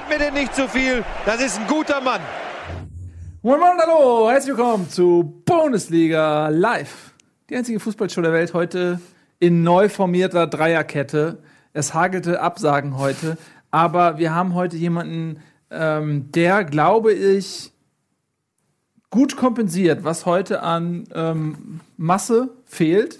passiert 0.00 0.08
mir 0.08 0.24
denn 0.24 0.34
nicht 0.34 0.54
zu 0.54 0.68
viel. 0.68 1.04
Das 1.26 1.40
ist 1.42 1.58
ein 1.58 1.66
guter 1.66 2.00
Mann. 2.00 2.20
Moin 3.42 3.58
Moin, 3.58 3.78
hallo, 3.78 4.30
herzlich 4.30 4.56
willkommen 4.56 4.88
zu 4.88 5.42
Bundesliga 5.44 6.48
Live. 6.48 7.12
Die 7.48 7.56
einzige 7.56 7.80
Fußballshow 7.80 8.22
der 8.22 8.32
Welt 8.32 8.54
heute 8.54 9.00
in 9.38 9.62
neu 9.62 9.88
formierter 9.88 10.46
Dreierkette. 10.46 11.42
Es 11.72 11.94
hagelte 11.94 12.40
Absagen 12.40 12.98
heute, 12.98 13.36
aber 13.70 14.18
wir 14.18 14.34
haben 14.34 14.54
heute 14.54 14.76
jemanden, 14.76 15.40
ähm, 15.70 16.30
der, 16.32 16.64
glaube 16.64 17.12
ich, 17.12 17.72
gut 19.10 19.36
kompensiert, 19.36 20.04
was 20.04 20.24
heute 20.26 20.62
an 20.62 21.04
ähm, 21.14 21.80
Masse 21.96 22.50
fehlt, 22.64 23.18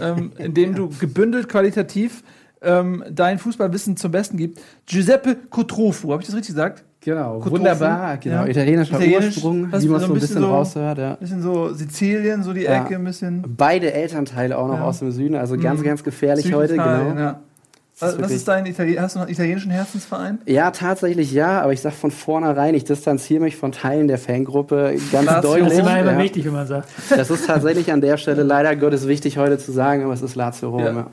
ähm, 0.00 0.32
indem 0.38 0.74
du 0.74 0.90
gebündelt 0.98 1.48
qualitativ 1.48 2.22
ähm, 2.64 3.04
dein 3.10 3.38
Fußballwissen 3.38 3.96
zum 3.96 4.10
Besten 4.10 4.36
gibt. 4.36 4.60
Giuseppe 4.86 5.36
Cotrofu, 5.50 6.12
habe 6.12 6.22
ich 6.22 6.26
das 6.26 6.34
richtig 6.36 6.54
gesagt? 6.54 6.84
Genau, 7.00 7.34
Cotofu. 7.34 7.50
wunderbar, 7.56 8.16
genau. 8.16 8.44
Ja. 8.44 8.46
Italienischer 8.46 8.94
Italienisch, 8.94 9.26
Ursprung, 9.36 9.66
wie 9.66 9.70
man 9.70 9.80
so 9.80 9.88
so 9.88 9.94
ein 9.94 10.00
bisschen 10.00 10.20
bisschen 10.20 10.40
so- 10.40 10.48
raushört. 10.48 10.98
Ja. 10.98 11.14
Bisschen 11.16 11.42
so 11.42 11.72
Sizilien, 11.74 12.42
so 12.42 12.52
die 12.54 12.62
Ja. 12.62 12.82
Ecke, 12.82 12.94
ein 12.94 13.04
bisschen. 13.04 13.44
Beide 13.56 13.92
Elternteile 13.92 14.56
auch 14.56 14.68
noch 14.68 14.78
Ja. 14.78 14.84
aus 14.84 15.00
dem 15.00 15.10
Süden, 15.12 15.34
also 15.36 15.58
ganz, 15.58 15.80
Mhm. 15.80 15.84
ganz 15.84 16.02
gefährlich 16.02 16.52
heute, 16.54 16.72
genau. 16.74 17.12
Ja. 17.16 17.40
Das 18.00 18.14
ist 18.14 18.20
Was, 18.22 18.30
ist 18.32 18.48
dein 18.48 18.66
Italien 18.66 19.00
Hast 19.00 19.14
du 19.14 19.20
noch 19.20 19.26
einen 19.26 19.32
italienischen 19.34 19.70
Herzensverein? 19.70 20.38
Ja, 20.46 20.72
tatsächlich 20.72 21.30
ja, 21.32 21.60
aber 21.60 21.72
ich 21.72 21.80
sag 21.80 21.92
von 21.92 22.10
vornherein, 22.10 22.74
ich 22.74 22.82
distanziere 22.84 23.40
mich 23.42 23.56
von 23.56 23.70
Teilen 23.70 24.08
der 24.08 24.18
Fangruppe 24.18 24.96
ganz 25.12 25.26
Lazio. 25.26 25.50
deutlich. 25.50 25.64
Das 25.68 25.72
ist 25.74 25.78
immer 25.78 26.12
ja. 26.12 26.18
wichtig, 26.18 26.44
wenn 26.46 26.54
man 26.54 26.66
sagt. 26.66 26.88
Das 27.10 27.30
ist 27.30 27.46
tatsächlich 27.46 27.92
an 27.92 28.00
der 28.00 28.16
Stelle 28.16 28.42
leider 28.42 28.74
Gottes 28.74 29.06
wichtig 29.06 29.38
heute 29.38 29.58
zu 29.58 29.70
sagen, 29.70 30.02
aber 30.02 30.12
es 30.14 30.22
ist 30.22 30.34
Lazio 30.34 30.70
Rom. 30.70 30.80
Ja. 30.80 30.92
Ja. 30.92 31.06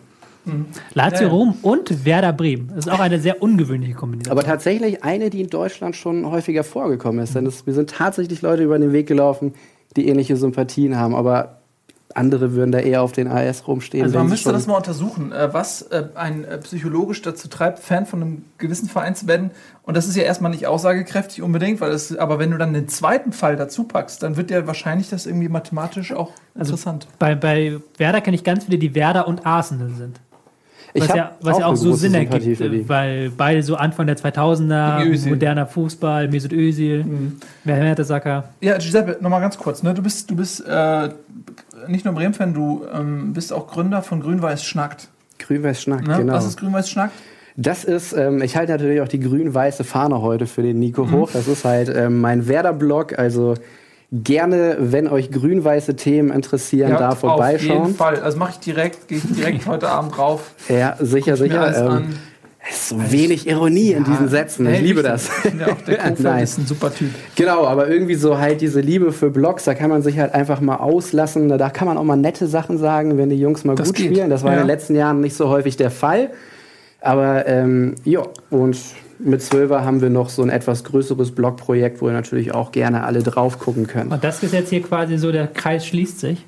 Lazio 0.94 1.20
Ja, 1.20 1.28
ja. 1.28 1.30
Rom 1.30 1.56
und 1.62 2.06
Werder 2.06 2.34
Bremen. 2.34 2.70
Das 2.70 2.86
ist 2.86 2.92
auch 2.92 3.00
eine 3.00 3.20
sehr 3.20 3.42
ungewöhnliche 3.42 3.94
Kombination. 3.94 4.32
Aber 4.32 4.46
tatsächlich 4.46 5.04
eine, 5.04 5.30
die 5.30 5.42
in 5.42 5.50
Deutschland 5.50 5.96
schon 5.96 6.30
häufiger 6.30 6.64
vorgekommen 6.64 7.24
ist. 7.24 7.36
Denn 7.36 7.46
es, 7.46 7.66
mir 7.66 7.74
sind 7.74 7.90
tatsächlich 7.90 8.42
Leute 8.42 8.64
über 8.64 8.78
den 8.80 8.94
Weg 8.94 9.08
gelaufen, 9.08 9.54
die 9.96 10.08
ähnliche 10.08 10.36
Sympathien 10.38 10.98
haben. 10.98 11.16
Aber 11.16 11.62
andere 12.16 12.54
würden 12.54 12.72
da 12.72 12.80
eher 12.80 13.02
auf 13.02 13.12
den 13.12 13.28
AS 13.28 13.68
rumstehen. 13.68 14.04
Also 14.04 14.18
man 14.18 14.28
müsste 14.28 14.52
das 14.52 14.68
mal 14.68 14.76
untersuchen, 14.78 15.32
äh, 15.32 15.54
was 15.54 15.84
äh, 15.84 16.06
einen 16.16 16.44
äh, 16.44 16.58
psychologisch 16.60 17.22
dazu 17.22 17.48
treibt, 17.48 17.80
Fan 17.80 18.06
von 18.06 18.22
einem 18.22 18.46
gewissen 18.58 18.90
Verein 18.90 19.16
zu 19.16 19.28
werden. 19.28 19.52
Und 19.84 19.98
das 19.98 20.08
ist 20.08 20.16
ja 20.16 20.24
erstmal 20.24 20.52
nicht 20.52 20.68
aussagekräftig 20.68 21.42
unbedingt, 21.42 21.82
weil 21.82 21.92
es, 21.92 22.16
aber 22.18 22.40
wenn 22.40 22.52
du 22.52 22.58
dann 22.58 22.74
den 22.74 22.88
zweiten 22.88 23.32
Fall 23.32 23.56
dazu 23.56 23.84
packst, 23.84 24.24
dann 24.24 24.38
wird 24.38 24.52
ja 24.52 24.68
wahrscheinlich 24.68 25.10
das 25.10 25.26
irgendwie 25.26 25.50
mathematisch 25.50 26.12
auch 26.14 26.32
Also 26.56 26.74
interessant. 26.74 27.08
bei, 27.20 27.36
bei 27.36 27.80
Werder 27.98 28.22
kenne 28.22 28.36
ich 28.36 28.44
ganz 28.44 28.66
viele, 28.66 28.78
die 28.78 28.94
Werder 28.96 29.28
und 29.28 29.46
Arsenal 29.46 29.90
sind. 29.90 30.20
Ich 30.94 31.02
Was 31.08 31.16
ja, 31.16 31.32
was 31.42 31.58
ja 31.60 31.66
auch 31.68 31.76
so 31.76 31.94
Sinn 31.94 32.14
ergibt, 32.14 32.60
äh, 32.62 32.88
weil 32.90 33.30
beide 33.30 33.64
so 33.64 33.76
Anfang 33.76 34.08
der 34.08 34.18
2000er, 34.18 35.00
Gegen 35.00 35.14
Özil. 35.14 35.32
moderner 35.32 35.66
Fußball, 35.66 36.28
Mesut 36.28 36.52
Özil, 36.52 37.04
Mhm. 37.06 37.38
Mertesacker. 37.64 38.46
Ja, 38.60 38.78
Giuseppe, 38.78 39.18
nochmal 39.22 39.42
ganz 39.42 39.58
kurz. 39.58 39.84
Ne? 39.84 39.94
Du 39.94 40.02
bist, 40.02 40.30
du 40.30 40.36
bist 40.36 40.64
äh, 40.68 41.10
nicht 41.88 42.06
nur 42.06 42.14
Bremen-Fan, 42.14 42.54
du 42.54 42.84
ähm, 42.94 43.34
bist 43.34 43.54
auch 43.54 43.68
Gründer 43.68 44.02
von 44.02 44.20
Grün-Weiß 44.22 44.64
Schnackt. 44.64 45.08
Grün-Weiß 45.40 45.82
Schnack, 45.82 46.06
Ne? 46.08 46.18
genau. 46.18 46.34
Was 46.34 46.46
ist 46.46 46.60
Grün-Weiß 46.60 46.90
Schnackt? 46.90 47.14
Das 47.58 47.84
ist, 47.84 48.14
ähm, 48.14 48.42
ich 48.42 48.56
halte 48.56 48.72
natürlich 48.72 49.02
auch 49.02 49.08
die 49.08 49.20
grün-weiße 49.20 49.84
Fahne 49.84 50.22
heute 50.22 50.48
für 50.48 50.62
den 50.62 50.80
Nico 50.80 51.06
Mhm. 51.06 51.12
hoch. 51.12 51.30
Das 51.34 51.48
ist 51.48 51.66
halt 51.66 51.90
ähm, 51.94 52.22
mein 52.22 52.48
Werder-Blog. 52.48 53.18
Also 53.20 53.56
gerne, 54.12 54.78
wenn 54.80 55.08
euch 55.08 55.32
grün-weiße 55.32 55.96
Themen 55.96 56.32
interessieren, 56.32 56.92
da 56.92 57.10
Auf 57.10 57.22
jeden 57.24 57.30
vorbeischauen. 57.30 57.96
Fall. 57.96 58.20
Also 58.22 58.38
mache 58.38 58.52
ich 58.52 58.60
direkt, 58.60 59.08
gehe 59.08 59.18
ich 59.20 59.24
direkt 59.36 59.66
heute 59.68 59.90
Abend 59.90 60.18
drauf. 60.18 60.52
Ja, 60.68 60.96
sicher, 61.00 61.38
sicher. 61.38 61.98
Ähm, 61.98 62.10
es 62.70 62.76
ist 62.78 62.90
so 62.90 63.12
wenig 63.12 63.48
Ironie 63.48 63.94
in 63.94 64.04
diesen 64.04 64.28
Sätzen. 64.28 64.68
Ich 64.68 64.74
Hey, 64.74 64.82
liebe 64.82 65.04
wichtig. 65.04 65.12
das. 65.14 65.24
Ich 65.26 65.34
finde 65.52 65.66
auch, 65.72 65.82
der 65.82 65.98
Kofeld 65.98 66.20
Nein. 66.20 66.44
ist 66.44 66.58
ein 66.60 66.68
super 66.68 66.94
Typ. 66.94 67.10
Genau, 67.36 67.66
aber 67.66 67.88
irgendwie 67.90 68.16
so 68.16 68.38
halt 68.38 68.62
diese 68.62 68.82
Liebe 68.82 69.12
für 69.14 69.32
Blogs, 69.32 69.64
da 69.64 69.74
kann 69.74 69.90
man 69.90 70.04
sich 70.04 70.20
halt 70.20 70.34
einfach 70.36 70.62
mal 70.62 70.76
auslassen. 70.76 71.50
Da 71.50 71.70
kann 71.70 71.88
man 71.88 71.98
auch 71.98 72.04
mal 72.04 72.18
nette 72.18 72.46
Sachen 72.48 72.78
sagen, 72.78 73.18
wenn 73.18 73.30
die 73.30 73.40
Jungs 73.40 73.64
mal 73.64 73.76
Das 73.76 73.88
gut 73.88 73.96
geht. 73.96 74.12
spielen. 74.12 74.30
Das 74.30 74.44
war 74.44 74.52
Ja. 74.52 74.58
in 74.58 74.64
den 74.64 74.68
letzten 74.68 74.96
Jahren 74.96 75.22
nicht 75.22 75.36
so 75.36 75.50
häufig 75.50 75.76
der 75.78 75.90
Fall. 75.90 76.30
Aber 77.00 77.48
ähm, 77.48 77.96
ja, 78.04 78.22
und 78.52 78.78
mit 79.24 79.42
Zwölfer 79.42 79.84
haben 79.86 80.02
wir 80.02 80.10
noch 80.10 80.30
so 80.30 80.42
ein 80.42 80.50
etwas 80.50 80.84
größeres 80.84 81.32
Blogprojekt, 81.32 82.02
wo 82.02 82.08
ihr 82.08 82.14
natürlich 82.14 82.54
auch 82.54 82.72
gerne 82.72 83.04
alle 83.04 83.24
drauf 83.24 83.60
gucken 83.60 83.88
könnt. 83.88 84.12
Und 84.12 84.24
das 84.24 84.42
ist 84.44 84.54
jetzt 84.54 84.70
hier 84.70 84.82
quasi 84.82 85.18
so, 85.18 85.32
der 85.32 85.48
Kreis 85.48 85.86
schließt 85.86 86.20
sich. 86.20 86.46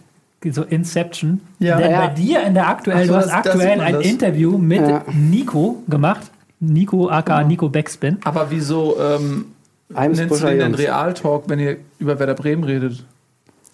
So 0.49 0.63
Inception. 0.63 1.39
Ja. 1.59 1.77
Denn 1.77 1.91
Ja. 1.91 2.01
bei 2.01 2.07
dir 2.13 2.43
in 2.43 2.53
der 2.53 2.67
aktuellen, 2.67 3.07
so, 3.07 3.13
du 3.13 3.19
hast 3.19 3.29
aktuell 3.33 3.79
ein 3.79 3.93
das. 3.93 4.05
Interview 4.05 4.57
mit 4.57 4.81
Ja. 4.81 5.03
Nico 5.13 5.81
gemacht. 5.87 6.31
Nico, 6.59 7.09
aka 7.09 7.43
Nico 7.43 7.69
Backspin. 7.69 8.17
Aber 8.25 8.47
wieso 8.49 8.97
ähm, 8.99 9.45
nennst 9.89 10.19
du 10.31 10.35
den 10.45 10.59
denn. 10.59 10.75
Realtalk, 10.75 11.43
wenn 11.47 11.59
ihr 11.59 11.77
über 11.99 12.19
Werder 12.19 12.33
Bremen 12.35 12.63
redet? 12.65 13.05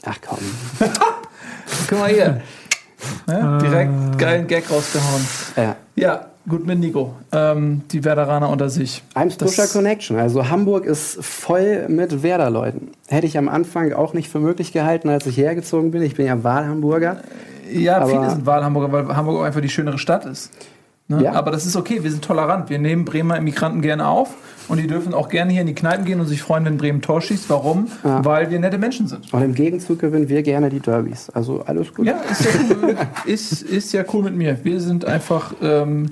Ach 0.06 0.18
komm. 0.26 0.38
Guck 1.90 2.00
mal 2.00 2.09
hier. 2.09 2.42
Ne? 3.28 3.59
Direkt 3.62 4.18
geilen 4.18 4.46
Gag 4.48 4.70
rausgehauen. 4.70 5.26
Ja. 5.56 5.76
Ja, 5.96 6.26
gut 6.50 6.66
mit 6.66 6.80
Nico. 6.80 7.14
Ähm, 7.32 7.82
die 7.92 8.04
Werderaner 8.04 8.50
unter 8.50 8.70
sich. 8.70 9.04
Eimsbuscher 9.14 9.68
Connection. 9.68 10.18
Also 10.20 10.50
Hamburg 10.50 10.86
ist 10.86 11.24
voll 11.24 11.88
mit 11.88 12.24
Werder-Leuten. 12.24 12.90
Hätte 13.08 13.28
ich 13.28 13.38
am 13.38 13.48
Anfang 13.48 13.94
auch 13.94 14.14
nicht 14.14 14.30
für 14.30 14.40
möglich 14.40 14.74
gehalten, 14.74 15.09
als 15.09 15.26
ich 15.28 15.38
hergezogen 15.38 15.92
bin. 15.92 16.02
Ich 16.02 16.16
bin 16.16 16.26
ja 16.26 16.44
Wahlhamburger. 16.44 17.18
Ja, 17.72 17.98
Aber- 17.98 18.09
viele 18.09 18.30
sind 18.32 18.46
Wahlhamburger, 18.46 18.92
weil 18.92 19.16
Hamburg 19.16 19.40
auch 19.40 19.44
einfach 19.44 19.62
die 19.62 19.70
schönere 19.70 19.98
Stadt 20.00 20.26
ist. 20.26 20.52
Ne? 21.08 21.24
Ja. 21.24 21.32
Aber 21.34 21.50
das 21.50 21.66
ist 21.66 21.76
okay, 21.76 22.04
wir 22.04 22.12
sind 22.12 22.24
tolerant. 22.24 22.70
Wir 22.70 22.78
nehmen 22.78 23.04
Bremer 23.04 23.36
Immigranten 23.38 23.82
gerne 23.82 24.08
auf 24.08 24.30
und 24.68 24.78
die 24.78 24.86
dürfen 24.86 25.16
auch 25.16 25.28
gerne 25.30 25.52
hier 25.52 25.62
in 25.62 25.68
die 25.68 25.74
Kneipen 25.74 26.06
gehen 26.06 26.20
und 26.20 26.28
sich 26.28 26.40
freuen, 26.44 26.66
wenn 26.66 26.78
Bremen 26.78 27.02
Tor 27.02 27.20
schießt. 27.20 27.50
Warum? 27.50 27.88
Ja. 28.04 28.24
Weil 28.24 28.52
wir 28.52 28.59
nette 28.59 28.78
Menschen 28.78 29.08
sind. 29.08 29.34
Und 29.34 29.42
im 29.42 29.56
Gegenzug 29.56 29.98
gewinnen 29.98 30.30
wir 30.30 30.44
gerne 30.44 30.70
die 30.70 30.80
Derbys. 30.80 31.32
Also 31.32 31.64
alles 31.66 31.92
gut. 31.96 32.06
Ja, 32.06 32.18
ist 32.30 32.46
ja 32.46 32.52
cool, 32.80 32.96
ist, 33.26 33.62
ist 33.64 33.92
ja 33.92 34.04
cool 34.14 34.22
mit 34.22 34.36
mir. 34.36 34.59
Wir 34.64 34.80
sind 34.80 35.04
einfach 35.04 35.54
ähm, 35.64 36.12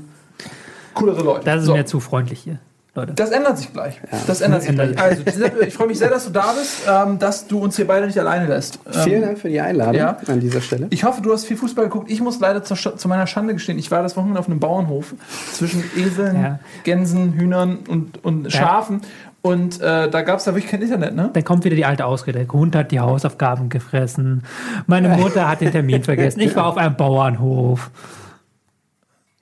coolere 0.97 1.22
Leute. 1.24 1.46
Das 1.46 1.59
ist 1.62 1.66
So. 1.66 1.74
mir 1.75 1.85
zu 1.85 2.00
freundlich 2.00 2.40
hier, 2.40 2.59
Leute. 2.96 3.13
Das 3.13 3.30
ändert 3.31 3.58
sich 3.58 3.72
gleich. 3.72 4.00
Das 4.28 4.41
ändert 4.41 4.63
sich 4.63 4.72
gleich. 4.74 4.97
Also, 5.00 5.24
ich 5.66 5.74
freue 5.74 5.88
mich 5.88 5.97
sehr, 6.00 6.09
dass 6.09 6.25
du 6.25 6.31
da 6.31 6.53
bist, 6.53 6.81
ähm, 6.90 7.19
dass 7.19 7.47
du 7.47 7.59
uns 7.59 7.75
hier 7.75 7.85
beide 7.88 8.06
nicht 8.08 8.19
alleine 8.19 8.47
lässt. 8.47 8.80
Ähm, 8.94 9.02
Vielen 9.03 9.22
Dank 9.22 9.38
für 9.40 9.50
die 9.50 9.59
Einladung 9.62 9.96
ja. 9.96 10.18
an 10.28 10.40
dieser 10.40 10.62
Stelle. 10.62 10.88
Ich 10.90 11.03
hoffe, 11.03 11.22
du 11.22 11.31
hast 11.31 11.46
viel 11.46 11.58
Fußball 11.58 11.85
geguckt. 11.85 12.09
Ich 12.09 12.22
muss 12.22 12.40
leider 12.40 12.59
Sch- 12.62 12.96
zu 12.97 13.08
meiner 13.08 13.28
Schande 13.28 13.53
gestehen, 13.53 13.78
ich 13.80 13.91
war 13.91 14.02
das 14.03 14.16
Wochenende 14.18 14.40
auf 14.40 14.47
einem 14.47 14.59
Bauernhof 14.59 15.13
zwischen 15.53 15.84
Eseln, 15.96 16.41
Ja. 16.41 16.59
Gänsen, 16.84 17.34
Hühnern 17.34 17.79
und, 17.88 18.24
und 18.24 18.52
Schafen. 18.52 19.02
Und 19.44 19.79
äh, 19.79 20.09
da 20.09 20.24
gab 20.24 20.40
es 20.40 20.46
da 20.46 20.53
wirklich 20.56 20.69
kein 20.69 20.81
Internet, 20.81 21.16
ne? 21.16 21.29
Dann 21.31 21.44
kommt 21.46 21.64
wieder 21.64 21.75
die 21.75 21.85
alte 21.85 22.03
Ausrede. 22.06 22.40
Der 22.44 22.47
Hund 22.52 22.75
hat 22.75 22.91
die 22.91 23.00
Hausaufgaben 23.00 23.69
gefressen. 23.69 24.44
Meine 24.88 25.08
Mutter 25.09 25.47
hat 25.47 25.62
den 25.62 25.72
Termin 25.72 26.03
vergessen. 26.03 26.41
Ich 26.41 26.53
war 26.56 26.66
auf 26.66 26.75
einem 26.75 26.96
Bauernhof. 26.97 27.90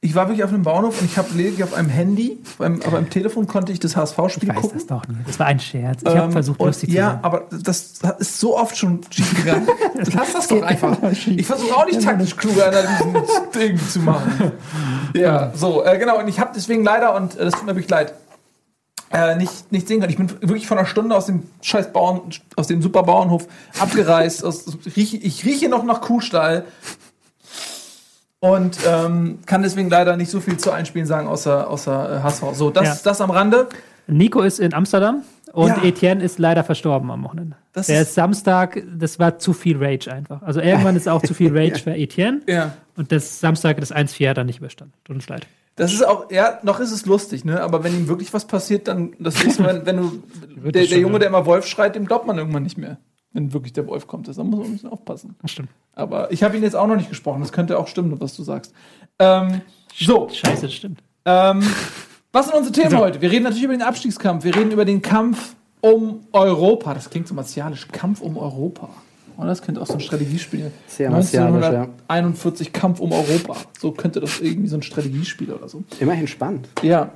Ich 0.05 0.13
war 0.13 0.27
wirklich 0.27 0.43
auf 0.43 0.53
einem 0.53 0.61
Bauernhof 0.61 1.01
und 1.01 1.05
ich 1.07 1.17
habe 1.17 1.27
lediglich 1.33 1.63
auf 1.63 1.73
einem 1.73 1.89
Handy, 1.89 2.37
auf 2.45 2.61
einem, 2.61 2.79
auf 2.83 2.93
einem 2.93 3.09
Telefon 3.09 3.47
konnte 3.47 3.71
ich 3.71 3.79
das 3.79 3.95
HSV-Spiel 3.95 4.49
Ich 4.49 4.55
weiß 4.55 4.61
gucken. 4.61 4.77
das 4.77 4.85
doch 4.85 5.07
nicht. 5.07 5.27
Das 5.27 5.39
war 5.39 5.47
ein 5.47 5.59
Scherz. 5.59 6.01
Ich 6.03 6.07
habe 6.09 6.19
Ähm, 6.25 6.31
versucht, 6.31 6.59
und 6.59 6.67
lustig 6.67 6.91
zu 6.91 6.95
Ja, 6.95 7.09
sein. 7.13 7.19
aber 7.23 7.47
das 7.63 7.93
ist 8.19 8.39
so 8.39 8.55
oft 8.55 8.77
schon 8.77 9.01
schief 9.09 9.35
gegangen. 9.35 9.67
Lass 10.13 10.33
das 10.33 10.47
doch 10.47 10.61
einfach. 10.61 10.95
Ich 11.11 11.47
versuche 11.47 11.75
auch 11.75 11.85
nicht 11.87 12.03
taktisch 12.03 12.37
kluge 12.37 12.63
Analysen 12.63 13.15
Ding 13.55 13.79
zu 13.89 13.99
machen. 13.99 14.51
Ja, 15.15 15.51
so, 15.55 15.83
äh, 15.83 15.97
genau. 15.97 16.19
Und 16.19 16.27
ich 16.27 16.39
habe 16.39 16.51
deswegen 16.55 16.83
leider, 16.83 17.15
und 17.15 17.35
äh, 17.37 17.45
das 17.45 17.53
tut 17.53 17.63
mir 17.65 17.71
wirklich 17.75 17.89
leid, 17.89 18.13
äh, 19.13 19.35
nicht, 19.37 19.71
nicht 19.71 19.87
sehen 19.87 20.01
können. 20.01 20.11
Ich 20.11 20.17
bin 20.17 20.29
wirklich 20.41 20.67
von 20.67 20.77
einer 20.77 20.87
Stunde 20.87 21.15
aus 21.15 21.25
dem 21.27 21.43
scheiß 21.61 21.93
Bauern, 21.93 22.21
aus 22.57 22.67
dem 22.67 22.81
super 22.81 23.01
Bauernhof 23.03 23.47
abgereist. 23.79 24.43
Aus, 24.43 24.65
rieche, 24.95 25.17
ich 25.17 25.45
rieche 25.45 25.69
noch 25.69 25.83
nach 25.83 26.01
Kuhstall. 26.01 26.65
Und 28.51 28.77
ähm, 28.87 29.39
kann 29.45 29.63
deswegen 29.63 29.89
leider 29.89 30.17
nicht 30.17 30.29
so 30.29 30.39
viel 30.39 30.57
zu 30.57 30.71
Einspielen 30.71 31.07
sagen, 31.07 31.27
außer, 31.27 31.69
außer 31.69 32.17
äh, 32.17 32.21
HSV. 32.23 32.43
So, 32.53 32.69
das, 32.69 32.83
Ja. 32.85 32.97
das 33.03 33.21
am 33.21 33.31
Rande. 33.31 33.67
Nico 34.07 34.41
ist 34.41 34.59
in 34.59 34.73
Amsterdam 34.73 35.23
und 35.53 35.69
Ja. 35.69 35.83
Etienne 35.83 36.23
ist 36.23 36.37
leider 36.37 36.63
verstorben 36.63 37.09
am 37.11 37.23
Wochenende. 37.23 37.55
Das 37.73 37.87
Der 37.87 38.01
ist- 38.01 38.09
ist 38.09 38.15
Samstag, 38.15 38.83
das 38.97 39.17
war 39.19 39.39
zu 39.39 39.53
viel 39.53 39.77
Rage 39.83 40.11
einfach. 40.11 40.41
Also 40.43 40.59
irgendwann 40.61 40.95
ist 40.95 41.07
auch 41.09 41.23
zu 41.23 41.33
viel 41.33 41.51
Rage 41.57 41.79
für 41.81 41.95
Etienne. 41.95 42.41
Ja. 42.47 42.73
Und 42.95 43.11
das 43.11 43.39
Samstag, 43.39 43.79
das 43.79 43.91
1-4 43.93 44.29
hat 44.29 44.37
er 44.37 44.43
nicht 44.43 44.59
überstanden. 44.59 44.93
Tut 45.05 45.15
uns 45.15 45.27
leid. 45.27 45.47
Das 45.77 45.91
ist 45.91 46.05
auch, 46.07 46.31
ja, 46.31 46.59
noch 46.63 46.79
ist 46.79 46.91
es 46.91 47.05
lustig, 47.05 47.43
ne? 47.43 47.61
Aber 47.61 47.83
wenn 47.83 47.93
ihm 47.93 48.07
wirklich 48.07 48.33
was 48.33 48.45
passiert, 48.45 48.87
dann, 48.87 49.13
das 49.19 49.43
nächste 49.43 49.63
Mal, 49.63 49.85
wenn 49.85 49.97
du, 49.97 50.23
der, 50.71 50.85
der 50.85 50.99
Junge, 50.99 51.13
ja. 51.13 51.19
der 51.19 51.27
immer 51.29 51.45
Wolf 51.45 51.65
schreit, 51.67 51.95
dem 51.95 52.05
glaubt 52.05 52.25
man 52.27 52.37
irgendwann 52.37 52.63
nicht 52.63 52.77
mehr. 52.77 52.97
Wenn 53.35 53.51
wirklich 53.53 53.73
der 53.73 53.85
Wolf 53.85 54.07
kommt. 54.07 54.27
Das, 54.29 54.37
da 54.37 54.43
muss 54.43 54.57
man 54.59 54.67
ein 54.67 54.73
bisschen 54.73 54.89
aufpassen. 54.89 55.35
Das 55.41 55.51
stimmt. 55.51 55.69
Aber 55.93 56.31
ich 56.31 56.41
habe 56.41 56.55
ihn 56.55 56.63
jetzt 56.63 56.75
auch 56.75 56.87
noch 56.87 56.95
nicht 56.95 57.09
gesprochen. 57.09 57.41
Das 57.41 57.51
könnte 57.51 57.77
auch 57.77 57.87
stimmen, 57.87 58.19
was 58.19 58.35
du 58.35 58.43
sagst. 58.43 58.73
Ähm, 59.19 59.61
so, 59.93 60.29
Scheiße, 60.29 60.63
das 60.63 60.73
stimmt. 60.73 61.03
ähm, 61.25 61.61
was 62.31 62.47
sind 62.47 62.55
unsere 62.55 62.73
Themen 62.73 62.91
So. 62.91 62.97
heute? 62.97 63.19
Wir 63.21 63.29
reden 63.29 63.43
natürlich 63.43 63.65
über 63.65 63.73
den 63.73 63.81
Abstiegskampf. 63.81 64.45
Wir 64.45 64.55
reden 64.55 64.71
über 64.71 64.85
den 64.85 65.01
Kampf 65.01 65.55
um 65.81 66.21
Europa. 66.31 66.93
Das 66.93 67.09
klingt 67.09 67.27
so 67.27 67.33
martialisch. 67.35 67.87
Kampf 67.91 68.21
um 68.21 68.37
Europa. 68.37 68.89
Oh, 69.37 69.43
das 69.45 69.61
könnte 69.61 69.81
auch 69.81 69.85
so 69.87 69.93
ein 69.95 69.99
Strategiespiel. 69.99 70.71
Sehr 70.87 71.09
martialisch, 71.11 71.63
ja. 71.65 71.87
1941 72.07 72.71
Kampf 72.73 72.99
um 72.99 73.11
Europa. 73.11 73.55
So 73.79 73.91
könnte 73.91 74.19
das 74.21 74.39
irgendwie 74.39 74.67
so 74.67 74.77
ein 74.77 74.81
Strategiespiel 74.81 75.51
oder 75.51 75.67
so. 75.67 75.83
Immerhin 75.99 76.27
spannend. 76.27 76.69
Ja, 76.81 77.09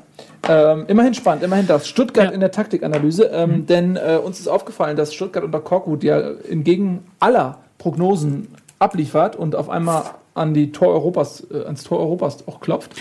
ähm, 0.47 0.85
immerhin 0.87 1.13
spannend, 1.13 1.43
immerhin 1.43 1.67
das. 1.67 1.87
Stuttgart 1.87 2.25
Ja. 2.27 2.31
in 2.31 2.39
der 2.41 2.51
Taktikanalyse, 2.51 3.25
ähm, 3.33 3.65
denn 3.65 3.95
äh, 3.95 4.19
uns 4.23 4.39
ist 4.39 4.47
aufgefallen, 4.47 4.97
dass 4.97 5.13
Stuttgart 5.13 5.43
unter 5.43 5.59
Korkut 5.61 6.03
ja 6.03 6.19
entgegen 6.49 7.05
aller 7.19 7.59
Prognosen 7.77 8.47
abliefert 8.79 9.35
und 9.35 9.55
auf 9.55 9.69
einmal 9.69 10.03
an 10.39 10.53
die 10.53 10.71
Tor 10.71 10.89
Europas, 10.89 11.45
äh, 11.51 11.63
ans 11.65 11.83
Tor 11.83 11.99
Europas 11.99 12.47
auch 12.47 12.59
klopft. 12.59 12.95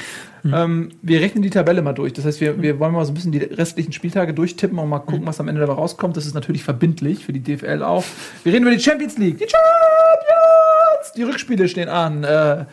Ähm, 0.45 0.91
wir 1.03 1.21
rechnen 1.21 1.43
die 1.43 1.51
Tabelle 1.51 1.83
mal 1.83 1.93
durch. 1.93 2.13
Das 2.13 2.25
heißt, 2.25 2.41
wir, 2.41 2.61
wir 2.63 2.79
wollen 2.79 2.93
mal 2.93 3.05
so 3.05 3.13
ein 3.13 3.15
bisschen 3.15 3.33
die 3.33 3.39
restlichen 3.39 3.93
Spieltage 3.93 4.35
durchtippen 4.35 4.79
und 4.79 4.89
mal 4.89 5.01
gucken, 5.01 5.27
was 5.27 5.41
am 5.41 5.49
Ende 5.49 5.61
dabei 5.61 5.75
rauskommt. 5.75 6.17
Das 6.17 6.27
ist 6.27 6.35
natürlich 6.35 6.63
verbindlich 6.63 7.25
für 7.25 7.33
die 7.33 7.41
DFL 7.41 7.83
auch. 7.83 8.05
Wir 8.45 8.53
reden 8.53 8.67
über 8.67 8.75
die 8.75 8.83
Champions 8.83 9.19
League. 9.19 9.39
Die 9.39 9.47
Champions! 9.49 11.13
Die 11.17 11.23
Rückspiele 11.23 11.69
stehen 11.69 11.89
an. 11.89 12.25
Äh, 12.25 12.65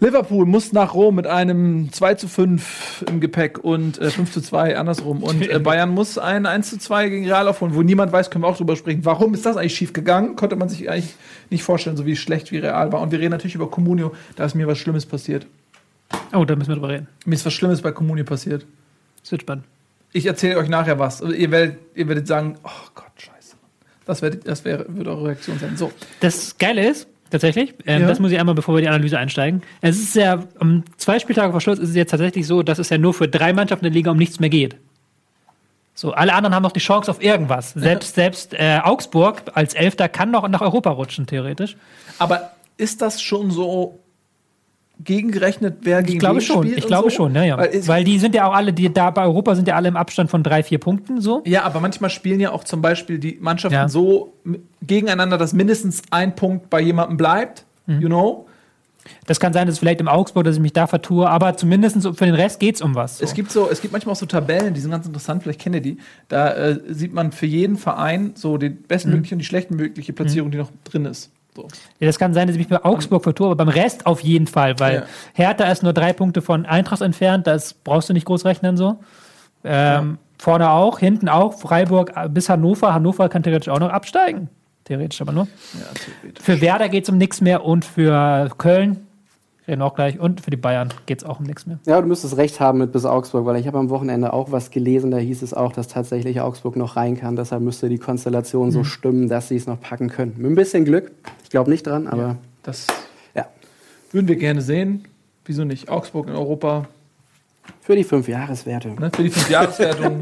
Liverpool 0.00 0.46
muss 0.46 0.72
nach 0.72 0.94
Rom 0.94 1.16
mit 1.16 1.26
einem 1.26 1.92
2 1.92 2.14
zu 2.14 2.26
5 2.26 3.04
im 3.06 3.20
Gepäck 3.20 3.58
und 3.58 3.98
äh, 3.98 4.10
5 4.10 4.32
zu 4.32 4.40
2 4.40 4.78
andersrum. 4.78 5.22
Und 5.22 5.46
äh, 5.48 5.58
Bayern 5.62 5.90
muss 5.90 6.16
ein 6.16 6.46
1 6.46 6.70
zu 6.70 6.78
2 6.78 7.10
gegen 7.10 7.26
Real 7.26 7.46
aufholen, 7.46 7.74
wo 7.74 7.82
niemand 7.82 8.10
weiß, 8.10 8.30
können 8.30 8.42
wir 8.42 8.48
auch 8.48 8.56
drüber 8.56 8.76
sprechen. 8.76 9.04
Warum 9.04 9.34
ist 9.34 9.44
das 9.44 9.58
eigentlich 9.58 9.76
schief 9.76 9.92
gegangen? 9.92 10.36
Konnte 10.36 10.56
man 10.56 10.70
sich 10.70 10.88
eigentlich 10.88 11.14
nicht 11.50 11.62
vorstellen, 11.62 11.98
so 11.98 12.06
wie 12.06 12.16
schlecht 12.16 12.50
wie 12.50 12.58
Real 12.58 12.90
war. 12.92 13.02
Und 13.02 13.12
wir 13.12 13.18
reden 13.18 13.32
natürlich 13.32 13.54
über 13.54 13.70
Comunio. 13.70 14.14
Da 14.36 14.46
ist 14.46 14.54
mir 14.54 14.66
was 14.66 14.78
Schlimmes 14.78 15.04
passiert. 15.04 15.46
Oh, 16.32 16.46
da 16.46 16.56
müssen 16.56 16.70
wir 16.70 16.76
drüber 16.76 16.88
reden. 16.88 17.08
Mir 17.26 17.34
ist 17.34 17.44
was 17.44 17.52
Schlimmes 17.52 17.82
bei 17.82 17.92
Comunio 17.92 18.24
passiert. 18.24 18.64
Das 19.20 19.32
wird 19.32 19.42
spannend. 19.42 19.66
Ich 20.12 20.24
erzähle 20.24 20.56
euch 20.56 20.70
nachher 20.70 20.98
was. 20.98 21.20
Also 21.20 21.34
Ihr 21.34 21.50
werdet, 21.50 21.78
ihr 21.94 22.08
werdet 22.08 22.26
sagen, 22.26 22.56
oh 22.64 22.88
Gott, 22.94 23.12
scheiße. 23.18 23.56
Das, 24.06 24.22
werdet, 24.22 24.48
das 24.48 24.64
wird 24.64 24.88
eure 24.88 25.26
Reaktion 25.26 25.58
sein. 25.58 25.76
So. 25.76 25.92
Das 26.20 26.56
Geile 26.56 26.88
ist, 26.88 27.06
tatsächlich, 27.30 27.74
ähm, 27.86 28.02
Ja. 28.02 28.08
das 28.08 28.18
muss 28.20 28.32
ich 28.32 28.38
einmal, 28.38 28.54
bevor 28.54 28.74
wir 28.74 28.82
die 28.82 28.88
Analyse 28.88 29.18
einsteigen. 29.18 29.62
Es 29.80 29.98
ist 29.98 30.14
ja, 30.16 30.44
um 30.58 30.84
zwei 30.96 31.18
Spieltage 31.18 31.52
vor 31.52 31.60
Schluss 31.60 31.78
ist 31.78 31.90
es 31.90 31.94
jetzt 31.96 32.10
tatsächlich 32.10 32.46
so, 32.46 32.62
dass 32.62 32.78
es 32.78 32.90
ja 32.90 32.98
nur 32.98 33.14
für 33.14 33.28
drei 33.28 33.52
Mannschaften 33.52 33.86
in 33.86 33.92
der 33.92 33.96
Liga 33.98 34.10
um 34.10 34.16
nichts 34.18 34.40
mehr 34.40 34.50
geht. 34.50 34.76
So, 35.94 36.12
alle 36.12 36.32
anderen 36.32 36.54
haben 36.54 36.62
noch 36.62 36.72
die 36.72 36.80
Chance 36.80 37.10
auf 37.10 37.22
irgendwas. 37.22 37.72
Selbst, 37.72 38.14
selbst 38.14 38.54
äh, 38.54 38.80
Augsburg 38.82 39.42
als 39.54 39.74
Elfter 39.74 40.08
kann 40.08 40.30
noch 40.30 40.48
nach 40.48 40.62
Europa 40.62 40.90
rutschen, 40.90 41.26
theoretisch. 41.26 41.76
Aber 42.18 42.52
ist 42.78 43.02
das 43.02 43.20
schon 43.20 43.50
so 43.50 43.99
gegengerechnet, 45.04 45.78
wer 45.82 46.02
gegen 46.02 46.14
Ich 46.14 46.18
glaube 46.20 46.36
wen 46.36 46.42
schon, 46.42 46.66
ich 46.66 46.86
glaube 46.86 47.10
so? 47.10 47.16
schon, 47.16 47.34
ja, 47.34 47.42
ja. 47.44 47.58
Weil 47.58 47.70
es- 47.72 47.88
Weil 47.88 48.04
die 48.04 48.18
sind 48.18 48.34
ja 48.34 48.46
auch 48.48 48.54
alle, 48.54 48.72
die 48.72 48.92
da 48.92 49.10
bei 49.10 49.22
Europa 49.24 49.54
sind 49.54 49.66
ja 49.68 49.74
alle 49.76 49.88
im 49.88 49.96
Abstand 49.96 50.30
von 50.30 50.42
drei, 50.42 50.62
vier 50.62 50.78
Punkten 50.78 51.20
so. 51.20 51.42
Ja, 51.46 51.62
aber 51.64 51.80
manchmal 51.80 52.10
spielen 52.10 52.40
ja 52.40 52.52
auch 52.52 52.64
zum 52.64 52.82
Beispiel 52.82 53.18
die 53.18 53.38
Mannschaften 53.40 53.74
Ja. 53.74 53.88
so 53.88 54.32
gegeneinander, 54.82 55.38
dass 55.38 55.52
mindestens 55.52 56.02
ein 56.10 56.34
Punkt 56.36 56.70
bei 56.70 56.80
jemandem 56.80 57.16
bleibt. 57.16 57.64
Mhm. 57.86 58.00
You 58.00 58.08
know? 58.08 58.46
Das 59.26 59.40
kann 59.40 59.52
sein, 59.54 59.66
dass 59.66 59.78
vielleicht 59.78 60.00
im 60.00 60.08
Augsburg, 60.08 60.44
dass 60.44 60.56
ich 60.56 60.62
mich 60.62 60.74
da 60.74 60.86
vertue, 60.86 61.28
aber 61.28 61.56
zumindest 61.56 62.02
für 62.02 62.26
den 62.26 62.34
Rest 62.34 62.60
geht 62.60 62.74
es 62.76 62.82
um 62.82 62.94
was. 62.94 63.18
So. 63.18 63.24
Es 63.24 63.32
gibt 63.32 63.50
so, 63.50 63.68
es 63.70 63.80
gibt 63.80 63.92
manchmal 63.92 64.12
auch 64.12 64.18
so 64.18 64.26
Tabellen, 64.26 64.74
die 64.74 64.80
sind 64.80 64.90
ganz 64.90 65.06
interessant, 65.06 65.42
vielleicht 65.42 65.60
kennt 65.60 65.74
ihr 65.74 65.80
die. 65.80 65.96
Da 66.28 66.52
äh, 66.52 66.80
sieht 66.90 67.14
man 67.14 67.32
für 67.32 67.46
jeden 67.46 67.76
Verein 67.78 68.32
so 68.34 68.58
die 68.58 68.68
bestmögliche 68.68 69.34
und 69.34 69.38
die 69.38 69.44
schlechtmögliche 69.46 70.12
Platzierung, 70.12 70.50
die 70.50 70.58
noch 70.58 70.70
drin 70.84 71.06
ist. 71.06 71.30
So. 71.56 71.68
Ja, 71.98 72.06
das 72.06 72.18
kann 72.18 72.32
sein, 72.32 72.46
dass 72.46 72.56
ich 72.56 72.60
mich 72.60 72.68
bei 72.68 72.84
Augsburg 72.84 73.22
vertue, 73.22 73.46
aber 73.46 73.56
beim 73.56 73.68
Rest 73.68 74.06
auf 74.06 74.20
jeden 74.20 74.46
Fall, 74.46 74.78
weil 74.78 74.94
Ja. 74.94 75.02
Hertha 75.34 75.64
ist 75.70 75.82
nur 75.82 75.92
drei 75.92 76.12
Punkte 76.12 76.42
von 76.42 76.64
Eintracht 76.66 77.00
entfernt, 77.02 77.46
das 77.46 77.74
brauchst 77.74 78.08
du 78.08 78.12
nicht 78.12 78.24
groß 78.26 78.44
rechnen 78.44 78.76
so. 78.76 79.00
Ähm, 79.64 80.18
Vorne 80.38 80.70
auch, 80.70 80.98
hinten 80.98 81.28
auch, 81.28 81.58
Freiburg 81.58 82.12
bis 82.30 82.48
Hannover. 82.48 82.94
Hannover 82.94 83.28
kann 83.28 83.42
theoretisch 83.42 83.68
auch 83.68 83.78
noch 83.80 83.90
absteigen. 83.90 84.48
Theoretisch 84.84 85.20
aber 85.20 85.32
nur. 85.32 85.48
Ja, 85.74 85.80
theoretisch. 86.22 86.42
Für 86.42 86.60
Werder 86.62 86.88
geht 86.88 87.04
es 87.04 87.10
um 87.10 87.18
nichts 87.18 87.42
mehr 87.42 87.64
und 87.64 87.84
für 87.84 88.48
Köln, 88.56 89.06
reden 89.68 89.80
wir 89.80 89.86
auch 89.86 89.94
gleich, 89.94 90.18
und 90.18 90.40
für 90.40 90.50
die 90.50 90.56
Bayern 90.56 90.88
geht 91.06 91.22
es 91.22 91.24
auch 91.28 91.38
um 91.40 91.46
nichts 91.46 91.66
mehr. 91.66 91.78
Ja, 91.86 92.00
du 92.00 92.06
müsstest 92.08 92.36
recht 92.36 92.60
haben 92.60 92.78
mit 92.78 92.92
bis 92.92 93.04
Augsburg, 93.04 93.44
weil 93.46 93.56
ich 93.60 93.66
habe 93.66 93.78
am 93.78 93.88
Wochenende 93.90 94.32
auch 94.32 94.50
was 94.52 94.70
gelesen, 94.70 95.10
da 95.10 95.18
hieß 95.18 95.42
es 95.42 95.54
auch, 95.54 95.72
dass 95.72 95.88
tatsächlich 95.88 96.40
Augsburg 96.40 96.76
noch 96.76 96.96
rein 96.96 97.16
kann. 97.16 97.36
Deshalb 97.36 97.62
müsste 97.62 97.88
die 97.88 97.98
Konstellation 97.98 98.68
Mhm. 98.68 98.72
so 98.72 98.84
stimmen, 98.84 99.28
dass 99.28 99.48
sie 99.48 99.56
es 99.56 99.66
noch 99.66 99.80
packen 99.80 100.08
können. 100.08 100.34
Mit 100.38 100.50
ein 100.50 100.54
bisschen 100.54 100.84
Glück. 100.84 101.10
Ich 101.44 101.50
glaube 101.50 101.70
nicht 101.70 101.86
dran, 101.86 102.06
aber 102.08 102.36
Das 102.62 102.86
ja. 103.34 103.46
würden 104.12 104.28
wir 104.28 104.36
gerne 104.36 104.62
sehen. 104.62 105.04
Wieso 105.44 105.64
nicht? 105.64 105.88
Augsburg 105.88 106.28
in 106.28 106.34
Europa, 106.34 106.86
Für 107.80 107.96
die 107.96 108.04
fünf 108.04 108.28
Jahreswerte. 108.28 108.88
ne, 108.90 109.10
für 109.14 109.22
die 109.22 109.30
Fünfjahreswertung. 109.30 110.20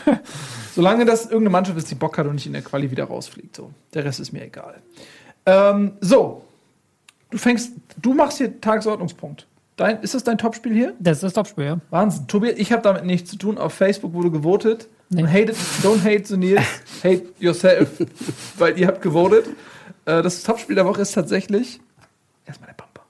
Solange 0.74 1.04
das 1.04 1.24
irgendeine 1.24 1.50
Mannschaft 1.50 1.78
ist, 1.78 1.90
die 1.90 1.94
Bock 1.96 2.16
hat 2.18 2.26
und 2.26 2.34
nicht 2.36 2.46
in 2.46 2.52
der 2.52 2.62
Quali 2.62 2.90
wieder 2.90 3.04
rausfliegt. 3.04 3.56
So. 3.56 3.70
Der 3.94 4.04
Rest 4.04 4.20
ist 4.20 4.32
mir 4.32 4.44
egal. 4.44 4.74
Ähm, 5.46 5.92
so. 6.00 6.42
Du 7.30 7.38
fängst, 7.38 7.72
du 8.00 8.12
machst 8.12 8.38
hier 8.38 8.60
Tagesordnungspunkt. 8.60 9.46
Dein, 9.76 10.02
ist 10.02 10.14
das 10.14 10.24
dein 10.24 10.36
Topspiel 10.36 10.74
hier? 10.74 10.94
Das 10.98 11.18
ist 11.18 11.22
das 11.22 11.32
Topspiel, 11.32 11.64
ja. 11.64 11.78
Wahnsinn. 11.90 12.26
Tobias, 12.26 12.58
ich 12.58 12.72
habe 12.72 12.82
damit 12.82 13.04
nichts 13.04 13.30
zu 13.30 13.36
tun. 13.36 13.56
Auf 13.56 13.72
Facebook 13.72 14.12
wurde 14.12 14.30
gewotet. 14.30 14.88
Nee. 15.08 15.26
Hate 15.26 15.52
it, 15.52 15.56
don't 15.82 16.02
hate 16.04 16.24
the 16.26 16.36
Nils, 16.36 16.62
hate 17.02 17.24
yourself. 17.38 17.88
weil 18.58 18.78
ihr 18.78 18.86
habt 18.86 19.00
gewotet. 19.00 19.46
Äh, 20.04 20.22
das 20.22 20.42
Topspiel 20.42 20.74
der 20.76 20.84
Woche 20.84 21.00
ist 21.02 21.12
tatsächlich 21.12 21.80
erstmal 22.46 22.68
der 22.68 22.74
Bumper. 22.74 23.06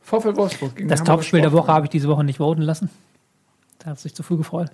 VfL 0.00 0.36
Wolfsburg 0.36 0.76
gegen 0.76 0.88
Das 0.88 1.04
Topspiel 1.04 1.42
der 1.42 1.52
Woche 1.52 1.70
habe 1.70 1.86
ich 1.86 1.90
diese 1.90 2.08
Woche 2.08 2.24
nicht 2.24 2.38
voten 2.38 2.62
lassen. 2.62 2.90
Da 3.80 3.90
hat 3.90 4.00
sich 4.00 4.14
zu 4.14 4.22
früh 4.22 4.36
gefreut. 4.36 4.70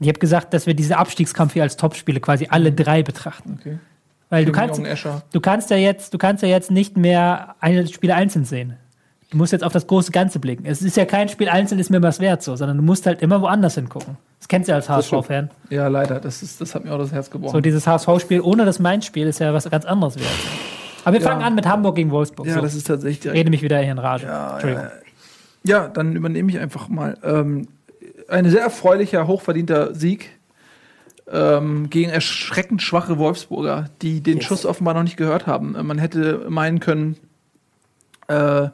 Ich 0.00 0.08
habe 0.08 0.18
gesagt, 0.18 0.54
dass 0.54 0.66
wir 0.66 0.74
diese 0.74 0.96
Abstiegskampf 0.96 1.52
hier 1.52 1.62
als 1.62 1.76
Topspiele 1.76 2.20
quasi 2.20 2.48
alle 2.50 2.72
drei 2.72 3.02
betrachten. 3.02 3.58
Okay. 3.60 3.78
Weil 4.34 4.44
du 4.44 4.52
kannst, 4.52 4.80
du 5.32 5.40
kannst 5.40 5.70
ja 5.70 5.76
jetzt, 5.76 6.12
du 6.12 6.18
kannst 6.18 6.42
ja 6.42 6.48
jetzt 6.48 6.70
nicht 6.70 6.96
mehr 6.96 7.54
eine 7.60 7.86
Spiele 7.86 8.14
einzeln 8.16 8.44
sehen. 8.44 8.76
Du 9.30 9.36
musst 9.36 9.52
jetzt 9.52 9.62
auf 9.64 9.72
das 9.72 9.86
große 9.86 10.12
Ganze 10.12 10.38
blicken. 10.38 10.64
Es 10.66 10.82
ist 10.82 10.96
ja 10.96 11.04
kein 11.04 11.28
Spiel 11.28 11.48
einzeln, 11.48 11.78
ist 11.78 11.90
mir 11.90 12.02
was 12.02 12.20
wert 12.20 12.42
so, 12.42 12.56
sondern 12.56 12.76
du 12.76 12.82
musst 12.82 13.06
halt 13.06 13.22
immer 13.22 13.40
woanders 13.40 13.74
hingucken. 13.76 14.16
Das 14.38 14.48
kennst 14.48 14.68
du 14.68 14.72
ja 14.72 14.76
als 14.76 14.88
HSV-Fan. 14.88 15.50
Ja, 15.70 15.88
leider. 15.88 16.20
Das, 16.20 16.42
ist, 16.42 16.60
das 16.60 16.74
hat 16.74 16.84
mir 16.84 16.92
auch 16.92 16.98
das 16.98 17.12
Herz 17.12 17.30
gebrochen. 17.30 17.52
So 17.52 17.60
dieses 17.60 17.86
HSV-Spiel 17.86 18.40
ohne 18.40 18.64
das 18.64 18.78
Mainz-Spiel 18.78 19.26
ist 19.26 19.38
ja 19.38 19.54
was 19.54 19.68
ganz 19.70 19.84
anderes 19.84 20.16
wert. 20.16 20.26
Aber 21.04 21.14
wir 21.14 21.20
Ja. 21.20 21.28
fangen 21.30 21.42
an 21.42 21.54
mit 21.54 21.66
Hamburg 21.66 21.96
gegen 21.96 22.10
Wolfsburg. 22.10 22.46
ja, 22.46 22.54
so. 22.54 22.60
das 22.60 22.74
ist 22.74 22.86
tatsächlich 22.86 23.32
Rede 23.32 23.50
mich 23.50 23.62
wieder 23.62 23.78
hier 23.78 23.92
in 23.92 23.98
Rage. 23.98 24.26
Ja, 24.26 24.52
Entschuldigung. 24.54 24.86
Ja, 25.64 25.88
dann 25.88 26.14
übernehme 26.14 26.50
ich 26.50 26.58
einfach 26.58 26.88
mal. 26.88 27.16
Ähm, 27.24 27.68
ein 28.28 28.48
sehr 28.48 28.62
erfreulicher, 28.62 29.26
hochverdienter 29.26 29.94
Sieg 29.94 30.33
ähm, 31.30 31.88
gegen 31.90 32.10
erschreckend 32.10 32.82
schwache 32.82 33.18
Wolfsburger, 33.18 33.90
die 34.02 34.20
den 34.20 34.38
Yes. 34.38 34.46
Schuss 34.46 34.66
offenbar 34.66 34.94
noch 34.94 35.02
nicht 35.02 35.16
gehört 35.16 35.46
haben. 35.46 35.74
Äh, 35.74 35.82
Man 35.82 35.98
hätte 35.98 36.46
meinen 36.48 36.80
können, 36.80 37.16
äh, 38.28 38.68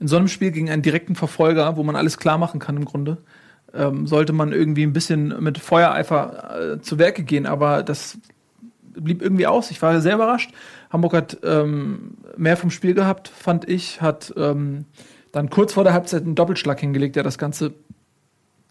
in 0.00 0.08
so 0.08 0.16
einem 0.16 0.28
Spiel 0.28 0.50
gegen 0.50 0.70
einen 0.70 0.82
direkten 0.82 1.14
Verfolger, 1.14 1.76
wo 1.76 1.82
man 1.82 1.96
alles 1.96 2.18
klar 2.18 2.36
machen 2.36 2.60
kann 2.60 2.76
im 2.76 2.84
Grunde, 2.84 3.18
ähm, 3.72 4.06
sollte 4.06 4.32
man 4.32 4.52
irgendwie 4.52 4.82
ein 4.82 4.92
bisschen 4.92 5.42
mit 5.42 5.58
Feuereifer 5.58 6.74
äh, 6.74 6.80
zu 6.80 6.98
Werke 6.98 7.22
gehen, 7.22 7.46
aber 7.46 7.82
das 7.82 8.18
blieb 8.96 9.22
irgendwie 9.22 9.46
aus. 9.46 9.70
Ich 9.70 9.80
war 9.82 10.00
sehr 10.00 10.14
überrascht. 10.14 10.52
Hamburg 10.90 11.14
hat 11.14 11.38
ähm, 11.42 12.16
mehr 12.36 12.56
vom 12.56 12.70
Spiel 12.70 12.94
gehabt, 12.94 13.28
fand 13.28 13.68
ich, 13.68 14.00
hat 14.00 14.32
ähm, 14.36 14.84
dann 15.32 15.50
kurz 15.50 15.72
vor 15.72 15.84
der 15.84 15.92
Halbzeit 15.92 16.22
einen 16.22 16.36
Doppelschlag 16.36 16.78
hingelegt, 16.78 17.16
der 17.16 17.24
das 17.24 17.38
Ganze, 17.38 17.74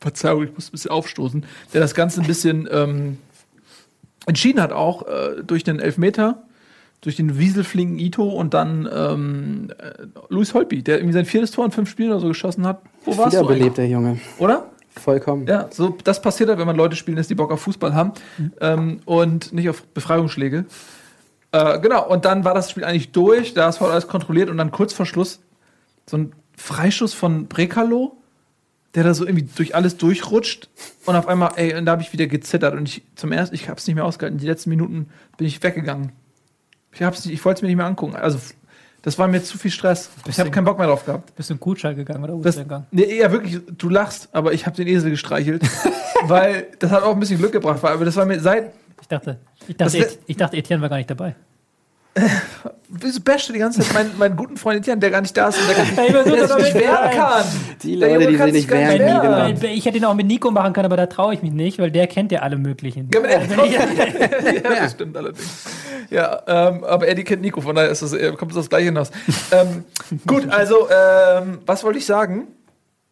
Verzeihung, 0.04 0.44
ich 0.44 0.54
muss 0.54 0.70
ein 0.70 0.72
bisschen 0.74 0.92
aufstoßen, 0.92 1.46
der 1.74 1.82
das 1.82 1.96
Ganze 1.96 2.22
ein 2.22 2.28
bisschen 2.28 2.70
ähm, 2.72 3.18
entschieden 4.28 4.62
hat, 4.62 4.72
auch 4.72 5.08
äh, 5.08 5.44
durch 5.44 5.64
den 5.64 5.80
Elfmeter, 5.80 6.44
durch 7.02 7.16
den 7.16 7.38
wieselflinken 7.38 7.98
Ito 7.98 8.30
und 8.30 8.54
dann 8.54 8.88
ähm, 8.94 9.72
äh, 9.78 10.06
Luis 10.30 10.54
Holpi, 10.54 10.84
der 10.84 10.98
irgendwie 10.98 11.14
sein 11.14 11.26
viertes 11.26 11.52
Tor 11.52 11.66
in 11.66 11.72
fünf 11.72 11.90
Spielen 11.90 12.12
oder 12.12 12.20
so 12.20 12.28
geschossen 12.28 12.68
hat. 12.68 12.82
Wo 13.04 13.18
warst 13.18 13.36
du? 13.36 13.40
Wiederbelebt, 13.40 13.78
der 13.78 13.88
Junge. 13.88 14.20
Oder? 14.38 14.70
Vollkommen. 14.96 15.48
Ja, 15.48 15.70
so, 15.72 15.98
das 16.04 16.22
passiert 16.22 16.50
halt, 16.50 16.60
wenn 16.60 16.68
man 16.68 16.76
Leute 16.76 16.96
spielen 16.96 17.18
lässt, 17.18 17.30
die 17.30 17.36
Bock 17.36 17.52
auf 17.52 17.62
Fußball 17.62 17.96
haben 17.96 18.12
ähm, 18.62 19.00
und 19.06 19.52
nicht 19.52 19.68
auf 19.68 19.84
Befreiungsschläge. 19.88 20.66
Äh, 21.52 21.80
genau, 21.80 22.08
und 22.08 22.26
dann 22.26 22.46
war 22.46 22.54
das 22.54 22.70
Spiel 22.70 22.84
eigentlich 22.84 23.12
durch, 23.12 23.54
da 23.54 23.70
ist 23.70 23.82
alles 23.82 24.08
kontrolliert 24.08 24.50
und 24.50 24.58
dann 24.58 24.72
kurz 24.72 24.94
vor 24.94 25.06
Schluss 25.06 25.40
so 26.08 26.18
ein 26.18 26.34
Freischuss 26.56 27.14
von 27.14 27.48
Brekalo, 27.48 28.18
der 28.96 29.04
da 29.04 29.14
so 29.14 29.26
irgendwie 29.26 29.48
durch 29.56 29.76
alles 29.76 29.98
durchrutscht 29.98 30.70
und 31.06 31.16
auf 31.16 31.28
einmal, 31.28 31.54
ey, 31.56 31.76
und 31.76 31.86
da 31.86 31.94
habe 31.94 32.02
ich 32.04 32.14
wieder 32.14 32.28
gezittert 32.28 32.76
und 32.76 32.88
ich 32.88 33.02
zum 33.16 33.32
ersten, 33.32 33.56
ich 33.56 33.68
habe 33.70 33.80
es 33.80 33.88
nicht 33.88 33.96
mehr 33.96 34.06
ausgehalten. 34.06 34.38
Die 34.40 34.46
letzten 34.46 34.70
Minuten 34.70 35.10
bin 35.38 35.48
ich 35.48 35.62
weggegangen. 35.64 36.12
Ich 36.92 37.02
hab's 37.02 37.26
nicht, 37.26 37.34
ich 37.34 37.44
wollte 37.44 37.60
es 37.60 37.62
mir 37.64 37.70
nicht 37.70 37.78
mehr 37.78 37.88
angucken. 37.88 38.16
Also 38.16 38.40
das 39.02 39.18
war 39.18 39.28
mir 39.28 39.44
zu 39.44 39.58
viel 39.58 39.72
Stress. 39.72 40.10
Ich 40.28 40.40
habe 40.40 40.52
keinen 40.52 40.66
Bock 40.66 40.78
mehr 40.78 40.88
drauf 40.88 41.06
gehabt. 41.06 41.36
Bist 41.36 41.50
du 41.50 41.56
in 41.56 41.60
Kutschall 41.60 41.96
gegangen 41.96 42.24
oder 42.24 42.42
Das, 42.44 42.56
gegangen? 42.56 42.86
nee, 42.92 43.18
ja, 43.20 43.32
wirklich, 43.32 43.60
du 43.78 43.90
lachst, 43.90 44.30
aber 44.32 44.54
ich 44.54 44.66
habe 44.68 44.76
den 44.76 44.88
Esel 44.88 45.10
gestreichelt, 45.10 45.64
weil 46.28 46.68
das 46.80 46.92
hat 46.92 47.04
auch 47.04 47.14
ein 47.14 47.20
bisschen 47.20 47.40
Glück 47.40 47.52
gebracht, 47.52 47.82
weil, 47.82 47.94
aber 47.94 48.06
das 48.06 48.16
war 48.16 48.26
mir 48.26 48.40
seit, 48.40 48.72
Ich 49.02 49.08
dachte, 49.08 49.40
ich 49.68 49.76
dachte, 49.76 50.10
ich 50.28 50.38
dachte, 50.38 50.56
Etienne 50.58 50.82
war 50.82 50.90
gar 50.90 50.98
nicht 50.98 51.10
dabei. 51.10 51.36
Wieso 52.90 53.22
bashst 53.22 53.50
du 53.50 53.54
die 53.54 53.60
ganze 53.60 53.82
Zeit 53.82 53.94
meinen, 53.94 54.18
meinen 54.20 54.36
guten 54.36 54.56
Freund 54.56 54.80
Etienne, 54.80 55.00
der 55.00 55.10
gar 55.10 55.22
nicht 55.22 55.36
da 55.36 55.48
ist 55.48 55.58
und 55.58 55.68
der, 55.68 56.06
Ey, 56.06 56.14
wir 56.14 56.24
sind 56.24 56.36
der 56.36 56.48
doch 56.48 56.56
sich 56.58 56.66
nicht 56.66 56.76
mit 56.76 56.84
wehren 56.84 57.12
kann? 57.12 57.46
Die 57.82 58.00
Der 58.00 58.10
Leute, 58.20 58.32
die 58.32 58.38
kann 58.38 58.46
sich 58.46 58.54
nicht 58.54 58.68
gar 58.68 58.78
nicht 58.78 59.00
wehren, 59.00 59.62
wehren. 59.62 59.74
Ich 59.74 59.86
hätte 59.86 59.98
ihn 59.98 60.06
auch 60.06 60.14
mit 60.14 60.28
Nico 60.28 60.52
machen 60.52 60.74
können, 60.74 60.86
aber 60.86 60.98
da 60.98 61.08
traue 61.08 61.34
ich 61.34 61.42
mich 61.42 61.52
nicht, 61.52 61.80
weil 61.80 61.90
der 61.90 62.06
kennt 62.06 62.32
ja 62.32 62.42
alle 62.42 62.58
möglichen. 62.58 63.10
Ja, 63.12 63.22
ja, 63.30 64.76
das 64.82 64.92
stimmt 64.92 65.18
allerdings. 65.18 65.64
Ja, 66.12 66.44
ähm, 66.46 66.84
aber 66.84 67.08
Eddie 67.08 67.24
kennt 67.24 67.42
Nico, 67.42 67.62
von 67.62 67.76
daher 67.76 67.90
ist 67.90 68.04
das, 68.04 68.14
äh, 68.14 68.32
kommt 68.34 68.52
es 68.52 68.58
das 68.58 68.70
gleiche 68.70 68.86
hinaus. 68.86 69.10
ähm, 69.52 69.84
gut, 70.28 70.48
also, 70.50 70.88
ähm, 70.90 71.60
was 71.66 71.84
wollte 71.84 71.98
ich 71.98 72.06
sagen? 72.06 72.48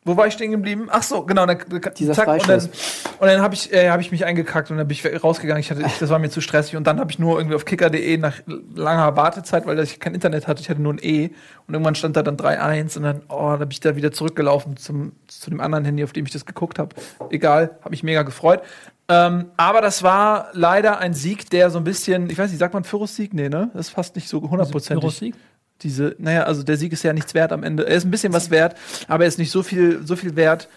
Wo 0.03 0.17
war 0.17 0.25
ich 0.25 0.33
stehen 0.33 0.49
geblieben? 0.49 0.87
Ach 0.89 1.03
so, 1.03 1.23
genau. 1.23 1.45
Dann, 1.45 1.59
Dieser 1.95 2.13
zack, 2.13 2.27
und 2.27 2.49
dann, 2.49 2.59
und 2.59 3.27
dann 3.27 3.39
habe 3.39 3.53
ich, 3.53 3.71
äh, 3.71 3.91
hab 3.91 4.01
ich 4.01 4.11
mich 4.11 4.25
eingekackt 4.25 4.71
und 4.71 4.77
dann 4.77 4.87
bin 4.87 4.97
ich 4.97 5.23
rausgegangen. 5.23 5.59
Ich 5.59 5.69
hatte, 5.69 5.83
ich, 5.85 5.99
das 5.99 6.09
war 6.09 6.17
mir 6.17 6.31
zu 6.31 6.41
stressig. 6.41 6.75
Und 6.75 6.87
dann 6.87 6.99
habe 6.99 7.11
ich 7.11 7.19
nur 7.19 7.37
irgendwie 7.37 7.55
auf 7.55 7.65
kicker.de 7.65 8.17
nach 8.17 8.37
langer 8.73 9.15
Wartezeit, 9.15 9.67
weil 9.67 9.77
ich 9.79 9.99
kein 9.99 10.15
Internet 10.15 10.47
hatte, 10.47 10.59
ich 10.59 10.71
hatte 10.71 10.81
nur 10.81 10.93
ein 10.93 10.99
E. 11.03 11.29
Und 11.67 11.75
irgendwann 11.75 11.93
stand 11.93 12.17
da 12.17 12.23
dann 12.23 12.35
3-1 12.35 12.97
und 12.97 13.03
dann, 13.03 13.21
oh, 13.29 13.51
da 13.51 13.57
bin 13.57 13.71
ich 13.71 13.79
da 13.79 13.95
wieder 13.95 14.11
zurückgelaufen 14.11 14.75
zum, 14.75 15.11
zu 15.27 15.51
dem 15.51 15.61
anderen 15.61 15.85
Handy, 15.85 16.03
auf 16.03 16.13
dem 16.13 16.25
ich 16.25 16.31
das 16.31 16.47
geguckt 16.47 16.79
habe. 16.79 16.95
Egal, 17.29 17.77
habe 17.81 17.91
mich 17.91 18.01
mega 18.01 18.23
gefreut. 18.23 18.63
Ähm, 19.07 19.51
aber 19.55 19.81
das 19.81 20.01
war 20.01 20.49
leider 20.53 20.97
ein 20.97 21.13
Sieg, 21.13 21.49
der 21.51 21.69
so 21.69 21.77
ein 21.77 21.83
bisschen, 21.83 22.29
ich 22.29 22.39
weiß 22.39 22.49
nicht, 22.49 22.59
sagt 22.59 22.73
man 22.73 22.83
Pyrrhus-Sieg? 22.83 23.33
Nee, 23.33 23.49
ne? 23.49 23.69
Das 23.73 23.87
ist 23.87 23.93
fast 23.93 24.15
nicht 24.15 24.27
so 24.29 24.41
hundertprozentig. 24.41 25.01
Pyrrhus-Sieg? 25.01 25.35
Diese, 25.83 26.15
naja, 26.19 26.43
also 26.43 26.63
der 26.63 26.77
Sieg 26.77 26.93
ist 26.93 27.03
ja 27.03 27.13
nichts 27.13 27.33
wert 27.33 27.51
am 27.51 27.63
Ende. 27.63 27.87
Er 27.87 27.95
ist 27.95 28.05
ein 28.05 28.11
bisschen 28.11 28.33
was 28.33 28.49
wert, 28.51 28.75
aber 29.07 29.23
er 29.23 29.27
ist 29.27 29.39
nicht 29.39 29.51
so 29.51 29.63
viel, 29.63 30.01
so 30.05 30.15
viel 30.15 30.35
wert, 30.35 30.67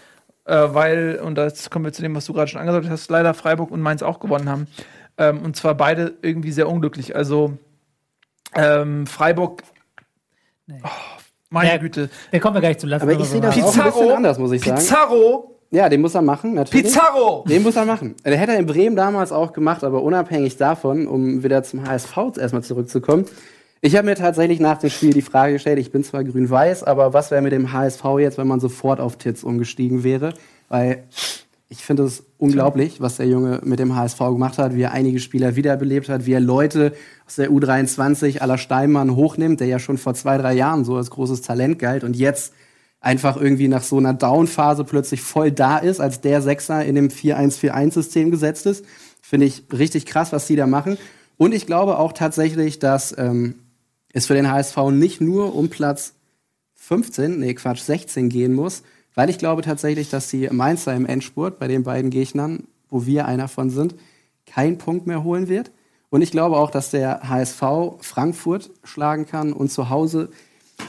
äh, 0.45 0.55
weil, 0.55 1.19
und 1.23 1.37
jetzt 1.37 1.69
kommen 1.71 1.85
wir 1.85 1.93
zu 1.93 2.01
dem, 2.01 2.15
was 2.15 2.25
du 2.25 2.33
gerade 2.33 2.47
schon 2.49 2.59
angesagt 2.61 2.89
hast, 2.89 3.09
leider 3.09 3.33
Freiburg 3.33 3.71
und 3.71 3.81
Mainz 3.81 4.01
auch 4.03 4.19
gewonnen 4.19 4.49
haben. 4.49 4.67
Ähm, 5.17 5.39
und 5.43 5.55
zwar 5.55 5.75
beide 5.75 6.13
irgendwie 6.21 6.51
sehr 6.51 6.67
unglücklich. 6.67 7.15
Also 7.15 7.57
ähm, 8.53 9.07
Freiburg, 9.07 9.61
Nee. 10.67 10.79
oh, 10.83 10.87
meine 11.49 11.69
Ja. 11.69 11.77
Güte. 11.77 12.09
Der 12.31 12.39
kommen 12.39 12.55
wir 12.55 12.61
gleich 12.61 12.79
zu 12.79 12.87
lassen. 12.87 13.03
Aber 13.03 13.11
ich 13.13 13.23
sehe 13.27 13.39
das 13.39 13.53
auch 13.55 13.57
ein 13.57 13.63
Pizarro, 13.65 13.99
bisschen 13.99 14.15
anders, 14.17 14.39
muss 14.39 14.51
ich 14.51 14.63
sagen. 14.63 14.77
Pizarro, 14.77 15.59
Ja, 15.71 15.89
den 15.89 16.01
muss 16.01 16.15
er 16.15 16.21
machen, 16.23 16.53
natürlich. 16.55 16.85
Pizarro! 16.85 17.43
Den 17.47 17.61
muss 17.63 17.75
er 17.75 17.85
machen. 17.85 18.15
Der 18.25 18.37
hätte 18.37 18.53
er 18.53 18.59
in 18.59 18.65
Bremen 18.65 18.95
damals 18.95 19.31
auch 19.31 19.53
gemacht, 19.53 19.83
aber 19.83 20.01
unabhängig 20.01 20.57
davon, 20.57 21.05
um 21.07 21.43
wieder 21.43 21.61
zum 21.63 21.87
HSV 21.87 22.17
erstmal 22.39 22.63
zurückzukommen. 22.63 23.25
Ich 23.85 23.95
habe 23.95 24.07
mir 24.07 24.15
tatsächlich 24.15 24.59
nach 24.59 24.79
dem 24.79 24.89
Spiel 24.89 25.13
die 25.13 25.21
Frage 25.21 25.53
gestellt, 25.53 25.77
ich 25.77 25.91
bin 25.91 26.03
zwar 26.03 26.23
grün-weiß, 26.23 26.83
aber 26.85 27.13
was 27.13 27.29
wäre 27.29 27.43
mit 27.43 27.51
dem 27.51 27.71
HSV 27.71 28.03
jetzt, 28.17 28.39
wenn 28.39 28.47
man 28.47 28.59
sofort 28.59 28.99
auf 28.99 29.17
Titz 29.19 29.43
umgestiegen 29.43 30.03
wäre? 30.03 30.33
Weil 30.69 31.03
ich 31.69 31.85
finde 31.85 32.01
es 32.01 32.23
unglaublich, 32.39 32.99
was 32.99 33.17
der 33.17 33.27
Junge 33.27 33.61
mit 33.63 33.77
dem 33.77 33.95
HSV 33.95 34.17
gemacht 34.17 34.57
hat, 34.57 34.73
wie 34.73 34.81
er 34.81 34.91
einige 34.91 35.19
Spieler 35.19 35.55
wiederbelebt 35.55 36.09
hat, 36.09 36.25
wie 36.25 36.33
er 36.33 36.39
Leute 36.39 36.93
aus 37.27 37.35
der 37.35 37.51
U23 37.51 38.39
aller 38.39 38.57
Steinmann 38.57 39.15
hochnimmt, 39.15 39.59
der 39.59 39.67
ja 39.67 39.77
schon 39.77 39.99
vor 39.99 40.15
zwei, 40.15 40.39
drei 40.39 40.55
Jahren 40.55 40.83
so 40.83 40.95
als 40.95 41.11
großes 41.11 41.43
Talent 41.43 41.77
galt 41.77 42.03
und 42.03 42.15
jetzt 42.15 42.53
einfach 43.01 43.37
irgendwie 43.37 43.67
nach 43.67 43.83
so 43.83 43.99
einer 43.99 44.15
Down-Phase 44.15 44.83
plötzlich 44.83 45.21
voll 45.21 45.51
da 45.51 45.77
ist, 45.77 45.99
als 46.01 46.21
der 46.21 46.41
Sechser 46.41 46.83
in 46.83 46.95
dem 46.95 47.09
4-1-4-1-System 47.09 48.31
gesetzt 48.31 48.65
ist. 48.65 48.83
Finde 49.21 49.45
ich 49.45 49.61
richtig 49.71 50.07
krass, 50.07 50.31
was 50.31 50.47
die 50.47 50.55
da 50.55 50.65
machen. 50.65 50.97
Und 51.37 51.53
ich 51.53 51.67
glaube 51.67 51.99
auch 51.99 52.13
tatsächlich, 52.13 52.79
dass 52.79 53.15
ähm, 53.19 53.55
es 54.15 54.27
für 54.27 54.33
den 54.33 54.49
HSV 54.51 54.77
nicht 54.91 55.21
nur 55.21 55.55
um 55.55 55.69
Platz 55.69 56.13
15, 56.75 57.39
nee 57.39 57.53
Quatsch, 57.53 57.81
16 57.81 58.29
gehen 58.29 58.53
muss, 58.53 58.83
weil 59.15 59.29
ich 59.29 59.37
glaube 59.37 59.61
tatsächlich, 59.61 60.09
dass 60.09 60.27
die 60.29 60.47
Mainzer 60.49 60.93
im 60.93 61.05
Endspurt 61.05 61.59
bei 61.59 61.67
den 61.67 61.83
beiden 61.83 62.09
Gegnern, 62.11 62.63
wo 62.89 63.05
wir 63.05 63.25
einer 63.25 63.47
von 63.47 63.69
sind, 63.69 63.95
keinen 64.45 64.77
Punkt 64.77 65.07
mehr 65.07 65.23
holen 65.23 65.47
wird. 65.47 65.71
Und 66.09 66.21
ich 66.21 66.31
glaube 66.31 66.57
auch, 66.57 66.69
dass 66.71 66.91
der 66.91 67.27
HSV 67.27 67.61
Frankfurt 68.01 68.69
schlagen 68.83 69.25
kann 69.25 69.51
und 69.53 69.71
zu 69.71 69.89
Hause. 69.89 70.29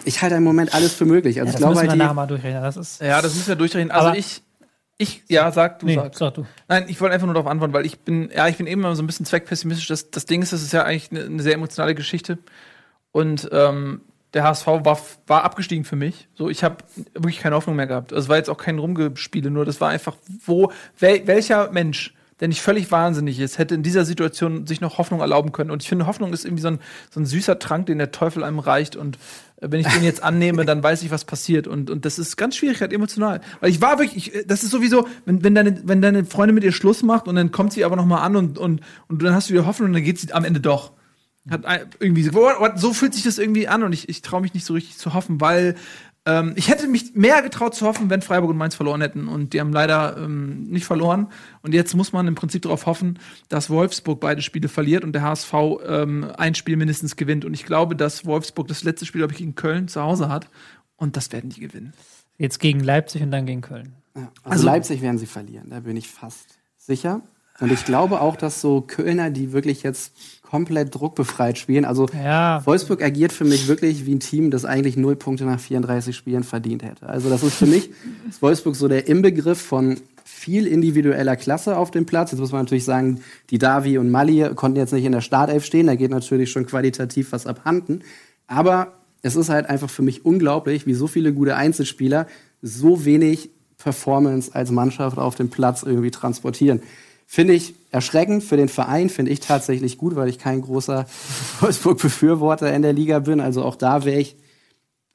Ich 0.04 0.20
halte 0.22 0.36
im 0.36 0.44
Moment 0.44 0.74
alles 0.74 0.92
für 0.92 1.04
möglich. 1.06 1.40
Also 1.40 1.46
Ja, 1.46 1.50
ich 1.50 1.52
das 1.54 1.60
glaube 1.60 1.74
müssen 1.74 1.86
wir 1.86 1.92
die, 1.92 1.98
nachher 1.98 2.14
mal 2.14 2.26
durchrechnen. 2.26 2.62
Das 2.62 2.76
ist. 2.76 3.00
Ja, 3.00 3.22
das 3.22 3.34
müssen 3.34 3.48
wir 3.48 3.56
durchrechnen. 3.56 3.90
Also 3.90 4.08
Aber- 4.08 4.18
ich, 4.18 4.42
ich, 4.98 5.22
ja, 5.28 5.50
sag, 5.52 5.78
du 5.80 5.86
Nee, 5.86 5.94
sag. 5.94 6.14
sag 6.16 6.34
du. 6.34 6.46
Nein, 6.68 6.84
ich 6.88 7.00
wollte 7.00 7.14
einfach 7.14 7.26
nur 7.26 7.34
darauf 7.34 7.50
antworten, 7.50 7.72
weil 7.72 7.86
ich 7.86 7.98
bin, 8.00 8.30
ja, 8.34 8.46
ich 8.48 8.56
bin 8.56 8.66
eben 8.66 8.80
immer 8.82 8.94
so 8.94 9.02
ein 9.02 9.06
bisschen 9.06 9.26
zweckpessimistisch. 9.26 9.88
Das, 9.88 10.10
das 10.10 10.26
Ding 10.26 10.42
ist, 10.42 10.52
das 10.52 10.62
ist 10.62 10.72
ja 10.72 10.82
eigentlich 10.84 11.10
eine, 11.10 11.24
eine 11.24 11.42
sehr 11.42 11.54
emotionale 11.54 11.94
Geschichte. 11.94 12.38
Und 13.16 13.48
ähm, 13.50 14.02
der 14.34 14.44
HSV 14.44 14.66
war, 14.66 15.00
war 15.26 15.42
abgestiegen 15.42 15.86
für 15.86 15.96
mich. 15.96 16.28
So, 16.34 16.50
ich 16.50 16.62
habe 16.62 16.76
wirklich 17.14 17.38
keine 17.38 17.56
Hoffnung 17.56 17.74
mehr 17.74 17.86
gehabt. 17.86 18.12
Also, 18.12 18.24
es 18.24 18.28
war 18.28 18.36
jetzt 18.36 18.50
auch 18.50 18.58
kein 18.58 18.78
Rumgespiele, 18.78 19.50
nur 19.50 19.64
das 19.64 19.80
war 19.80 19.88
einfach, 19.88 20.16
wo, 20.44 20.70
wel, 20.98 21.26
welcher 21.26 21.72
Mensch, 21.72 22.12
der 22.40 22.48
nicht 22.48 22.60
völlig 22.60 22.90
wahnsinnig 22.90 23.40
ist, 23.40 23.56
hätte 23.56 23.74
in 23.74 23.82
dieser 23.82 24.04
Situation 24.04 24.66
sich 24.66 24.82
noch 24.82 24.98
Hoffnung 24.98 25.20
erlauben 25.20 25.52
können. 25.52 25.70
Und 25.70 25.82
ich 25.82 25.88
finde, 25.88 26.06
Hoffnung 26.06 26.34
ist 26.34 26.44
irgendwie 26.44 26.60
so 26.60 26.68
ein, 26.68 26.78
so 27.10 27.20
ein 27.20 27.24
süßer 27.24 27.58
Trank, 27.58 27.86
den 27.86 27.96
der 27.96 28.12
Teufel 28.12 28.44
einem 28.44 28.58
reicht. 28.58 28.96
Und 28.96 29.16
äh, 29.62 29.68
wenn 29.70 29.80
ich 29.80 29.86
den 29.86 30.04
jetzt 30.04 30.22
annehme, 30.22 30.66
dann 30.66 30.82
weiß 30.82 31.02
ich, 31.02 31.10
was 31.10 31.24
passiert. 31.24 31.66
Und, 31.66 31.88
und 31.88 32.04
das 32.04 32.18
ist 32.18 32.36
ganz 32.36 32.54
schwierig, 32.54 32.82
halt 32.82 32.92
emotional. 32.92 33.40
Weil 33.60 33.70
ich 33.70 33.80
war 33.80 33.98
wirklich, 33.98 34.34
ich, 34.34 34.46
das 34.46 34.62
ist 34.62 34.72
sowieso, 34.72 35.08
wenn, 35.24 35.42
wenn, 35.42 35.54
deine, 35.54 35.80
wenn 35.88 36.02
deine 36.02 36.26
Freundin 36.26 36.54
mit 36.54 36.64
dir 36.64 36.72
Schluss 36.72 37.02
macht 37.02 37.28
und 37.28 37.36
dann 37.36 37.50
kommt 37.50 37.72
sie 37.72 37.82
aber 37.82 37.96
noch 37.96 38.04
mal 38.04 38.20
an 38.20 38.36
und, 38.36 38.58
und, 38.58 38.82
und 39.08 39.22
dann 39.22 39.32
hast 39.32 39.48
du 39.48 39.54
wieder 39.54 39.64
Hoffnung 39.64 39.88
und 39.88 39.94
dann 39.94 40.04
geht 40.04 40.18
sie 40.18 40.34
am 40.34 40.44
Ende 40.44 40.60
doch. 40.60 40.92
Hat 41.48 41.64
irgendwie 42.00 42.22
so, 42.24 42.48
so 42.74 42.92
fühlt 42.92 43.14
sich 43.14 43.22
das 43.22 43.38
irgendwie 43.38 43.68
an 43.68 43.82
und 43.82 43.92
ich, 43.92 44.08
ich 44.08 44.22
traue 44.22 44.40
mich 44.40 44.54
nicht 44.54 44.66
so 44.66 44.74
richtig 44.74 44.98
zu 44.98 45.14
hoffen, 45.14 45.40
weil 45.40 45.76
ähm, 46.24 46.54
ich 46.56 46.68
hätte 46.68 46.88
mich 46.88 47.14
mehr 47.14 47.40
getraut 47.40 47.74
zu 47.76 47.86
hoffen, 47.86 48.10
wenn 48.10 48.20
Freiburg 48.20 48.50
und 48.50 48.56
Mainz 48.56 48.74
verloren 48.74 49.00
hätten 49.00 49.28
und 49.28 49.52
die 49.52 49.60
haben 49.60 49.72
leider 49.72 50.16
ähm, 50.16 50.64
nicht 50.64 50.84
verloren 50.86 51.28
und 51.62 51.72
jetzt 51.72 51.94
muss 51.94 52.12
man 52.12 52.26
im 52.26 52.34
Prinzip 52.34 52.62
darauf 52.62 52.86
hoffen, 52.86 53.20
dass 53.48 53.70
Wolfsburg 53.70 54.18
beide 54.18 54.42
Spiele 54.42 54.68
verliert 54.68 55.04
und 55.04 55.12
der 55.12 55.22
HSV 55.22 55.54
ähm, 55.86 56.26
ein 56.36 56.56
Spiel 56.56 56.76
mindestens 56.76 57.14
gewinnt 57.14 57.44
und 57.44 57.54
ich 57.54 57.64
glaube, 57.64 57.94
dass 57.94 58.26
Wolfsburg 58.26 58.66
das 58.66 58.82
letzte 58.82 59.06
Spiel, 59.06 59.20
glaube 59.20 59.32
ich, 59.34 59.38
gegen 59.38 59.54
Köln 59.54 59.86
zu 59.86 60.02
Hause 60.02 60.28
hat 60.28 60.50
und 60.96 61.16
das 61.16 61.30
werden 61.30 61.50
die 61.50 61.60
gewinnen. 61.60 61.92
Jetzt 62.38 62.58
gegen 62.58 62.80
Leipzig 62.80 63.22
und 63.22 63.30
dann 63.30 63.46
gegen 63.46 63.60
Köln. 63.60 63.92
Ja, 64.16 64.22
also, 64.42 64.50
Also- 64.50 64.66
Leipzig 64.66 65.00
werden 65.02 65.18
sie 65.18 65.26
verlieren, 65.26 65.70
da 65.70 65.78
bin 65.78 65.96
ich 65.96 66.08
fast 66.08 66.58
sicher. 66.76 67.22
Und 67.58 67.72
ich 67.72 67.86
glaube 67.86 68.20
auch, 68.20 68.36
dass 68.36 68.60
so 68.60 68.82
Kölner, 68.82 69.30
die 69.30 69.52
wirklich 69.52 69.82
jetzt 69.82 70.12
komplett 70.48 70.94
druckbefreit 70.94 71.58
spielen, 71.58 71.84
also 71.84 72.08
Ja. 72.24 72.64
Wolfsburg 72.64 73.02
agiert 73.02 73.32
für 73.32 73.44
mich 73.44 73.68
wirklich 73.68 74.06
wie 74.06 74.14
ein 74.14 74.20
Team, 74.20 74.50
das 74.50 74.64
eigentlich 74.64 74.96
null 74.96 75.16
Punkte 75.16 75.44
nach 75.44 75.60
34 75.60 76.16
Spielen 76.16 76.44
verdient 76.44 76.82
hätte. 76.82 77.08
Also 77.08 77.28
das 77.28 77.42
ist 77.42 77.56
für 77.56 77.66
mich 77.66 77.90
ist 78.28 78.42
Wolfsburg 78.42 78.76
so 78.76 78.88
der 78.88 79.08
Inbegriff 79.08 79.60
von 79.60 79.96
viel 80.24 80.66
individueller 80.66 81.36
Klasse 81.36 81.76
auf 81.76 81.90
dem 81.90 82.06
Platz. 82.06 82.30
Jetzt 82.30 82.40
muss 82.40 82.52
man 82.52 82.62
natürlich 82.62 82.84
sagen, 82.84 83.20
die 83.50 83.58
Davi 83.58 83.98
und 83.98 84.10
Mali 84.10 84.48
konnten 84.54 84.78
jetzt 84.78 84.92
nicht 84.92 85.04
in 85.04 85.12
der 85.12 85.20
Startelf 85.20 85.64
stehen, 85.64 85.86
da 85.86 85.94
geht 85.94 86.10
natürlich 86.10 86.50
schon 86.50 86.66
qualitativ 86.66 87.32
was 87.32 87.46
abhanden. 87.46 88.00
Aber 88.46 88.92
es 89.22 89.34
ist 89.34 89.48
halt 89.48 89.68
einfach 89.68 89.90
für 89.90 90.02
mich 90.02 90.24
unglaublich, 90.24 90.86
wie 90.86 90.94
so 90.94 91.06
viele 91.08 91.32
gute 91.32 91.56
Einzelspieler 91.56 92.26
so 92.62 93.04
wenig 93.04 93.50
Performance 93.78 94.54
als 94.54 94.70
Mannschaft 94.70 95.18
auf 95.18 95.34
dem 95.34 95.48
Platz 95.48 95.82
irgendwie 95.82 96.10
transportieren. 96.10 96.80
Finde 97.28 97.54
ich 97.54 97.74
erschreckend 97.90 98.44
für 98.44 98.56
den 98.56 98.68
Verein, 98.68 99.10
finde 99.10 99.32
ich 99.32 99.40
tatsächlich 99.40 99.98
gut, 99.98 100.14
weil 100.14 100.28
ich 100.28 100.38
kein 100.38 100.62
großer 100.62 101.06
Wolfsburg-Befürworter 101.60 102.72
in 102.72 102.82
der 102.82 102.92
Liga 102.92 103.18
bin. 103.18 103.40
Also 103.40 103.64
auch 103.64 103.74
da 103.74 104.04
wäre 104.04 104.20
ich, 104.20 104.36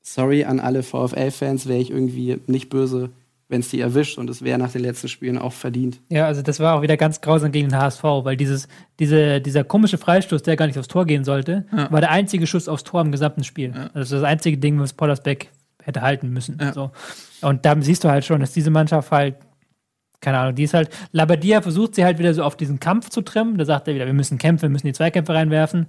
sorry 0.01 0.43
an 0.43 0.59
alle 0.59 0.83
VfL-Fans, 0.83 1.67
wäre 1.67 1.79
ich 1.79 1.89
irgendwie 1.89 2.39
nicht 2.47 2.69
böse, 2.69 3.11
wenn 3.47 3.61
es 3.61 3.69
die 3.69 3.79
erwischt. 3.79 4.17
Und 4.17 4.29
es 4.29 4.41
wäre 4.41 4.59
nach 4.59 4.73
den 4.73 4.81
letzten 4.81 5.07
Spielen 5.07 5.37
auch 5.37 5.53
verdient. 5.53 5.99
Ja, 6.09 6.25
also 6.25 6.41
das 6.41 6.59
war 6.59 6.77
auch 6.77 6.81
wieder 6.81 6.97
ganz 6.97 7.21
grausam 7.21 7.53
gegen 7.53 7.69
den 7.69 7.77
HSV, 7.77 8.03
weil 8.03 8.35
dieses, 8.35 8.67
diese, 8.99 9.39
dieser 9.39 9.63
komische 9.63 9.97
Freistoß, 9.97 10.43
der 10.43 10.57
gar 10.57 10.67
nicht 10.67 10.77
aufs 10.77 10.89
Tor 10.89 11.05
gehen 11.05 11.23
sollte, 11.23 11.65
war 11.71 12.01
der 12.01 12.11
einzige 12.11 12.45
Schuss 12.45 12.67
aufs 12.67 12.83
Tor 12.83 13.01
im 13.01 13.11
gesamten 13.13 13.45
Spiel. 13.45 13.71
Also 13.71 13.89
Das 13.93 14.03
ist 14.03 14.13
das 14.13 14.23
einzige 14.23 14.57
Ding, 14.57 14.79
was 14.79 14.93
Pollersbeck 14.93 15.49
hätte 15.81 16.01
halten 16.01 16.29
müssen. 16.29 16.57
Ja. 16.59 16.73
So. 16.73 16.91
Und 17.41 17.65
da 17.65 17.75
siehst 17.79 18.03
du 18.03 18.09
halt 18.09 18.25
schon, 18.25 18.41
dass 18.41 18.51
diese 18.51 18.69
Mannschaft 18.69 19.11
halt, 19.11 19.35
keine 20.21 20.37
Ahnung, 20.37 20.55
die 20.55 20.63
ist 20.63 20.73
halt, 20.73 20.89
Labadia 21.11 21.61
versucht 21.61 21.95
sie 21.95 22.05
halt 22.05 22.19
wieder 22.19 22.33
so 22.33 22.43
auf 22.43 22.55
diesen 22.55 22.79
Kampf 22.79 23.09
zu 23.09 23.21
trimmen. 23.21 23.57
Da 23.57 23.65
sagt 23.65 23.87
er 23.87 23.95
wieder, 23.95 24.05
wir 24.05 24.13
müssen 24.13 24.37
kämpfen, 24.37 24.63
wir 24.63 24.69
müssen 24.69 24.87
die 24.87 24.93
Zweikämpfe 24.93 25.33
reinwerfen. 25.33 25.87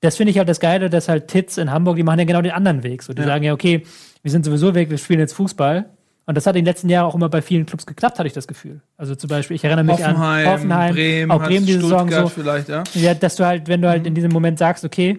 Das 0.00 0.16
finde 0.16 0.30
ich 0.30 0.38
halt 0.38 0.48
das 0.48 0.60
Geile, 0.60 0.88
dass 0.90 1.08
halt 1.08 1.28
Titz 1.28 1.58
in 1.58 1.70
Hamburg, 1.70 1.96
die 1.96 2.02
machen 2.02 2.18
ja 2.20 2.24
genau 2.24 2.42
den 2.42 2.52
anderen 2.52 2.82
Weg. 2.82 3.02
So, 3.02 3.12
die 3.12 3.20
Ja. 3.22 3.26
sagen 3.28 3.44
ja, 3.44 3.52
okay, 3.52 3.82
wir 4.22 4.30
sind 4.30 4.44
sowieso 4.44 4.74
weg, 4.74 4.90
wir 4.90 4.98
spielen 4.98 5.20
jetzt 5.20 5.34
Fußball. 5.34 5.86
Und 6.24 6.36
das 6.36 6.46
hat 6.46 6.54
in 6.54 6.64
den 6.64 6.66
letzten 6.66 6.88
Jahren 6.88 7.06
auch 7.06 7.16
immer 7.16 7.28
bei 7.28 7.42
vielen 7.42 7.66
Clubs 7.66 7.84
geklappt, 7.84 8.18
hatte 8.18 8.28
ich 8.28 8.32
das 8.32 8.46
Gefühl. 8.46 8.80
Also 8.96 9.16
zum 9.16 9.28
Beispiel, 9.28 9.56
ich 9.56 9.64
erinnere 9.64 9.84
mich 9.84 9.94
Hoffenheim, 9.98 10.46
an 10.46 10.52
Hoffenheim, 10.52 10.94
Bremen, 10.94 11.30
auch 11.32 11.42
Bremen 11.42 11.66
diese 11.66 11.80
Saison 11.80 12.08
so. 12.08 12.28
vielleicht, 12.28 12.68
ja. 12.68 12.84
Ja, 12.94 13.14
dass 13.14 13.34
du 13.36 13.44
halt, 13.44 13.66
wenn 13.66 13.82
du 13.82 13.88
halt 13.88 14.06
in 14.06 14.14
diesem 14.14 14.30
Moment 14.30 14.58
sagst, 14.58 14.84
okay, 14.84 15.18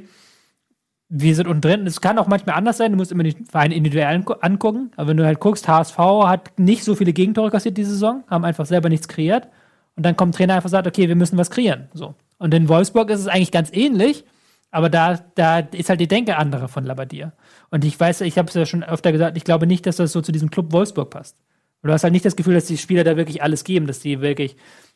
wir 1.16 1.36
sind 1.36 1.48
unten 1.48 1.62
drin, 1.62 1.86
es 1.86 2.02
kann 2.02 2.18
auch 2.18 2.26
manchmal 2.28 2.56
anders 2.56 2.78
sein, 2.78 2.92
du 2.92 2.98
musst 2.98 3.12
immer 3.12 3.22
die 3.22 3.36
Vereine 3.48 3.76
individuell 3.76 4.08
angu- 4.08 4.40
angucken, 4.42 4.92
aber 4.96 5.10
wenn 5.10 5.18
du 5.18 5.26
halt 5.26 5.40
guckst, 5.40 5.68
HSV 5.68 5.98
hat 5.98 6.58
nicht 6.58 6.84
so 6.84 6.96
viele 6.96 7.14
Gegentore 7.14 7.52
kassiert 7.52 7.78
diese 7.78 7.92
Saison, 7.92 8.24
haben 8.28 8.44
einfach 8.44 8.66
selber 8.66 8.90
nichts 8.90 9.08
kreiert 9.08 9.48
und 9.96 10.04
dann 10.06 10.18
kommt 10.18 10.32
ein 10.34 10.38
Trainer 10.38 10.56
einfach 10.56 10.66
und 10.66 10.72
sagt, 10.72 10.88
okay, 10.88 11.08
wir 11.08 11.16
müssen 11.16 11.38
was 11.38 11.52
kreieren, 11.52 11.88
so. 11.94 12.16
Und 12.40 12.52
in 12.56 12.68
Wolfsburg 12.68 13.12
ist 13.12 13.20
es 13.20 13.28
eigentlich 13.28 13.52
ganz 13.52 13.70
ähnlich, 13.72 14.26
aber 14.72 14.90
da, 14.90 15.20
da 15.36 15.60
ist 15.60 15.90
halt 15.90 16.00
die 16.02 16.08
Denke 16.08 16.36
andere 16.36 16.68
von 16.68 16.84
Labadier. 16.84 17.32
Und 17.70 17.86
ich 17.86 18.00
weiß, 18.00 18.22
ich 18.22 18.40
habe 18.40 18.48
es 18.48 18.56
ja 18.56 18.66
schon 18.66 18.84
öfter 18.84 19.12
gesagt, 19.12 19.38
ich 19.38 19.44
glaube 19.44 19.68
nicht, 19.68 19.86
dass 19.86 19.98
das 19.98 20.12
so 20.12 20.22
zu 20.22 20.32
diesem 20.32 20.50
Club 20.50 20.74
Wolfsburg 20.74 21.12
passt. 21.12 21.38
Du 21.84 21.92
hast 21.92 22.04
halt 22.04 22.14
nicht 22.14 22.26
das 22.26 22.36
Gefühl, 22.36 22.56
dass 22.56 22.66
die 22.66 22.78
Spieler 22.78 23.04
da 23.04 23.18
wirklich 23.18 23.44
alles 23.44 23.64
geben, 23.64 23.86
dass 23.86 24.00
die 24.00 24.20
wirklich, 24.22 24.56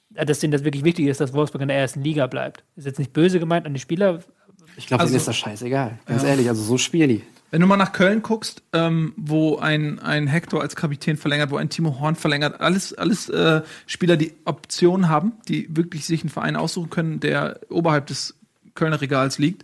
dass 0.10 0.40
denen 0.40 0.52
das 0.52 0.64
wirklich 0.64 0.84
wichtig 0.84 1.06
ist, 1.06 1.22
dass 1.22 1.34
Wolfsburg 1.34 1.62
in 1.62 1.68
der 1.68 1.78
ersten 1.78 2.02
Liga 2.02 2.26
bleibt. 2.26 2.64
Ist 2.76 2.86
jetzt 2.86 2.98
nicht 2.98 3.14
böse 3.14 3.40
gemeint 3.40 3.68
an 3.68 3.74
die 3.76 3.80
Spieler, 3.80 4.20
Ich 4.78 4.88
glaube, 4.88 5.02
Also- 5.02 5.12
denen 5.12 5.20
ist 5.20 5.28
das 5.28 5.36
scheißegal. 5.38 6.00
Ganz 6.06 6.24
ehrlich, 6.24 6.48
also 6.48 6.64
so 6.64 6.78
spielen 6.78 7.10
die. 7.10 7.24
Wenn 7.50 7.62
du 7.62 7.68
mal 7.68 7.78
nach 7.78 7.94
Köln 7.94 8.22
guckst, 8.22 8.62
ähm, 8.74 9.14
wo 9.16 9.58
ein, 9.58 10.00
ein 10.00 10.28
Hector 10.28 10.62
als 10.62 10.76
Kapitän 10.76 11.16
verlängert, 11.16 11.50
wo 11.50 11.56
ein 11.58 11.70
Timo 11.70 11.98
Horn 12.00 12.16
verlängert, 12.16 12.60
alles, 12.60 12.94
alles 12.94 13.30
äh, 13.30 13.62
Spieler, 13.86 14.18
die 14.18 14.34
Optionen 14.44 15.08
haben, 15.08 15.32
die 15.48 15.68
wirklich 15.76 16.06
sich 16.06 16.22
einen 16.22 16.30
Verein 16.30 16.58
aussuchen 16.58 16.90
können, 16.90 17.20
der 17.22 17.62
oberhalb 17.70 18.08
des 18.08 18.36
Kölner 18.76 19.00
Regals 19.00 19.38
liegt. 19.40 19.64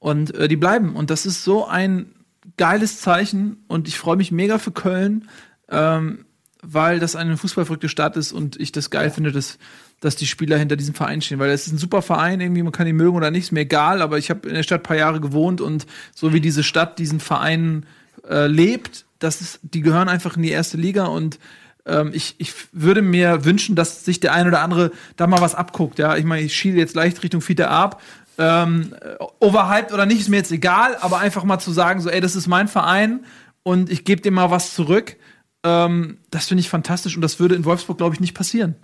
Und 0.00 0.34
äh, 0.34 0.48
die 0.48 0.56
bleiben. 0.56 0.96
Und 0.96 1.10
das 1.10 1.24
ist 1.24 1.44
so 1.44 1.66
ein 1.66 2.12
geiles 2.56 3.00
Zeichen. 3.00 3.62
Und 3.68 3.86
ich 3.86 3.96
freue 3.96 4.16
mich 4.16 4.32
mega 4.32 4.58
für 4.58 4.72
Köln, 4.72 5.28
ähm, 5.70 6.24
weil 6.62 6.98
das 6.98 7.16
eine 7.16 7.36
fußballverrückte 7.36 7.88
Stadt 7.88 8.16
ist 8.16 8.32
und 8.32 8.58
ich 8.60 8.72
das 8.72 8.90
geil 8.90 9.10
finde, 9.10 9.32
dass, 9.32 9.58
dass 10.00 10.16
die 10.16 10.26
Spieler 10.26 10.58
hinter 10.58 10.76
diesem 10.76 10.94
Verein 10.94 11.22
stehen. 11.22 11.38
Weil 11.38 11.50
es 11.50 11.66
ist 11.66 11.72
ein 11.72 11.78
super 11.78 12.02
Verein, 12.02 12.40
irgendwie, 12.40 12.62
man 12.62 12.72
kann 12.72 12.86
ihn 12.86 12.96
mögen 12.96 13.16
oder 13.16 13.30
nicht, 13.30 13.44
ist 13.44 13.52
mir 13.52 13.60
egal, 13.60 14.02
aber 14.02 14.18
ich 14.18 14.30
habe 14.30 14.48
in 14.48 14.54
der 14.54 14.62
Stadt 14.62 14.80
ein 14.80 14.84
paar 14.84 14.96
Jahre 14.96 15.20
gewohnt 15.20 15.60
und 15.60 15.86
so 16.14 16.32
wie 16.32 16.40
diese 16.40 16.62
Stadt 16.62 16.98
diesen 16.98 17.20
Verein 17.20 17.86
äh, 18.28 18.46
lebt, 18.46 19.06
das 19.18 19.40
ist, 19.40 19.60
die 19.62 19.80
gehören 19.80 20.08
einfach 20.08 20.36
in 20.36 20.42
die 20.42 20.50
erste 20.50 20.76
Liga 20.76 21.06
und 21.06 21.38
ähm, 21.86 22.10
ich, 22.12 22.34
ich 22.38 22.52
würde 22.72 23.02
mir 23.02 23.44
wünschen, 23.44 23.76
dass 23.76 24.04
sich 24.04 24.20
der 24.20 24.32
ein 24.32 24.46
oder 24.46 24.60
andere 24.60 24.92
da 25.16 25.26
mal 25.26 25.40
was 25.40 25.54
abguckt. 25.54 25.98
Ja, 25.98 26.16
ich 26.16 26.24
meine, 26.24 26.42
ich 26.42 26.54
schiele 26.54 26.78
jetzt 26.78 26.94
leicht 26.94 27.22
Richtung 27.22 27.40
Fiete 27.40 27.68
ab. 27.68 28.02
Ähm, 28.38 28.94
äh, 29.00 29.22
overhyped 29.40 29.92
oder 29.92 30.06
nicht, 30.06 30.20
ist 30.20 30.28
mir 30.28 30.38
jetzt 30.38 30.52
egal, 30.52 30.96
aber 31.00 31.18
einfach 31.18 31.44
mal 31.44 31.58
zu 31.58 31.72
sagen, 31.72 32.00
so, 32.00 32.08
ey, 32.08 32.20
das 32.20 32.36
ist 32.36 32.46
mein 32.46 32.68
Verein 32.68 33.20
und 33.62 33.90
ich 33.90 34.04
gebe 34.04 34.22
dem 34.22 34.34
mal 34.34 34.50
was 34.50 34.74
zurück. 34.74 35.16
Ähm, 35.62 36.18
das 36.30 36.46
finde 36.48 36.60
ich 36.60 36.68
fantastisch 36.70 37.16
und 37.16 37.22
das 37.22 37.38
würde 37.38 37.54
in 37.54 37.64
Wolfsburg, 37.64 37.98
glaube 37.98 38.14
ich, 38.14 38.20
nicht 38.20 38.34
passieren. 38.34 38.74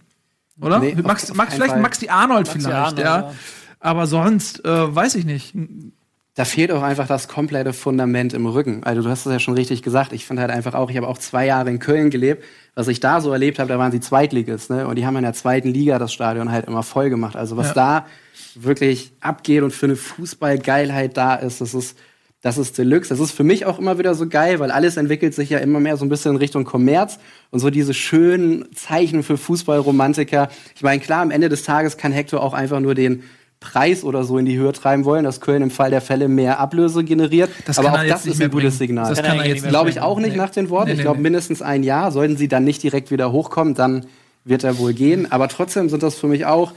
Oder? 0.60 0.78
Nee, 0.78 0.94
auf- 0.94 1.02
Max, 1.02 1.30
auf 1.30 1.36
Max, 1.36 1.50
keinen 1.50 1.56
vielleicht 1.58 1.72
Fall. 1.72 1.82
Maxi 1.82 2.08
Arnold 2.08 2.46
Maxi 2.46 2.60
vielleicht, 2.60 2.76
Arnold, 2.76 2.98
ja. 2.98 3.20
ja. 3.20 3.34
Aber 3.80 4.06
sonst 4.06 4.64
äh, 4.64 4.94
weiß 4.94 5.14
ich 5.16 5.24
nicht. 5.24 5.54
Da 6.34 6.44
fehlt 6.44 6.70
auch 6.70 6.82
einfach 6.82 7.06
das 7.06 7.28
komplette 7.28 7.72
Fundament 7.72 8.34
im 8.34 8.44
Rücken. 8.44 8.84
Also 8.84 9.00
du 9.02 9.08
hast 9.08 9.24
es 9.24 9.32
ja 9.32 9.38
schon 9.38 9.54
richtig 9.54 9.82
gesagt. 9.82 10.12
Ich 10.12 10.26
finde 10.26 10.42
halt 10.42 10.50
einfach 10.50 10.74
auch, 10.74 10.90
ich 10.90 10.96
habe 10.98 11.08
auch 11.08 11.16
zwei 11.16 11.46
Jahre 11.46 11.70
in 11.70 11.78
Köln 11.78 12.10
gelebt. 12.10 12.44
Was 12.74 12.88
ich 12.88 13.00
da 13.00 13.22
so 13.22 13.32
erlebt 13.32 13.58
habe, 13.58 13.68
da 13.70 13.78
waren 13.78 13.90
sie 13.92 14.00
Zweitligist, 14.00 14.68
ne? 14.68 14.86
Und 14.86 14.96
die 14.96 15.06
haben 15.06 15.16
in 15.16 15.22
der 15.22 15.32
zweiten 15.32 15.68
Liga 15.68 15.98
das 15.98 16.12
Stadion 16.12 16.50
halt 16.52 16.66
immer 16.66 16.82
voll 16.82 17.08
gemacht. 17.08 17.36
Also 17.36 17.56
was 17.56 17.68
Ja. 17.68 17.74
da 17.74 18.06
wirklich 18.54 19.12
abgeht 19.20 19.62
und 19.62 19.70
für 19.72 19.86
eine 19.86 19.96
Fußballgeilheit 19.96 21.16
da 21.16 21.36
ist, 21.36 21.60
das 21.62 21.72
ist, 21.72 21.96
das 22.46 22.58
ist 22.58 22.78
Deluxe. 22.78 23.08
Das 23.08 23.18
ist 23.18 23.32
für 23.32 23.42
mich 23.42 23.66
auch 23.66 23.80
immer 23.80 23.98
wieder 23.98 24.14
so 24.14 24.28
geil, 24.28 24.60
weil 24.60 24.70
alles 24.70 24.96
entwickelt 24.96 25.34
sich 25.34 25.50
ja 25.50 25.58
immer 25.58 25.80
mehr 25.80 25.96
so 25.96 26.04
ein 26.04 26.08
bisschen 26.08 26.30
in 26.30 26.36
Richtung 26.36 26.62
Kommerz 26.62 27.18
und 27.50 27.58
so 27.58 27.70
diese 27.70 27.92
schönen 27.92 28.66
Zeichen 28.72 29.24
für 29.24 29.36
Fußballromantiker. 29.36 30.48
Ich 30.76 30.82
meine, 30.84 31.00
klar, 31.00 31.22
am 31.22 31.32
Ende 31.32 31.48
des 31.48 31.64
Tages 31.64 31.96
kann 31.96 32.12
Hector 32.12 32.40
auch 32.40 32.54
einfach 32.54 32.78
nur 32.78 32.94
den 32.94 33.24
Preis 33.58 34.04
oder 34.04 34.22
so 34.22 34.38
in 34.38 34.46
die 34.46 34.56
Höhe 34.56 34.72
treiben 34.72 35.04
wollen, 35.04 35.24
dass 35.24 35.40
Köln 35.40 35.60
im 35.60 35.72
Fall 35.72 35.90
der 35.90 36.00
Fälle 36.00 36.28
mehr 36.28 36.60
Ablöse 36.60 37.02
generiert. 37.02 37.50
Das 37.64 37.80
Aber 37.80 37.94
auch 37.94 38.04
das 38.04 38.26
ist 38.26 38.40
ein 38.40 38.48
gutes 38.48 38.78
bringen. 38.78 38.90
Signal. 38.90 39.08
Das 39.08 39.20
Kann 39.20 39.38
er 39.38 39.42
nicht 39.42 39.62
jetzt 39.62 39.68
Glaube 39.68 39.90
ich 39.90 40.00
auch 40.00 40.20
nicht 40.20 40.30
Nee. 40.30 40.36
nach 40.36 40.50
den 40.50 40.70
Worten. 40.70 40.86
Nee, 40.86 40.92
ich 40.92 40.98
nee, 40.98 41.02
glaube 41.02 41.16
nee. 41.16 41.24
mindestens 41.24 41.62
ein 41.62 41.82
Jahr. 41.82 42.12
Sollten 42.12 42.36
sie 42.36 42.46
dann 42.46 42.62
nicht 42.62 42.80
direkt 42.80 43.10
wieder 43.10 43.32
hochkommen, 43.32 43.74
dann 43.74 44.06
wird 44.44 44.62
er 44.62 44.78
wohl 44.78 44.92
gehen. 44.92 45.32
Aber 45.32 45.48
trotzdem 45.48 45.88
sind 45.88 46.04
das 46.04 46.14
für 46.14 46.28
mich 46.28 46.46
auch 46.46 46.74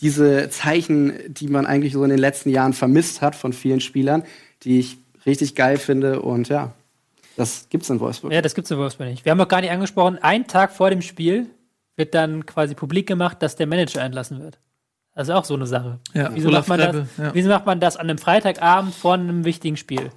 diese 0.00 0.50
Zeichen, 0.50 1.12
die 1.28 1.46
man 1.46 1.64
eigentlich 1.64 1.92
so 1.92 2.02
in 2.02 2.10
den 2.10 2.18
letzten 2.18 2.50
Jahren 2.50 2.72
vermisst 2.72 3.22
hat 3.22 3.36
von 3.36 3.52
vielen 3.52 3.78
Spielern, 3.78 4.24
die 4.64 4.80
ich 4.80 4.98
richtig 5.26 5.54
geil 5.54 5.78
finde. 5.78 6.22
Und 6.22 6.48
ja, 6.48 6.72
das 7.36 7.68
gibt's 7.70 7.88
in 7.90 8.00
Wolfsburg. 8.00 8.32
Ja, 8.32 8.42
das 8.42 8.54
gibt's 8.54 8.70
in 8.70 8.78
Wolfsburg 8.78 9.08
nicht. 9.08 9.24
Wir 9.24 9.30
haben 9.30 9.38
noch 9.38 9.48
gar 9.48 9.60
nicht 9.60 9.70
angesprochen, 9.70 10.18
einen 10.18 10.46
Tag 10.46 10.72
vor 10.72 10.90
dem 10.90 11.02
Spiel 11.02 11.46
wird 11.96 12.14
dann 12.14 12.46
quasi 12.46 12.74
publik 12.74 13.06
gemacht, 13.06 13.42
dass 13.42 13.56
der 13.56 13.66
Manager 13.66 14.02
entlassen 14.02 14.40
wird. 14.40 14.58
Das 15.14 15.28
ist 15.28 15.34
auch 15.34 15.44
so 15.44 15.54
eine 15.54 15.66
Sache. 15.66 15.98
Ja, 16.14 16.30
wieso, 16.32 16.48
Olaf 16.48 16.68
macht 16.68 16.78
man 16.78 16.88
Rebbe, 16.88 17.06
das, 17.16 17.26
ja. 17.26 17.34
wieso 17.34 17.48
macht 17.50 17.66
man 17.66 17.80
das 17.80 17.96
an 17.96 18.08
einem 18.08 18.18
Freitagabend 18.18 18.94
vor 18.94 19.14
einem 19.14 19.44
wichtigen 19.44 19.76
Spiel? 19.76 20.10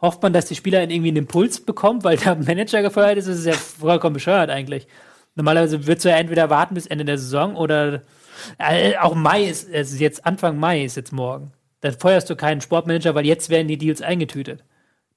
Hofft 0.00 0.22
man, 0.22 0.32
dass 0.32 0.46
die 0.46 0.56
Spieler 0.56 0.82
irgendwie 0.82 1.08
einen 1.08 1.18
Impuls 1.18 1.60
bekommen, 1.60 2.04
weil 2.04 2.16
der 2.18 2.34
Manager 2.36 2.82
gefeuert 2.82 3.16
ist? 3.16 3.28
Das 3.28 3.38
ist 3.38 3.46
ja 3.46 3.54
vollkommen 3.54 4.14
bescheuert 4.14 4.50
eigentlich. 4.50 4.88
Normalerweise 5.34 5.86
würdest 5.86 6.04
du 6.04 6.10
ja 6.10 6.16
entweder 6.16 6.50
warten 6.50 6.74
bis 6.74 6.86
Ende 6.86 7.06
der 7.06 7.16
Saison 7.16 7.56
oder 7.56 8.02
äh, 8.58 8.96
auch 8.98 9.14
Mai 9.14 9.44
ist, 9.44 9.68
es 9.70 9.92
ist 9.92 10.00
jetzt 10.00 10.26
Anfang 10.26 10.58
Mai 10.58 10.84
ist 10.84 10.96
jetzt 10.96 11.12
morgen. 11.12 11.52
Dann 11.82 11.92
feuerst 11.92 12.30
du 12.30 12.36
keinen 12.36 12.60
Sportmanager, 12.60 13.14
weil 13.14 13.26
jetzt 13.26 13.50
werden 13.50 13.68
die 13.68 13.76
Deals 13.76 14.00
eingetütet. 14.00 14.64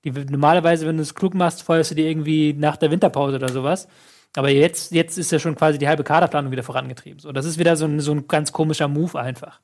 Die, 0.03 0.11
normalerweise, 0.11 0.85
wenn 0.85 0.97
du 0.97 1.03
es 1.03 1.15
klug 1.15 1.33
machst, 1.33 1.63
feuerst 1.63 1.91
du 1.91 1.95
die 1.95 2.07
irgendwie 2.07 2.53
nach 2.53 2.75
der 2.77 2.91
Winterpause 2.91 3.37
oder 3.37 3.49
sowas. 3.49 3.87
Aber 4.35 4.49
jetzt, 4.49 4.91
jetzt 4.91 5.17
ist 5.17 5.31
ja 5.31 5.39
schon 5.39 5.55
quasi 5.55 5.77
die 5.77 5.87
halbe 5.87 6.03
Kaderplanung 6.03 6.51
wieder 6.51 6.63
vorangetrieben. 6.63 7.19
So, 7.19 7.31
das 7.31 7.45
ist 7.45 7.57
wieder 7.57 7.75
so 7.75 7.85
ein, 7.85 7.99
so 8.01 8.11
ein 8.11 8.27
ganz 8.27 8.51
komischer 8.51 8.87
Move 8.87 9.19
einfach. 9.19 9.61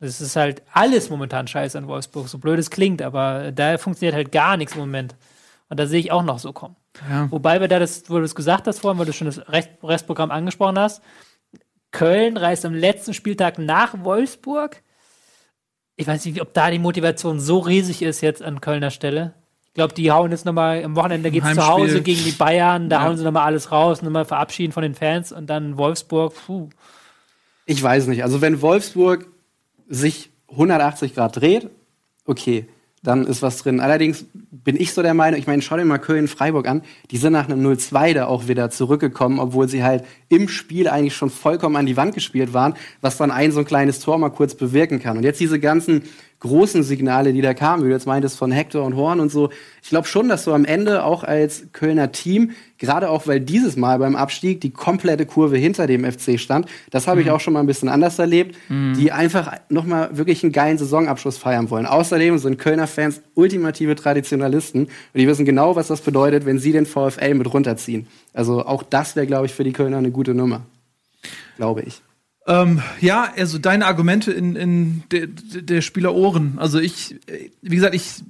Es 0.00 0.20
ist 0.20 0.34
halt 0.34 0.62
alles 0.72 1.10
momentan 1.10 1.46
scheiße 1.46 1.78
an 1.78 1.86
Wolfsburg, 1.86 2.26
so 2.28 2.38
blöd 2.38 2.58
es 2.58 2.70
klingt, 2.70 3.02
aber 3.02 3.52
da 3.52 3.78
funktioniert 3.78 4.16
halt 4.16 4.32
gar 4.32 4.56
nichts 4.56 4.74
im 4.74 4.80
Moment. 4.80 5.14
Und 5.68 5.78
da 5.78 5.86
sehe 5.86 6.00
ich 6.00 6.10
auch 6.10 6.24
noch 6.24 6.38
so 6.38 6.52
kommen. 6.52 6.76
Ja. 7.08 7.30
Wobei 7.30 7.60
wir 7.60 7.68
da 7.68 7.78
das, 7.78 8.08
wo 8.08 8.18
du 8.18 8.24
es 8.24 8.34
gesagt 8.34 8.66
hast 8.66 8.80
vorhin, 8.80 8.98
weil 8.98 9.06
du 9.06 9.12
schon 9.12 9.26
das 9.26 9.48
Rest, 9.48 9.70
Restprogramm 9.82 10.30
angesprochen 10.30 10.78
hast, 10.78 11.02
Köln 11.92 12.36
reist 12.36 12.64
am 12.64 12.74
letzten 12.74 13.14
Spieltag 13.14 13.58
nach 13.58 13.94
Wolfsburg. 14.02 14.82
Ich 16.02 16.08
weiß 16.08 16.24
nicht, 16.24 16.40
ob 16.40 16.52
da 16.52 16.68
die 16.68 16.80
Motivation 16.80 17.38
so 17.38 17.60
riesig 17.60 18.02
ist 18.02 18.22
jetzt 18.22 18.42
an 18.42 18.60
Kölner 18.60 18.90
Stelle. 18.90 19.34
Ich 19.66 19.74
glaube, 19.74 19.94
die 19.94 20.10
hauen 20.10 20.32
jetzt 20.32 20.44
nochmal, 20.44 20.82
am 20.84 20.96
Wochenende 20.96 21.30
geht 21.30 21.44
es 21.44 21.54
zu. 21.54 21.64
Hause 21.64 22.02
gegen 22.02 22.24
die 22.24 22.32
Bayern, 22.32 22.88
da 22.88 22.96
Ja. 22.96 23.06
hauen 23.08 23.16
sie 23.16 23.22
nochmal 23.22 23.44
alles 23.44 23.70
raus, 23.70 24.02
nochmal 24.02 24.24
verabschieden 24.24 24.72
von 24.72 24.82
den 24.82 24.96
Fans 24.96 25.30
und 25.30 25.46
dann 25.48 25.78
Wolfsburg, 25.78 26.34
puh. 26.44 26.68
Ich 27.66 27.80
weiß 27.80 28.08
nicht. 28.08 28.24
Also 28.24 28.40
wenn 28.40 28.60
Wolfsburg 28.60 29.28
sich 29.88 30.30
180 30.50 31.14
Grad 31.14 31.36
dreht, 31.36 31.70
okay, 32.26 32.66
dann 33.02 33.26
ist 33.26 33.42
was 33.42 33.58
drin. 33.58 33.80
Allerdings 33.80 34.24
bin 34.50 34.80
ich 34.80 34.92
so 34.92 35.02
der 35.02 35.14
Meinung, 35.14 35.38
ich 35.38 35.48
meine, 35.48 35.60
schau 35.60 35.76
dir 35.76 35.84
mal 35.84 35.98
Köln, 35.98 36.28
Freiburg 36.28 36.68
an, 36.68 36.82
die 37.10 37.16
sind 37.16 37.32
nach 37.32 37.48
einem 37.48 37.66
0-2 37.66 38.14
da 38.14 38.26
auch 38.26 38.46
wieder 38.46 38.70
zurückgekommen, 38.70 39.40
obwohl 39.40 39.68
sie 39.68 39.82
halt 39.82 40.04
im 40.28 40.48
Spiel 40.48 40.88
eigentlich 40.88 41.16
schon 41.16 41.30
vollkommen 41.30 41.76
an 41.76 41.86
die 41.86 41.96
Wand 41.96 42.14
gespielt 42.14 42.54
waren, 42.54 42.74
was 43.00 43.16
dann 43.16 43.32
ein 43.32 43.50
so 43.50 43.58
ein 43.58 43.64
kleines 43.64 43.98
Tor 43.98 44.18
mal 44.18 44.30
kurz 44.30 44.54
bewirken 44.54 45.00
kann. 45.00 45.16
Und 45.16 45.24
jetzt 45.24 45.40
diese 45.40 45.58
ganzen 45.58 46.02
großen 46.42 46.82
Signale, 46.82 47.32
die 47.32 47.40
da 47.40 47.54
kamen, 47.54 47.84
wie 47.84 47.88
du 47.88 47.94
jetzt 47.94 48.06
meintest, 48.06 48.36
von 48.36 48.50
Hector 48.50 48.84
und 48.84 48.96
Horn 48.96 49.20
und 49.20 49.30
so. 49.30 49.50
Ich 49.80 49.90
glaube 49.90 50.08
schon, 50.08 50.28
dass 50.28 50.44
du 50.44 50.52
am 50.52 50.64
Ende 50.64 51.04
auch 51.04 51.22
als 51.22 51.68
Kölner 51.72 52.10
Team, 52.10 52.50
gerade 52.78 53.10
auch 53.10 53.28
weil 53.28 53.38
dieses 53.38 53.76
Mal 53.76 54.00
beim 54.00 54.16
Abstieg 54.16 54.60
die 54.60 54.70
komplette 54.70 55.24
Kurve 55.24 55.56
hinter 55.56 55.86
dem 55.86 56.04
FC 56.04 56.40
stand, 56.40 56.66
das 56.90 57.06
habe 57.06 57.22
ich 57.22 57.30
auch 57.30 57.38
schon 57.38 57.52
mal 57.52 57.60
ein 57.60 57.66
bisschen 57.66 57.88
anders 57.88 58.18
erlebt, 58.18 58.56
die 58.68 59.12
einfach 59.12 59.52
nochmal 59.68 60.16
wirklich 60.16 60.42
einen 60.42 60.52
geilen 60.52 60.78
Saisonabschluss 60.78 61.38
feiern 61.38 61.70
wollen. 61.70 61.86
Außerdem 61.86 62.38
sind 62.38 62.58
Kölner 62.58 62.88
Fans 62.88 63.22
ultimative 63.34 63.94
Traditionalisten 63.94 64.86
und 64.86 64.90
die 65.14 65.28
wissen 65.28 65.44
genau, 65.44 65.76
was 65.76 65.86
das 65.86 66.00
bedeutet, 66.00 66.44
wenn 66.44 66.58
sie 66.58 66.72
den 66.72 66.86
VfL 66.86 67.34
mit 67.34 67.54
runterziehen. 67.54 68.08
Also 68.34 68.66
auch 68.66 68.82
das 68.82 69.14
wäre, 69.14 69.28
glaube 69.28 69.46
ich, 69.46 69.54
für 69.54 69.64
die 69.64 69.72
Kölner 69.72 69.98
eine 69.98 70.10
gute 70.10 70.34
Nummer. 70.34 70.62
Glaube 71.56 71.82
ich. 71.82 72.02
Ähm, 72.46 72.82
ja, 73.00 73.32
also 73.36 73.58
deine 73.58 73.86
Argumente 73.86 74.32
in, 74.32 74.56
in 74.56 75.02
der, 75.10 75.26
der 75.28 75.80
Spieler 75.80 76.14
Ohren. 76.14 76.54
Also 76.58 76.78
ich, 76.80 77.14
äh, 77.28 77.50
wie 77.62 77.76
gesagt, 77.76 77.94
ich, 77.94 78.22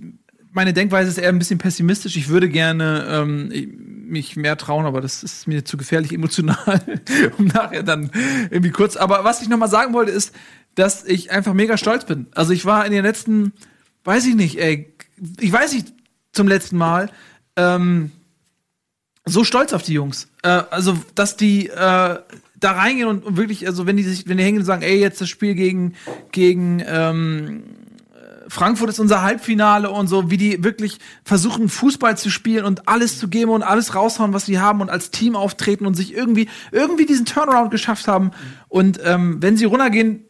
meine 0.52 0.74
Denkweise 0.74 1.08
ist 1.10 1.18
eher 1.18 1.30
ein 1.30 1.38
bisschen 1.38 1.58
pessimistisch. 1.58 2.16
Ich 2.16 2.28
würde 2.28 2.48
gerne 2.48 3.06
ähm, 3.08 3.50
ich- 3.52 3.68
mich 4.12 4.36
mehr 4.36 4.58
trauen, 4.58 4.84
aber 4.84 5.00
das 5.00 5.22
ist 5.22 5.48
mir 5.48 5.64
zu 5.64 5.78
gefährlich 5.78 6.12
emotional, 6.12 6.82
um 7.38 7.46
nachher 7.46 7.82
dann 7.82 8.10
irgendwie 8.50 8.70
kurz. 8.70 8.96
Aber 8.96 9.24
was 9.24 9.40
ich 9.40 9.48
noch 9.48 9.56
mal 9.56 9.68
sagen 9.68 9.94
wollte, 9.94 10.12
ist, 10.12 10.34
dass 10.74 11.04
ich 11.04 11.30
einfach 11.30 11.54
mega 11.54 11.78
stolz 11.78 12.04
bin. 12.04 12.26
Also 12.34 12.52
ich 12.52 12.66
war 12.66 12.84
in 12.84 12.92
den 12.92 13.04
letzten, 13.04 13.52
weiß 14.04 14.26
ich 14.26 14.34
nicht, 14.34 14.58
ey, 14.60 14.92
ich 15.40 15.50
weiß 15.50 15.72
nicht 15.72 15.94
zum 16.32 16.46
letzten 16.46 16.76
Mal, 16.76 17.08
ähm, 17.56 18.10
so 19.24 19.44
stolz 19.44 19.72
auf 19.72 19.82
die 19.82 19.94
Jungs. 19.94 20.28
Äh, 20.42 20.48
also, 20.70 20.98
dass 21.14 21.36
die 21.38 21.68
äh, 21.68 22.18
da 22.62 22.72
reingehen 22.72 23.08
und, 23.08 23.36
wirklich, 23.36 23.66
also 23.66 23.86
wenn 23.86 23.96
die 23.96 24.02
sich, 24.02 24.28
wenn 24.28 24.38
die 24.38 24.44
hängen 24.44 24.58
und 24.58 24.64
sagen, 24.64 24.82
ey, 24.82 24.98
jetzt 24.98 25.20
das 25.20 25.28
Spiel 25.28 25.54
gegen, 25.54 25.94
gegen 26.30 26.82
ähm, 26.86 27.62
äh, 28.14 28.48
Frankfurt 28.48 28.90
ist 28.90 29.00
unser 29.00 29.22
Halbfinale 29.22 29.90
und 29.90 30.06
so, 30.06 30.30
wie 30.30 30.36
die 30.36 30.62
wirklich 30.62 30.98
versuchen, 31.24 31.68
Fußball 31.68 32.16
zu 32.16 32.30
spielen 32.30 32.64
und 32.64 32.88
alles 32.88 33.18
zu 33.18 33.28
geben 33.28 33.50
und 33.50 33.62
alles 33.62 33.94
raushauen, 33.94 34.32
was 34.32 34.46
sie 34.46 34.60
haben 34.60 34.80
und 34.80 34.90
als 34.90 35.10
Team 35.10 35.36
auftreten 35.36 35.86
und 35.86 35.94
sich 35.94 36.14
irgendwie, 36.14 36.48
irgendwie 36.70 37.06
diesen 37.06 37.26
Turnaround 37.26 37.70
geschafft 37.70 38.08
haben. 38.08 38.30
Und 38.68 39.00
ähm, 39.04 39.42
wenn 39.42 39.56
sie 39.56 39.64
runtergehen, 39.64 40.24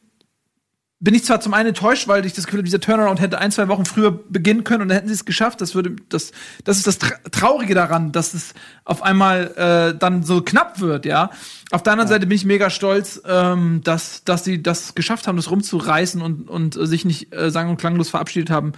bin 1.02 1.14
ich 1.14 1.24
zwar 1.24 1.40
zum 1.40 1.52
einen 1.52 1.70
enttäuscht, 1.70 2.06
weil 2.06 2.24
ich 2.24 2.32
das 2.32 2.44
Gefühl 2.44 2.58
habe, 2.58 2.64
dieser 2.64 2.78
Turnaround 2.78 3.20
hätte 3.20 3.38
ein, 3.38 3.50
zwei 3.50 3.66
Wochen 3.66 3.84
früher 3.84 4.12
beginnen 4.12 4.62
können 4.62 4.82
und 4.82 4.88
dann 4.88 4.94
hätten 4.94 5.08
sie 5.08 5.14
es 5.14 5.24
geschafft. 5.24 5.60
Das 5.60 5.74
würde, 5.74 5.96
das, 6.08 6.30
das 6.62 6.76
ist 6.76 6.86
das 6.86 6.98
Tra 6.98 7.16
Traurige 7.32 7.74
daran, 7.74 8.12
dass 8.12 8.34
es 8.34 8.54
auf 8.84 9.02
einmal 9.02 9.50
äh, 9.56 9.98
dann 9.98 10.22
so 10.22 10.42
knapp 10.42 10.78
wird, 10.78 11.04
ja. 11.04 11.30
Auf 11.72 11.82
der 11.82 11.94
anderen 11.94 12.08
Seite 12.08 12.28
bin 12.28 12.36
ich 12.36 12.44
mega 12.44 12.70
stolz, 12.70 13.20
ähm, 13.26 13.80
dass, 13.82 14.22
dass 14.22 14.44
sie 14.44 14.62
das 14.62 14.94
geschafft 14.94 15.26
haben, 15.26 15.34
das 15.34 15.50
rumzureißen 15.50 16.22
und, 16.22 16.48
und 16.48 16.76
äh, 16.76 16.86
sich 16.86 17.04
nicht 17.04 17.34
äh, 17.34 17.50
sang- 17.50 17.68
und 17.68 17.78
klanglos 17.78 18.08
verabschiedet 18.08 18.50
haben. 18.50 18.72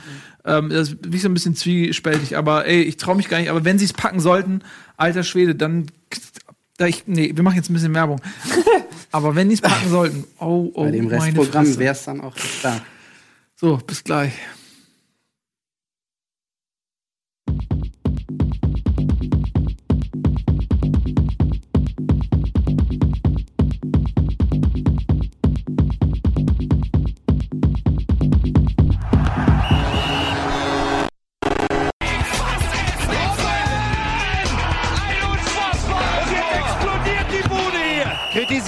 Ähm, 0.46 0.70
das 0.70 0.92
ist 0.92 1.22
so 1.22 1.28
ein 1.28 1.34
bisschen 1.34 1.54
zwiespältig, 1.54 2.38
aber 2.38 2.64
ey, 2.64 2.80
ich 2.80 2.96
traue 2.96 3.16
mich 3.16 3.28
gar 3.28 3.38
nicht. 3.38 3.50
Aber 3.50 3.66
wenn 3.66 3.78
sie 3.78 3.84
es 3.84 3.92
packen 3.92 4.20
sollten, 4.20 4.60
alter 4.96 5.24
Schwede, 5.24 5.54
dann 5.54 5.88
da 6.78 6.86
ich, 6.86 7.04
nee, 7.06 7.32
wir 7.34 7.42
machen 7.42 7.56
jetzt 7.56 7.68
ein 7.68 7.74
bisschen 7.74 7.94
Werbung. 7.94 8.20
Aber 9.14 9.32
wenn 9.36 9.48
die 9.48 9.54
es 9.54 9.60
packen 9.60 9.88
sollten, 9.88 10.24
oh, 10.40 10.72
oh, 10.74 10.82
Bei 10.82 10.90
dem 10.90 11.06
Restprogramm 11.06 11.78
wäre 11.78 11.92
es 11.92 12.02
dann 12.02 12.20
auch 12.20 12.36
stark. 12.36 12.82
So, 13.54 13.76
bis 13.76 14.02
gleich. 14.02 14.32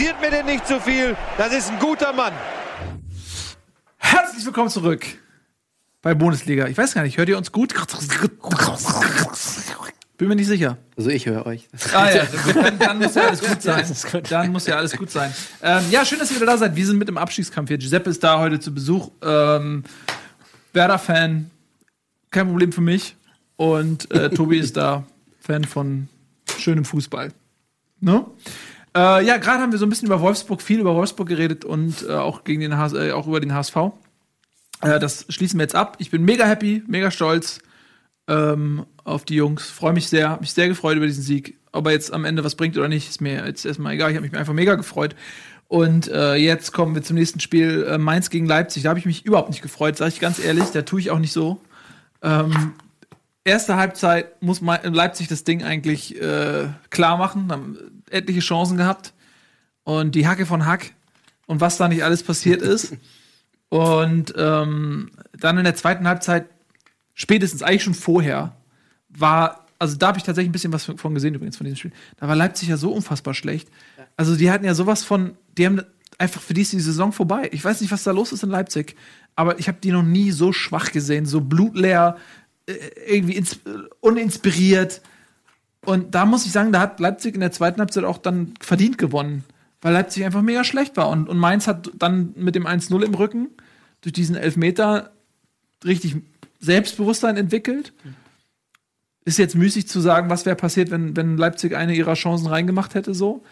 Kritisiert 0.06 0.20
mir 0.20 0.30
denn 0.30 0.46
nicht 0.46 0.66
zu 0.68 0.80
viel. 0.80 1.16
Das 1.36 1.52
ist 1.52 1.68
ein 1.68 1.80
guter 1.80 2.12
Mann. 2.12 2.32
Herzlich 3.96 4.46
willkommen 4.46 4.70
zurück 4.70 5.04
bei 6.00 6.14
Bundesliga. 6.14 6.68
Ich 6.68 6.78
weiß 6.78 6.94
gar 6.94 7.02
nicht, 7.02 7.18
hört 7.18 7.28
ihr 7.28 7.36
uns 7.36 7.50
gut? 7.50 7.74
Bin 10.16 10.28
mir 10.28 10.36
nicht 10.36 10.46
sicher. 10.46 10.78
Also 10.96 11.10
ich 11.10 11.26
höre 11.26 11.44
euch. 11.44 11.66
Ah 11.92 12.08
ja, 12.10 12.22
dann, 12.54 12.78
dann 12.78 12.98
muss 12.98 13.16
ja 13.16 13.22
alles 13.22 13.40
gut 13.40 13.60
sein. 13.60 13.84
Dann 14.30 14.52
muss 14.52 14.66
ja 14.68 14.76
alles 14.76 14.96
gut 14.96 15.10
sein. 15.10 15.34
Ähm, 15.60 15.82
ja, 15.90 16.04
schön, 16.04 16.20
dass 16.20 16.30
ihr 16.30 16.36
wieder 16.36 16.46
da 16.46 16.56
seid. 16.56 16.76
Wir 16.76 16.86
sind 16.86 16.98
mit 16.98 17.08
im 17.08 17.18
Abstiegskampf 17.18 17.68
hier. 17.68 17.78
Giuseppe 17.78 18.10
ist 18.10 18.22
da 18.22 18.38
heute 18.38 18.60
zu 18.60 18.72
Besuch. 18.72 19.10
Ähm, 19.22 19.82
Werder-Fan, 20.72 21.50
kein 22.30 22.46
Problem 22.46 22.70
für 22.70 22.80
mich. 22.80 23.16
Und 23.56 24.08
äh, 24.12 24.30
Tobi 24.30 24.58
ist 24.58 24.76
da, 24.76 25.04
Fan 25.40 25.64
von 25.64 26.08
schönem 26.58 26.84
Fußball. 26.84 27.32
Ne? 27.98 28.24
Äh, 28.96 29.26
ja, 29.26 29.36
gerade 29.36 29.60
haben 29.60 29.72
wir 29.72 29.78
so 29.78 29.84
ein 29.84 29.90
bisschen 29.90 30.06
über 30.06 30.22
Wolfsburg, 30.22 30.62
viel 30.62 30.80
über 30.80 30.94
Wolfsburg 30.94 31.28
geredet 31.28 31.66
und 31.66 32.06
äh, 32.08 32.12
auch, 32.12 32.44
gegen 32.44 32.62
den 32.62 32.78
HS, 32.78 32.94
äh, 32.94 33.12
auch 33.12 33.26
über 33.26 33.40
den 33.40 33.52
HSV. 33.52 33.76
Äh, 34.80 34.98
das 34.98 35.26
schließen 35.28 35.58
wir 35.58 35.64
jetzt 35.64 35.74
ab. 35.74 35.96
Ich 35.98 36.10
bin 36.10 36.24
mega 36.24 36.46
happy, 36.46 36.82
mega 36.86 37.10
stolz 37.10 37.60
ähm, 38.26 38.86
auf 39.04 39.26
die 39.26 39.34
Jungs. 39.34 39.68
Freue 39.68 39.92
mich 39.92 40.08
sehr, 40.08 40.30
habe 40.30 40.40
mich 40.40 40.52
sehr 40.52 40.68
gefreut 40.68 40.96
über 40.96 41.06
diesen 41.06 41.22
Sieg. 41.22 41.58
Ob 41.72 41.86
er 41.86 41.92
jetzt 41.92 42.10
am 42.10 42.24
Ende 42.24 42.42
was 42.42 42.54
bringt 42.54 42.78
oder 42.78 42.88
nicht, 42.88 43.06
ist 43.06 43.20
mir 43.20 43.44
jetzt 43.46 43.66
erstmal 43.66 43.92
egal. 43.92 44.10
Ich 44.10 44.16
habe 44.16 44.26
mich 44.26 44.34
einfach 44.34 44.54
mega 44.54 44.76
gefreut. 44.76 45.14
Und 45.68 46.08
äh, 46.08 46.36
jetzt 46.36 46.72
kommen 46.72 46.94
wir 46.94 47.02
zum 47.02 47.16
nächsten 47.16 47.40
Spiel, 47.40 47.86
äh, 47.86 47.98
Mainz 47.98 48.30
gegen 48.30 48.46
Leipzig. 48.46 48.84
Da 48.84 48.88
habe 48.88 48.98
ich 48.98 49.04
mich 49.04 49.26
überhaupt 49.26 49.50
nicht 49.50 49.60
gefreut, 49.60 49.98
sage 49.98 50.12
ich 50.14 50.20
ganz 50.20 50.38
ehrlich. 50.38 50.70
Da 50.72 50.82
tue 50.82 51.00
ich 51.00 51.10
auch 51.10 51.18
nicht 51.18 51.32
so. 51.32 51.60
Ähm, 52.22 52.72
erste 53.44 53.76
Halbzeit 53.76 54.40
muss 54.40 54.62
Leipzig 54.62 55.28
das 55.28 55.44
Ding 55.44 55.62
eigentlich 55.62 56.18
äh, 56.18 56.68
klar 56.88 57.18
machen. 57.18 57.95
Etliche 58.10 58.40
Chancen 58.40 58.76
gehabt. 58.76 59.12
Und 59.84 60.14
die 60.14 60.26
Hacke 60.26 60.46
von 60.46 60.66
Hack 60.66 60.92
und 61.46 61.60
was 61.60 61.76
da 61.76 61.88
nicht 61.88 62.02
alles 62.04 62.22
passiert 62.22 62.62
ist. 62.62 62.96
Und 63.68 64.32
ähm, 64.36 65.10
dann 65.36 65.58
in 65.58 65.64
der 65.64 65.74
zweiten 65.74 66.06
Halbzeit, 66.06 66.46
spätestens 67.14 67.62
eigentlich 67.62 67.82
schon 67.82 67.94
vorher, 67.94 68.56
war, 69.08 69.66
also 69.78 69.96
da 69.96 70.08
habe 70.08 70.18
ich 70.18 70.24
tatsächlich 70.24 70.50
ein 70.50 70.52
bisschen 70.52 70.72
was 70.72 70.84
von 70.84 71.14
gesehen 71.14 71.34
übrigens 71.34 71.56
von 71.56 71.64
diesem 71.64 71.76
Spiel. 71.76 71.92
Da 72.16 72.28
war 72.28 72.36
Leipzig 72.36 72.68
ja 72.68 72.76
so 72.76 72.92
unfassbar 72.92 73.34
schlecht. 73.34 73.68
Also 74.16 74.36
die 74.36 74.50
hatten 74.50 74.64
ja 74.64 74.74
sowas 74.74 75.02
von, 75.02 75.36
die 75.58 75.66
haben 75.66 75.82
einfach 76.18 76.40
für 76.40 76.54
die 76.54 76.62
ist 76.62 76.72
die 76.72 76.80
Saison 76.80 77.12
vorbei. 77.12 77.48
Ich 77.52 77.64
weiß 77.64 77.80
nicht, 77.80 77.90
was 77.90 78.04
da 78.04 78.12
los 78.12 78.32
ist 78.32 78.42
in 78.42 78.50
Leipzig, 78.50 78.96
aber 79.34 79.58
ich 79.58 79.68
habe 79.68 79.78
die 79.82 79.92
noch 79.92 80.02
nie 80.02 80.30
so 80.30 80.52
schwach 80.52 80.92
gesehen, 80.92 81.26
so 81.26 81.40
blutleer, 81.40 82.16
äh, 82.66 82.74
irgendwie 83.06 83.36
äh, 83.36 83.44
uninspiriert. 84.00 85.02
Und 85.84 86.14
da 86.14 86.24
muss 86.24 86.46
ich 86.46 86.52
sagen, 86.52 86.72
da 86.72 86.80
hat 86.80 87.00
Leipzig 87.00 87.34
in 87.34 87.40
der 87.40 87.52
zweiten 87.52 87.80
Halbzeit 87.80 88.04
auch 88.04 88.18
dann 88.18 88.54
verdient 88.60 88.98
gewonnen, 88.98 89.44
weil 89.80 89.92
Leipzig 89.92 90.24
einfach 90.24 90.42
mega 90.42 90.64
schlecht 90.64 90.96
war. 90.96 91.08
Und, 91.08 91.28
und 91.28 91.38
Mainz 91.38 91.66
hat 91.66 91.90
dann 91.94 92.32
mit 92.36 92.54
dem 92.54 92.66
1-0 92.66 93.02
im 93.02 93.14
Rücken 93.14 93.48
durch 94.00 94.12
diesen 94.12 94.36
Elfmeter 94.36 95.12
richtig 95.84 96.16
Selbstbewusstsein 96.60 97.36
entwickelt. 97.36 97.92
Ist 99.24 99.38
jetzt 99.38 99.54
müßig 99.54 99.88
zu 99.88 100.00
sagen, 100.00 100.30
was 100.30 100.46
wäre 100.46 100.56
passiert, 100.56 100.90
wenn, 100.90 101.16
wenn 101.16 101.36
Leipzig 101.36 101.76
eine 101.76 101.94
ihrer 101.94 102.14
Chancen 102.14 102.46
reingemacht 102.46 102.94
hätte, 102.94 103.14
so. 103.14 103.44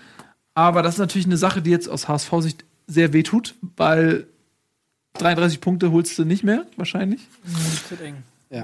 Aber 0.55 0.83
das 0.83 0.95
ist 0.95 1.01
natürlich 1.01 1.27
eine 1.27 1.37
Sache, 1.37 1.63
die 1.63 1.71
jetzt 1.71 1.89
aus 1.89 2.09
HSV-Sicht 2.09 2.65
sehr 2.87 3.13
wehtut, 3.13 3.55
weil 3.77 4.27
33 5.15 5.61
Punkte 5.61 5.91
holst 5.91 6.19
du 6.19 6.25
nicht 6.25 6.45
mehr, 6.45 6.67
wahrscheinlich. 6.77 7.27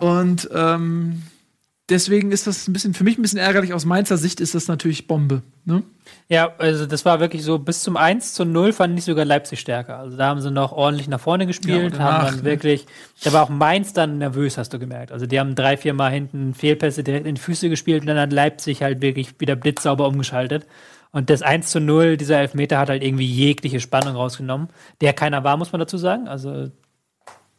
Und 0.01 0.49
ähm, 0.53 1.23
deswegen 1.91 2.33
ist 2.33 2.47
das 2.47 2.69
ein 2.69 2.73
bisschen, 2.73 2.95
für 2.95 3.05
mich 3.05 3.19
ein 3.19 3.23
bisschen 3.23 3.39
ärgerlich. 3.39 3.75
Aus 3.75 3.85
Mainzer 3.85 4.17
Sicht 4.17 4.41
ist 4.41 4.55
das 4.55 4.69
natürlich 4.69 5.07
Bombe. 5.07 5.43
Ne? 5.65 5.83
Ja, 6.29 6.53
also 6.59 6.87
das 6.87 7.05
war 7.05 7.21
wirklich 7.21 7.43
so, 7.43 7.59
bis 7.59 7.83
zum 7.83 7.97
1 7.97 8.35
zu 8.35 8.45
0 8.45 8.73
fand 8.73 8.99
ich 8.99 9.05
sogar 9.05 9.25
Leipzig 9.25 9.61
stärker. 9.61 9.99
Also 9.99 10.17
da 10.17 10.29
haben 10.29 10.41
sie 10.41 10.51
noch 10.51 10.73
ordentlich 10.73 11.09
nach 11.09 11.21
vorne 11.21 11.45
Ja, 11.45 11.49
gespielt, 11.49 11.93
und 11.93 11.95
danach, 11.95 12.13
haben 12.13 12.27
dann 12.27 12.37
ne? 12.37 12.45
wirklich, 12.45 12.87
da 13.23 13.33
war 13.33 13.43
auch 13.43 13.49
Mainz 13.49 13.93
dann 13.93 14.19
nervös, 14.19 14.57
hast 14.57 14.73
du 14.73 14.79
gemerkt. 14.79 15.13
Also 15.13 15.27
die 15.27 15.39
haben 15.41 15.55
drei, 15.55 15.77
vier 15.77 15.93
Mal 15.93 16.11
hinten 16.11 16.55
Fehlpässe 16.55 17.03
direkt 17.03 17.27
in 17.27 17.35
die 17.35 17.41
Füße 17.41 17.69
gespielt 17.69 18.03
und 18.03 18.07
dann 18.07 18.19
hat 18.19 18.33
Leipzig 18.33 18.83
halt 18.83 19.03
wirklich 19.03 19.39
wieder 19.41 19.57
blitzsauber 19.57 20.07
umgeschaltet. 20.07 20.67
Und 21.13 21.29
das 21.29 21.43
1 21.43 21.69
zu 21.69 21.81
0, 21.81 22.17
dieser 22.17 22.39
Elfmeter 22.39 22.79
hat 22.79 22.89
halt 22.89 23.03
irgendwie 23.03 23.27
jegliche 23.27 23.81
Spannung 23.81 24.15
rausgenommen, 24.15 24.69
der 25.01 25.13
keiner 25.13 25.43
war, 25.43 25.57
muss 25.57 25.73
man 25.73 25.81
dazu 25.81 25.99
sagen. 25.99 26.29
Also 26.29 26.71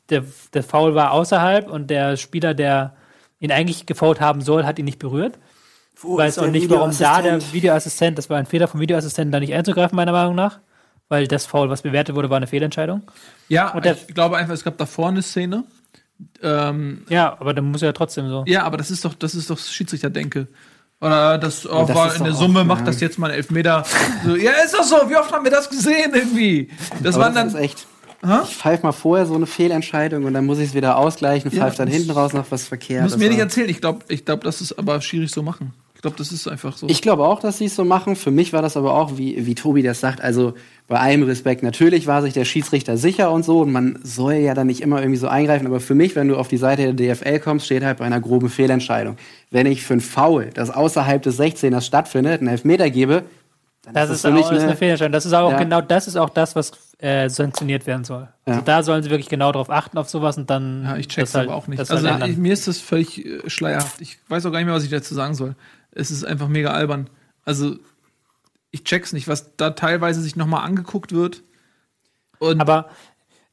der, 0.10 0.24
der 0.54 0.64
Foul 0.64 0.96
war 0.96 1.12
außerhalb 1.12 1.70
und 1.70 1.90
der 1.90 2.16
Spieler, 2.16 2.54
der 2.54 2.96
ihn 3.42 3.52
eigentlich 3.52 3.86
gefault 3.86 4.22
haben 4.22 4.40
soll, 4.40 4.66
hat 4.66 4.80
ihn 4.80 4.86
nicht 4.86 5.00
berührt. 5.00 5.38
Wo 6.00 6.18
weiß 6.18 6.38
ist 6.38 6.40
auch 6.44 6.48
nicht, 6.48 6.70
warum 6.70 6.98
da 6.98 7.22
der 7.22 7.42
Videoassistent? 7.54 8.18
Das 8.18 8.30
war 8.30 8.38
ein 8.38 8.46
Fehler 8.46 8.68
vom 8.70 8.80
Videoassistenten, 8.80 9.32
da 9.34 9.40
nicht 9.42 9.54
einzugreifen, 9.54 9.96
meiner 9.98 10.14
Meinung 10.14 10.36
nach. 10.36 10.60
Weil 11.10 11.28
das 11.28 11.46
Foul, 11.46 11.70
was 11.70 11.82
bewertet 11.82 12.16
wurde, 12.16 12.30
war 12.30 12.38
eine 12.38 12.48
Fehlentscheidung. 12.48 13.02
Ja, 13.50 13.74
Und 13.74 13.84
der- 13.84 13.98
ich 14.08 14.08
glaube 14.16 14.38
einfach, 14.38 14.54
es 14.54 14.64
gab 14.64 14.78
da 14.78 14.86
vorne 14.86 15.16
eine 15.16 15.22
Szene. 15.22 15.66
Ähm, 16.42 17.04
Ja, 17.10 17.36
aber 17.40 17.54
dann 17.54 17.66
muss 17.66 17.82
er 17.82 17.88
ja 17.88 17.94
trotzdem 17.94 18.30
so. 18.30 18.44
ja, 18.48 18.64
aber 18.64 18.78
das 18.78 18.90
ist 18.92 19.04
doch, 19.04 19.14
das 19.16 19.36
ist 19.36 19.50
doch 19.50 19.58
Schiedsrichterdenke. 19.60 20.48
Oder 21.02 21.38
das, 21.40 21.68
oh, 21.68 21.86
das 21.86 21.96
war 21.96 22.08
ist 22.08 22.18
in 22.20 22.26
der 22.26 22.34
Summe 22.34 22.64
macht 22.64 22.82
ja. 22.82 22.86
das 22.86 23.02
jetzt 23.02 23.18
mal 23.18 23.28
einen 23.28 23.38
Elfmeter. 23.38 23.84
So, 24.24 24.36
ja, 24.36 24.52
ist 24.64 24.74
doch 24.76 24.84
so. 24.84 25.10
Wie 25.10 25.16
oft 25.16 25.32
haben 25.32 25.44
wir 25.44 25.50
das 25.52 25.68
gesehen 25.68 26.12
irgendwie? 26.14 26.70
Das 27.02 27.16
Aber 27.16 27.26
waren 27.26 27.34
das 27.36 27.46
ist 27.48 27.54
dann. 27.56 27.64
echt. 27.64 27.88
Ich 28.24 28.56
pfeife 28.56 28.84
mal 28.86 28.92
vorher 28.92 29.26
so 29.26 29.36
eine 29.36 29.48
Fehlentscheidung 29.48 30.26
und 30.26 30.34
dann 30.34 30.46
muss 30.46 30.60
ich 30.60 30.70
es 30.70 30.74
wieder 30.76 30.98
ausgleichen, 30.98 31.52
Ja, 31.52 31.58
pfeife 31.64 31.78
dann 31.78 31.88
das- 31.88 31.96
hinten 31.98 32.12
raus 32.12 32.34
noch 32.34 32.46
was 32.52 32.68
verkehrt. 32.68 33.04
Muss 33.04 33.18
mir 33.18 33.30
nicht 33.30 33.40
erzählen. 33.40 33.70
Ich 33.70 33.82
glaube, 33.82 34.00
ich 34.10 34.26
glaub, 34.26 34.44
das 34.44 34.62
ist 34.62 34.74
aber 34.78 35.02
schwierig 35.02 35.32
so 35.32 35.42
machen. 35.42 35.74
Ich 35.96 36.02
glaube, 36.02 36.18
das 36.18 36.32
ist 36.32 36.48
einfach 36.48 36.76
so. 36.78 36.88
Ich 36.90 37.04
glaube 37.04 37.24
auch, 37.28 37.40
dass 37.42 37.60
sie 37.60 37.66
es 37.66 37.76
so 37.76 37.86
machen. 37.86 38.16
Für 38.16 38.32
mich 38.32 38.54
war 38.54 38.64
das 38.64 38.76
aber 38.76 38.96
auch, 38.96 39.18
wie, 39.20 39.46
wie 39.46 39.54
Tobi 39.54 39.84
das 39.84 40.00
sagt, 40.00 40.20
also 40.20 40.56
bei 40.88 41.00
allem 41.00 41.22
Respekt, 41.22 41.62
natürlich 41.62 42.08
war 42.08 42.24
sich 42.24 42.34
der 42.34 42.44
Schiedsrichter 42.44 42.98
sicher 42.98 43.32
und 43.32 43.46
so 43.46 43.60
und 43.62 43.72
man 43.72 44.00
soll 44.04 44.34
ja 44.34 44.56
dann 44.56 44.66
nicht 44.66 44.82
immer 44.82 45.00
irgendwie 45.00 45.20
so 45.20 45.28
eingreifen, 45.28 45.68
aber 45.68 45.80
für 45.80 45.94
mich, 45.94 46.16
wenn 46.16 46.28
du 46.28 46.38
auf 46.38 46.48
die 46.48 46.58
Seite 46.58 46.92
der 46.92 47.16
DFL 47.16 47.40
kommst, 47.40 47.68
steht 47.68 47.84
halt 47.84 48.00
bei 48.00 48.06
einer 48.06 48.20
groben 48.20 48.50
Fehlentscheidung. 48.50 49.16
Wenn 49.52 49.68
ich 49.68 49.84
für 49.84 49.94
ein 49.94 50.02
Foul, 50.02 50.50
das 50.56 50.72
außerhalb 50.72 51.22
des 51.22 51.40
16ers 51.40 51.82
stattfindet, 51.86 52.40
einen 52.42 52.50
Elfmeter 52.50 52.90
gebe, 52.90 53.22
dann 53.84 53.94
Das 53.96 54.10
ist 54.10 54.18
ist 54.18 54.26
das 54.26 54.32
für 54.32 54.38
auch 54.38 54.42
das 54.42 54.52
ist 54.52 54.58
eine 54.60 54.68
eine, 54.70 54.78
Fehlentscheidung. 54.78 55.12
Das 55.12 55.26
ist 55.26 55.34
auch 55.34 55.52
Ja. 55.52 55.58
genau 55.58 55.82
das 55.82 56.08
ist 56.08 56.16
auch 56.16 56.30
das, 56.30 56.56
was 56.56 56.72
äh, 57.00 57.30
sanktioniert 57.30 57.88
werden 57.88 58.04
soll. 58.04 58.28
Also 58.46 58.60
Ja. 58.60 58.66
da 58.66 58.84
sollen 58.84 59.02
sie 59.02 59.10
wirklich 59.10 59.30
genau 59.30 59.52
drauf 59.52 59.70
achten 59.72 59.98
auf 59.98 60.08
sowas 60.10 60.38
und 60.38 60.50
dann. 60.50 60.84
ja, 60.84 60.98
ich 60.98 61.08
check's 61.08 61.32
das 61.32 61.40
halt- 61.40 61.50
aber 61.50 61.58
auch 61.58 61.68
nicht. 61.68 61.80
das 61.80 61.90
Also 61.90 62.08
halt 62.10 62.28
ich, 62.28 62.38
mir 62.38 62.54
ist 62.54 62.68
das 62.68 62.80
völlig 62.80 63.26
äh, 63.26 63.50
schleierhaft. 63.50 64.00
Ich 64.02 64.20
weiß 64.28 64.46
auch 64.46 64.52
gar 64.52 64.60
nicht 64.60 64.68
mehr, 64.68 64.76
was 64.76 64.84
ich 64.84 64.92
dazu 64.92 65.16
sagen 65.16 65.34
soll. 65.34 65.56
Es 65.92 66.12
ist 66.12 66.24
einfach 66.24 66.48
mega 66.48 66.72
albern. 66.72 67.10
Also 67.44 67.76
ich 68.70 68.84
check's 68.84 69.14
nicht, 69.14 69.28
was 69.28 69.56
da 69.58 69.72
teilweise 69.72 70.22
sich 70.22 70.36
nochmal 70.36 70.64
angeguckt 70.64 71.12
wird. 71.12 71.42
Und 72.40 72.62
Aber 72.62 72.90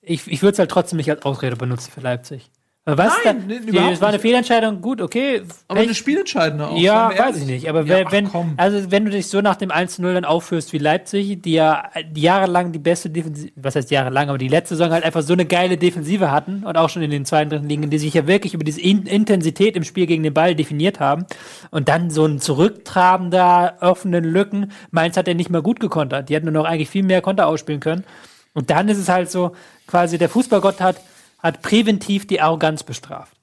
ich, 0.03 0.27
ich 0.31 0.43
würde 0.43 0.53
es 0.53 0.59
halt 0.59 0.71
trotzdem 0.71 0.99
nicht 0.99 1.11
als 1.11 1.23
Ausrede 1.25 1.57
benutzen 1.57 1.91
für 1.91 2.01
Leipzig. 2.01 2.51
Was 2.97 3.13
Nein, 3.23 3.45
nee, 3.47 3.61
die, 3.71 3.77
es 3.77 4.01
war 4.01 4.09
eine. 4.09 4.19
Fehlentscheidung, 4.19 4.81
gut, 4.81 5.03
okay. 5.03 5.43
aber 5.69 5.81
eine 5.81 5.89
Pech. 5.89 5.99
spielentscheidende 5.99 6.69
auch. 6.69 6.79
Ja, 6.79 7.11
weiß 7.17 7.37
ich 7.37 7.45
nicht. 7.45 7.69
Aber 7.69 7.83
Ja, 7.83 7.99
wenn, 7.99 8.07
ach, 8.07 8.13
wenn, 8.13 8.29
komm. 8.31 8.55
also 8.57 8.91
wenn 8.91 9.05
du 9.05 9.11
dich 9.11 9.27
so 9.29 9.43
nach 9.43 9.57
dem 9.57 9.71
1-0 9.71 10.15
dann 10.15 10.25
aufführst 10.25 10.73
wie 10.73 10.79
Leipzig, 10.79 11.43
die 11.43 11.53
ja 11.53 11.85
jahrelang 12.15 12.73
die 12.73 12.79
beste 12.79 13.11
Defensive, 13.11 13.53
was 13.57 13.77
heißt 13.77 13.91
jahrelang, 13.91 14.31
aber 14.31 14.39
die 14.39 14.49
letzte 14.49 14.75
Saison 14.75 14.91
halt 14.93 15.05
einfach 15.05 15.21
so 15.21 15.35
eine 15.35 15.45
geile 15.45 15.77
Defensive 15.77 16.31
hatten 16.31 16.65
und 16.65 16.79
auch 16.79 16.89
schon 16.89 17.03
in 17.03 17.11
den 17.11 17.27
zweiten, 17.27 17.51
dritten 17.51 17.69
Ligen, 17.69 17.91
die 17.91 17.99
sich 17.99 18.15
ja 18.15 18.27
wirklich 18.27 18.55
über 18.55 18.65
diese 18.65 18.81
In 18.81 19.03
Intensität 19.03 19.77
im 19.77 19.85
Spiel 19.85 20.07
gegen 20.07 20.23
den 20.23 20.33
Ball 20.33 20.55
definiert 20.55 20.99
haben 20.99 21.27
und 21.71 21.91
dann 21.91 22.11
so 22.11 22.25
ein 22.25 22.41
zurücktrabender, 22.41 23.77
offenen 23.81 24.25
Lücken, 24.25 24.73
Mainz 24.91 25.17
hat 25.19 25.29
ja 25.29 25.35
nicht 25.35 25.51
mal 25.51 25.61
gut 25.61 25.79
gekontert. 25.79 26.31
Die 26.31 26.35
hätten 26.35 26.47
nur 26.47 26.63
noch 26.63 26.65
eigentlich 26.65 26.89
viel 26.89 27.03
mehr 27.03 27.21
Konter 27.21 27.47
ausspielen 27.49 27.81
können. 27.81 28.05
Und 28.55 28.71
dann 28.71 28.89
ist 28.89 28.99
es 28.99 29.09
halt 29.09 29.31
so, 29.31 29.53
quasi 29.87 30.19
der 30.19 30.29
Fußballgott 30.29 30.81
hat, 30.81 30.97
hat 31.39 31.63
präventiv 31.63 32.27
die 32.27 32.41
Arroganz 32.41 32.83
bestraft. 32.83 33.37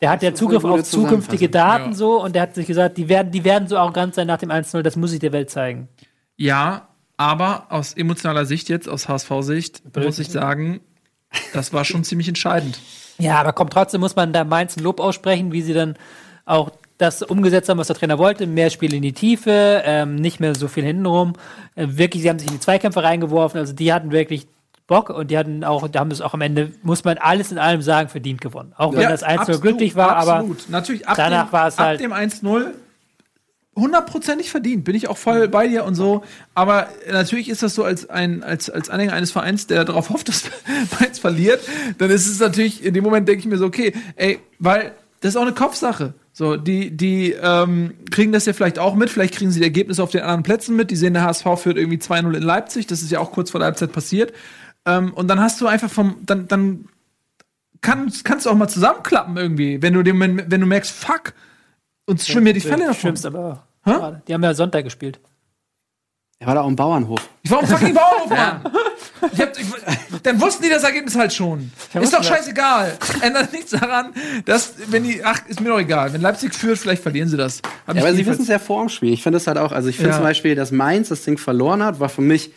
Der 0.00 0.10
hat 0.10 0.22
ja 0.22 0.34
Zugriff 0.34 0.64
auf 0.64 0.82
zukünftige. 0.82 1.48
Daten 1.48 1.90
Ja. 1.92 1.94
so 1.96 2.22
und 2.22 2.34
der 2.34 2.42
hat 2.42 2.54
sich 2.54 2.66
gesagt, 2.66 2.98
die 2.98 3.08
werden, 3.08 3.32
die 3.32 3.44
werden 3.44 3.66
so 3.68 3.78
arrogant 3.78 4.14
sein 4.14 4.26
nach 4.26 4.38
dem 4.38 4.50
1-0, 4.50 4.82
das 4.82 4.96
muss 4.96 5.12
ich 5.12 5.20
der 5.20 5.32
Welt 5.32 5.50
zeigen. 5.50 5.88
Ja, 6.36 6.88
aber 7.16 7.66
aus 7.70 7.94
emotionaler 7.94 8.44
Sicht 8.44 8.68
jetzt, 8.68 8.88
aus 8.88 9.08
HSV-Sicht, 9.08 9.82
muss 9.96 10.18
ich 10.18 10.28
sagen, 10.28 10.80
das 11.54 11.72
war 11.72 11.84
schon 11.86 12.04
ziemlich 12.04 12.28
entscheidend. 12.28 12.78
Ja, 13.18 13.40
aber 13.40 13.54
komm, 13.54 13.70
trotzdem 13.70 14.02
muss 14.02 14.16
man 14.16 14.34
da 14.34 14.44
Mainz 14.44 14.76
ein 14.76 14.82
Lob 14.82 15.00
aussprechen, 15.00 15.52
wie 15.52 15.62
sie 15.62 15.72
dann 15.72 15.96
auch 16.44 16.70
das 16.98 17.22
umgesetzt 17.22 17.68
haben, 17.70 17.78
was 17.78 17.86
der 17.86 17.96
Trainer 17.96 18.18
wollte. 18.18 18.46
Mehr 18.46 18.68
Spiel 18.70 18.92
in 18.92 19.02
die 19.02 19.12
Tiefe, 19.12 19.82
ähm, 19.84 20.16
nicht 20.16 20.40
mehr 20.40 20.54
so 20.54 20.68
viel 20.68 20.84
hintenrum. 20.84 21.34
Äh, 21.74 21.86
wirklich, 21.90 22.22
sie 22.22 22.28
haben 22.28 22.38
sich 22.38 22.48
in 22.48 22.54
die 22.54 22.60
Zweikämpfe 22.60 23.02
reingeworfen. 23.02 23.58
Also 23.58 23.72
die 23.72 23.92
hatten 23.92 24.10
wirklich 24.12 24.46
Bock 24.86 25.10
und 25.10 25.30
die 25.30 25.36
hatten 25.38 25.64
auch, 25.64 25.88
da 25.88 26.00
haben 26.00 26.10
es 26.10 26.20
auch 26.20 26.32
am 26.34 26.40
Ende, 26.40 26.72
muss 26.82 27.02
man 27.04 27.18
alles 27.18 27.50
in 27.50 27.58
allem 27.58 27.82
sagen, 27.82 28.08
verdient 28.08 28.40
gewonnen. 28.40 28.72
Auch 28.76 28.92
wenn 28.92 29.00
Ja, 29.00 29.10
das 29.10 29.22
1 29.24 29.40
absolut, 29.40 29.62
glücklich 29.62 29.96
war, 29.96 30.16
absolut. 30.16 30.68
Natürlich, 30.70 31.08
ab 31.08 31.16
danach 31.16 31.52
war 31.52 31.66
es 31.68 31.78
ab 31.78 31.86
halt- 31.86 32.00
dem 32.00 32.12
1-0 32.12 32.72
hundertprozentig 33.74 34.50
verdient, 34.50 34.84
bin 34.84 34.94
ich 34.94 35.08
auch 35.08 35.18
voll 35.18 35.48
bei 35.48 35.68
dir 35.68 35.84
und 35.84 35.94
so. 35.94 36.22
Aber 36.54 36.88
natürlich 37.10 37.48
ist 37.50 37.62
das 37.62 37.74
so 37.74 37.84
als 37.84 38.08
ein 38.08 38.42
als 38.42 38.70
als 38.70 38.88
Anhänger 38.88 39.12
eines 39.12 39.32
Vereins, 39.32 39.66
der 39.66 39.84
darauf 39.84 40.08
hofft, 40.10 40.28
dass 40.28 40.44
Mainz 40.98 41.18
verliert, 41.18 41.60
dann 41.98 42.10
ist 42.10 42.26
es 42.26 42.40
natürlich 42.40 42.84
in 42.84 42.94
dem 42.94 43.04
Moment 43.04 43.28
denke 43.28 43.40
ich 43.40 43.46
mir 43.46 43.58
so 43.58 43.66
okay, 43.66 43.92
ey, 44.16 44.38
weil 44.58 44.92
das 45.20 45.30
ist 45.30 45.36
auch 45.36 45.42
eine 45.42 45.52
Kopfsache. 45.52 46.14
So, 46.32 46.56
die, 46.58 46.94
die 46.94 47.32
ähm, 47.32 47.94
kriegen 48.10 48.30
das 48.30 48.44
ja 48.44 48.52
vielleicht 48.52 48.78
auch 48.78 48.94
mit, 48.94 49.08
vielleicht 49.08 49.34
kriegen 49.34 49.50
sie 49.50 49.60
die 49.60 49.64
Ergebnisse 49.64 50.02
auf 50.02 50.10
den 50.10 50.20
anderen 50.20 50.42
Plätzen 50.42 50.76
mit. 50.76 50.90
Die 50.90 50.96
sehen, 50.96 51.14
der 51.14 51.22
HSV 51.24 51.46
führt 51.56 51.78
irgendwie 51.78 51.96
2-0 51.96 52.34
in 52.36 52.42
Leipzig, 52.42 52.86
das 52.86 53.00
ist 53.00 53.10
ja 53.10 53.20
auch 53.20 53.32
kurz 53.32 53.50
vor 53.50 53.58
der 53.58 53.66
Halbzeit 53.66 53.92
passiert. 53.92 54.34
Ähm, 54.86 55.12
und 55.12 55.28
dann 55.28 55.40
hast 55.40 55.60
du 55.60 55.66
einfach 55.66 55.90
vom, 55.90 56.16
dann, 56.22 56.48
dann 56.48 56.88
kann, 57.80 58.12
kannst 58.24 58.46
du 58.46 58.50
auch 58.50 58.54
mal 58.54 58.68
zusammenklappen 58.68 59.36
irgendwie, 59.36 59.82
wenn 59.82 59.92
du, 59.92 60.02
dem, 60.02 60.20
wenn 60.20 60.60
du 60.60 60.66
merkst, 60.66 60.90
fuck, 60.92 61.34
uns 62.06 62.26
schwimmen 62.26 62.44
mir 62.44 62.52
die 62.54 62.60
Fälle 62.60 62.86
davon. 62.86 62.94
Schlimmste 62.94 63.28
aber 63.28 63.66
gerade. 63.84 64.22
Die 64.26 64.34
haben 64.34 64.42
ja 64.42 64.54
Sonntag 64.54 64.84
gespielt. 64.84 65.20
Er 66.38 66.48
war 66.48 66.54
da 66.54 66.60
auch 66.62 66.68
im 66.68 66.76
Bauernhof. 66.76 67.20
Ich 67.42 67.50
war 67.50 67.60
am 67.60 67.66
fucking 67.66 67.94
Bauernhof, 67.94 68.28
Mann. 68.28 68.60
Ich 69.32 69.40
hab, 69.40 69.58
ich, 69.58 69.66
dann 70.22 70.38
wussten 70.38 70.62
die 70.64 70.68
das 70.68 70.84
Ergebnis 70.84 71.16
halt 71.16 71.32
schon. 71.32 71.72
Ist 71.94 72.12
doch 72.12 72.18
das. 72.18 72.26
scheißegal. 72.26 72.98
Ändert 73.22 73.52
nichts 73.54 73.70
daran, 73.70 74.12
dass, 74.44 74.74
wenn 74.88 75.04
die, 75.04 75.24
ach, 75.24 75.40
ist 75.48 75.60
mir 75.62 75.70
doch 75.70 75.78
egal. 75.78 76.12
Wenn 76.12 76.20
Leipzig 76.20 76.54
führt, 76.54 76.78
vielleicht 76.78 77.02
verlieren 77.02 77.28
sie 77.30 77.38
das. 77.38 77.62
Hab 77.86 77.96
Ja, 77.96 78.02
aber 78.02 78.12
sie 78.12 78.26
wissen 78.26 78.42
es 78.42 78.48
ja 78.48 78.58
vor 78.58 78.82
dem 78.84 78.90
Spiel. 78.90 79.14
Ich 79.14 79.22
finde 79.22 79.38
es 79.38 79.46
halt 79.46 79.56
auch, 79.56 79.72
also 79.72 79.88
ich 79.88 79.96
finde 79.96 80.10
Ja. 80.10 80.16
zum 80.16 80.24
Beispiel, 80.24 80.54
dass 80.54 80.70
Mainz 80.72 81.08
das 81.08 81.22
Ding 81.24 81.38
verloren 81.38 81.82
hat, 81.82 81.98
war 82.00 82.10
für 82.10 82.20
mich 82.20 82.52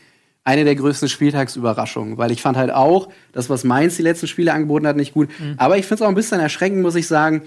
eine 0.50 0.64
der 0.64 0.76
größten 0.76 1.10
Spieltagsüberraschungen, 1.10 2.18
weil 2.18 2.32
ich 2.32 2.42
fand 2.42 2.58
halt 2.58 2.72
auch, 2.72 3.10
das, 3.34 3.52
was 3.52 3.64
Mainz 3.64 3.98
die 3.98 4.02
letzten 4.02 4.26
Spiele 4.26 4.52
angeboten 4.52 4.88
hat, 4.88 4.96
nicht 4.96 5.14
gut. 5.14 5.30
Mhm. 5.40 5.54
Aber 5.58 5.78
ich 5.78 5.86
finde 5.86 5.96
es 5.96 6.02
auch 6.02 6.10
ein 6.10 6.16
bisschen 6.16 6.40
erschreckend, 6.40 6.82
muss 6.82 6.96
ich 6.96 7.06
sagen, 7.06 7.44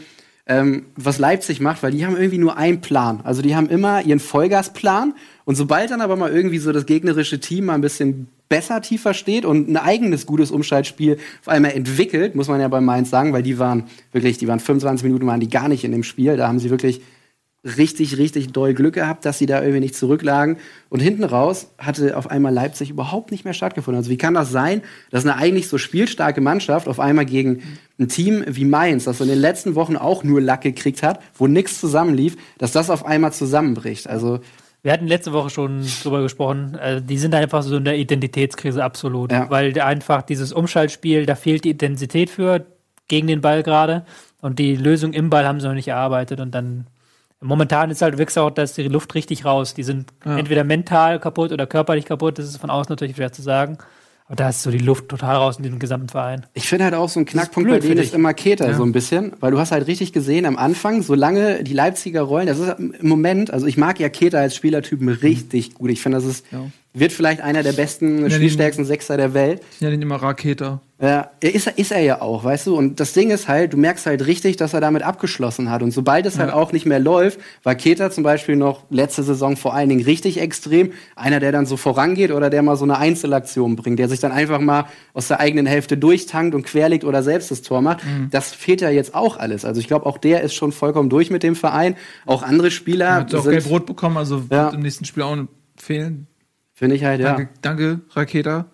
ähm, 0.47 0.87
was 0.95 1.19
Leipzig 1.19 1.61
macht, 1.61 1.83
weil 1.83 1.91
die 1.91 2.07
haben 2.07 2.17
irgendwie 2.17 2.39
nur 2.39 2.57
einen 2.57 2.81
Plan. 2.81 3.21
Also 3.25 3.43
die 3.43 3.57
haben 3.57 3.69
immer 3.69 4.03
ihren 4.03 4.21
Vollgasplan 4.21 5.15
und 5.45 5.57
sobald 5.57 5.91
dann 5.91 6.01
aber 6.01 6.15
mal 6.15 6.31
irgendwie 6.31 6.59
so 6.59 6.71
das 6.71 6.87
gegnerische 6.87 7.41
Team 7.41 7.67
mal 7.67 7.75
ein 7.75 7.81
bisschen 7.81 8.29
besser 8.49 8.81
tiefer 8.83 9.15
steht 9.15 9.45
und 9.45 9.69
ein 9.69 9.77
eigenes 9.77 10.25
gutes 10.25 10.53
Umschaltspiel 10.53 11.19
auf 11.41 11.49
einmal 11.49 11.73
entwickelt, 11.73 12.37
muss 12.37 12.49
man 12.49 12.61
ja 12.61 12.69
bei 12.69 12.81
Mainz 12.81 13.11
sagen, 13.11 13.33
weil 13.33 13.43
die 13.43 13.59
waren 13.59 13.85
wirklich, 14.13 14.39
die 14.39 14.47
waren 14.47 14.61
25 14.61 15.05
Minuten 15.05 15.27
waren 15.27 15.41
die 15.41 15.49
gar 15.49 15.69
nicht 15.69 15.83
in 15.83 15.91
dem 15.91 16.05
Spiel, 16.05 16.37
da 16.37 16.47
haben 16.47 16.61
sie 16.61 16.71
wirklich 16.71 17.01
richtig, 17.65 18.19
richtig 18.19 18.49
doll 18.53 18.75
Glück 18.75 18.95
gehabt, 18.95 19.25
dass 19.25 19.39
sie 19.39 19.47
da 19.47 19.61
irgendwie 19.61 19.81
nicht 19.81 19.95
zurücklagen. 19.95 20.57
Und 20.89 21.01
hinten 21.01 21.23
raus 21.23 21.69
hatte 21.79 22.17
auf 22.17 22.31
einmal 22.31 22.53
Leipzig 22.53 22.91
überhaupt 22.91 23.31
nicht 23.31 23.45
mehr 23.45 23.55
stattgefunden. 23.55 23.99
Also 23.99 24.11
wie 24.11 24.17
kann 24.19 24.35
das 24.35 24.51
sein, 24.51 24.83
dass 25.11 25.25
eine 25.25 25.37
eigentlich 25.37 25.69
so 25.69 25.79
spielstarke 25.79 26.41
Mannschaft 26.41 26.89
auf 26.89 26.99
einmal 26.99 27.25
gegen 27.25 27.63
ein 28.01 28.09
Team 28.09 28.45
wie 28.49 28.65
Mainz, 28.65 29.05
das 29.05 29.21
in 29.21 29.29
den 29.29 29.39
letzten 29.39 29.77
Wochen 29.77 29.97
auch 29.97 30.25
nur 30.25 30.41
Lack 30.41 30.63
gekriegt 30.63 31.03
hat, 31.05 31.21
wo 31.35 31.47
nichts 31.47 31.79
zusammenlief, 31.79 32.37
dass 32.59 32.73
das 32.73 32.91
auf 32.91 33.07
einmal 33.07 33.33
zusammenbricht. 33.33 34.09
Also 34.09 34.41
Wir 34.83 34.93
hatten 34.93 35.07
letzte 35.07 35.33
Woche 35.33 35.51
schon 35.51 35.87
drüber 36.03 36.23
gesprochen. 36.23 36.75
Äh, 36.75 37.01
die 37.01 37.19
sind 37.19 37.33
einfach 37.33 37.63
so 37.63 37.77
in 37.77 37.85
der 37.85 37.97
Identitätskrise 37.97 38.83
absolut. 38.83 39.31
Ja. 39.31 39.49
Weil 39.51 39.79
einfach 39.81 40.23
dieses 40.23 40.53
Umschaltspiel, 40.53 41.27
da 41.27 41.37
fehlt 41.37 41.65
die 41.65 41.71
Intensität 41.71 42.29
für 42.29 42.67
gegen 43.07 43.29
den 43.29 43.41
Ball 43.41 43.63
gerade. 43.63 44.05
Und 44.41 44.59
die 44.59 44.75
Lösung 44.75 45.13
im 45.13 45.31
Ball 45.31 45.47
haben 45.47 45.61
sie 45.61 45.69
noch 45.69 45.75
nicht 45.75 45.87
erarbeitet. 45.87 46.41
Und 46.41 46.53
dann 46.53 46.89
momentan 47.43 47.91
ist 47.91 48.03
halt 48.03 48.19
wirklich 48.19 48.39
auch, 48.39 48.51
dass 48.51 48.75
die 48.75 48.83
Luft 48.85 49.15
richtig 49.15 49.45
raus. 49.45 49.75
Die 49.75 49.83
sind 49.83 50.13
entweder 50.25 50.65
mental 50.65 51.21
kaputt 51.21 51.53
oder 51.53 51.67
körperlich 51.67 52.05
kaputt. 52.05 52.39
Das 52.39 52.47
ist 52.47 52.57
von 52.57 52.71
außen 52.71 52.91
natürlich 52.91 53.17
schwer 53.17 53.33
zu 53.33 53.43
sagen. 53.43 53.79
Aber 54.27 54.37
da 54.37 54.49
ist 54.49 54.63
so 54.63 54.71
die 54.71 54.79
Luft 54.79 55.09
total 55.09 55.37
raus 55.37 55.59
in 55.59 55.65
diesem 55.65 55.79
gesamten 55.79 56.09
Verein. 56.09 56.47
Ich 56.55 56.69
finde 56.69 56.85
halt 56.85 56.95
auch 56.95 57.09
so 57.09 57.21
ein 57.21 57.27
Knackpunkt 57.27 57.69
bei 57.69 57.81
blöd 57.81 57.91
denen 57.91 58.01
ist 58.03 58.15
immer 58.15 58.33
Keter 58.33 58.73
so 58.75 58.83
ein 58.83 58.93
bisschen, 58.93 59.33
weil 59.41 59.51
du 59.51 59.59
hast 59.59 59.73
halt 59.73 59.87
richtig 59.89 60.13
gesehen 60.13 60.47
am 60.47 60.57
Anfang, 60.57 61.03
solange 61.03 61.65
die 61.65 61.75
Leipziger 61.75 62.23
rollen, 62.23 62.47
das 62.47 62.59
ist 62.59 62.79
im 62.79 63.09
Moment, 63.09 63.53
also 63.53 63.67
ich 63.67 63.77
mag 63.77 64.01
ja 64.01 64.09
Keter 64.09 64.39
als 64.39 64.57
Spielertypen 64.57 65.09
richtig 65.09 65.75
gut. 65.75 65.91
Ich 65.91 66.01
finde, 66.01 66.19
das 66.19 66.25
ist, 66.25 66.47
wird 66.95 67.13
vielleicht 67.13 67.41
einer 67.41 67.63
der 67.63 67.73
besten, 67.73 68.31
spielstärksten 68.31 68.85
Sechser 68.85 69.17
der 69.17 69.33
Welt. 69.33 69.63
Ja, 69.81 69.89
den 69.89 70.03
immer 70.03 70.17
Raketer. 70.17 70.83
Ja, 71.01 71.31
ist, 71.41 71.67
er- 71.67 71.79
ist 71.79 71.91
er 71.91 72.01
ja 72.01 72.21
auch, 72.21 72.45
weißt 72.45 72.67
du? 72.69 72.77
Und 72.77 73.01
das 73.01 73.13
Ding 73.13 73.31
ist 73.31 73.49
halt, 73.49 73.73
du 73.73 73.77
merkst 73.77 74.07
halt 74.07 74.25
richtig, 74.27 74.57
dass 74.57 74.73
er 74.75 74.81
damit 74.81 75.03
abgeschlossen 75.03 75.69
hat. 75.71 75.83
Und 75.83 75.91
sobald 75.91 76.27
es 76.27 76.39
halt 76.39 76.53
auch 76.53 76.71
nicht 76.73 76.87
mehr 76.87 77.01
läuft, 77.01 77.41
war 77.65 77.75
Keter 77.75 78.11
zum 78.13 78.23
Beispiel 78.23 78.55
noch 78.57 78.85
letzte 78.91 79.23
Saison 79.25 79.57
vor 79.57 79.75
allen 79.75 79.89
Dingen 79.89 80.05
richtig 80.05 80.39
extrem. 80.41 80.93
Einer, 81.17 81.41
der 81.41 81.51
dann 81.51 81.67
so 81.67 81.77
vorangeht 81.77 82.31
oder 82.31 82.51
der 82.51 82.63
mal 82.63 82.77
so 82.77 82.85
eine 82.85 82.99
Einzelaktion 82.99 83.75
bringt, 83.75 83.99
der 83.99 84.09
sich 84.09 84.21
dann 84.21 84.31
einfach 84.31 84.61
mal 84.61 84.85
aus 85.15 85.27
der 85.29 85.41
eigenen 85.41 85.67
Hälfte 85.67 85.97
durchtankt 85.97 86.55
und 86.55 86.63
querlegt 86.65 87.05
oder 87.05 87.23
selbst 87.25 87.51
das 87.51 87.63
Tor 87.63 87.81
macht. 87.81 88.01
Das 88.31 88.53
fehlt 88.53 88.81
ja 88.81 88.91
jetzt 88.91 89.15
auch 89.15 89.39
alles. 89.39 89.65
Also 89.65 89.81
ich 89.81 89.89
glaube, 89.89 90.07
auch 90.07 90.19
der 90.19 90.43
ist 90.43 90.55
schon 90.55 90.71
vollkommen 90.73 91.09
durch 91.11 91.31
mit 91.31 91.43
dem 91.43 91.57
Verein. 91.57 91.97
Auch 92.27 92.43
andere 92.45 92.71
Spieler 92.71 93.15
Hat 93.15 93.35
auch 93.35 93.43
sind, 93.43 93.53
gelb-rot 93.53 93.87
bekommen, 93.87 94.19
also 94.19 94.43
Ja. 94.51 94.67
wird 94.67 94.75
im 94.75 94.81
nächsten 94.83 95.05
Spiel 95.07 95.23
auch 95.25 95.37
fehlen. 95.77 96.29
Finde 96.83 96.97
ich 96.97 97.05
halt, 97.05 97.21
ja. 97.21 97.35
Danke, 97.37 97.49
danke 97.63 98.01
Raketer. 98.11 98.67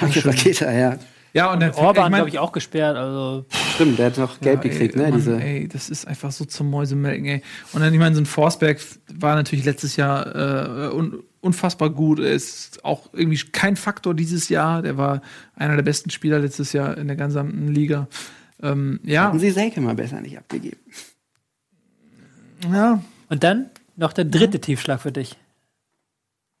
Danke, 0.00 0.24
Raketa, 0.24 0.72
ja. 0.72 0.96
Ja, 1.34 1.52
und 1.52 1.60
der 1.60 1.76
Orban, 1.78 2.06
ich 2.06 2.10
mein- 2.10 2.18
glaube 2.18 2.28
ich, 2.30 2.38
auch 2.40 2.50
gesperrt. 2.52 2.96
Also 2.96 3.44
Stimmt, 3.74 3.98
der 3.98 4.06
hat 4.06 4.18
noch 4.18 4.40
gelb 4.40 4.64
Ja, 4.64 4.70
gekriegt, 4.70 4.94
ey, 4.96 5.00
ne? 5.02 5.08
Mann, 5.10 5.18
Diese, 5.18 5.40
Ey, 5.40 5.68
das 5.68 5.88
ist 5.90 6.06
einfach 6.08 6.32
so 6.32 6.44
zum 6.46 6.68
Mäusemelken, 6.70 7.26
ey. 7.26 7.42
Und 7.72 7.80
dann, 7.82 7.92
ich 7.92 7.98
meine, 8.00 8.14
so 8.16 8.20
ein 8.20 8.26
Forsberg 8.26 8.80
war 9.14 9.34
natürlich 9.36 9.64
letztes 9.64 9.94
Jahr 9.96 10.34
äh, 10.34 10.94
un 10.94 11.22
unfassbar 11.40 11.90
gut. 11.90 12.18
Er 12.18 12.32
ist 12.32 12.84
auch 12.84 13.10
irgendwie 13.12 13.38
kein 13.52 13.76
Faktor 13.76 14.14
dieses 14.14 14.48
Jahr. 14.48 14.82
Der 14.82 14.96
war 14.96 15.22
einer 15.54 15.76
der 15.76 15.84
besten 15.84 16.10
Spieler 16.10 16.40
letztes 16.40 16.72
Jahr 16.72 16.98
in 16.98 17.06
der 17.06 17.16
gesamten 17.16 17.68
Liga. 17.68 18.08
Ähm, 18.60 18.98
ja, 19.04 19.22
Haben 19.24 19.38
sie 19.38 19.50
Selke 19.50 19.80
mal 19.80 19.94
besser 19.94 20.20
nicht 20.20 20.36
abgegeben. 20.36 20.80
ja. 22.72 23.02
Und 23.28 23.44
dann 23.44 23.66
noch 23.96 24.12
der 24.12 24.24
dritte 24.24 24.60
Tiefschlag 24.60 25.00
für 25.00 25.12
dich. 25.12 25.36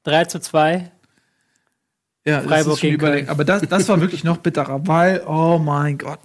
3 0.08 0.24
zu 0.24 0.40
2. 0.40 0.90
Ja, 2.26 2.38
das 2.40 2.46
Freiburg 2.46 2.74
ist 2.74 2.80
schon 2.80 2.90
überlegen. 2.90 3.28
Aber 3.28 3.44
das, 3.44 3.62
das 3.62 3.88
war 3.88 4.00
wirklich 4.00 4.24
noch 4.24 4.38
bitterer, 4.38 4.86
weil, 4.86 5.22
oh 5.26 5.58
mein 5.58 5.96
Gott. 5.98 6.18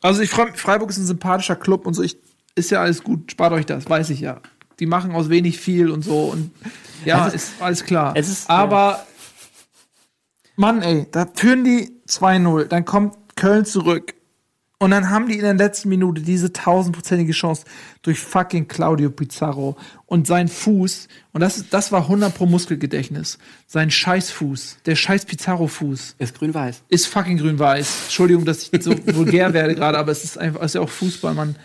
Also 0.00 0.22
ich 0.22 0.30
freue 0.30 0.52
Freiburg 0.54 0.90
ist 0.90 0.98
ein 0.98 1.06
sympathischer 1.06 1.56
Club 1.56 1.86
und 1.86 1.94
so. 1.94 2.02
Ich, 2.02 2.16
ist 2.54 2.70
ja 2.70 2.80
alles 2.80 3.02
gut, 3.02 3.30
spart 3.32 3.52
euch 3.52 3.66
das, 3.66 3.88
weiß 3.88 4.10
ich 4.10 4.20
ja. 4.20 4.40
Die 4.78 4.86
machen 4.86 5.12
aus 5.12 5.28
wenig 5.28 5.58
viel 5.58 5.90
und 5.90 6.02
so 6.02 6.26
und 6.26 6.50
ja, 7.04 7.26
Es 7.26 7.34
ist, 7.34 7.52
alles 7.60 7.84
klar. 7.84 8.12
es 8.16 8.28
ist- 8.28 8.48
Aber 8.50 9.04
Mann, 10.56 10.82
ey, 10.82 11.06
da 11.10 11.26
führen 11.34 11.64
die 11.64 11.90
2-0, 12.08 12.64
dann 12.66 12.84
kommt 12.84 13.16
Köln 13.36 13.64
zurück. 13.64 14.14
Und 14.80 14.92
dann 14.92 15.10
haben 15.10 15.26
die 15.26 15.34
in 15.34 15.40
der 15.42 15.54
letzten 15.54 15.88
Minute 15.88 16.22
diese 16.22 16.52
tausendprozentige 16.52 17.32
Chance 17.32 17.64
durch 18.02 18.20
fucking 18.20 18.68
Claudio 18.68 19.10
Pizarro 19.10 19.76
und 20.06 20.28
sein 20.28 20.46
Fuß. 20.46 21.08
Und 21.32 21.40
das, 21.40 21.56
ist- 21.56 21.74
das 21.74 21.90
war 21.90 22.02
100 22.02 22.32
pro 22.32 22.46
Muskelgedächtnis. 22.46 23.38
Sein 23.66 23.90
Scheißfuß, 23.90 24.78
der 24.86 24.94
scheiß 24.94 25.24
Pizarro-Fuß 25.24 26.14
Ist 26.18 26.38
grün-weiß. 26.38 26.82
ist 26.88 27.06
fucking 27.08 27.38
grün-weiß. 27.38 28.02
Entschuldigung, 28.04 28.44
dass 28.44 28.70
ich 28.72 28.82
so 28.84 28.92
vulgär 29.16 29.52
werde 29.52 29.74
gerade, 29.74 29.98
aber 29.98 30.12
es 30.12 30.22
ist 30.22 30.38
einfach, 30.38 30.60
es 30.60 30.66
ist 30.66 30.74
ja 30.74 30.80
auch 30.82 30.88
Fußball, 30.90 31.34
Mann. 31.34 31.56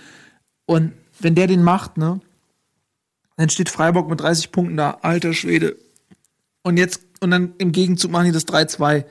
Und 0.66 0.94
wenn 1.20 1.36
der 1.36 1.46
den 1.46 1.62
macht, 1.62 1.98
ne, 1.98 2.20
dann 3.38 3.50
steht 3.50 3.70
Freiburg 3.70 4.10
mit 4.10 4.22
30 4.22 4.52
Punkten 4.52 4.76
da, 4.78 4.98
alter 5.04 5.34
Schwede. 5.34 5.76
Und 6.64 6.78
jetzt, 6.78 7.02
und 7.20 7.30
dann 7.30 7.54
im 7.60 7.72
Gegenzug 7.74 8.10
machen 8.10 8.26
die 8.26 8.32
das 8.32 8.48
3-2. 8.48 9.06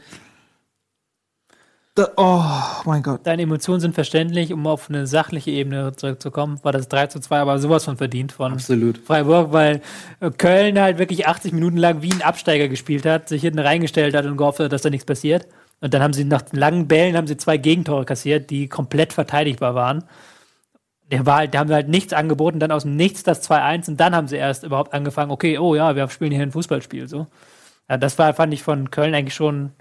Da, 1.94 2.08
oh 2.16 2.42
mein 2.86 3.02
Gott. 3.02 3.26
Deine 3.26 3.42
Emotionen 3.42 3.80
sind 3.80 3.94
verständlich, 3.94 4.50
um 4.50 4.66
auf 4.66 4.88
eine 4.88 5.06
sachliche 5.06 5.50
Ebene 5.50 5.92
zurückzukommen. 5.94 6.58
War 6.62 6.72
das 6.72 6.88
3 6.88 7.08
zu 7.08 7.20
2 7.20 7.40
aber 7.40 7.58
sowas 7.58 7.84
von 7.84 7.98
verdient 7.98 8.32
von 8.32 8.54
Absolut. 8.54 8.96
Freiburg, 8.96 9.52
weil 9.52 9.82
äh, 10.20 10.30
Köln 10.30 10.80
halt 10.80 10.96
wirklich 10.96 11.26
80 11.26 11.52
Minuten 11.52 11.76
lang 11.76 12.00
wie 12.00 12.10
ein 12.10 12.22
Absteiger 12.22 12.68
gespielt 12.68 13.04
hat, 13.04 13.28
sich 13.28 13.42
hinten 13.42 13.58
reingestellt 13.58 14.14
hat 14.14 14.24
und 14.24 14.38
gehofft 14.38 14.60
hat, 14.60 14.72
dass 14.72 14.80
da 14.80 14.88
nichts 14.88 15.04
passiert. 15.04 15.46
Und 15.82 15.92
dann 15.92 16.02
haben 16.02 16.14
sie 16.14 16.24
nach 16.24 16.44
langen 16.52 16.88
Bällen 16.88 17.14
haben 17.14 17.26
sie 17.26 17.36
zwei 17.36 17.58
Gegentore 17.58 18.06
kassiert, 18.06 18.48
die 18.48 18.68
komplett 18.68 19.12
verteidigbar 19.12 19.74
waren. 19.74 20.04
Der 21.10 21.26
war 21.26 21.36
halt, 21.38 21.52
die 21.52 21.58
haben 21.58 21.70
halt 21.70 21.88
nichts 21.88 22.14
angeboten, 22.14 22.58
dann 22.58 22.72
aus 22.72 22.84
dem 22.84 22.96
Nichts 22.96 23.22
das 23.22 23.46
2-1 23.50 23.90
und 23.90 24.00
dann 24.00 24.16
haben 24.16 24.28
sie 24.28 24.36
erst 24.36 24.64
überhaupt 24.64 24.94
angefangen, 24.94 25.30
okay, 25.30 25.58
oh 25.58 25.74
ja, 25.74 25.94
wir 25.94 26.08
spielen 26.08 26.32
hier 26.32 26.40
ein 26.40 26.52
Fußballspiel, 26.52 27.06
so. 27.06 27.26
Ja, 27.90 27.98
das 27.98 28.18
war, 28.18 28.32
fand 28.32 28.54
ich 28.54 28.62
von 28.62 28.90
Köln 28.90 29.14
eigentlich 29.14 29.34
schon 29.34 29.72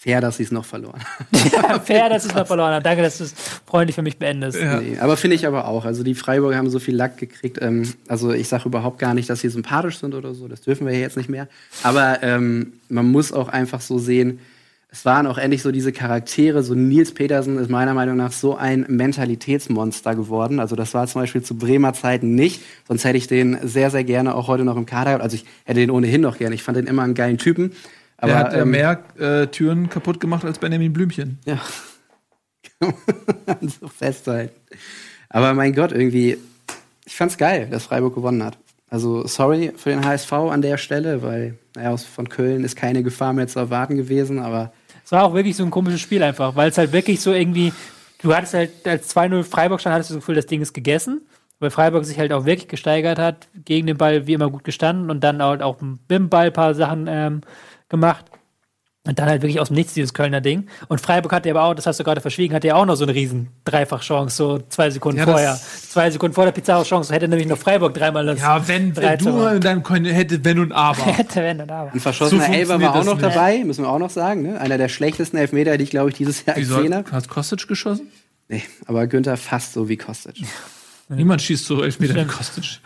Fair, 0.00 0.20
dass 0.20 0.36
sie 0.36 0.44
es 0.44 0.52
noch 0.52 0.64
verloren 0.64 1.00
haben. 1.02 1.80
fair, 1.84 2.08
dass 2.08 2.22
sie 2.22 2.28
es 2.28 2.34
noch 2.36 2.46
verloren 2.46 2.72
haben. 2.72 2.84
Danke, 2.84 3.02
dass 3.02 3.18
du 3.18 3.24
es 3.24 3.34
freundlich 3.66 3.96
für 3.96 4.02
mich 4.02 4.16
beendest. 4.16 4.56
Nee, 4.56 4.96
aber 5.00 5.16
finde 5.16 5.34
ich 5.34 5.44
aber 5.44 5.66
auch. 5.66 5.84
Also 5.84 6.04
die 6.04 6.14
Freiburger 6.14 6.56
haben 6.56 6.70
so 6.70 6.78
viel 6.78 6.94
Lack 6.94 7.16
gekriegt. 7.16 7.58
Ähm, 7.60 7.82
also 8.06 8.32
ich 8.32 8.46
sage 8.46 8.66
überhaupt 8.66 9.00
gar 9.00 9.12
nicht, 9.14 9.28
dass 9.28 9.40
sie 9.40 9.48
sympathisch 9.48 9.98
sind 9.98 10.14
oder 10.14 10.34
so. 10.34 10.46
Das 10.46 10.60
dürfen 10.60 10.86
wir 10.86 10.92
hier 10.92 11.02
jetzt 11.02 11.16
nicht 11.16 11.28
mehr. 11.28 11.48
Aber 11.82 12.22
ähm, 12.22 12.74
man 12.88 13.10
muss 13.10 13.32
auch 13.32 13.48
einfach 13.48 13.80
so 13.80 13.98
sehen, 13.98 14.38
es 14.90 15.04
waren 15.04 15.26
auch 15.26 15.36
endlich 15.36 15.62
so 15.62 15.72
diese 15.72 15.90
Charaktere. 15.92 16.62
So 16.62 16.74
Nils 16.74 17.12
Petersen 17.12 17.58
ist 17.58 17.68
meiner 17.68 17.92
Meinung 17.92 18.16
nach 18.16 18.32
so 18.32 18.56
ein 18.56 18.86
Mentalitätsmonster 18.88 20.14
geworden. 20.14 20.60
Also 20.60 20.76
das 20.76 20.94
war 20.94 21.08
zum 21.08 21.22
Beispiel 21.22 21.42
zu 21.42 21.56
Bremer 21.56 21.92
Zeiten 21.92 22.36
nicht. 22.36 22.62
Sonst 22.86 23.04
hätte 23.04 23.18
ich 23.18 23.26
den 23.26 23.58
sehr, 23.64 23.90
sehr 23.90 24.04
gerne 24.04 24.36
auch 24.36 24.46
heute 24.46 24.64
noch 24.64 24.76
im 24.76 24.86
Kader 24.86 25.10
gehabt. 25.10 25.24
Also 25.24 25.34
ich 25.34 25.44
hätte 25.64 25.80
den 25.80 25.90
ohnehin 25.90 26.20
noch 26.20 26.38
gerne. 26.38 26.54
Ich 26.54 26.62
fand 26.62 26.78
den 26.78 26.86
immer 26.86 27.02
einen 27.02 27.14
geilen 27.14 27.36
Typen. 27.36 27.72
Aber, 28.18 28.32
Der 28.32 28.38
hat 28.38 28.52
ja 28.52 28.62
ähm, 28.62 28.70
mehr 28.70 29.02
äh, 29.18 29.46
Türen 29.46 29.88
kaputt 29.88 30.20
gemacht 30.20 30.44
als 30.44 30.58
Benjamin 30.58 30.92
Blümchen. 30.92 31.38
Ja. 31.46 31.60
so 33.60 33.88
festhalten. 33.88 34.54
Aber 35.28 35.54
mein 35.54 35.72
Gott, 35.74 35.92
irgendwie, 35.92 36.38
ich 37.04 37.16
fand's 37.16 37.36
geil, 37.38 37.68
dass 37.70 37.84
Freiburg 37.84 38.14
gewonnen 38.14 38.42
hat. 38.42 38.58
Also 38.90 39.26
sorry 39.26 39.72
für 39.76 39.90
den 39.90 40.04
HSV 40.04 40.32
an 40.32 40.62
der 40.62 40.78
Stelle, 40.78 41.22
weil, 41.22 41.58
naja, 41.76 41.90
aus, 41.90 42.04
von 42.04 42.28
Köln 42.28 42.64
ist 42.64 42.74
keine 42.74 43.02
Gefahr 43.02 43.32
mehr 43.32 43.46
zu 43.46 43.58
erwarten 43.58 43.96
gewesen, 43.96 44.38
aber 44.38 44.72
Es 45.04 45.12
war 45.12 45.24
auch 45.24 45.34
wirklich 45.34 45.56
so 45.56 45.64
ein 45.64 45.70
komisches 45.70 46.00
Spiel 46.00 46.22
einfach, 46.22 46.56
weil 46.56 46.70
es 46.70 46.78
halt 46.78 46.92
wirklich 46.92 47.20
so 47.20 47.32
irgendwie, 47.32 47.72
du 48.22 48.34
hattest 48.34 48.54
halt 48.54 48.70
als 48.86 49.14
2-0 49.14 49.44
Freiburg 49.44 49.80
stand, 49.80 49.94
hattest 49.94 50.10
du 50.10 50.14
das 50.14 50.22
Gefühl, 50.22 50.36
das 50.36 50.46
Ding 50.46 50.62
ist 50.62 50.72
gegessen, 50.72 51.20
weil 51.60 51.70
Freiburg 51.70 52.04
sich 52.06 52.18
halt 52.18 52.32
auch 52.32 52.46
wirklich 52.46 52.68
gesteigert 52.68 53.18
hat, 53.18 53.48
gegen 53.64 53.86
den 53.86 53.98
Ball 53.98 54.26
wie 54.26 54.32
immer 54.32 54.50
gut 54.50 54.64
gestanden 54.64 55.10
und 55.10 55.22
dann 55.22 55.42
halt 55.42 55.60
auch 55.60 55.80
mit 55.82 56.10
dem 56.10 56.30
Ball 56.30 56.46
ein 56.46 56.52
paar 56.52 56.74
Sachen 56.74 57.06
ähm, 57.08 57.42
gemacht. 57.88 58.24
Und 59.06 59.18
dann 59.18 59.26
halt 59.30 59.40
wirklich 59.40 59.58
aus 59.58 59.68
dem 59.68 59.76
Nichts 59.76 59.94
dieses 59.94 60.12
Kölner 60.12 60.42
Ding. 60.42 60.66
Und 60.88 61.00
Freiburg 61.00 61.32
hatte 61.32 61.48
aber 61.48 61.62
auch, 61.62 61.74
das 61.74 61.86
hast 61.86 61.98
du 61.98 62.04
gerade 62.04 62.20
verschwiegen, 62.20 62.54
hatte 62.54 62.66
ja 62.66 62.74
auch 62.74 62.84
noch 62.84 62.96
so 62.96 63.04
eine 63.04 63.14
riesen 63.14 63.48
Dreifach-Chance, 63.64 64.36
so 64.36 64.58
zwei 64.68 64.90
Sekunden 64.90 65.18
Ja, 65.20 65.24
vorher. 65.24 65.54
Zwei 65.56 66.10
Sekunden 66.10 66.34
vor 66.34 66.44
der 66.44 66.52
Pizarro-Chance 66.52 67.14
hätte 67.14 67.26
nämlich 67.26 67.46
noch 67.46 67.56
Freiburg 67.56 67.94
dreimal 67.94 68.26
das 68.26 68.38
Ja, 68.38 68.68
wenn, 68.68 68.94
wenn 68.96 69.18
du 69.18 69.60
dann 69.60 69.82
können, 69.82 70.04
hätte 70.12 70.44
wenn 70.44 70.58
und 70.58 70.72
aber. 70.72 70.98
hätte, 71.06 71.36
wenn 71.42 71.58
und 71.58 71.70
aber. 71.70 71.90
ein 71.92 72.00
verschossener 72.00 72.42
So 72.42 72.46
funktioniert 72.52 72.82
war 72.82 72.96
auch 72.96 73.04
noch 73.04 73.14
nicht. 73.14 73.24
dabei, 73.34 73.64
müssen 73.64 73.84
wir 73.84 73.88
auch 73.88 73.98
noch 73.98 74.10
sagen. 74.10 74.42
Ne? 74.42 74.60
Einer 74.60 74.76
der 74.76 74.90
schlechtesten 74.90 75.38
Elfmeter, 75.38 75.78
die 75.78 75.84
ich, 75.84 75.90
glaube 75.90 76.10
ich, 76.10 76.16
dieses 76.16 76.44
Jahr 76.44 76.56
gesehen 76.56 76.94
hat, 76.94 77.06
habe. 77.06 77.16
hat 77.16 77.28
Kostic 77.28 77.66
geschossen? 77.66 78.08
Nee, 78.48 78.62
aber 78.84 79.06
Günther 79.06 79.38
fast 79.38 79.72
so 79.72 79.88
wie 79.88 79.96
Kostic. 79.96 80.42
Niemand 81.08 81.40
schießt 81.40 81.64
so 81.64 81.82
Elfmeter 81.82 82.14
wie. 82.14 82.24
Kostic. 82.26 82.80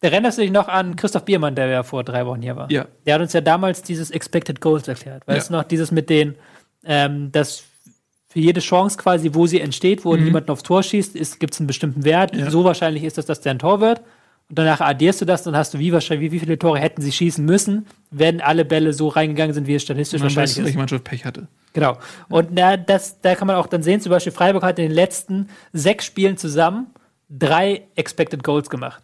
Erinnerst 0.00 0.38
du 0.38 0.42
dich 0.42 0.50
noch 0.50 0.68
an 0.68 0.94
Christoph 0.96 1.24
Biermann, 1.24 1.54
der 1.54 1.66
ja 1.68 1.82
vor 1.82 2.04
drei 2.04 2.26
Wochen 2.26 2.42
hier 2.42 2.54
war? 2.56 2.70
Ja. 2.70 2.86
Der 3.06 3.14
hat 3.14 3.22
uns 3.22 3.32
ja 3.32 3.40
damals 3.40 3.82
dieses 3.82 4.10
Expected 4.10 4.60
Goals 4.60 4.86
erklärt. 4.88 5.26
Weißt 5.26 5.48
Ja. 5.50 5.56
du 5.56 5.62
noch, 5.62 5.68
dieses 5.68 5.90
mit 5.90 6.10
den, 6.10 6.34
ähm, 6.84 7.32
dass 7.32 7.62
für 8.28 8.40
jede 8.40 8.60
Chance 8.60 8.98
quasi, 8.98 9.30
wo 9.32 9.46
sie 9.46 9.60
entsteht, 9.60 10.04
wo 10.04 10.14
jemand 10.14 10.50
aufs 10.50 10.62
Tor 10.62 10.82
schießt, 10.82 11.14
gibt 11.40 11.54
es 11.54 11.60
einen 11.60 11.66
bestimmten 11.66 12.04
Wert. 12.04 12.34
Mhm. 12.34 12.40
Ja. 12.40 12.50
So 12.50 12.64
wahrscheinlich 12.64 13.04
ist 13.04 13.16
das, 13.16 13.24
dass 13.26 13.40
der 13.40 13.52
ein 13.52 13.58
Tor 13.58 13.80
wird. 13.80 14.00
Und 14.48 14.58
danach 14.60 14.80
addierst 14.80 15.20
du 15.20 15.24
das, 15.24 15.42
dann 15.42 15.56
hast 15.56 15.74
du 15.74 15.78
wie 15.80 15.92
wahrscheinlich, 15.92 16.30
wie 16.30 16.38
viele 16.38 16.56
Tore 16.58 16.78
hätten 16.78 17.02
sie 17.02 17.10
schießen 17.10 17.44
müssen, 17.44 17.86
wenn 18.12 18.40
alle 18.40 18.64
Bälle 18.64 18.92
so 18.92 19.08
reingegangen 19.08 19.54
sind, 19.54 19.66
wie 19.66 19.74
es 19.74 19.82
statistisch 19.82 20.20
Man 20.20 20.28
weiß, 20.28 20.36
wahrscheinlich 20.36 20.58
ist. 20.58 20.64
welche 20.66 20.78
Mannschaft 20.78 21.02
Pech 21.04 21.24
hatte. 21.24 21.48
Genau. 21.72 21.96
Und 22.28 22.50
na, 22.52 22.76
das, 22.76 23.20
da 23.22 23.34
kann 23.34 23.48
man 23.48 23.56
auch 23.56 23.66
dann 23.66 23.82
sehen, 23.82 24.00
zum 24.00 24.10
Beispiel 24.10 24.30
Freiburg 24.32 24.62
hat 24.62 24.78
in 24.78 24.84
den 24.84 24.92
letzten 24.94 25.48
sechs 25.72 26.04
Spielen 26.04 26.36
zusammen 26.36 26.86
drei 27.28 27.88
Expected 27.96 28.44
Goals 28.44 28.70
gemacht. 28.70 29.02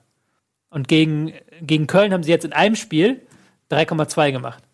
Und 0.72 0.88
gegen, 0.88 1.32
gegen 1.60 1.86
Köln 1.86 2.12
haben 2.12 2.22
sie 2.22 2.30
jetzt 2.30 2.44
in 2.44 2.52
einem 2.52 2.76
Spiel 2.76 3.20
3,2 3.70 4.32
gemacht. 4.32 4.64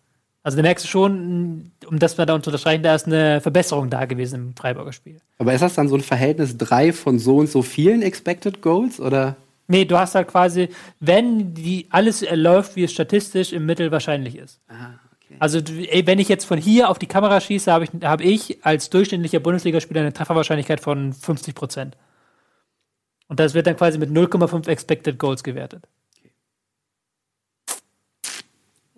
Also 0.43 0.55
da 0.55 0.63
merkst 0.63 0.85
du 0.85 0.89
schon, 0.89 1.71
um 1.85 1.99
das 1.99 2.17
mal 2.17 2.25
da 2.25 2.41
zu 2.41 2.49
unterstreichen, 2.49 2.81
da 2.81 2.95
ist 2.95 3.05
eine 3.05 3.41
Verbesserung 3.41 3.89
da 3.89 4.05
gewesen 4.05 4.35
im 4.35 4.55
Freiburger 4.55 4.93
Spiel. 4.93 5.17
Aber 5.37 5.53
ist 5.53 5.61
das 5.61 5.75
dann 5.75 5.89
so 5.89 5.95
ein 5.95 6.01
Verhältnis 6.01 6.57
drei 6.57 6.93
von 6.93 7.19
so 7.19 7.37
und 7.37 7.49
so 7.49 7.61
vielen 7.61 8.01
Expected 8.01 8.61
Goals? 8.61 9.01
Oder? 9.01 9.35
Nee, 9.67 9.83
du 9.83 9.99
hast 9.99 10.15
halt 10.15 10.29
quasi, 10.29 10.69
wenn 11.01 11.53
die 11.53 11.87
alles 11.89 12.25
läuft, 12.31 12.77
wie 12.77 12.85
es 12.85 12.93
statistisch 12.93 13.51
im 13.51 13.65
Mittel 13.65 13.91
wahrscheinlich 13.91 14.37
ist. 14.37 14.61
Ah, 14.69 14.95
okay. 15.21 15.35
Also, 15.39 15.59
wenn 15.67 16.17
ich 16.17 16.29
jetzt 16.29 16.45
von 16.45 16.57
hier 16.57 16.89
auf 16.89 16.97
die 16.97 17.05
Kamera 17.05 17.41
schieße, 17.41 17.71
habe 17.71 17.83
ich, 17.83 17.91
hab 18.01 18.21
ich 18.21 18.65
als 18.65 18.89
durchschnittlicher 18.89 19.41
Bundesligaspieler 19.41 20.01
eine 20.01 20.13
Trefferwahrscheinlichkeit 20.13 20.79
von 20.79 21.11
50 21.11 21.53
Prozent. 21.53 21.97
Und 23.29 23.39
das 23.39 23.53
wird 23.53 23.67
dann 23.67 23.77
quasi 23.77 23.97
mit 23.97 24.09
0,5 24.09 24.67
Expected 24.67 25.17
Goals 25.17 25.43
gewertet. 25.43 25.87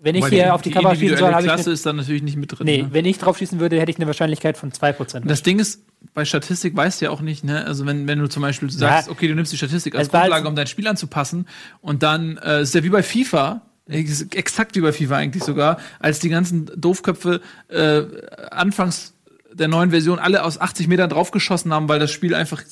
Wenn 0.03 0.15
ich 0.15 0.23
Weil 0.23 0.31
hier 0.31 0.55
auf 0.55 0.63
die, 0.63 0.71
Kamera 0.71 0.95
schießen 0.95 1.17
soll, 1.17 1.31
habe 1.31 1.43
ich. 1.43 1.47
Klasse 1.47 1.71
ist 1.71 1.85
dann 1.85 1.97
natürlich 1.97 2.23
nicht 2.23 2.35
mit 2.35 2.51
drin. 2.51 2.65
nee, 2.65 2.81
ne? 2.81 2.89
wenn 2.91 3.05
ich 3.05 3.19
drauf 3.19 3.37
schießen 3.37 3.59
würde, 3.59 3.79
hätte 3.79 3.91
ich 3.91 3.97
eine 3.97 4.07
Wahrscheinlichkeit 4.07 4.57
von 4.57 4.71
2 4.71 4.93
Prozent. 4.93 5.29
Das 5.29 5.43
Ding 5.43 5.59
ist, 5.59 5.83
bei 6.15 6.25
Statistik 6.25 6.75
weißt 6.75 7.01
du 7.01 7.05
ja 7.05 7.11
auch 7.11 7.21
nicht, 7.21 7.43
ne? 7.43 7.65
Also 7.65 7.85
wenn, 7.85 8.07
wenn 8.07 8.17
du 8.17 8.27
zum 8.27 8.41
Beispiel 8.41 8.71
sagst, 8.71 9.09
okay, 9.09 9.27
du 9.27 9.35
nimmst 9.35 9.51
die 9.53 9.57
Statistik 9.57 9.93
als 9.93 10.09
Grundlage, 10.09 10.47
um 10.47 10.55
dein 10.55 10.65
Spiel 10.65 10.87
anzupassen 10.87 11.47
und 11.81 12.01
dann 12.01 12.37
äh, 12.37 12.63
ist 12.63 12.73
ja 12.73 12.83
wie 12.83 12.89
bei 12.89 13.03
FIFA, 13.03 13.61
ex- 13.87 14.23
exakt 14.33 14.75
wie 14.75 14.81
bei 14.81 14.91
FIFA 14.91 15.17
eigentlich 15.17 15.43
sogar, 15.43 15.77
als 15.99 16.17
die 16.17 16.29
ganzen 16.29 16.71
Doofköpfe 16.75 17.39
äh, 17.67 18.01
anfangs 18.49 19.13
der 19.53 19.67
neuen 19.67 19.91
Version 19.91 20.17
alle 20.17 20.43
aus 20.45 20.59
80 20.59 20.87
Metern 20.87 21.09
draufgeschossen 21.11 21.71
haben, 21.73 21.87
weil 21.89 21.99
das 21.99 22.09
Spiel 22.09 22.33
einfach 22.33 22.63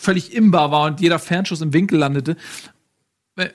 völlig 0.00 0.34
imbar 0.34 0.70
war 0.70 0.86
und 0.86 1.00
jeder 1.00 1.18
Fernschuss 1.18 1.60
im 1.60 1.72
Winkel 1.72 1.98
landete. 1.98 2.36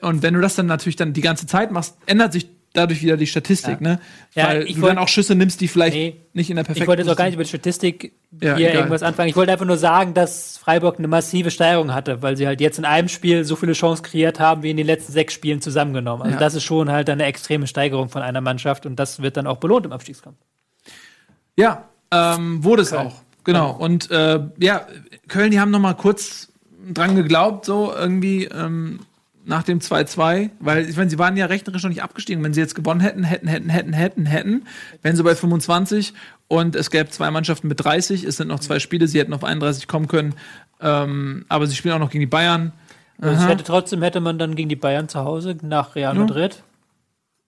Und 0.00 0.22
wenn 0.22 0.34
du 0.34 0.40
das 0.40 0.54
dann 0.56 0.66
natürlich 0.66 0.96
dann 0.96 1.12
die 1.12 1.20
ganze 1.20 1.46
Zeit 1.46 1.70
machst, 1.70 1.96
ändert 2.06 2.32
sich 2.32 2.48
dadurch 2.72 3.02
wieder 3.02 3.16
die 3.16 3.26
Statistik, 3.26 3.80
ne? 3.80 4.00
Ja, 4.34 4.48
Weil 4.48 4.62
ich 4.64 4.74
du 4.74 4.82
wollt- 4.82 4.90
dann 4.90 4.98
auch 4.98 5.08
Schüsse 5.08 5.34
nimmst, 5.34 5.60
die 5.62 5.68
vielleicht 5.68 5.94
Nee. 5.96 6.16
nicht 6.34 6.50
in 6.50 6.56
der 6.56 6.64
perfekten 6.64 6.82
Ich 6.82 6.88
wollte 6.88 7.02
jetzt 7.02 7.10
auch 7.10 7.16
gar 7.16 7.24
nicht 7.24 7.34
über 7.34 7.42
die 7.44 7.48
Statistik 7.48 8.12
Ja, 8.40 8.56
hier 8.56 8.66
egal. 8.68 8.74
irgendwas 8.80 9.02
anfangen. 9.02 9.30
Ich 9.30 9.36
wollte 9.36 9.50
einfach 9.52 9.64
nur 9.64 9.78
sagen, 9.78 10.12
dass 10.12 10.58
Freiburg 10.58 10.98
eine 10.98 11.08
massive 11.08 11.50
Steigerung 11.50 11.94
hatte, 11.94 12.20
weil 12.20 12.36
sie 12.36 12.46
halt 12.46 12.60
jetzt 12.60 12.78
in 12.78 12.84
einem 12.84 13.08
Spiel 13.08 13.44
so 13.44 13.56
viele 13.56 13.72
Chancen 13.72 14.02
kreiert 14.02 14.40
haben 14.40 14.62
wie 14.62 14.70
in 14.70 14.76
den 14.76 14.86
letzten 14.86 15.12
sechs 15.12 15.32
Spielen 15.32 15.62
zusammengenommen. 15.62 16.22
Also 16.24 16.34
Ja. 16.34 16.40
das 16.40 16.54
ist 16.54 16.64
schon 16.64 16.90
halt 16.90 17.08
eine 17.08 17.24
extreme 17.24 17.66
Steigerung 17.66 18.10
von 18.10 18.20
einer 18.22 18.40
Mannschaft 18.42 18.84
und 18.84 18.96
das 18.96 19.22
wird 19.22 19.36
dann 19.38 19.46
auch 19.46 19.56
belohnt 19.58 19.86
im 19.86 19.92
Abstiegskampf. 19.92 20.36
Ja, 21.56 21.88
ähm, 22.12 22.62
wurde 22.62 22.82
es 22.82 22.90
Köln. 22.90 23.06
auch. 23.06 23.14
Genau. 23.44 23.70
Und 23.70 24.10
äh, 24.10 24.40
ja, 24.58 24.86
Köln, 25.28 25.50
die 25.50 25.60
haben 25.60 25.70
noch 25.70 25.80
mal 25.80 25.94
kurz 25.94 26.48
dran 26.92 27.16
geglaubt, 27.16 27.64
so 27.64 27.92
irgendwie 27.94 28.44
ähm, 28.44 29.00
nach 29.44 29.62
dem 29.62 29.78
2-2, 29.78 30.50
weil 30.58 30.88
ich 30.88 30.96
meine, 30.96 31.08
sie 31.08 31.18
waren 31.18 31.36
ja 31.36 31.46
rechnerisch 31.46 31.82
noch 31.84 31.90
nicht 31.90 32.02
abgestiegen. 32.02 32.42
Wenn 32.42 32.52
sie 32.52 32.60
jetzt 32.60 32.74
gewonnen 32.74 33.00
hätten, 33.00 33.22
hätten, 33.22 33.46
hätten, 33.46 33.68
hätten, 33.70 33.92
hätten, 33.92 34.26
hätten, 34.26 34.66
wären 35.02 35.16
sie 35.16 35.22
bei 35.22 35.34
25 35.34 36.14
und 36.48 36.74
es 36.74 36.90
gäbe 36.90 37.10
zwei 37.10 37.30
Mannschaften 37.30 37.68
mit 37.68 37.82
30. 37.82 38.24
Es 38.24 38.36
sind 38.36 38.48
noch 38.48 38.60
zwei 38.60 38.80
Spiele, 38.80 39.06
sie 39.06 39.20
hätten 39.20 39.32
auf 39.32 39.44
31 39.44 39.86
kommen 39.86 40.08
können. 40.08 40.34
Ähm, 40.80 41.44
aber 41.48 41.66
sie 41.66 41.76
spielen 41.76 41.94
auch 41.94 42.00
noch 42.00 42.10
gegen 42.10 42.20
die 42.20 42.26
Bayern. 42.26 42.72
Also 43.20 43.46
hätte 43.46 43.64
trotzdem 43.64 44.02
hätte 44.02 44.20
man 44.20 44.38
dann 44.38 44.56
gegen 44.56 44.68
die 44.68 44.76
Bayern 44.76 45.08
zu 45.08 45.20
Hause 45.20 45.56
nach 45.62 45.94
Real 45.94 46.14
Ja. 46.14 46.20
Madrid. 46.20 46.62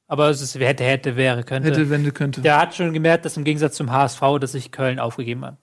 Aber 0.06 0.30
es 0.30 0.40
ist, 0.40 0.54
hätte, 0.58 0.84
hätte, 0.84 1.16
wäre, 1.16 1.42
könnte. 1.42 1.68
Hätte, 1.68 1.90
wenn 1.90 2.14
könnte. 2.14 2.40
Der 2.40 2.58
hat 2.58 2.74
schon 2.74 2.94
gemerkt, 2.94 3.26
dass 3.26 3.36
im 3.36 3.44
Gegensatz 3.44 3.76
zum 3.76 3.92
HSV, 3.92 4.20
dass 4.40 4.52
sich 4.52 4.72
Köln 4.72 4.98
aufgegeben 4.98 5.44
hat. 5.44 5.56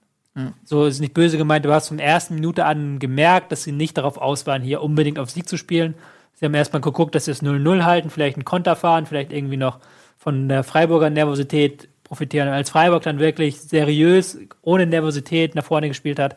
So 0.64 0.84
ist 0.84 1.00
nicht 1.00 1.14
böse 1.14 1.38
gemeint, 1.38 1.64
du 1.64 1.72
hast 1.72 1.88
von 1.88 1.96
der 1.96 2.06
ersten 2.06 2.34
Minute 2.34 2.66
an 2.66 2.98
gemerkt, 2.98 3.52
dass 3.52 3.62
sie 3.62 3.72
nicht 3.72 3.96
darauf 3.96 4.18
aus 4.18 4.46
waren, 4.46 4.62
hier 4.62 4.82
unbedingt 4.82 5.18
auf 5.18 5.30
Sieg 5.30 5.48
zu 5.48 5.56
spielen. 5.56 5.94
Sie 6.34 6.44
haben 6.44 6.52
erstmal 6.52 6.82
geguckt, 6.82 7.14
dass 7.14 7.24
sie 7.24 7.30
es 7.30 7.42
0-0 7.42 7.84
halten, 7.84 8.10
vielleicht 8.10 8.36
einen 8.36 8.44
Konter 8.44 8.76
fahren, 8.76 9.06
vielleicht 9.06 9.32
irgendwie 9.32 9.56
noch 9.56 9.80
von 10.18 10.48
der 10.48 10.62
Freiburger 10.62 11.08
Nervosität 11.08 11.88
profitieren. 12.04 12.48
Und 12.48 12.54
als 12.54 12.68
Freiburg 12.68 13.02
dann 13.02 13.18
wirklich 13.18 13.60
seriös, 13.60 14.38
ohne 14.60 14.86
Nervosität 14.86 15.54
nach 15.54 15.64
vorne 15.64 15.88
gespielt 15.88 16.18
hat, 16.18 16.36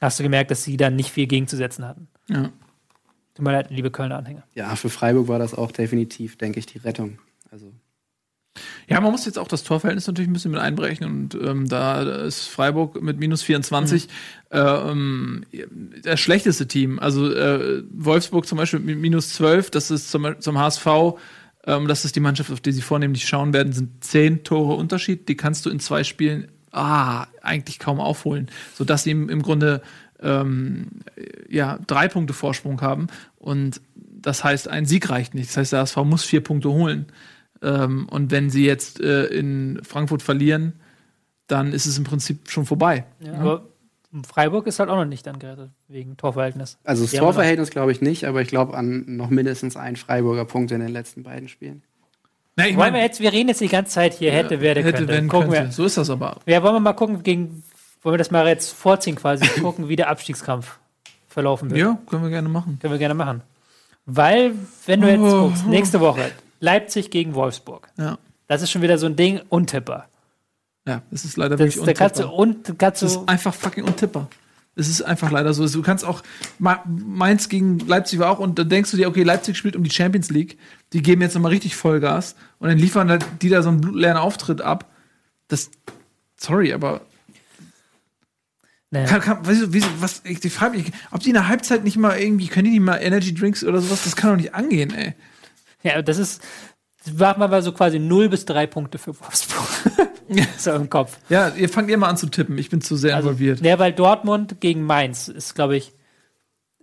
hast 0.00 0.18
du 0.18 0.22
gemerkt, 0.22 0.50
dass 0.50 0.64
sie 0.64 0.76
dann 0.76 0.96
nicht 0.96 1.10
viel 1.10 1.26
gegenzusetzen 1.26 1.86
hatten. 1.86 2.08
Ja. 2.28 2.50
Tut 3.34 3.44
mir 3.44 3.52
leid, 3.52 3.70
liebe 3.70 3.90
Kölner 3.90 4.18
Anhänger. 4.18 4.42
Ja, 4.54 4.76
für 4.76 4.90
Freiburg 4.90 5.28
war 5.28 5.38
das 5.38 5.54
auch 5.54 5.72
definitiv, 5.72 6.36
denke 6.36 6.58
ich, 6.58 6.66
die 6.66 6.78
Rettung. 6.78 7.18
Also 7.50 7.72
Ja, 8.88 9.00
man 9.00 9.12
muss 9.12 9.26
jetzt 9.26 9.38
auch 9.38 9.48
das 9.48 9.64
Torverhältnis 9.64 10.06
natürlich 10.06 10.28
ein 10.28 10.32
bisschen 10.32 10.50
mit 10.50 10.60
einberechnen 10.60 11.10
und 11.10 11.34
ähm, 11.34 11.68
da 11.68 12.02
ist 12.02 12.46
Freiburg 12.46 13.00
mit 13.02 13.18
minus 13.18 13.42
24 13.42 14.08
ähm, 14.50 15.44
das 16.02 16.20
schlechteste 16.20 16.66
Team. 16.66 16.98
Also 16.98 17.32
äh, 17.32 17.82
Wolfsburg 17.90 18.46
zum 18.46 18.58
Beispiel 18.58 18.80
mit 18.80 18.98
minus 18.98 19.30
12, 19.34 19.70
das 19.70 19.90
ist 19.90 20.10
zum, 20.10 20.40
zum 20.40 20.58
HSV, 20.58 20.86
ähm, 21.66 21.88
das 21.88 22.04
ist 22.04 22.16
die 22.16 22.20
Mannschaft, 22.20 22.50
auf 22.50 22.60
die 22.60 22.72
sie 22.72 22.82
vornehmlich 22.82 23.26
schauen 23.26 23.52
werden, 23.52 23.72
sind 23.72 24.02
zehn 24.04 24.44
Tore 24.44 24.74
Unterschied. 24.74 25.28
Die 25.28 25.36
kannst 25.36 25.66
du 25.66 25.70
in 25.70 25.80
zwei 25.80 26.04
Spielen 26.04 26.48
ah, 26.72 27.26
eigentlich 27.42 27.78
kaum 27.78 28.00
aufholen, 28.00 28.50
sodass 28.74 29.04
sie 29.04 29.10
im, 29.10 29.28
im 29.28 29.42
Grunde 29.42 29.82
ähm, 30.20 30.88
ja, 31.48 31.78
drei 31.86 32.08
Punkte 32.08 32.34
Vorsprung 32.34 32.80
haben 32.80 33.08
und 33.38 33.80
das 34.20 34.44
heißt, 34.44 34.68
ein 34.68 34.84
Sieg 34.84 35.10
reicht 35.10 35.34
nicht. 35.34 35.50
Das 35.50 35.56
heißt, 35.56 35.72
der 35.72 35.80
HSV 35.80 35.96
muss 35.98 36.24
vier 36.24 36.42
Punkte 36.42 36.70
holen. 36.70 37.06
Ähm, 37.62 38.08
und 38.10 38.30
wenn 38.30 38.50
sie 38.50 38.64
jetzt 38.64 39.00
äh, 39.00 39.24
in 39.26 39.80
Frankfurt 39.82 40.22
verlieren, 40.22 40.74
dann 41.46 41.72
ist 41.72 41.86
es 41.86 41.98
im 41.98 42.04
Prinzip 42.04 42.50
schon 42.50 42.66
vorbei. 42.66 43.04
Ja, 43.20 43.34
Aber 43.34 43.62
Freiburg 44.26 44.66
ist 44.66 44.78
halt 44.78 44.88
auch 44.90 44.96
noch 44.96 45.04
nicht 45.04 45.26
dann 45.26 45.38
gerettet, 45.38 45.70
wegen 45.88 46.16
Torverhältnis. 46.16 46.78
Also 46.84 47.02
das 47.02 47.10
Die 47.10 47.16
wir. 47.16 47.20
Torverhältnis 47.20 47.70
glaube 47.70 47.92
ich 47.92 48.00
nicht, 48.00 48.24
aber 48.26 48.40
ich 48.42 48.48
glaube 48.48 48.76
an 48.76 49.04
noch 49.16 49.28
mindestens 49.30 49.76
einen 49.76 49.96
Freiburger 49.96 50.44
Punkt 50.44 50.70
in 50.72 50.80
den 50.80 50.88
letzten 50.90 51.22
beiden 51.22 51.48
Spielen. 51.48 51.82
Na, 52.56 52.66
ich 52.66 52.76
Wollen 52.76 52.92
wir, 52.94 53.00
jetzt, 53.02 53.20
wir 53.20 53.32
reden 53.32 53.48
jetzt 53.48 53.60
die 53.60 53.68
ganze 53.68 53.92
Zeit 53.92 54.14
hier, 54.14 54.32
hätte, 54.32 54.60
werde, 54.60 54.82
hätte, 54.82 54.98
könnte. 54.98 55.12
wenn, 55.12 55.28
Gucken 55.28 55.50
könnte. 55.50 55.72
So 55.72 55.84
ist 55.84 55.96
das 55.96 56.10
aber. 56.10 56.38
Wir, 56.44 56.54
ja, 56.54 56.62
wollen 56.62 56.74
wir 56.74 56.80
mal 56.80 56.92
gucken, 56.92 57.22
gegen, 57.22 57.62
wollen 58.02 58.14
wir 58.14 58.18
das 58.18 58.30
mal 58.30 58.46
jetzt 58.48 58.72
vorziehen 58.72 59.14
quasi, 59.16 59.46
gucken, 59.60 59.88
wie 59.88 59.96
der 59.96 60.08
Abstiegskampf 60.10 60.78
verlaufen 61.28 61.70
wird. 61.70 61.78
Ja, 61.80 61.98
können 62.08 62.22
wir 62.24 62.30
gerne 62.30 62.48
machen. 62.48 62.78
Können 62.80 62.92
wir 62.94 62.98
gerne 62.98 63.14
machen. 63.14 63.42
Weil, 64.06 64.52
wenn 64.86 65.00
du 65.02 65.08
jetzt 65.08 65.20
Oh. 65.20 65.48
guckst, 65.48 65.66
nächste 65.66 66.00
Woche, 66.00 66.30
Leipzig 66.60 67.10
gegen 67.10 67.34
Wolfsburg. 67.34 67.88
Ja. 67.96 68.18
Das 68.46 68.62
ist 68.62 68.70
schon 68.70 68.82
wieder 68.82 68.98
so 68.98 69.06
ein 69.06 69.16
Ding, 69.16 69.40
untipper. 69.48 70.08
Ja, 70.86 71.02
das 71.10 71.24
ist 71.24 71.36
leider 71.36 71.56
Das, 71.56 71.76
wirklich 71.76 71.84
da 71.84 71.92
kannst 71.92 72.18
du, 72.20 72.28
und, 72.28 72.78
kannst 72.78 73.02
Das 73.02 73.12
ist 73.12 73.28
einfach 73.28 73.54
fucking 73.54 73.84
untippbar. 73.84 74.28
Es 74.74 74.88
ist 74.88 75.02
einfach 75.02 75.30
leider 75.30 75.52
so. 75.52 75.66
Du 75.68 75.82
kannst 75.82 76.04
auch, 76.04 76.22
Ma- 76.58 76.82
Mainz 76.86 77.48
gegen 77.48 77.78
Leipzig 77.80 78.20
war 78.20 78.30
auch, 78.30 78.38
und 78.38 78.58
dann 78.58 78.68
denkst 78.68 78.92
du 78.92 78.96
dir, 78.96 79.08
okay, 79.08 79.22
Leipzig 79.24 79.56
spielt 79.58 79.74
um 79.76 79.82
die 79.82 79.90
Champions 79.90 80.30
League, 80.30 80.56
die 80.92 81.02
geben 81.02 81.20
jetzt 81.20 81.34
nochmal 81.34 81.50
richtig 81.50 81.74
Vollgas 81.76 82.36
und 82.60 82.68
dann 82.68 82.78
liefern 82.78 83.10
halt 83.10 83.24
die 83.42 83.48
da 83.48 83.60
so 83.62 83.68
einen 83.70 83.80
blutleeren 83.80 84.16
Auftritt 84.16 84.60
ab. 84.62 84.86
das, 85.48 85.70
sorry, 86.36 86.72
aber 86.72 87.00
Naja. 88.90 89.06
kann, 89.06 89.20
kann, 89.20 89.46
weißt 89.46 89.62
du, 89.62 89.72
wieso, 89.72 89.88
was, 89.98 90.22
ich, 90.24 90.42
ich 90.42 90.52
frage 90.52 90.78
mich, 90.78 90.92
ob 91.10 91.20
die 91.20 91.28
in 91.30 91.34
der 91.34 91.48
Halbzeit 91.48 91.84
nicht 91.84 91.96
mal 91.98 92.18
irgendwie, 92.18 92.46
können 92.46 92.64
die 92.66 92.70
nicht 92.70 92.80
mal 92.80 92.96
Energy 92.96 93.34
Drinks 93.34 93.62
oder 93.64 93.80
sowas, 93.82 94.04
das 94.04 94.16
kann 94.16 94.30
doch 94.30 94.36
nicht 94.38 94.54
angehen, 94.54 94.94
ey. 94.94 95.14
Ja, 95.82 96.02
das 96.02 96.18
ist, 96.18 96.42
das 97.04 97.14
machen 97.14 97.40
wir 97.40 97.48
mal 97.48 97.62
so 97.62 97.72
quasi 97.72 97.98
0 97.98 98.28
bis 98.28 98.44
3 98.44 98.66
Punkte 98.66 98.98
für 98.98 99.18
Wolfsburg. 99.20 99.68
so 100.58 100.72
im 100.72 100.90
Kopf. 100.90 101.18
Ja, 101.28 101.48
ihr 101.56 101.68
fangt 101.68 101.88
ihr 101.90 101.96
mal 101.98 102.08
an 102.08 102.16
zu 102.16 102.26
tippen, 102.26 102.58
ich 102.58 102.68
bin 102.70 102.80
zu 102.80 102.96
sehr 102.96 103.16
Also, 103.16 103.30
involviert. 103.30 103.60
ja, 103.60 103.78
weil 103.78 103.92
Dortmund 103.92 104.60
gegen 104.60 104.82
Mainz 104.84 105.28
ist, 105.28 105.54
glaube 105.54 105.76
ich, 105.76 105.92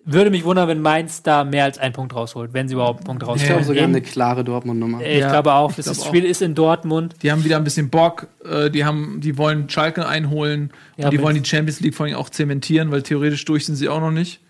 würde 0.07 0.29
mich 0.29 0.43
wundern, 0.45 0.67
wenn 0.67 0.81
Mainz 0.81 1.23
da 1.23 1.43
mehr 1.43 1.63
als 1.63 1.79
einen 1.79 1.93
Punkt 1.93 2.13
rausholt, 2.13 2.53
wenn 2.53 2.67
sie 2.67 2.75
überhaupt 2.75 2.99
einen 2.99 3.05
Punkt 3.07 3.23
Ich 3.23 3.27
rausholen. 3.29 3.47
glaube 3.47 3.63
sogar 3.65 3.83
eine 3.85 4.01
klare 4.01 4.43
Dortmund-Nummer. 4.43 5.01
ich 5.01 5.17
Ja, 5.19 5.29
glaube 5.31 5.53
auch, 5.53 5.71
ich 5.71 5.77
das 5.77 5.85
glaube 5.85 5.97
ist- 5.97 6.03
auch. 6.03 6.07
Spiel 6.09 6.25
ist 6.25 6.41
in 6.43 6.53
Dortmund. 6.53 7.15
Die 7.23 7.31
haben 7.31 7.43
wieder 7.43 7.57
ein 7.57 7.63
bisschen 7.63 7.89
Bock, 7.89 8.27
äh, 8.47 8.69
die 8.69 8.85
haben, 8.85 9.19
die 9.21 9.37
wollen 9.39 9.67
Schalke 9.67 10.07
einholen 10.07 10.71
Ja, 10.97 11.05
und 11.05 11.11
die 11.11 11.21
wollen 11.21 11.41
die 11.41 11.47
Champions 11.47 11.79
League 11.79 11.95
vor 11.95 12.05
allem 12.05 12.15
auch 12.15 12.29
zementieren, 12.29 12.91
weil 12.91 13.01
theoretisch 13.01 13.45
durch 13.45 13.65
sind 13.65 13.75
sie 13.77 13.89
auch 13.89 13.99
noch 13.99 14.11
nicht. 14.11 14.41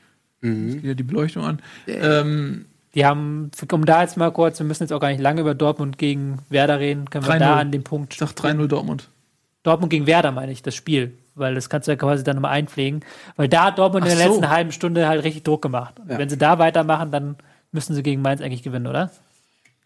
Mhm. 0.42 0.66
Jetzt 0.68 0.76
geht 0.76 0.86
ja 0.86 0.94
die 0.94 1.04
Beleuchtung 1.04 1.44
an. 1.46 1.62
Ähm, 1.88 2.66
Die 2.96 3.06
haben, 3.06 3.52
um 3.72 3.86
da 3.86 4.02
jetzt 4.02 4.16
mal 4.18 4.32
kurz, 4.32 4.58
wir 4.60 4.66
müssen 4.66 4.84
jetzt 4.84 4.94
auch 4.94 5.00
gar 5.02 5.10
nicht 5.10 5.20
lange 5.22 5.42
über 5.42 5.54
Dortmund 5.54 5.98
gegen 5.98 6.40
Werder 6.50 6.80
reden, 6.80 7.10
können 7.10 7.26
wir 7.28 7.34
3-0. 7.34 7.40
da 7.40 7.56
an 7.58 7.72
dem 7.72 7.84
Punkt. 7.84 8.14
ich 8.14 8.20
sag 8.20 8.30
3-0 8.32 8.68
Dortmund. 8.68 9.10
Dortmund 9.64 9.90
gegen 9.90 10.08
Werder 10.08 10.32
meine 10.32 10.52
ich, 10.52 10.62
das 10.64 10.76
Spiel. 10.76 11.14
Weil 11.38 11.56
das 11.56 11.70
kannst 11.70 11.88
du 11.88 11.92
ja 11.92 11.98
quasi 11.98 12.24
dann 12.24 12.38
nochmal 12.38 12.52
einpflegen. 12.52 13.04
Weil 13.36 13.50
da 13.50 13.66
hat 13.66 13.78
Dortmund 13.80 14.06
in 14.06 14.12
Ach 14.14 14.16
der 14.16 14.28
so. 14.28 14.32
letzten 14.34 14.50
halben 14.50 14.72
Stunde 14.72 15.08
halt 15.10 15.24
richtig 15.26 15.44
Druck 15.44 15.62
gemacht. 15.62 16.00
Und 16.00 16.10
Ja. 16.10 16.18
Wenn 16.18 16.30
sie 16.30 16.38
da 16.38 16.58
weitermachen, 16.60 17.12
dann 17.12 17.36
müssen 17.74 17.94
sie 17.94 18.04
gegen 18.04 18.22
Mainz 18.22 18.40
eigentlich 18.42 18.64
gewinnen, 18.64 18.88
oder? 18.88 19.12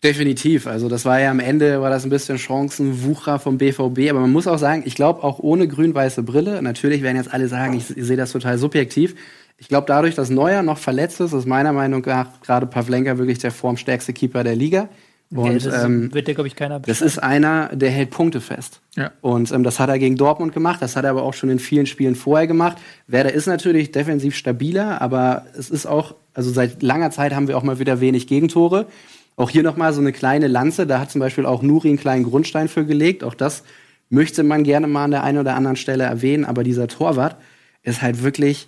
Definitiv. 0.03 0.68
Also 0.68 0.88
das 0.88 1.03
war 1.05 1.20
ja 1.20 1.32
am 1.32 1.39
Ende, 1.41 1.82
war 1.82 1.89
das 1.89 2.05
ein 2.05 2.10
bisschen 2.10 2.38
Chancenwucher 2.38 3.39
vom 3.39 3.57
BVB. 3.57 4.10
Aber 4.12 4.20
man 4.22 4.32
muss 4.32 4.47
auch 4.47 4.60
sagen, 4.60 4.84
ich 4.86 4.95
glaube 4.95 5.24
auch 5.24 5.39
ohne 5.39 5.68
grün-weiße 5.68 6.24
Brille, 6.24 6.62
natürlich 6.62 7.01
werden 7.01 7.18
jetzt 7.18 7.34
alle 7.34 7.47
sagen, 7.47 7.74
ich, 7.74 7.97
ich 7.97 8.05
sehe 8.05 8.16
das 8.16 8.32
total 8.32 8.57
subjektiv. 8.57 9.16
Ich 9.60 9.68
glaube, 9.68 9.86
dadurch, 9.88 10.16
dass 10.16 10.30
Neuer 10.30 10.64
noch 10.64 10.78
verletzt 10.78 11.20
ist, 11.20 11.34
ist 11.34 11.45
meiner 11.45 11.74
Meinung 11.74 12.01
nach 12.05 12.41
gerade 12.41 12.66
Pavlenka 12.66 13.18
wirklich 13.18 13.39
der 13.39 13.51
formstärkste 13.51 14.14
Keeper 14.14 14.43
der 14.43 14.55
Liga. 14.55 14.89
Und 15.32 15.64
das 15.64 15.84
ähm, 15.84 16.12
wird 16.12 16.28
dir, 16.28 16.34
glaube 16.34 16.47
ich, 16.47 16.55
keiner 16.55 16.80
das 16.80 17.01
ist 17.01 17.20
einer, 17.20 17.70
der 17.76 17.91
hält 17.91 18.10
Punkte 18.10 18.41
fest. 18.41 18.82
Ja. 18.95 19.12
Und 19.22 19.51
ähm, 19.51 19.64
das 19.64 19.80
hat 19.80 19.89
er 19.89 19.99
gegen 19.99 20.16
Dortmund 20.16 20.53
gemacht, 20.53 20.82
das 20.82 20.95
hat 20.95 21.03
er 21.03 21.12
aber 21.12 21.22
auch 21.22 21.36
schon 21.36 21.51
in 21.51 21.60
vielen 21.60 21.86
Spielen 21.86 22.16
vorher 22.16 22.47
gemacht. 22.47 22.78
Werder 23.05 23.32
ist 23.32 23.45
natürlich 23.45 23.91
defensiv 23.91 24.36
stabiler, 24.36 25.01
aber 25.01 25.45
es 25.55 25.70
ist 25.70 25.86
auch, 25.86 26.16
also 26.34 26.49
seit 26.49 26.82
langer 26.82 27.12
Zeit 27.12 27.36
haben 27.36 27.47
wir 27.47 27.57
auch 27.57 27.64
mal 27.64 27.78
wieder 27.78 28.01
wenig 28.01 28.26
Gegentore. 28.26 28.88
Auch 29.36 29.51
hier 29.51 29.62
nochmal 29.62 29.93
so 29.93 30.01
eine 30.01 30.12
kleine 30.12 30.47
Lanze, 30.47 30.88
da 30.88 30.99
hat 30.99 31.12
zum 31.12 31.20
Beispiel 31.20 31.45
auch 31.45 31.62
Nuri 31.62 31.89
einen 31.89 31.99
kleinen 31.99 32.24
Grundstein 32.24 32.68
für 32.68 32.86
gelegt. 32.86 33.24
Auch 33.24 33.36
das 33.36 33.64
möchte 34.10 34.41
man 34.41 34.64
gerne 34.64 34.88
mal 34.88 35.03
an 35.03 35.12
der 35.12 35.24
einen 35.24 35.38
oder 35.38 35.55
anderen 35.55 35.78
Stelle 35.78 36.05
erwähnen, 36.05 36.43
aber 36.43 36.64
dieser 36.64 36.88
Torwart 36.88 37.38
ist 37.84 38.01
halt 38.01 38.24
wirklich, 38.24 38.68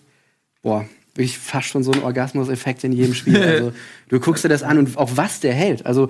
boah, 0.62 0.86
wirklich 1.16 1.38
fast 1.38 1.68
schon 1.68 1.84
so 1.84 1.92
ein 1.92 2.04
Orgasmus-Effekt 2.04 2.84
in 2.84 2.94
jedem 2.94 3.14
Spiel. 3.14 3.42
Also 3.42 3.74
du 4.10 4.20
guckst 4.20 4.44
dir 4.44 4.50
das 4.50 4.64
an 4.64 4.78
und 4.78 4.98
auch 4.98 5.12
was 5.16 5.40
der 5.40 5.54
hält. 5.54 5.86
Also 5.86 6.10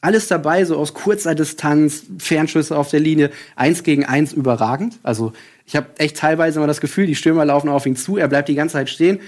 alles 0.00 0.28
dabei, 0.28 0.64
so 0.64 0.76
aus 0.76 0.94
kurzer 0.94 1.34
Distanz, 1.34 2.04
Fernschüsse 2.18 2.76
auf 2.76 2.90
der 2.90 3.00
Linie, 3.00 3.30
eins 3.56 3.82
gegen 3.82 4.04
eins 4.04 4.32
überragend. 4.32 4.98
Also 5.02 5.32
ich 5.66 5.76
habe 5.76 5.88
echt 5.98 6.16
teilweise 6.16 6.58
immer 6.58 6.66
das 6.66 6.80
Gefühl, 6.80 7.06
die 7.06 7.16
Stürmer 7.16 7.44
laufen 7.44 7.68
auf 7.68 7.84
ihn 7.84 7.96
zu, 7.96 8.16
er 8.16 8.28
bleibt 8.28 8.48
die 8.48 8.54
ganze 8.54 8.74
Zeit 8.74 8.90
stehen. 8.90 9.20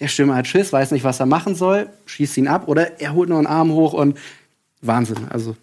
Der 0.00 0.08
Stürmer 0.08 0.34
hat 0.34 0.48
Schiss, 0.48 0.72
weiß 0.72 0.90
nicht, 0.90 1.04
was 1.04 1.20
er 1.20 1.26
machen 1.26 1.54
soll, 1.54 1.88
schießt 2.06 2.36
ihn 2.38 2.48
ab 2.48 2.66
oder 2.66 3.00
er 3.00 3.14
holt 3.14 3.28
nur 3.28 3.38
einen 3.38 3.46
Arm 3.46 3.72
hoch 3.72 3.92
und 3.92 4.18
Wahnsinn. 4.80 5.28
Also 5.30 5.56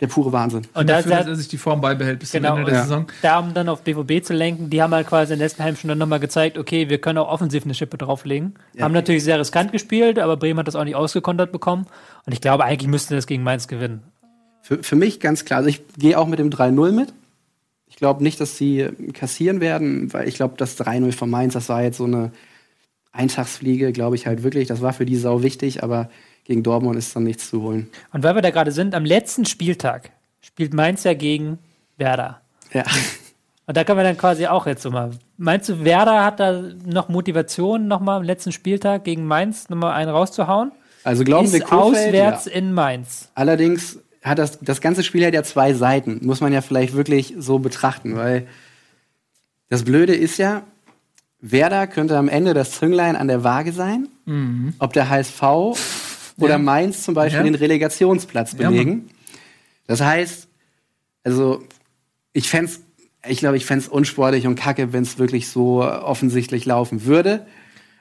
der 0.00 0.06
pure 0.06 0.32
Wahnsinn. 0.32 0.62
Und 0.74 0.88
dafür, 0.88 1.10
da, 1.10 1.18
dass 1.18 1.26
er 1.26 1.36
sich 1.36 1.48
die 1.48 1.58
Form 1.58 1.80
beibehält 1.80 2.18
bis 2.18 2.32
Genau, 2.32 2.50
zum 2.50 2.58
Ende 2.58 2.70
der 2.70 2.78
ja. 2.80 2.84
Saison. 2.84 3.06
da, 3.22 3.38
um 3.38 3.54
dann 3.54 3.68
auf 3.68 3.82
BVB 3.82 4.24
zu 4.24 4.34
lenken, 4.34 4.70
die 4.70 4.82
haben 4.82 4.92
halt 4.94 5.06
quasi 5.06 5.32
in 5.32 5.38
letzten 5.38 5.62
halben 5.62 5.76
Stunde 5.76 5.96
nochmal 5.96 6.20
gezeigt, 6.20 6.58
okay, 6.58 6.88
wir 6.88 6.98
können 6.98 7.18
auch 7.18 7.28
offensiv 7.28 7.64
eine 7.64 7.74
Schippe 7.74 7.96
drauflegen. 7.98 8.54
Haben 8.80 8.94
natürlich 8.94 9.24
sehr 9.24 9.38
riskant 9.38 9.72
gespielt, 9.72 10.18
aber 10.18 10.36
Bremen 10.36 10.58
hat 10.58 10.68
das 10.68 10.76
auch 10.76 10.84
nicht 10.84 10.96
ausgekontert 10.96 11.52
bekommen. 11.52 11.86
Und 12.24 12.32
ich 12.32 12.40
glaube, 12.40 12.64
eigentlich 12.64 12.88
müsste 12.88 13.14
das 13.14 13.26
gegen 13.26 13.42
Mainz 13.42 13.68
gewinnen. 13.68 14.02
Für, 14.62 14.82
für 14.82 14.96
mich 14.96 15.20
ganz 15.20 15.44
klar, 15.44 15.58
also 15.58 15.68
ich 15.68 15.82
gehe 15.96 16.18
auch 16.18 16.26
mit 16.26 16.38
dem 16.38 16.50
3-0 16.50 16.92
mit. 16.92 17.12
Ich 17.88 17.96
glaube 17.96 18.22
nicht, 18.22 18.40
dass 18.40 18.56
sie 18.56 18.88
kassieren 19.14 19.60
werden, 19.60 20.12
weil 20.12 20.28
ich 20.28 20.34
glaube, 20.34 20.54
das 20.56 20.78
3-0 20.78 21.12
von 21.12 21.30
Mainz, 21.30 21.54
das 21.54 21.68
war 21.68 21.82
jetzt 21.82 21.98
so 21.98 22.04
eine 22.04 22.32
Eintagsfliege, 23.12 23.92
glaube 23.92 24.16
ich 24.16 24.26
halt 24.26 24.42
wirklich. 24.42 24.68
Das 24.68 24.82
war 24.82 24.92
für 24.92 25.06
die 25.06 25.16
Sau 25.16 25.42
wichtig, 25.42 25.82
aber 25.82 26.10
gegen 26.46 26.62
Dortmund 26.62 26.96
ist 26.96 27.14
dann 27.14 27.24
nichts 27.24 27.50
zu 27.50 27.62
holen. 27.62 27.88
Und 28.12 28.22
weil 28.22 28.34
wir 28.34 28.42
da 28.42 28.50
gerade 28.50 28.70
sind, 28.70 28.94
am 28.94 29.04
letzten 29.04 29.44
Spieltag 29.44 30.10
spielt 30.40 30.72
Mainz 30.72 31.04
ja 31.04 31.14
gegen 31.14 31.58
Werder. 31.96 32.40
Ja. 32.72 32.84
Und 33.66 33.76
da 33.76 33.82
können 33.82 33.98
wir 33.98 34.04
dann 34.04 34.16
quasi 34.16 34.46
auch 34.46 34.66
jetzt 34.66 34.82
so 34.82 34.90
mal. 34.90 35.10
Meinst 35.36 35.68
du, 35.68 35.84
Werder 35.84 36.24
hat 36.24 36.38
da 36.38 36.62
noch 36.84 37.08
Motivation, 37.08 37.88
nochmal 37.88 38.18
am 38.18 38.22
letzten 38.22 38.52
Spieltag 38.52 39.02
gegen 39.04 39.26
Mainz 39.26 39.68
nochmal 39.68 39.92
einen 39.92 40.10
rauszuhauen? 40.10 40.70
Also 41.02 41.24
glauben 41.24 41.50
wir 41.50 41.58
Ist 41.58 41.66
Kofeld, 41.66 42.08
auswärts 42.08 42.44
ja. 42.46 42.52
in 42.52 42.72
Mainz. 42.72 43.28
Allerdings 43.34 43.98
hat 44.22 44.38
das, 44.38 44.60
das 44.60 44.80
ganze 44.80 45.02
Spiel 45.02 45.26
hat 45.26 45.34
ja 45.34 45.42
zwei 45.42 45.74
Seiten. 45.74 46.20
Muss 46.22 46.40
man 46.40 46.52
ja 46.52 46.60
vielleicht 46.60 46.94
wirklich 46.94 47.34
so 47.38 47.58
betrachten, 47.58 48.16
weil 48.16 48.46
das 49.68 49.82
Blöde 49.82 50.14
ist 50.14 50.38
ja, 50.38 50.62
Werder 51.40 51.88
könnte 51.88 52.16
am 52.16 52.28
Ende 52.28 52.54
das 52.54 52.72
Zünglein 52.72 53.16
an 53.16 53.28
der 53.28 53.42
Waage 53.44 53.72
sein, 53.72 54.08
ob 54.78 54.92
der 54.92 55.08
HSV 55.08 55.42
oder 56.38 56.50
Ja. 56.50 56.58
Mainz 56.58 57.02
zum 57.02 57.14
Beispiel 57.14 57.38
Ja. 57.38 57.44
den 57.44 57.54
Relegationsplatz 57.54 58.52
Ja, 58.58 58.70
belegen. 58.70 59.08
das 59.86 60.00
heißt, 60.00 60.48
also 61.24 61.62
ich 62.32 62.48
fände 62.48 62.70
ich 63.28 63.38
glaube, 63.40 63.56
ich 63.56 63.66
fände 63.66 63.82
es 63.84 63.88
unsportlich 63.88 64.46
und 64.46 64.54
kacke, 64.54 64.92
wenn 64.92 65.02
es 65.02 65.18
wirklich 65.18 65.48
so 65.48 65.82
offensichtlich 65.82 66.64
laufen 66.64 67.06
würde. 67.06 67.44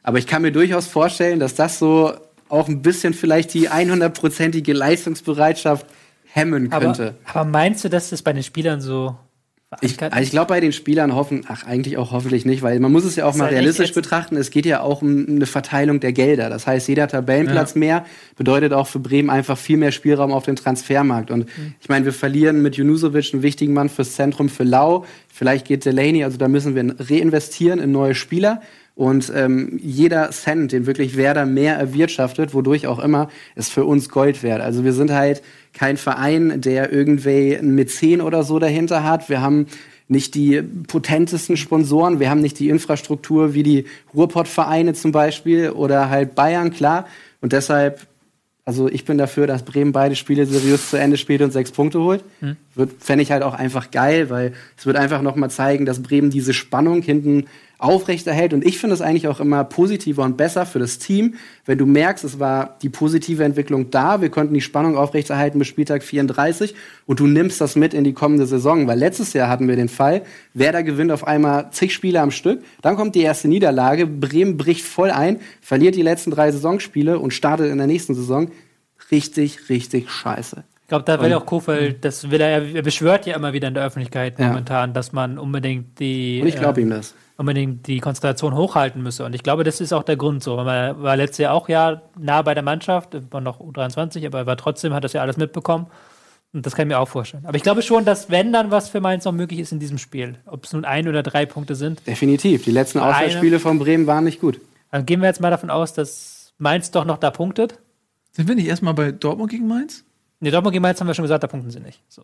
Aber 0.04 0.20
ich 0.20 0.28
kann 0.28 0.44
mir 0.44 0.52
durchaus 0.52 0.86
vorstellen, 0.86 1.40
dass 1.40 1.56
das 1.56 1.80
so 1.80 2.14
auch 2.48 2.68
ein 2.68 2.84
bisschen 2.84 3.16
vielleicht 3.16 3.54
die 3.56 3.70
100-prozentige 3.72 4.72
Leistungsbereitschaft 4.74 5.88
hemmen 6.32 6.70
könnte. 6.70 7.16
Aber, 7.26 7.40
aber 7.42 7.50
meinst 7.50 7.84
du, 7.84 7.90
dass 7.90 8.12
das 8.12 8.22
bei 8.22 8.34
den 8.34 8.44
Spielern 8.44 8.82
so 8.82 9.16
Ich, 9.82 10.02
also 10.02 10.20
ich 10.22 10.30
glaube, 10.30 10.48
bei 10.50 10.60
den 10.60 10.72
Spielern 10.72 11.16
hoffen, 11.16 11.44
ach, 11.48 11.66
eigentlich 11.66 11.98
auch 11.98 12.12
hoffentlich 12.12 12.46
nicht, 12.46 12.62
weil 12.62 12.80
man 12.80 12.92
muss 12.92 13.04
es 13.04 13.16
ja 13.16 13.26
auch 13.26 13.32
ist 13.32 13.38
mal 13.40 13.50
realistisch 13.50 13.94
betrachten. 13.94 14.38
Es 14.38 14.52
geht 14.52 14.66
ja 14.66 14.80
auch 14.82 15.02
um 15.02 15.26
eine 15.28 15.46
Verteilung 15.48 16.00
der 16.00 16.14
Gelder. 16.14 16.50
Das 16.50 16.66
heißt, 16.68 16.88
jeder 16.88 17.08
Tabellenplatz 17.08 17.76
mehr 17.76 18.06
bedeutet 18.38 18.74
auch 18.74 18.88
für 18.88 19.00
Bremen 19.00 19.30
einfach 19.30 19.58
viel 19.58 19.78
mehr 19.78 19.92
Spielraum 19.92 20.32
auf 20.32 20.46
den 20.46 20.56
Transfermarkt. 20.56 21.32
Und 21.32 21.46
Mhm. 21.58 21.74
ich 21.82 21.90
meine, 21.90 22.06
wir 22.06 22.14
verlieren 22.14 22.62
mit 22.62 22.78
Junusovic 22.78 23.34
einen 23.34 23.44
wichtigen 23.44 23.74
Mann 23.74 23.90
fürs 23.90 24.14
Zentrum 24.14 24.50
für 24.50 24.64
Lau. 24.64 25.04
Vielleicht 25.28 25.66
geht 25.68 25.84
Delaney, 25.84 26.24
also 26.24 26.38
da 26.38 26.48
müssen 26.48 26.76
wir 26.76 26.96
reinvestieren 27.00 27.80
in 27.80 27.92
neue 27.92 28.16
Spieler. 28.16 28.62
Und 28.96 29.32
ähm, 29.36 29.78
jeder 29.84 30.32
Cent, 30.32 30.72
den 30.72 30.86
wirklich 30.86 31.18
Werder 31.18 31.46
mehr 31.46 31.76
erwirtschaftet, 31.76 32.54
wodurch 32.54 32.88
auch 32.88 33.00
immer, 33.00 33.30
ist 33.56 33.72
für 33.72 33.84
uns 33.84 34.10
Gold 34.10 34.42
wert. 34.42 34.62
Also 34.62 34.86
wir 34.86 34.94
sind 34.94 35.12
halt 35.12 35.44
kein 35.74 35.98
Verein, 35.98 36.62
der 36.62 36.94
irgendwie 36.94 37.58
einen 37.58 37.76
Mäzen 37.76 38.22
oder 38.22 38.44
so 38.44 38.58
dahinter 38.58 39.04
hat. 39.04 39.28
Wir 39.28 39.42
haben 39.42 39.68
nicht 40.08 40.36
die 40.36 40.62
potentesten 40.62 41.58
Sponsoren, 41.58 42.20
wir 42.20 42.30
haben 42.30 42.42
nicht 42.42 42.60
die 42.60 42.70
Infrastruktur 42.70 43.54
wie 43.54 43.64
die 43.64 43.86
Ruhrpott-Vereine 44.14 44.94
zum 44.94 45.12
Beispiel 45.12 45.72
oder 45.72 46.10
halt 46.10 46.36
Bayern, 46.36 46.72
klar. 46.72 47.08
Und 47.42 47.52
deshalb, 47.52 48.08
also 48.64 48.88
ich 48.88 49.04
bin 49.04 49.18
dafür, 49.18 49.46
dass 49.46 49.64
Bremen 49.64 49.92
beide 49.92 50.16
Spiele 50.16 50.46
seriös 50.46 50.90
zu 50.90 50.98
Ende 50.98 51.18
spielt 51.18 51.42
und 51.42 51.52
sechs 51.52 51.72
Punkte 51.72 52.00
holt. 52.00 52.24
Wird 52.76 52.92
Fände 53.00 53.24
ich 53.24 53.32
halt 53.32 53.44
auch 53.44 53.56
einfach 53.56 53.92
geil, 53.92 54.30
weil 54.30 54.54
es 54.78 54.86
wird 54.86 54.96
einfach 54.96 55.22
noch 55.22 55.36
mal 55.36 55.50
zeigen, 55.50 55.86
dass 55.86 56.02
Bremen 56.02 56.30
diese 56.30 56.54
Spannung 56.54 57.02
hinten 57.02 57.48
aufrechterhält. 57.78 58.54
Und 58.54 58.66
ich 58.66 58.80
finde 58.80 58.94
es 58.94 59.02
eigentlich 59.02 59.28
auch 59.28 59.40
immer 59.40 59.64
positiver 59.64 60.24
und 60.24 60.38
besser 60.38 60.66
für 60.66 60.80
das 60.80 60.98
Team, 60.98 61.36
wenn 61.66 61.78
du 61.78 61.86
merkst, 61.86 62.24
es 62.24 62.40
war 62.40 62.78
die 62.82 62.90
positive 62.90 63.44
Entwicklung 63.44 63.92
da, 63.92 64.22
wir 64.22 64.30
konnten 64.30 64.54
die 64.54 64.62
Spannung 64.62 64.98
aufrechterhalten 64.98 65.60
bis 65.60 65.68
Spieltag 65.68 66.04
34 66.04 66.76
und 67.06 67.20
du 67.20 67.28
nimmst 67.28 67.60
das 67.62 67.76
mit 67.76 67.94
in 67.94 68.04
die 68.04 68.14
kommende 68.14 68.46
Saison. 68.46 68.88
Weil 68.88 69.00
letztes 69.00 69.34
Jahr 69.34 69.50
hatten 69.50 69.68
wir 69.68 69.76
den 69.76 69.90
Fall, 69.90 70.24
Werder 70.54 70.84
gewinnt 70.84 71.12
auf 71.12 71.28
einmal 71.28 71.72
zig 71.72 71.94
Spiele 71.94 72.22
am 72.22 72.32
Stück, 72.32 72.64
dann 72.82 72.96
kommt 72.96 73.16
die 73.16 73.22
erste 73.22 73.48
Niederlage, 73.48 74.08
Bremen 74.08 74.58
bricht 74.58 74.86
voll 74.86 75.12
ein, 75.12 75.40
verliert 75.62 75.96
die 75.96 76.02
letzten 76.02 76.32
drei 76.32 76.52
Saisonspiele 76.52 77.20
und 77.20 77.34
startet 77.34 77.72
in 77.72 77.78
der 77.78 77.88
nächsten 77.88 78.16
Saison 78.16 78.52
richtig, 79.12 79.70
richtig 79.70 80.10
scheiße. 80.10 80.64
Ich 80.86 80.90
glaube, 80.90 81.04
da 81.04 81.20
will 81.20 81.34
auch 81.34 81.48
Kofeld, 81.48 82.06
das 82.06 82.30
will 82.30 82.40
er, 82.40 82.62
er 82.64 82.82
beschwört 82.84 83.26
ja 83.26 83.36
immer 83.36 83.54
wieder 83.54 83.68
in 83.68 83.74
der 83.74 83.84
Öffentlichkeit 83.84 84.38
Ja. 84.38 84.50
momentan, 84.50 84.94
dass 84.94 85.14
man 85.14 85.40
unbedingt 85.40 86.00
die, 86.00 86.40
Und 86.42 86.48
ich 86.48 86.58
glaube 86.58 86.80
äh, 86.80 86.84
ihm 86.84 86.92
das. 86.92 87.16
Unbedingt 87.38 87.88
die 87.88 88.00
Konzentration 88.00 88.56
hochhalten 88.56 89.04
müsse. 89.04 89.26
Und 89.26 89.36
ich 89.36 89.44
glaube, 89.44 89.64
das 89.64 89.82
ist 89.82 89.94
auch 89.94 90.04
der 90.04 90.16
Grund 90.16 90.44
so. 90.44 90.58
Weil 90.58 90.66
man 90.66 91.04
war 91.04 91.18
letztes 91.18 91.40
Jahr 91.40 91.54
auch 91.54 91.70
ja 91.70 92.02
nah 92.18 92.42
bei 92.42 92.54
der 92.54 92.64
Mannschaft, 92.64 93.18
war 93.32 93.42
noch 93.42 93.60
U23, 93.60 94.26
aber 94.26 94.40
er 94.40 94.46
war 94.46 94.58
trotzdem, 94.58 94.94
hat 94.94 95.04
das 95.04 95.14
ja 95.14 95.22
alles 95.22 95.38
mitbekommen. 95.38 95.88
Und 96.54 96.66
das 96.66 96.74
kann 96.74 96.88
ich 96.88 96.94
mir 96.94 97.00
auch 97.00 97.10
vorstellen. 97.10 97.46
Aber 97.46 97.58
ich 97.58 97.64
glaube 97.64 97.82
schon, 97.82 98.06
dass 98.06 98.30
wenn 98.30 98.54
dann 98.54 98.72
was 98.72 98.88
für 98.88 99.02
Mainz 99.02 99.26
noch 99.26 99.34
möglich 99.34 99.60
ist 99.60 99.74
in 99.74 99.80
diesem 99.80 99.98
Spiel, 99.98 100.38
ob 100.46 100.64
es 100.64 100.72
nun 100.72 100.86
ein 100.86 101.08
oder 101.10 101.22
drei 101.22 101.46
Punkte 101.46 101.76
sind, 101.76 102.08
Definitiv. 102.08 102.64
Die 102.64 102.72
letzten 102.72 103.00
Auswärtsspiele 103.00 103.60
von 103.60 103.78
Bremen 103.78 104.08
waren 104.08 104.24
nicht 104.24 104.40
gut. 104.40 104.62
dann 104.90 105.06
gehen 105.06 105.20
wir 105.20 105.28
jetzt 105.28 105.42
mal 105.42 105.52
davon 105.52 105.70
aus, 105.70 105.92
dass 105.92 106.54
Mainz 106.58 106.92
doch 106.92 107.04
noch 107.04 107.18
da 107.18 107.32
punktet. 107.32 107.80
Sind 108.32 108.48
wir 108.48 108.56
nicht 108.56 108.68
erstmal 108.68 108.94
bei 108.94 109.12
Dortmund 109.12 109.52
gegen 109.52 109.68
Mainz? 109.68 110.06
Ne, 110.40 110.52
Dortmund 110.52 110.72
gegen 110.72 110.82
Mainz 110.82 111.02
haben 111.02 111.08
wir 111.08 111.14
schon 111.14 111.24
gesagt, 111.24 111.44
da 111.44 111.48
punkten 111.48 111.72
sie 111.72 111.82
nicht. 111.82 112.02
So. 112.08 112.24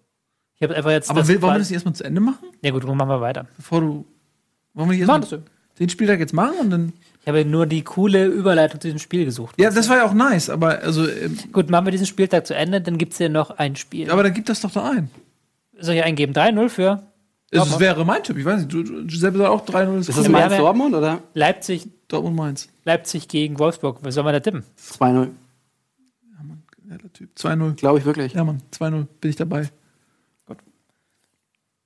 Ich 0.55 0.63
habe 0.63 0.75
einfach 0.75 0.91
jetzt. 0.91 1.09
Aber 1.09 1.27
will, 1.27 1.41
wollen 1.41 1.55
wir 1.55 1.59
das 1.59 1.69
nicht 1.69 1.75
erstmal 1.75 1.95
zu 1.95 2.03
Ende 2.03 2.21
machen? 2.21 2.49
Ja, 2.61 2.71
gut, 2.71 2.83
dann 2.83 2.95
machen 2.95 3.09
wir 3.09 3.19
weiter. 3.19 3.47
Bevor 3.57 3.81
du. 3.81 4.05
Wollen 4.73 4.89
wir 4.89 4.93
nicht 4.93 5.01
erstmal 5.01 5.23
so. 5.23 5.43
den 5.79 5.89
Spieltag 5.89 6.19
jetzt 6.19 6.33
machen 6.33 6.55
und 6.59 6.69
dann. 6.69 6.93
Ich 7.21 7.27
habe 7.27 7.45
nur 7.45 7.67
die 7.67 7.83
coole 7.83 8.25
Überleitung 8.25 8.79
zu 8.81 8.87
diesem 8.87 8.99
Spiel 8.99 9.25
gesucht. 9.25 9.55
Ja, 9.59 9.69
das 9.69 9.87
war 9.89 9.97
ja 9.97 10.05
auch 10.05 10.13
nice, 10.13 10.49
aber 10.49 10.79
also. 10.79 11.07
ähm, 11.07 11.37
Gut, 11.51 11.69
machen 11.69 11.85
wir 11.85 11.91
diesen 11.91 12.07
Spieltag 12.07 12.47
zu 12.47 12.55
Ende, 12.55 12.81
dann 12.81 12.97
gibt 12.97 13.13
es 13.13 13.19
ja 13.19 13.29
noch 13.29 13.51
ein 13.51 13.75
Spiel. 13.75 14.09
Aber 14.09 14.23
dann 14.23 14.33
gib 14.33 14.45
das 14.47 14.61
doch 14.61 14.71
da 14.71 14.89
ein. 14.89 15.09
Soll 15.77 15.95
ich 15.95 16.03
eingeben? 16.03 16.33
3-0 16.33 16.69
für 16.69 17.03
Es 17.51 17.57
Dortmund. 17.59 17.79
wäre 17.79 18.05
mein 18.05 18.23
Tipp, 18.23 18.37
ich 18.37 18.45
weiß 18.45 18.61
nicht. 18.61 18.73
Du, 18.73 18.81
du 18.83 19.05
Giuseppe 19.05 19.37
sagt 19.37 19.49
auch 19.49 19.65
3-0 19.65 19.99
ist 19.99 20.09
das 20.09 20.27
Mainz 20.29 20.55
Dortmund 20.57 20.95
oder? 20.95 21.21
Leipzig, 21.35 21.87
Dortmund 22.07 22.35
Mainz. 22.35 22.69
Leipzig 22.85 23.27
gegen 23.27 23.59
Wolfsburg. 23.59 23.99
Was 24.01 24.15
soll 24.15 24.23
man 24.23 24.33
da 24.33 24.39
tippen? 24.39 24.63
2-0. 24.79 25.29
Ja, 26.89 26.97
der 26.97 27.13
Typ. 27.13 27.29
2-0. 27.37 27.73
Glaube 27.75 27.99
ich 27.99 28.05
wirklich. 28.05 28.33
Ja, 28.33 28.43
Mann, 28.43 28.61
2-0 28.73 29.05
bin 29.21 29.29
ich 29.29 29.35
dabei. 29.35 29.69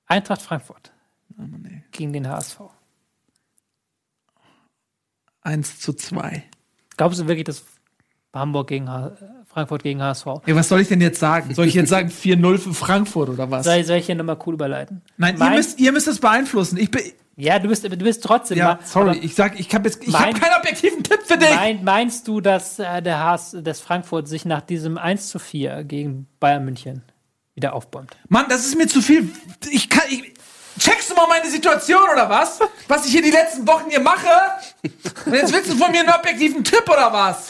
Eintracht 0.06 0.40
Frankfurt 0.42 0.92
Ja, 1.36 1.44
Mann, 1.46 1.82
gegen 1.92 2.12
den 2.12 2.28
HSV. 2.28 2.60
1 5.46 5.80
zu 5.80 5.92
2. 5.92 6.42
Glaubst 6.96 7.20
du 7.20 7.26
wirklich, 7.28 7.44
dass 7.44 7.64
Hamburg 8.34 8.68
gegen 8.68 8.90
H 8.90 9.12
Frankfurt 9.46 9.82
gegen 9.82 10.02
HSV? 10.02 10.26
Ja, 10.46 10.54
was 10.54 10.68
soll 10.68 10.80
ich 10.80 10.88
denn 10.88 11.00
jetzt 11.00 11.18
sagen? 11.18 11.54
Soll 11.54 11.66
ich 11.66 11.74
jetzt 11.74 11.88
sagen 11.88 12.10
4-0 12.10 12.58
für 12.58 12.74
Frankfurt 12.74 13.30
oder 13.30 13.50
was? 13.50 13.64
Soll, 13.64 13.82
soll 13.84 13.96
ich 13.96 14.06
hier 14.06 14.14
nochmal 14.14 14.38
cool 14.46 14.54
überleiten? 14.54 15.00
Nein, 15.16 15.34
ihr 15.34 15.38
Mein- 15.38 15.54
müsst, 15.56 15.78
ihr 15.80 15.92
müsst 15.92 16.06
das 16.06 16.18
beeinflussen. 16.18 16.76
Ich 16.76 16.90
bin. 16.90 17.02
Ja, 17.38 17.58
du 17.58 17.68
bist, 17.68 17.84
du 17.84 17.90
bist 17.96 18.22
trotzdem. 18.22 18.56
Ja, 18.58 18.78
sorry, 18.82 19.18
ich 19.18 19.34
sag, 19.34 19.60
ich 19.60 19.74
habe 19.74 19.88
jetzt, 19.88 20.02
ich 20.06 20.12
habe 20.14 20.32
Mein- 20.32 20.40
keinen 20.40 20.54
objektiven 20.58 21.02
Tipp 21.02 21.20
für 21.24 21.36
dich. 21.38 21.54
Mein, 21.54 21.84
meinst 21.84 22.26
du, 22.28 22.40
dass 22.40 22.78
äh, 22.78 23.02
der 23.02 23.20
HS, 23.22 23.56
dass 23.62 23.80
Frankfurt 23.80 24.26
sich 24.26 24.44
nach 24.46 24.62
diesem 24.62 24.96
1 24.98 25.28
zu 25.28 25.38
4 25.38 25.84
gegen 25.84 26.26
Bayern 26.40 26.64
München 26.64 27.02
wieder 27.54 27.74
aufbäumt? 27.74 28.16
Mann, 28.28 28.46
das 28.48 28.64
ist 28.66 28.76
mir 28.76 28.86
zu 28.88 29.00
viel. 29.02 29.30
Ich 29.70 29.88
kann. 29.90 30.04
Ich, 30.10 30.32
checkst 30.78 31.10
du 31.10 31.14
mal 31.14 31.26
meine 31.28 31.48
Situation 31.50 32.02
oder 32.12 32.28
was? 32.28 32.58
Was 32.88 33.06
ich 33.06 33.12
hier 33.12 33.22
die 33.22 33.30
letzten 33.30 33.66
Wochen 33.66 33.90
hier 33.90 34.00
mache? 34.00 34.28
Und 35.24 35.34
jetzt 35.34 35.52
willst 35.52 35.70
du 35.70 35.76
von 35.76 35.90
mir 35.90 36.00
einen 36.00 36.10
objektiven 36.10 36.62
Tipp 36.62 36.84
oder 36.86 37.12
was? 37.12 37.48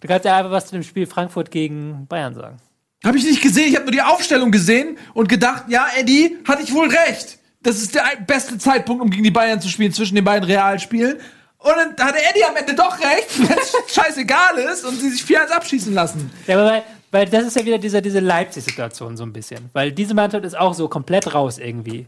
Du 0.00 0.08
kannst 0.08 0.24
ja 0.24 0.36
einfach 0.36 0.50
was 0.50 0.66
zu 0.66 0.72
dem 0.72 0.82
Spiel 0.82 1.06
Frankfurt 1.06 1.50
gegen 1.50 2.06
Bayern 2.06 2.34
sagen. 2.34 2.58
Habe 3.04 3.18
ich 3.18 3.24
nicht 3.24 3.42
gesehen. 3.42 3.68
Ich 3.68 3.74
habe 3.74 3.84
nur 3.84 3.92
die 3.92 4.02
Aufstellung 4.02 4.50
gesehen 4.50 4.96
und 5.14 5.28
gedacht, 5.28 5.64
ja, 5.68 5.86
Eddie, 5.96 6.38
hatte 6.46 6.62
ich 6.62 6.72
wohl 6.72 6.88
recht. 6.88 7.38
Das 7.62 7.76
ist 7.76 7.94
der 7.94 8.04
beste 8.26 8.58
Zeitpunkt, 8.58 9.02
um 9.02 9.10
gegen 9.10 9.24
die 9.24 9.30
Bayern 9.30 9.60
zu 9.60 9.68
spielen, 9.68 9.92
zwischen 9.92 10.14
den 10.14 10.24
beiden 10.24 10.44
Realspielen. 10.44 11.18
Und 11.58 11.74
dann 11.76 12.06
hatte 12.06 12.18
Eddie 12.18 12.44
am 12.44 12.56
Ende 12.56 12.74
doch 12.74 12.98
recht, 12.98 13.38
wenn 13.48 13.56
es 13.58 13.94
scheißegal 13.94 14.58
ist 14.58 14.84
und 14.84 15.00
sie 15.00 15.10
sich 15.10 15.22
4-1 15.22 15.48
abschießen 15.50 15.94
lassen. 15.94 16.30
Ja, 16.46 16.58
aber 16.58 16.70
weil, 16.70 16.82
weil 17.10 17.26
das 17.26 17.44
ist 17.44 17.56
ja 17.56 17.64
wieder 17.64 17.78
diese, 17.78 18.02
diese 18.02 18.20
Leipzig-Situation 18.20 19.16
so 19.16 19.24
ein 19.24 19.32
bisschen. 19.32 19.70
Weil 19.72 19.92
diese 19.92 20.14
Mannschaft 20.14 20.44
ist 20.44 20.58
auch 20.58 20.74
so 20.74 20.88
komplett 20.88 21.34
raus 21.34 21.58
irgendwie. 21.58 22.06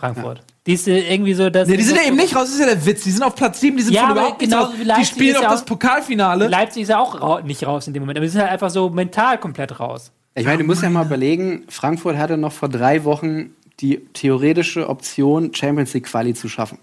Frankfurt. 0.00 0.40
Die 0.66 0.72
ist 0.74 0.88
äh, 0.88 1.12
irgendwie 1.12 1.34
so, 1.34 1.48
dass. 1.50 1.68
Nee, 1.68 1.76
die 1.76 1.82
sind 1.82 1.96
ja 1.96 2.04
eben 2.06 2.16
nicht 2.16 2.34
raus, 2.34 2.44
das 2.44 2.54
ist 2.54 2.60
ja 2.60 2.66
der 2.66 2.84
Witz. 2.86 3.02
Die 3.04 3.10
sind 3.10 3.22
auf 3.22 3.34
Platz 3.34 3.60
7, 3.60 3.76
die 3.76 3.82
sind 3.82 3.92
Ja, 3.94 4.04
aber 4.04 4.12
überhaupt 4.12 4.40
nichts 4.40 4.54
genauso 4.54 4.72
raus. 4.72 4.96
Die 5.00 5.04
spielen 5.04 5.34
ja 5.34 5.48
das 5.50 5.62
auch- 5.62 5.66
Pokalfinale. 5.66 6.48
Leipzig 6.48 6.82
ist 6.82 6.88
ja 6.88 6.98
auch 6.98 7.42
nicht 7.42 7.66
raus 7.66 7.86
in 7.86 7.94
dem 7.94 8.02
Moment. 8.02 8.18
Aber 8.18 8.26
sie 8.26 8.32
sind 8.32 8.42
halt 8.42 8.52
einfach 8.52 8.70
so 8.70 8.90
mental 8.90 9.38
komplett 9.38 9.78
raus. 9.80 10.12
Ich 10.34 10.44
meine, 10.46 10.58
du 10.58 10.64
musst 10.64 10.82
ja 10.82 10.90
mal 10.90 11.04
überlegen, 11.06 11.64
Frankfurt 11.68 12.16
hatte 12.16 12.36
noch 12.36 12.52
vor 12.52 12.68
drei 12.68 13.04
Wochen 13.04 13.50
die 13.80 13.98
theoretische 14.12 14.88
Option, 14.88 15.52
Champions 15.54 15.92
League 15.94 16.04
Quali 16.06 16.34
zu 16.34 16.48
schaffen. 16.48 16.78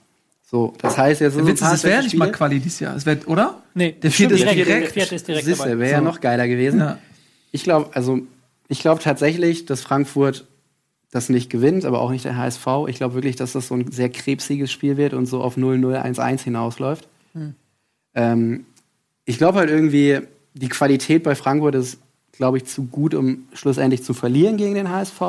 So, 0.49 0.74
das 0.82 0.97
heißt, 0.97 1.22
jetzt 1.22 1.36
Der 1.36 1.43
so 1.43 1.47
Witz 1.49 1.61
ist, 1.61 1.72
es 1.74 1.84
wäre 1.84 1.95
ja 1.97 2.01
nicht 2.03 2.15
mal. 2.15 2.32
Quali 2.32 2.59
dieses 2.59 2.80
Jahr. 2.80 2.95
Es 2.95 3.05
wär, 3.05 3.18
oder? 3.28 3.61
Nee, 3.74 3.91
Der 4.01 4.11
vierte 4.11 4.34
ist 4.36 4.41
direkt. 4.43 4.57
direkt. 4.68 4.84
Der 4.86 4.91
vierte 4.93 5.15
ist 5.15 5.28
direkt 5.28 5.45
Siehste, 5.45 5.63
dabei. 5.70 5.80
wäre 5.80 5.91
ja 5.91 5.97
So. 5.99 6.03
noch 6.05 6.22
geiler 6.22 6.47
gewesen. 6.47 6.80
Ja. 6.80 6.97
Ich 7.51 7.63
glaube, 7.63 7.89
also 7.93 8.20
ich 8.70 8.80
glaube 8.80 9.01
tatsächlich, 9.01 9.65
dass 9.65 9.82
Frankfurt 9.82 10.45
das 11.11 11.29
nicht 11.29 11.49
gewinnt, 11.49 11.85
aber 11.85 12.01
auch 12.01 12.11
nicht 12.11 12.25
der 12.25 12.37
HSV. 12.37 12.67
Ich 12.87 12.97
glaube 12.97 13.15
wirklich, 13.15 13.35
dass 13.35 13.53
das 13.53 13.67
so 13.67 13.75
ein 13.75 13.91
sehr 13.91 14.09
krebsiges 14.09 14.71
Spiel 14.71 14.97
wird 14.97 15.13
und 15.13 15.25
so 15.25 15.41
auf 15.41 15.57
0-0-1-1 15.57 16.43
hinausläuft. 16.43 17.07
Ähm, 18.15 18.65
ich 19.25 19.37
glaube 19.37 19.59
halt 19.59 19.69
irgendwie, 19.69 20.21
die 20.53 20.69
Qualität 20.69 21.23
bei 21.23 21.35
Frankfurt 21.35 21.75
ist, 21.75 21.99
glaube 22.31 22.57
ich, 22.57 22.65
zu 22.65 22.85
gut, 22.85 23.13
um 23.13 23.47
schlussendlich 23.53 24.03
zu 24.03 24.13
verlieren 24.13 24.57
gegen 24.57 24.75
den 24.75 24.89
HSV. 24.89 25.21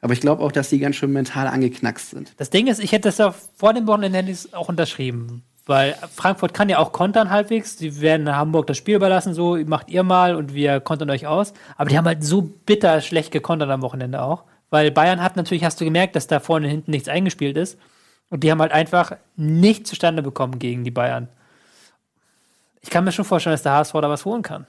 Aber 0.00 0.12
ich 0.12 0.20
glaube 0.20 0.42
auch, 0.42 0.52
dass 0.52 0.70
die 0.70 0.78
ganz 0.78 0.96
schön 0.96 1.12
mental 1.12 1.46
angeknackst 1.46 2.10
sind. 2.10 2.32
Das 2.36 2.50
Ding 2.50 2.66
ist, 2.66 2.80
ich 2.80 2.92
hätte 2.92 3.08
das 3.08 3.18
ja 3.18 3.34
vor 3.56 3.72
dem 3.72 3.86
Wochenende 3.86 4.34
auch 4.52 4.68
unterschrieben. 4.68 5.44
Weil 5.64 5.94
Frankfurt 6.14 6.54
kann 6.54 6.68
ja 6.68 6.78
auch 6.78 6.90
kontern 6.90 7.30
halbwegs. 7.30 7.76
Die 7.76 8.00
werden 8.00 8.34
Hamburg 8.34 8.66
das 8.66 8.76
Spiel 8.76 8.96
überlassen, 8.96 9.32
so 9.32 9.56
macht 9.64 9.90
ihr 9.90 10.02
mal 10.02 10.34
und 10.34 10.54
wir 10.54 10.80
kontern 10.80 11.08
euch 11.10 11.28
aus. 11.28 11.52
Aber 11.76 11.88
die 11.88 11.96
haben 11.96 12.06
halt 12.06 12.24
so 12.24 12.42
bitter 12.42 13.00
schlecht 13.00 13.30
gekontert 13.30 13.70
am 13.70 13.82
Wochenende 13.82 14.22
auch. 14.22 14.42
Weil 14.72 14.90
Bayern 14.90 15.22
hat 15.22 15.36
natürlich, 15.36 15.64
hast 15.64 15.78
du 15.82 15.84
gemerkt, 15.84 16.16
dass 16.16 16.28
da 16.28 16.40
vorne 16.40 16.66
und 16.66 16.70
hinten 16.70 16.92
nichts 16.92 17.06
eingespielt 17.06 17.58
ist. 17.58 17.78
Und 18.30 18.42
die 18.42 18.50
haben 18.50 18.62
halt 18.62 18.72
einfach 18.72 19.12
nichts 19.36 19.90
zustande 19.90 20.22
bekommen 20.22 20.58
gegen 20.58 20.82
die 20.82 20.90
Bayern. 20.90 21.28
Ich 22.80 22.88
kann 22.88 23.04
mir 23.04 23.12
schon 23.12 23.26
vorstellen, 23.26 23.52
dass 23.52 23.62
der 23.62 23.72
HSV 23.72 23.92
da 23.92 24.08
was 24.08 24.24
holen 24.24 24.40
kann. 24.40 24.64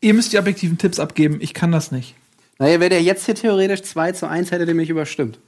Ihr 0.00 0.14
müsst 0.14 0.32
die 0.32 0.38
objektiven 0.38 0.78
Tipps 0.78 1.00
abgeben. 1.00 1.38
Ich 1.40 1.52
kann 1.52 1.72
das 1.72 1.90
nicht. 1.90 2.14
Naja, 2.60 2.78
wäre 2.78 2.90
der 2.90 3.02
jetzt 3.02 3.26
hier 3.26 3.34
theoretisch 3.34 3.82
2 3.82 4.12
zu 4.12 4.28
1, 4.28 4.52
hätte 4.52 4.66
der 4.66 4.76
mich 4.76 4.88
überstimmt. 4.88 5.40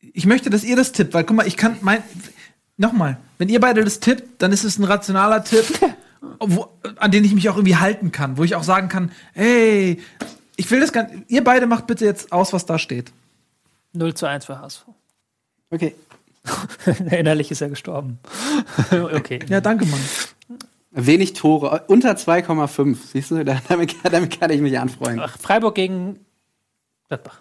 Ich 0.00 0.24
möchte, 0.24 0.48
dass 0.48 0.64
ihr 0.64 0.76
das 0.76 0.92
tippt, 0.92 1.12
weil 1.12 1.24
guck 1.24 1.36
mal, 1.36 1.46
ich 1.46 1.58
kann 1.58 1.76
mein. 1.82 2.02
Nochmal, 2.78 3.18
wenn 3.36 3.50
ihr 3.50 3.60
beide 3.60 3.84
das 3.84 4.00
tippt, 4.00 4.40
dann 4.40 4.50
ist 4.50 4.64
es 4.64 4.78
ein 4.78 4.84
rationaler 4.84 5.44
Tipp, 5.44 5.66
wo, 6.40 6.68
an 6.96 7.10
den 7.10 7.24
ich 7.24 7.34
mich 7.34 7.50
auch 7.50 7.56
irgendwie 7.56 7.76
halten 7.76 8.12
kann, 8.12 8.38
wo 8.38 8.44
ich 8.44 8.54
auch 8.54 8.64
sagen 8.64 8.88
kann, 8.88 9.12
hey, 9.34 10.00
ich 10.56 10.70
will 10.70 10.80
das 10.80 10.92
gar 10.92 11.06
Ihr 11.28 11.44
beide 11.44 11.66
macht 11.66 11.86
bitte 11.86 12.04
jetzt 12.04 12.32
aus, 12.32 12.52
was 12.52 12.66
da 12.66 12.78
steht. 12.78 13.12
0 13.92 14.14
zu 14.14 14.26
1 14.26 14.46
für 14.46 14.58
HSV. 14.60 14.82
Okay. 15.70 15.94
Innerlich 17.10 17.50
ist 17.50 17.60
er 17.60 17.68
gestorben. 17.68 18.18
okay. 18.90 19.40
Ja, 19.48 19.60
danke, 19.60 19.86
Mann. 19.86 20.00
Wenig 20.92 21.34
Tore, 21.34 21.84
unter 21.88 22.12
2,5. 22.12 22.96
Siehst 23.12 23.30
du, 23.30 23.44
Da- 23.44 23.60
damit, 23.68 23.94
damit 24.04 24.38
kann 24.38 24.50
ich 24.50 24.60
mich 24.60 24.78
anfreuen. 24.78 25.20
Ach, 25.20 25.36
Freiburg 25.38 25.74
gegen 25.74 26.20
Gladbach. 27.08 27.40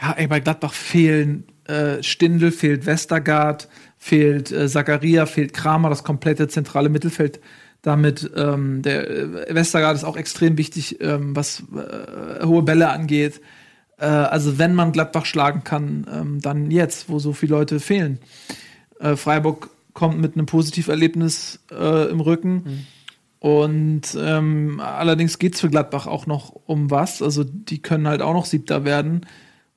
Ja, 0.00 0.12
ey, 0.12 0.26
bei 0.26 0.40
Gladbach 0.40 0.72
fehlen 0.72 1.46
äh, 1.64 2.02
Stindl, 2.02 2.50
fehlt 2.50 2.86
Westergaard, 2.86 3.68
fehlt 3.98 4.50
äh, 4.50 4.68
Zakaria, 4.68 5.26
fehlt 5.26 5.52
Kramer, 5.54 5.90
das 5.90 6.04
komplette 6.04 6.48
zentrale 6.48 6.88
Mittelfeld. 6.88 7.40
Damit 7.82 8.30
ähm, 8.36 8.82
der 8.82 9.08
äh, 9.08 9.54
Westergaard 9.54 9.96
ist 9.96 10.04
auch 10.04 10.16
extrem 10.16 10.58
wichtig, 10.58 11.00
ähm, 11.00 11.34
was 11.34 11.62
äh, 11.74 12.44
hohe 12.44 12.62
Bälle 12.62 12.90
angeht. 12.90 13.40
Äh, 13.98 14.06
also 14.06 14.58
wenn 14.58 14.74
man 14.74 14.92
Gladbach 14.92 15.24
schlagen 15.24 15.64
kann, 15.64 16.06
ähm, 16.12 16.40
dann 16.40 16.70
jetzt, 16.70 17.08
wo 17.08 17.18
so 17.18 17.32
viele 17.32 17.54
Leute 17.54 17.80
fehlen. 17.80 18.18
Äh, 18.98 19.16
Freiburg 19.16 19.70
kommt 19.94 20.20
mit 20.20 20.34
einem 20.34 20.46
Positiverlebnis 20.46 21.60
äh, 21.70 22.10
im 22.10 22.20
Rücken. 22.20 22.86
Und 23.38 24.02
ähm, 24.18 24.80
allerdings 24.80 25.38
geht 25.38 25.54
es 25.54 25.60
für 25.60 25.70
Gladbach 25.70 26.06
auch 26.06 26.26
noch 26.26 26.54
um 26.66 26.90
was. 26.90 27.22
Also 27.22 27.42
die 27.44 27.80
können 27.80 28.06
halt 28.06 28.20
auch 28.20 28.34
noch 28.34 28.44
Siebter 28.44 28.84
werden. 28.84 29.26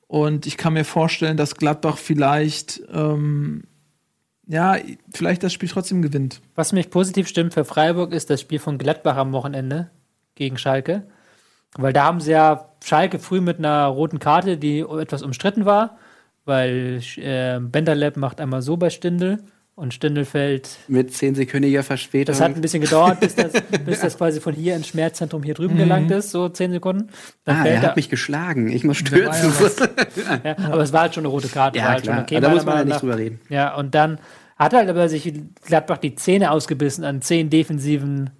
Und 0.06 0.46
ich 0.46 0.58
kann 0.58 0.74
mir 0.74 0.84
vorstellen, 0.84 1.38
dass 1.38 1.56
Gladbach 1.56 1.96
vielleicht, 1.96 2.82
ähm, 2.92 3.64
ja, 4.46 4.76
vielleicht 5.12 5.42
das 5.42 5.52
Spiel 5.52 5.68
trotzdem 5.68 6.02
gewinnt. 6.02 6.40
Was 6.54 6.72
mich 6.72 6.90
positiv 6.90 7.28
stimmt 7.28 7.54
für 7.54 7.64
Freiburg 7.64 8.12
ist 8.12 8.30
das 8.30 8.40
Spiel 8.40 8.58
von 8.58 8.78
Gladbach 8.78 9.16
am 9.16 9.32
Wochenende 9.32 9.90
gegen 10.34 10.58
Schalke. 10.58 11.06
Weil 11.76 11.92
da 11.92 12.04
haben 12.04 12.20
sie 12.20 12.32
ja 12.32 12.70
Schalke 12.82 13.18
früh 13.18 13.40
mit 13.40 13.58
einer 13.58 13.86
roten 13.86 14.18
Karte, 14.18 14.58
die 14.58 14.80
etwas 14.80 15.22
umstritten 15.22 15.64
war, 15.64 15.98
weil 16.44 17.00
äh, 17.16 17.58
Benderlab 17.58 18.16
macht 18.16 18.40
einmal 18.40 18.62
so 18.62 18.76
bei 18.76 18.90
Stindl 18.90 19.42
und 19.76 19.92
Stindl 19.92 20.24
fällt. 20.24 20.78
Mit 20.86 21.10
10-sekündiger 21.10 21.82
Verspätung. 21.82 22.32
Das 22.32 22.40
hat 22.40 22.54
ein 22.54 22.60
bisschen 22.60 22.80
gedauert, 22.80 23.20
bis 23.20 23.34
das, 23.34 23.52
bis 23.84 24.00
das 24.00 24.16
quasi 24.16 24.40
von 24.40 24.54
hier 24.54 24.76
ins 24.76 24.88
Schmerzzentrum 24.88 25.42
hier 25.42 25.54
drüben 25.54 25.76
gelangt 25.76 26.10
ist, 26.10 26.30
so 26.30 26.48
zehn 26.48 26.70
Sekunden. 26.70 27.08
Dann 27.44 27.56
ah, 27.56 27.66
er 27.66 27.74
er, 27.74 27.82
hat 27.82 27.96
mich 27.96 28.08
geschlagen. 28.08 28.70
Ich 28.70 28.84
muss 28.84 29.02
Da 29.02 29.12
war 29.12 29.18
ja 29.20 29.32
stürzen. 29.32 29.88
ja, 30.44 30.56
aber 30.70 30.82
es 30.82 30.92
war 30.92 31.02
halt 31.02 31.14
schon 31.14 31.22
eine 31.22 31.28
rote 31.28 31.48
Karte. 31.48 31.78
war 31.78 31.84
Ja, 31.84 31.92
halt 31.92 32.02
klar. 32.04 32.16
Schon 32.16 32.24
okay, 32.24 32.36
Aber 32.36 32.46
da 32.46 32.54
muss 32.54 32.64
man 32.64 32.78
ja 32.78 32.84
nicht 32.84 33.02
drüber 33.02 33.18
reden. 33.18 33.40
Ja, 33.48 33.74
und 33.74 33.94
dann 33.94 34.18
hat 34.56 34.72
halt 34.72 34.88
aber 34.88 35.08
sich 35.08 35.32
Gladbach 35.66 35.98
die 35.98 36.14
Zähne 36.14 36.52
ausgebissen 36.52 37.04
an 37.04 37.20
zehn 37.20 37.50
defensiven 37.50 38.30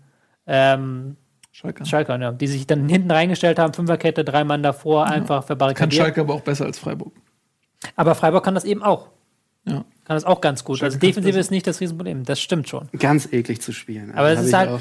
ähm, 0.46 1.16
Schalke. 1.50 1.84
Schalkern, 1.84 2.22
ja, 2.22 2.32
die 2.32 2.46
sich 2.46 2.66
dann 2.66 2.88
hinten 2.88 3.10
reingestellt 3.10 3.58
haben, 3.58 3.74
Fünferkette, 3.74 4.24
drei 4.24 4.44
Mann 4.44 4.62
davor, 4.62 5.06
einfach 5.06 5.40
Kann 5.40 5.46
verbarrikadiert. 5.46 6.00
Schalke 6.00 6.20
aber 6.20 6.34
auch 6.34 6.42
besser 6.42 6.64
als 6.64 6.78
Freiburg. 6.78 7.12
Aber 7.96 8.14
Freiburg 8.14 8.44
kann 8.44 8.54
das 8.54 8.64
eben 8.64 8.82
auch. 8.82 9.08
Ja. 9.66 9.84
Kann 10.04 10.16
das 10.16 10.24
auch 10.24 10.40
ganz 10.40 10.64
gut. 10.64 10.78
Schalke 10.78 10.94
also 10.94 10.98
Defensive 11.06 11.32
besser. 11.32 11.40
ist 11.40 11.50
nicht 11.50 11.66
das 11.66 11.80
Riesenproblem. 11.80 12.24
Das 12.24 12.40
stimmt 12.40 12.68
schon. 12.68 12.88
Ganz 12.98 13.32
eklig 13.32 13.62
zu 13.62 13.72
spielen. 13.72 14.12
Aber 14.14 14.30
es 14.30 14.38
Hab 14.38 14.44
ist 14.46 14.52
halt-. 14.54 14.80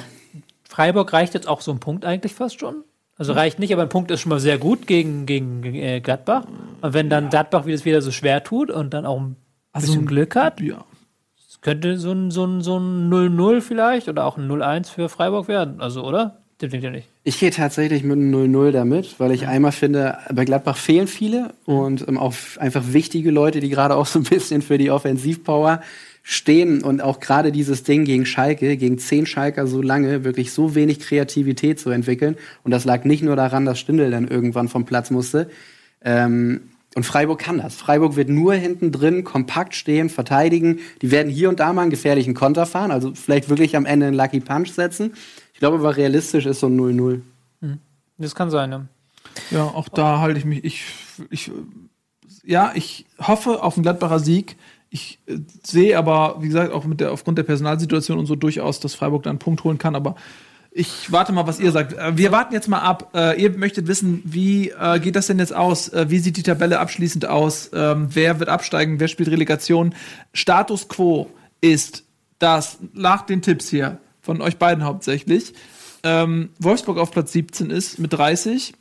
Freiburg 0.67 1.13
reicht 1.13 1.33
jetzt 1.33 1.47
auch 1.47 1.61
so 1.61 1.71
ein 1.71 1.79
Punkt 1.79 2.03
eigentlich 2.05 2.33
fast 2.33 2.59
schon. 2.59 2.83
Also 3.15 3.33
reicht 3.33 3.59
nicht, 3.59 3.71
aber 3.71 3.83
ein 3.83 3.89
Punkt 3.89 4.09
ist 4.11 4.21
schon 4.21 4.31
mal 4.31 4.39
sehr 4.39 4.57
gut 4.57 4.87
gegen, 4.87 5.25
gegen 5.27 5.63
äh, 5.75 6.01
Gladbach. 6.01 6.45
Und 6.81 6.93
wenn 6.93 7.09
dann 7.09 7.29
Gladbach 7.29 7.65
wieder 7.65 7.83
wieder 7.85 8.01
so 8.01 8.11
schwer 8.11 8.43
tut 8.43 8.71
und 8.71 8.93
dann 8.93 9.05
auch 9.05 9.19
ein 9.21 9.35
Also 9.71 9.87
bisschen 9.87 10.03
ein- 10.03 10.07
Glück 10.07 10.35
hat, 10.35 10.59
Ja. 10.59 10.83
könnte 11.61 11.97
so 11.97 12.11
ein, 12.11 12.31
so 12.31 12.43
ein, 12.45 12.61
so 12.61 12.77
ein 12.77 13.09
0-0 13.09 13.61
vielleicht 13.61 14.09
oder 14.09 14.25
auch 14.25 14.37
ein 14.37 14.47
0-1 14.47 14.89
für 14.89 15.07
Freiburg 15.09 15.47
werden. 15.47 15.79
Also, 15.79 16.03
oder? 16.03 16.41
Denkt 16.71 16.83
ihr 16.85 16.91
nicht. 16.91 17.09
Ich 17.23 17.39
gehe 17.39 17.51
tatsächlich 17.51 18.03
mit 18.03 18.17
einem 18.17 18.33
0-0 18.33 18.71
damit, 18.71 19.19
weil 19.19 19.31
ich 19.31 19.47
einmal 19.47 19.73
finde, 19.73 20.17
bei 20.33 20.45
Gladbach 20.45 20.77
fehlen 20.77 21.07
viele 21.07 21.53
und 21.65 22.07
ähm, 22.07 22.17
auch 22.17 22.33
einfach 22.57 22.83
wichtige 22.93 23.31
Leute, 23.31 23.59
die 23.59 23.69
gerade 23.69 23.95
auch 23.95 24.05
so 24.05 24.19
ein 24.19 24.23
bisschen 24.23 24.61
für 24.61 24.77
die 24.77 24.89
Offensivpower 24.89 25.81
stehen 26.21 26.81
und 26.81 27.01
auch 27.01 27.19
gerade 27.19 27.51
dieses 27.51 27.83
Ding 27.83 28.05
gegen 28.05 28.25
Schalke, 28.25 28.77
gegen 28.77 28.97
zehn 28.97 29.25
Schalker 29.25 29.67
so 29.67 29.81
lange, 29.81 30.23
wirklich 30.23 30.53
so 30.53 30.73
wenig 30.73 31.01
Kreativität 31.01 31.81
zu 31.81 31.89
entwickeln. 31.89 32.37
Und 32.63 32.71
das 32.71 32.85
lag 32.85 33.03
nicht 33.03 33.23
nur 33.23 33.35
daran, 33.35 33.65
dass 33.65 33.79
Stindl 33.79 34.09
dann 34.09 34.29
irgendwann 34.29 34.69
vom 34.69 34.85
Platz 34.85 35.11
musste. 35.11 35.49
Ähm, 36.01 36.61
und 36.95 37.03
Freiburg 37.03 37.39
kann 37.39 37.57
das. 37.57 37.75
Freiburg 37.75 38.15
wird 38.15 38.29
nur 38.29 38.53
hinten 38.53 38.91
drin 38.91 39.23
kompakt 39.23 39.75
stehen, 39.75 40.09
verteidigen. 40.09 40.79
Die 41.01 41.11
werden 41.11 41.29
hier 41.29 41.49
und 41.49 41.59
da 41.59 41.73
mal 41.73 41.81
einen 41.81 41.91
gefährlichen 41.91 42.35
Konter 42.35 42.65
fahren, 42.65 42.91
also 42.91 43.13
vielleicht 43.15 43.49
wirklich 43.49 43.75
am 43.75 43.85
Ende 43.85 44.07
einen 44.07 44.15
Lucky 44.15 44.39
Punch 44.39 44.69
setzen. 44.69 45.13
Ich 45.63 45.65
glaube 45.65 45.77
aber 45.77 45.95
realistisch 45.95 46.45
ist 46.45 46.59
so 46.59 46.67
ein 46.67 46.77
0-0. 46.77 47.21
Das 48.17 48.35
kann 48.35 48.49
sein, 48.49 48.69
ne? 48.69 48.89
Ja, 49.49 49.63
auch 49.63 49.87
da 49.87 50.19
halte 50.19 50.37
ich 50.37 50.43
mich. 50.43 50.61
Ich, 50.65 50.83
ich, 51.29 51.51
ja, 52.43 52.73
ich 52.75 53.05
hoffe 53.17 53.63
auf 53.63 53.77
einen 53.77 53.83
Gladbacher 53.83 54.19
Sieg. 54.19 54.57
Ich 54.89 55.19
äh, 55.25 55.37
sehe 55.65 55.97
aber, 55.97 56.35
wie 56.41 56.47
gesagt, 56.47 56.73
auch 56.73 56.83
mit 56.83 56.99
der, 56.99 57.13
aufgrund 57.13 57.37
der 57.37 57.43
Personalsituation 57.43 58.19
und 58.19 58.25
so 58.25 58.35
durchaus, 58.35 58.81
dass 58.81 58.93
Freiburg 58.93 59.23
da 59.23 59.29
einen 59.29 59.39
Punkt 59.39 59.63
holen 59.63 59.77
kann. 59.77 59.95
Aber 59.95 60.15
ich 60.69 61.13
warte 61.13 61.31
mal, 61.31 61.47
was 61.47 61.61
ihr 61.61 61.71
sagt. 61.71 61.93
Äh, 61.93 62.17
Wir 62.17 62.33
warten 62.33 62.53
jetzt 62.53 62.67
mal 62.67 62.79
ab. 62.79 63.11
Äh, 63.15 63.41
ihr 63.41 63.57
möchtet 63.57 63.87
wissen, 63.87 64.21
wie 64.25 64.71
äh, 64.71 64.99
geht 64.99 65.15
das 65.15 65.27
denn 65.27 65.39
jetzt 65.39 65.55
aus? 65.55 65.87
Äh, 65.87 66.09
wie 66.09 66.19
sieht 66.19 66.35
die 66.35 66.43
Tabelle 66.43 66.81
abschließend 66.81 67.25
aus? 67.25 67.71
Ähm, 67.73 68.07
wer 68.09 68.41
wird 68.41 68.49
absteigen? 68.49 68.99
Wer 68.99 69.07
spielt 69.07 69.29
Relegation? 69.29 69.95
Status 70.33 70.89
quo 70.89 71.29
ist, 71.61 72.03
dass 72.37 72.79
nach 72.91 73.21
den 73.21 73.41
Tipps 73.41 73.69
hier 73.69 73.99
von 74.23 74.41
euch 74.41 74.57
beiden 74.57 74.83
hauptsächlich 74.83 75.53
ähm, 76.03 76.49
Wolfsburg 76.59 76.97
auf 76.97 77.11
Platz 77.11 77.31
17 77.31 77.69
ist 77.69 77.97
mit 77.97 78.13
30 78.13 78.73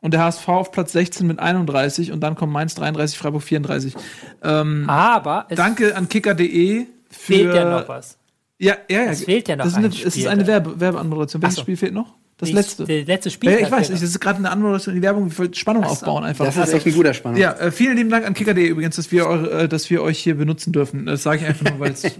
und 0.00 0.14
der 0.14 0.22
HSV 0.22 0.48
auf 0.48 0.72
Platz 0.72 0.92
16 0.92 1.26
mit 1.26 1.38
31 1.40 2.12
und 2.12 2.20
dann 2.20 2.36
kommt 2.36 2.52
Mainz 2.52 2.74
33, 2.76 3.18
Freiburg 3.18 3.42
34. 3.42 3.94
Ähm, 4.42 4.88
Aber 4.88 5.46
danke 5.50 5.96
an 5.96 6.08
kicker.de 6.08 6.86
für 7.10 7.32
fehlt 7.32 7.54
ja 7.54 7.80
noch 7.80 7.88
was. 7.88 8.18
Ja, 8.58 8.76
ja, 8.88 9.02
ja. 9.04 9.10
Es 9.10 9.24
fehlt 9.24 9.48
ja 9.48 9.56
noch 9.56 9.64
das 9.64 9.72
ist 9.72 9.78
eine, 9.78 9.88
ein 9.88 9.92
Es 9.92 10.00
ist 10.00 10.14
Spiel, 10.14 10.28
eine. 10.28 10.46
Werbe 10.46 10.78
Werbeanmoderation. 10.78 11.42
Welches 11.42 11.56
so. 11.56 11.62
Spiel 11.62 11.76
fehlt 11.76 11.94
noch? 11.94 12.14
Das 12.40 12.52
letzte. 12.52 12.84
Der 12.84 13.04
letzte 13.04 13.30
Spiel. 13.30 13.50
Ja, 13.50 13.58
ich 13.58 13.70
weiß 13.70 13.90
nicht, 13.90 14.02
das 14.02 14.08
ist 14.08 14.20
gerade 14.20 14.38
eine 14.38 14.50
Anmoderation 14.50 14.94
in 14.94 15.00
die 15.00 15.06
Werbung, 15.06 15.28
ich 15.28 15.38
wollte 15.38 15.58
Spannung 15.58 15.84
aufbauen 15.84 16.24
einfach. 16.24 16.46
Das 16.46 16.56
ist 16.56 16.72
echt 16.72 16.86
ein 16.86 16.94
guter 16.94 17.12
Spannung. 17.12 17.38
Ja, 17.38 17.52
äh, 17.52 17.70
vielen 17.70 17.96
lieben 17.96 18.10
Dank 18.10 18.26
an 18.26 18.34
kicker.de 18.34 18.66
übrigens, 18.66 18.96
dass 18.96 19.12
wir, 19.12 19.26
eure, 19.26 19.64
äh, 19.64 19.68
dass 19.68 19.90
wir 19.90 20.02
euch 20.02 20.18
hier 20.18 20.34
benutzen 20.34 20.72
dürfen. 20.72 21.06
Das 21.06 21.22
sage 21.22 21.42
ich 21.42 21.46
einfach 21.46 21.70
nur, 21.70 21.80
weil 21.80 21.92
es, 21.92 22.04
äh, 22.04 22.10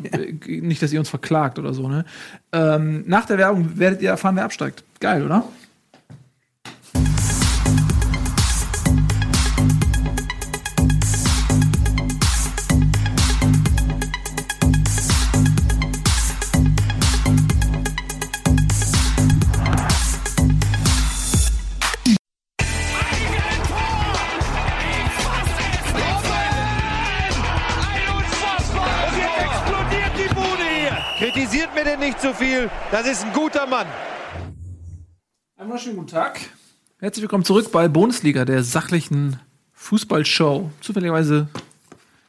nicht, 0.61 0.83
dass 0.83 0.93
ihr 0.93 0.99
uns 0.99 1.09
verklagt 1.09 1.59
oder 1.59 1.73
so. 1.73 1.89
Ne? 1.89 2.05
Ähm, 2.53 3.05
nach 3.07 3.25
der 3.25 3.39
Werbung 3.39 3.79
werdet 3.79 4.03
ihr 4.03 4.11
erfahren, 4.11 4.37
wer 4.37 4.45
absteigt. 4.45 4.85
Geil, 5.01 5.25
oder? 5.25 5.45
Das 32.91 33.07
ist 33.07 33.24
ein 33.24 33.32
guter 33.32 33.66
Mann. 33.66 33.86
Einen 35.57 35.68
wunderschönen 35.68 35.97
guten 35.97 36.09
Tag. 36.09 36.41
Herzlich 36.99 37.22
willkommen 37.22 37.45
zurück 37.45 37.70
bei 37.70 37.88
Bundesliga, 37.88 38.45
der 38.45 38.64
sachlichen 38.64 39.38
Fußballshow. 39.74 40.70
Zufälligerweise 40.80 41.49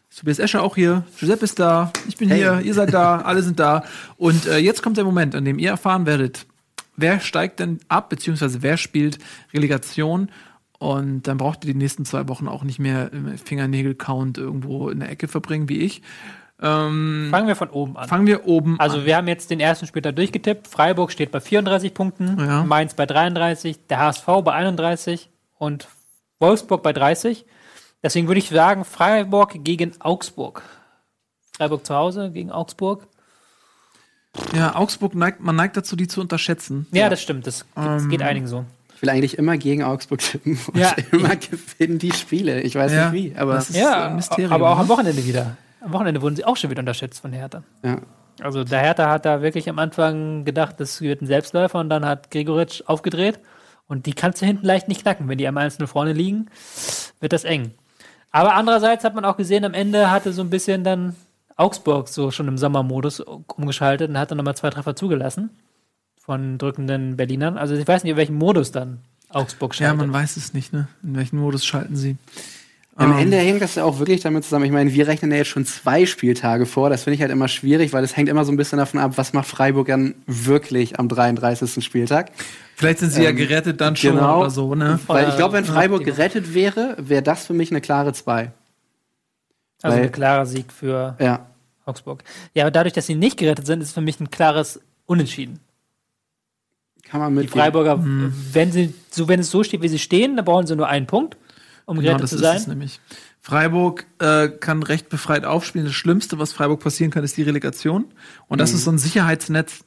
ist 0.09 0.19
Tobias 0.19 0.39
Escher 0.39 0.61
auch 0.61 0.75
hier, 0.75 1.03
Giuseppe 1.19 1.45
ist 1.45 1.59
da, 1.59 1.91
ich 2.07 2.17
bin 2.17 2.31
hier, 2.31 2.61
ihr 2.61 2.73
seid 2.73 2.93
da, 2.93 3.21
alle 3.21 3.41
sind 3.41 3.59
da. 3.59 3.83
Und 4.17 4.45
äh, 4.45 4.57
jetzt 4.57 4.83
kommt 4.83 4.97
der 4.97 5.03
Moment, 5.03 5.35
an 5.35 5.45
dem 5.45 5.57
ihr 5.57 5.71
erfahren 5.71 6.05
werdet, 6.05 6.45
wer 6.95 7.19
steigt 7.19 7.59
denn 7.59 7.79
ab, 7.87 8.09
beziehungsweise 8.09 8.61
wer 8.61 8.77
spielt 8.77 9.17
Relegation. 9.53 10.29
Und 10.77 11.23
dann 11.23 11.37
braucht 11.37 11.63
ihr 11.63 11.73
die 11.73 11.77
nächsten 11.77 12.05
zwei 12.05 12.27
Wochen 12.27 12.47
auch 12.47 12.63
nicht 12.63 12.79
mehr 12.79 13.11
im 13.13 13.37
Fingernägel-Count 13.37 14.37
irgendwo 14.37 14.89
in 14.89 14.99
der 14.99 15.09
Ecke 15.09 15.27
verbringen, 15.27 15.69
wie 15.69 15.79
ich. 15.79 16.01
Ähm, 16.61 17.27
Fangen 17.31 17.47
wir 17.47 17.55
von 17.55 17.69
oben 17.69 17.97
an. 17.97 18.07
fangen 18.07 18.27
wir 18.27 18.45
oben 18.45 18.79
Also 18.79 18.99
an. 18.99 19.05
wir 19.05 19.17
haben 19.17 19.27
jetzt 19.27 19.49
den 19.49 19.59
ersten 19.59 19.87
Spieltag 19.87 20.15
durchgetippt. 20.15 20.67
Freiburg 20.67 21.11
steht 21.11 21.31
bei 21.31 21.39
34 21.39 21.93
Punkten, 21.93 22.37
Ja. 22.39 22.63
Mainz 22.63 22.93
bei 22.93 23.05
33, 23.05 23.87
der 23.87 23.99
HSV 23.99 24.25
bei 24.43 24.51
31 24.53 25.29
und 25.57 25.87
Wolfsburg 26.39 26.83
bei 26.83 26.93
30. 26.93 27.45
Deswegen 28.03 28.27
würde 28.27 28.39
ich 28.39 28.49
sagen, 28.49 28.85
Freiburg 28.85 29.63
gegen 29.63 29.93
Augsburg. 30.01 30.61
Freiburg 31.55 31.85
zu 31.85 31.95
Hause 31.95 32.31
gegen 32.31 32.51
Augsburg. 32.51 33.07
Ja, 34.55 34.75
Augsburg 34.75 35.13
neigt, 35.13 35.41
man 35.41 35.55
neigt 35.55 35.75
dazu, 35.77 35.95
die 35.95 36.07
zu 36.07 36.21
unterschätzen. 36.21 36.87
Ja, 36.91 37.09
das 37.09 37.21
stimmt. 37.21 37.45
Das, 37.47 37.65
das 37.75 38.03
Ähm, 38.03 38.09
geht 38.09 38.21
einigen 38.21 38.47
so. 38.47 38.65
Ich 38.95 39.01
will 39.01 39.09
eigentlich 39.09 39.37
immer 39.37 39.57
gegen 39.57 39.83
Augsburg 39.83 40.19
tippen 40.19 40.59
und 40.67 40.77
Ja. 40.79 40.91
immer 41.11 41.35
gewinnen 41.35 41.97
die 41.99 42.11
Spiele. 42.13 42.61
Ich 42.61 42.75
weiß 42.75 42.91
Ja. 42.93 43.09
nicht 43.09 43.31
wie, 43.31 43.35
aber 43.35 43.55
Das 43.55 43.69
ist 43.71 43.75
Ja, 43.77 44.07
ein 44.07 44.15
Mysterium. 44.15 44.53
aber 44.53 44.69
auch 44.69 44.75
ne? 44.75 44.81
am 44.81 44.89
Wochenende 44.89 45.25
wieder. 45.25 45.57
Am 45.81 45.91
Wochenende 45.93 46.21
wurden 46.21 46.35
sie 46.35 46.45
auch 46.45 46.55
schon 46.57 46.69
wieder 46.69 46.79
unterschätzt 46.81 47.21
von 47.21 47.33
Hertha. 47.33 47.63
ja. 47.83 47.97
Also 48.39 48.63
der 48.63 48.79
Hertha 48.79 49.09
hat 49.09 49.25
da 49.25 49.41
wirklich 49.43 49.69
am 49.69 49.77
Anfang 49.77 50.45
gedacht, 50.45 50.79
das 50.79 50.99
wird 51.01 51.21
ein 51.21 51.27
Selbstläufer 51.27 51.77
und 51.79 51.89
dann 51.89 52.05
hat 52.05 52.31
Gregoritsch 52.31 52.81
aufgedreht 52.87 53.39
und 53.87 54.05
die 54.07 54.13
kannst 54.13 54.41
du 54.41 54.45
hinten 54.47 54.65
leicht 54.65 54.87
nicht 54.87 55.01
knacken. 55.01 55.27
Wenn 55.27 55.37
die 55.37 55.47
am 55.47 55.57
einzelnen 55.57 55.87
vorne 55.87 56.13
liegen, 56.13 56.47
wird 57.19 57.33
das 57.33 57.43
eng. 57.43 57.71
Aber 58.31 58.53
andererseits 58.55 59.03
hat 59.03 59.13
man 59.13 59.25
auch 59.25 59.37
gesehen, 59.37 59.63
am 59.65 59.73
Ende 59.75 60.09
hatte 60.09 60.31
so 60.33 60.41
ein 60.41 60.49
bisschen 60.49 60.83
dann 60.83 61.15
Augsburg 61.57 62.07
so 62.07 62.31
schon 62.31 62.47
im 62.47 62.57
Sommermodus 62.57 63.19
umgeschaltet 63.19 64.09
und 64.09 64.17
hat 64.17 64.31
dann 64.31 64.37
nochmal 64.37 64.55
zwei 64.55 64.69
Treffer 64.71 64.95
zugelassen 64.95 65.51
von 66.17 66.57
drückenden 66.57 67.17
Berlinern. 67.17 67.57
Also 67.57 67.75
ich 67.75 67.87
weiß 67.87 68.03
nicht, 68.03 68.11
in 68.11 68.17
welchem 68.17 68.35
Modus 68.37 68.71
dann 68.71 68.99
Augsburg 69.29 69.73
Ja, 69.79 69.87
schaltet. 69.89 69.97
man 70.07 70.13
weiß 70.13 70.37
es 70.37 70.53
nicht, 70.53 70.73
ne? 70.73 70.87
In 71.03 71.15
welchen 71.17 71.37
Modus 71.37 71.63
schalten 71.65 71.95
sie? 71.95 72.15
Am 73.01 73.13
Ähm, 73.13 73.17
Ende 73.19 73.37
hängt 73.37 73.61
das 73.61 73.75
ja 73.75 73.83
auch 73.83 73.99
wirklich 73.99 74.21
damit 74.21 74.43
zusammen. 74.43 74.65
Ich 74.65 74.71
meine, 74.71 74.93
wir 74.93 75.07
rechnen 75.07 75.31
ja 75.31 75.37
jetzt 75.37 75.47
schon 75.47 75.65
zwei 75.65 76.05
Spieltage 76.05 76.65
vor. 76.65 76.89
Das 76.89 77.03
finde 77.03 77.15
ich 77.15 77.21
halt 77.21 77.31
immer 77.31 77.47
schwierig, 77.47 77.93
weil 77.93 78.03
es 78.03 78.15
hängt 78.15 78.29
immer 78.29 78.45
so 78.45 78.51
ein 78.51 78.57
bisschen 78.57 78.77
davon 78.77 78.99
ab, 78.99 79.13
was 79.15 79.33
macht 79.33 79.47
Freiburg 79.47 79.87
dann 79.87 80.15
wirklich 80.27 80.99
am 80.99 81.07
33. 81.09 81.83
Spieltag. 81.83 82.31
Vielleicht 82.75 82.99
sind 82.99 83.11
sie 83.11 83.23
ja 83.23 83.31
gerettet 83.31 83.79
dann 83.81 83.95
schon 83.95 84.15
genau. 84.15 84.41
oder 84.41 84.49
so, 84.49 84.75
ne? 84.75 84.99
Weil 85.07 85.29
ich 85.29 85.35
glaube, 85.35 85.53
wenn 85.53 85.65
Freiburg 85.65 86.03
gerettet 86.03 86.53
wäre, 86.53 86.95
wäre 86.99 87.21
das 87.23 87.45
für 87.47 87.53
mich 87.53 87.71
eine 87.71 87.81
klare 87.81 88.13
2. 88.13 88.51
also 89.83 89.97
weil- 89.97 90.03
ein 90.05 90.11
klarer 90.11 90.45
Sieg 90.45 90.71
für 90.71 91.15
Ja. 91.19 91.47
Augsburg. 91.85 92.23
Ja, 92.53 92.63
aber 92.65 92.71
dadurch, 92.71 92.93
dass 92.93 93.07
sie 93.07 93.15
nicht 93.15 93.37
gerettet 93.37 93.65
sind, 93.65 93.81
ist 93.81 93.93
für 93.93 94.01
mich 94.01 94.19
ein 94.19 94.29
klares 94.29 94.79
Unentschieden. 95.07 95.59
Kann 97.09 97.19
man 97.19 97.33
Die 97.35 97.41
mit. 97.41 97.49
Freiburger, 97.49 97.97
Mhm. 97.97 98.33
wenn 98.53 98.71
sie 98.71 98.93
so, 99.09 99.27
wenn 99.27 99.39
es 99.39 99.51
so 99.51 99.63
steht, 99.63 99.81
wie 99.81 99.87
sie 99.89 99.99
stehen, 99.99 100.35
dann 100.35 100.45
brauchen 100.45 100.65
sie 100.67 100.75
nur 100.75 100.87
einen 100.87 101.07
Punkt, 101.07 101.35
um 101.91 101.99
Genau, 101.99 102.17
gerettet 102.17 102.23
das 102.23 102.29
zu 102.31 102.35
ist 102.37 102.41
sein. 102.41 102.57
es 102.57 102.67
nämlich. 102.67 102.99
Freiburg 103.41 104.05
äh, 104.19 104.49
kann 104.49 104.83
recht 104.83 105.09
befreit 105.09 105.45
aufspielen. 105.45 105.87
Das 105.87 105.95
Schlimmste, 105.95 106.37
was 106.37 106.53
Freiburg 106.53 106.79
passieren 106.79 107.11
kann, 107.11 107.23
ist 107.23 107.37
die 107.37 107.43
Relegation. 107.43 108.05
Und 108.47 108.61
das 108.61 108.73
ist 108.73 108.83
so 108.83 108.91
ein 108.91 108.97
Sicherheitsnetz, 108.99 109.83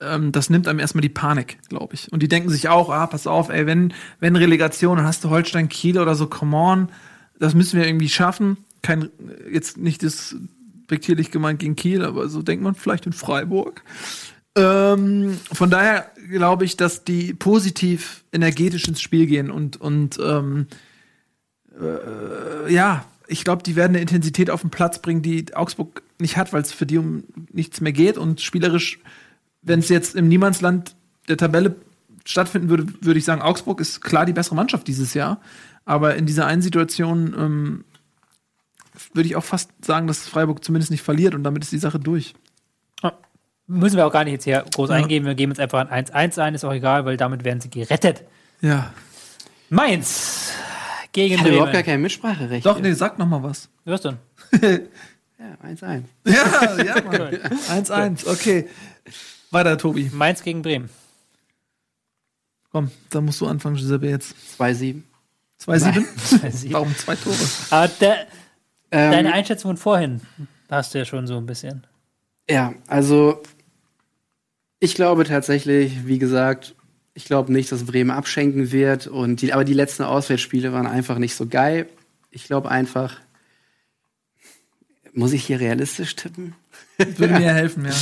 ähm, 0.00 0.32
das 0.32 0.50
nimmt 0.50 0.66
einem 0.66 0.80
erstmal 0.80 1.02
die 1.02 1.08
Panik, 1.08 1.58
glaube 1.68 1.94
ich. 1.94 2.12
Und 2.12 2.22
die 2.22 2.28
denken 2.28 2.48
sich 2.48 2.68
auch, 2.68 2.90
ah, 2.90 3.06
pass 3.06 3.26
auf, 3.26 3.48
ey, 3.48 3.66
wenn, 3.66 3.94
wenn 4.18 4.34
Relegation, 4.34 4.96
dann 4.96 5.06
hast 5.06 5.22
du 5.22 5.30
Holstein 5.30 5.68
Kiel 5.68 5.98
oder 5.98 6.14
so, 6.14 6.26
come 6.26 6.56
on, 6.56 6.88
das 7.38 7.54
müssen 7.54 7.78
wir 7.78 7.86
irgendwie 7.86 8.08
schaffen. 8.08 8.56
Kein, 8.82 9.08
jetzt 9.50 9.76
nicht 9.76 10.02
das 10.02 10.34
respektierlich 10.82 11.30
gemeint 11.30 11.60
gegen 11.60 11.76
Kiel, 11.76 12.04
aber 12.04 12.28
so 12.28 12.42
denkt 12.42 12.64
man 12.64 12.74
vielleicht 12.74 13.06
in 13.06 13.12
Freiburg. 13.12 13.84
Ähm, 14.56 15.38
von 15.52 15.70
daher 15.70 16.10
glaube 16.28 16.64
ich, 16.64 16.76
dass 16.76 17.04
die 17.04 17.32
positiv 17.32 18.24
energetisch 18.32 18.88
ins 18.88 19.00
Spiel 19.00 19.26
gehen 19.26 19.52
und, 19.52 19.80
und 19.80 20.18
ähm, 20.20 20.66
äh, 21.80 22.72
ja, 22.72 23.04
ich 23.26 23.44
glaube, 23.44 23.62
die 23.62 23.76
werden 23.76 23.92
eine 23.92 24.00
Intensität 24.00 24.50
auf 24.50 24.60
den 24.62 24.70
Platz 24.70 25.00
bringen, 25.00 25.22
die 25.22 25.54
Augsburg 25.54 26.02
nicht 26.18 26.36
hat, 26.36 26.52
weil 26.52 26.62
es 26.62 26.72
für 26.72 26.86
die 26.86 26.98
um 26.98 27.24
nichts 27.52 27.80
mehr 27.80 27.92
geht. 27.92 28.18
Und 28.18 28.40
spielerisch, 28.40 28.98
wenn 29.62 29.78
es 29.80 29.88
jetzt 29.88 30.16
im 30.16 30.28
Niemandsland 30.28 30.94
der 31.28 31.36
Tabelle 31.36 31.76
stattfinden 32.24 32.68
würde, 32.68 32.86
würde 33.00 33.18
ich 33.18 33.24
sagen, 33.24 33.40
Augsburg 33.42 33.80
ist 33.80 34.00
klar 34.00 34.26
die 34.26 34.32
bessere 34.32 34.54
Mannschaft 34.56 34.86
dieses 34.88 35.14
Jahr. 35.14 35.40
Aber 35.84 36.16
in 36.16 36.26
dieser 36.26 36.46
einen 36.46 36.62
Situation 36.62 37.34
ähm, 37.38 37.84
würde 39.14 39.28
ich 39.28 39.36
auch 39.36 39.44
fast 39.44 39.70
sagen, 39.84 40.06
dass 40.06 40.28
Freiburg 40.28 40.62
zumindest 40.64 40.90
nicht 40.90 41.02
verliert 41.02 41.34
und 41.34 41.44
damit 41.44 41.62
ist 41.64 41.72
die 41.72 41.78
Sache 41.78 41.98
durch. 41.98 42.34
Müssen 43.66 43.96
wir 43.96 44.04
auch 44.04 44.12
gar 44.12 44.24
nicht 44.24 44.32
jetzt 44.32 44.44
hier 44.44 44.64
groß 44.74 44.90
Ja. 44.90 44.96
eingehen. 44.96 45.24
Wir 45.24 45.36
geben 45.36 45.52
jetzt 45.52 45.60
einfach 45.60 45.88
ein 45.88 46.04
1-1 46.06 46.38
ein, 46.42 46.56
ist 46.56 46.64
auch 46.64 46.72
egal, 46.72 47.04
weil 47.04 47.16
damit 47.16 47.44
werden 47.44 47.60
sie 47.60 47.70
gerettet. 47.70 48.24
Ja. 48.60 48.92
Mainz 49.68 50.50
gegen 51.12 51.34
Ich 51.34 51.40
hatte 51.40 51.50
überhaupt 51.50 51.72
gar 51.72 51.82
kein 51.82 52.00
Mitspracherecht. 52.02 52.64
Doch, 52.66 52.80
nee, 52.80 52.92
sag 52.92 53.18
noch 53.18 53.26
mal 53.26 53.42
was. 53.42 53.68
Was 53.84 54.02
denn? 54.02 54.18
Ja, 55.40 55.56
1-1. 55.66 56.02
Ja, 56.26 56.82
ja, 56.84 57.02
Mann. 57.02 57.34
1-1, 57.84 58.30
okay. 58.30 58.68
Weiter, 59.50 59.78
Tobi. 59.78 60.10
Mainz 60.12 60.42
gegen 60.42 60.60
Bremen. 60.60 60.90
Komm, 62.70 62.90
da 63.08 63.22
musst 63.22 63.40
du 63.40 63.46
anfangen, 63.46 63.76
Giuseppe, 63.76 64.06
jetzt. 64.10 64.34
2-7. 64.58 65.00
2-7? 65.64 65.80
Nein. 65.80 66.06
Warum 66.72 66.94
zwei 66.94 67.16
Tore? 67.16 67.36
Aber 67.70 67.88
der, 67.88 68.26
Ähm, 68.90 69.12
deine 69.12 69.32
Einschätzung 69.32 69.70
von 69.70 69.76
vorhin 69.78 70.20
hast 70.70 70.92
du 70.92 70.98
ja 70.98 71.06
schon 71.06 71.26
so 71.26 71.38
ein 71.38 71.46
bisschen. 71.46 71.86
Ja, 72.48 72.74
also 72.86 73.42
ich 74.78 74.94
glaube 74.94 75.24
tatsächlich, 75.24 76.06
wie 76.06 76.18
gesagt, 76.18 76.74
ich 77.14 77.24
glaube 77.24 77.52
nicht, 77.52 77.70
dass 77.72 77.84
Bremen 77.84 78.10
abschenken 78.10 78.72
wird. 78.72 79.06
Und 79.06 79.42
die, 79.42 79.52
aber 79.52 79.64
die 79.64 79.74
letzten 79.74 80.04
Auswärtsspiele 80.04 80.72
waren 80.72 80.86
einfach 80.86 81.18
nicht 81.18 81.34
so 81.34 81.46
geil. 81.46 81.88
Ich 82.30 82.44
glaube 82.44 82.70
einfach, 82.70 83.20
muss 85.12 85.32
ich 85.32 85.44
hier 85.44 85.60
realistisch 85.60 86.16
tippen? 86.16 86.54
Würde 86.98 87.34
mir 87.34 87.52
helfen, 87.54 87.84
ja. 87.84 87.92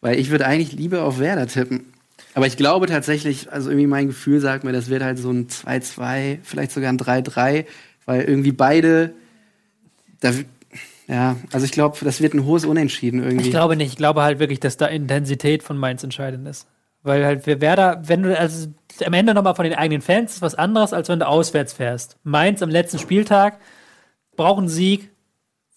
Weil 0.00 0.18
ich 0.18 0.30
würde 0.30 0.46
eigentlich 0.46 0.72
lieber 0.72 1.04
auf 1.04 1.20
Werder 1.20 1.46
tippen. 1.46 1.92
Aber 2.34 2.46
ich 2.46 2.56
glaube 2.56 2.86
tatsächlich, 2.86 3.52
also 3.52 3.70
irgendwie 3.70 3.86
mein 3.86 4.08
Gefühl 4.08 4.40
sagt 4.40 4.64
mir, 4.64 4.72
das 4.72 4.88
wird 4.88 5.02
halt 5.02 5.18
so 5.18 5.30
ein 5.30 5.46
2-2, 5.46 6.38
vielleicht 6.42 6.72
sogar 6.72 6.88
ein 6.88 6.98
3-3, 6.98 7.66
weil 8.06 8.22
irgendwie 8.22 8.52
beide, 8.52 9.14
da, 10.20 10.32
ja, 11.06 11.36
also 11.52 11.66
ich 11.66 11.72
glaube, 11.72 11.98
das 12.04 12.20
wird 12.20 12.34
ein 12.34 12.44
hohes 12.44 12.64
Unentschieden 12.64 13.22
irgendwie. 13.22 13.44
Ich 13.44 13.50
glaube 13.50 13.76
nicht. 13.76 13.90
Ich 13.92 13.96
glaube 13.96 14.22
halt 14.22 14.38
wirklich, 14.38 14.60
dass 14.60 14.76
da 14.76 14.86
Intensität 14.86 15.62
von 15.62 15.76
Mainz 15.76 16.02
entscheidend 16.02 16.48
ist. 16.48 16.66
Weil 17.02 17.24
halt 17.24 17.46
wir 17.46 17.60
Werder, 17.60 18.02
wenn 18.04 18.22
du 18.22 18.38
also 18.38 18.68
am 19.04 19.12
Ende 19.12 19.34
nochmal 19.34 19.54
von 19.54 19.64
den 19.64 19.74
eigenen 19.74 20.02
Fans 20.02 20.34
ist 20.34 20.42
was 20.42 20.54
anderes, 20.54 20.92
als 20.92 21.08
wenn 21.08 21.18
du 21.18 21.26
auswärts 21.26 21.72
fährst. 21.72 22.16
Mainz 22.22 22.62
am 22.62 22.70
letzten 22.70 22.98
Spieltag 22.98 23.58
brauchen 24.36 24.68
Sieg, 24.68 25.10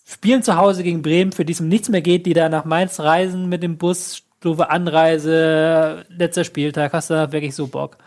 spielen 0.05 0.43
zu 0.43 0.57
Hause 0.57 0.83
gegen 0.83 1.01
Bremen, 1.01 1.31
für 1.31 1.45
die 1.45 1.53
es 1.53 1.61
um 1.61 1.67
nichts 1.67 1.89
mehr 1.89 2.01
geht, 2.01 2.25
die 2.25 2.33
da 2.33 2.49
nach 2.49 2.65
Mainz 2.65 2.99
reisen 2.99 3.49
mit 3.49 3.63
dem 3.63 3.77
Bus, 3.77 4.23
stufe 4.37 4.69
Anreise, 4.69 6.05
letzter 6.09 6.43
Spieltag, 6.43 6.93
hast 6.93 7.09
du 7.09 7.15
da 7.15 7.31
wirklich 7.31 7.55
so 7.55 7.67
Bock. 7.67 7.97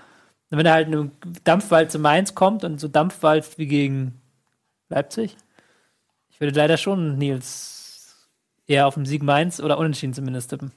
Und 0.50 0.58
wenn 0.58 0.64
da 0.64 0.72
halt 0.72 0.88
ein 0.88 1.10
Dampfwald 1.44 1.90
zu 1.90 1.98
Mainz 1.98 2.34
kommt 2.34 2.64
und 2.64 2.80
so 2.80 2.88
Dampfwald 2.88 3.58
wie 3.58 3.66
gegen 3.66 4.20
Leipzig, 4.88 5.36
ich 6.30 6.40
würde 6.40 6.56
leider 6.56 6.76
schon 6.76 7.18
Nils 7.18 8.28
eher 8.68 8.86
auf 8.86 8.94
den 8.94 9.04
Sieg 9.04 9.22
Mainz 9.22 9.60
oder 9.60 9.78
Unentschieden 9.78 10.14
zumindest 10.14 10.50
tippen. 10.50 10.72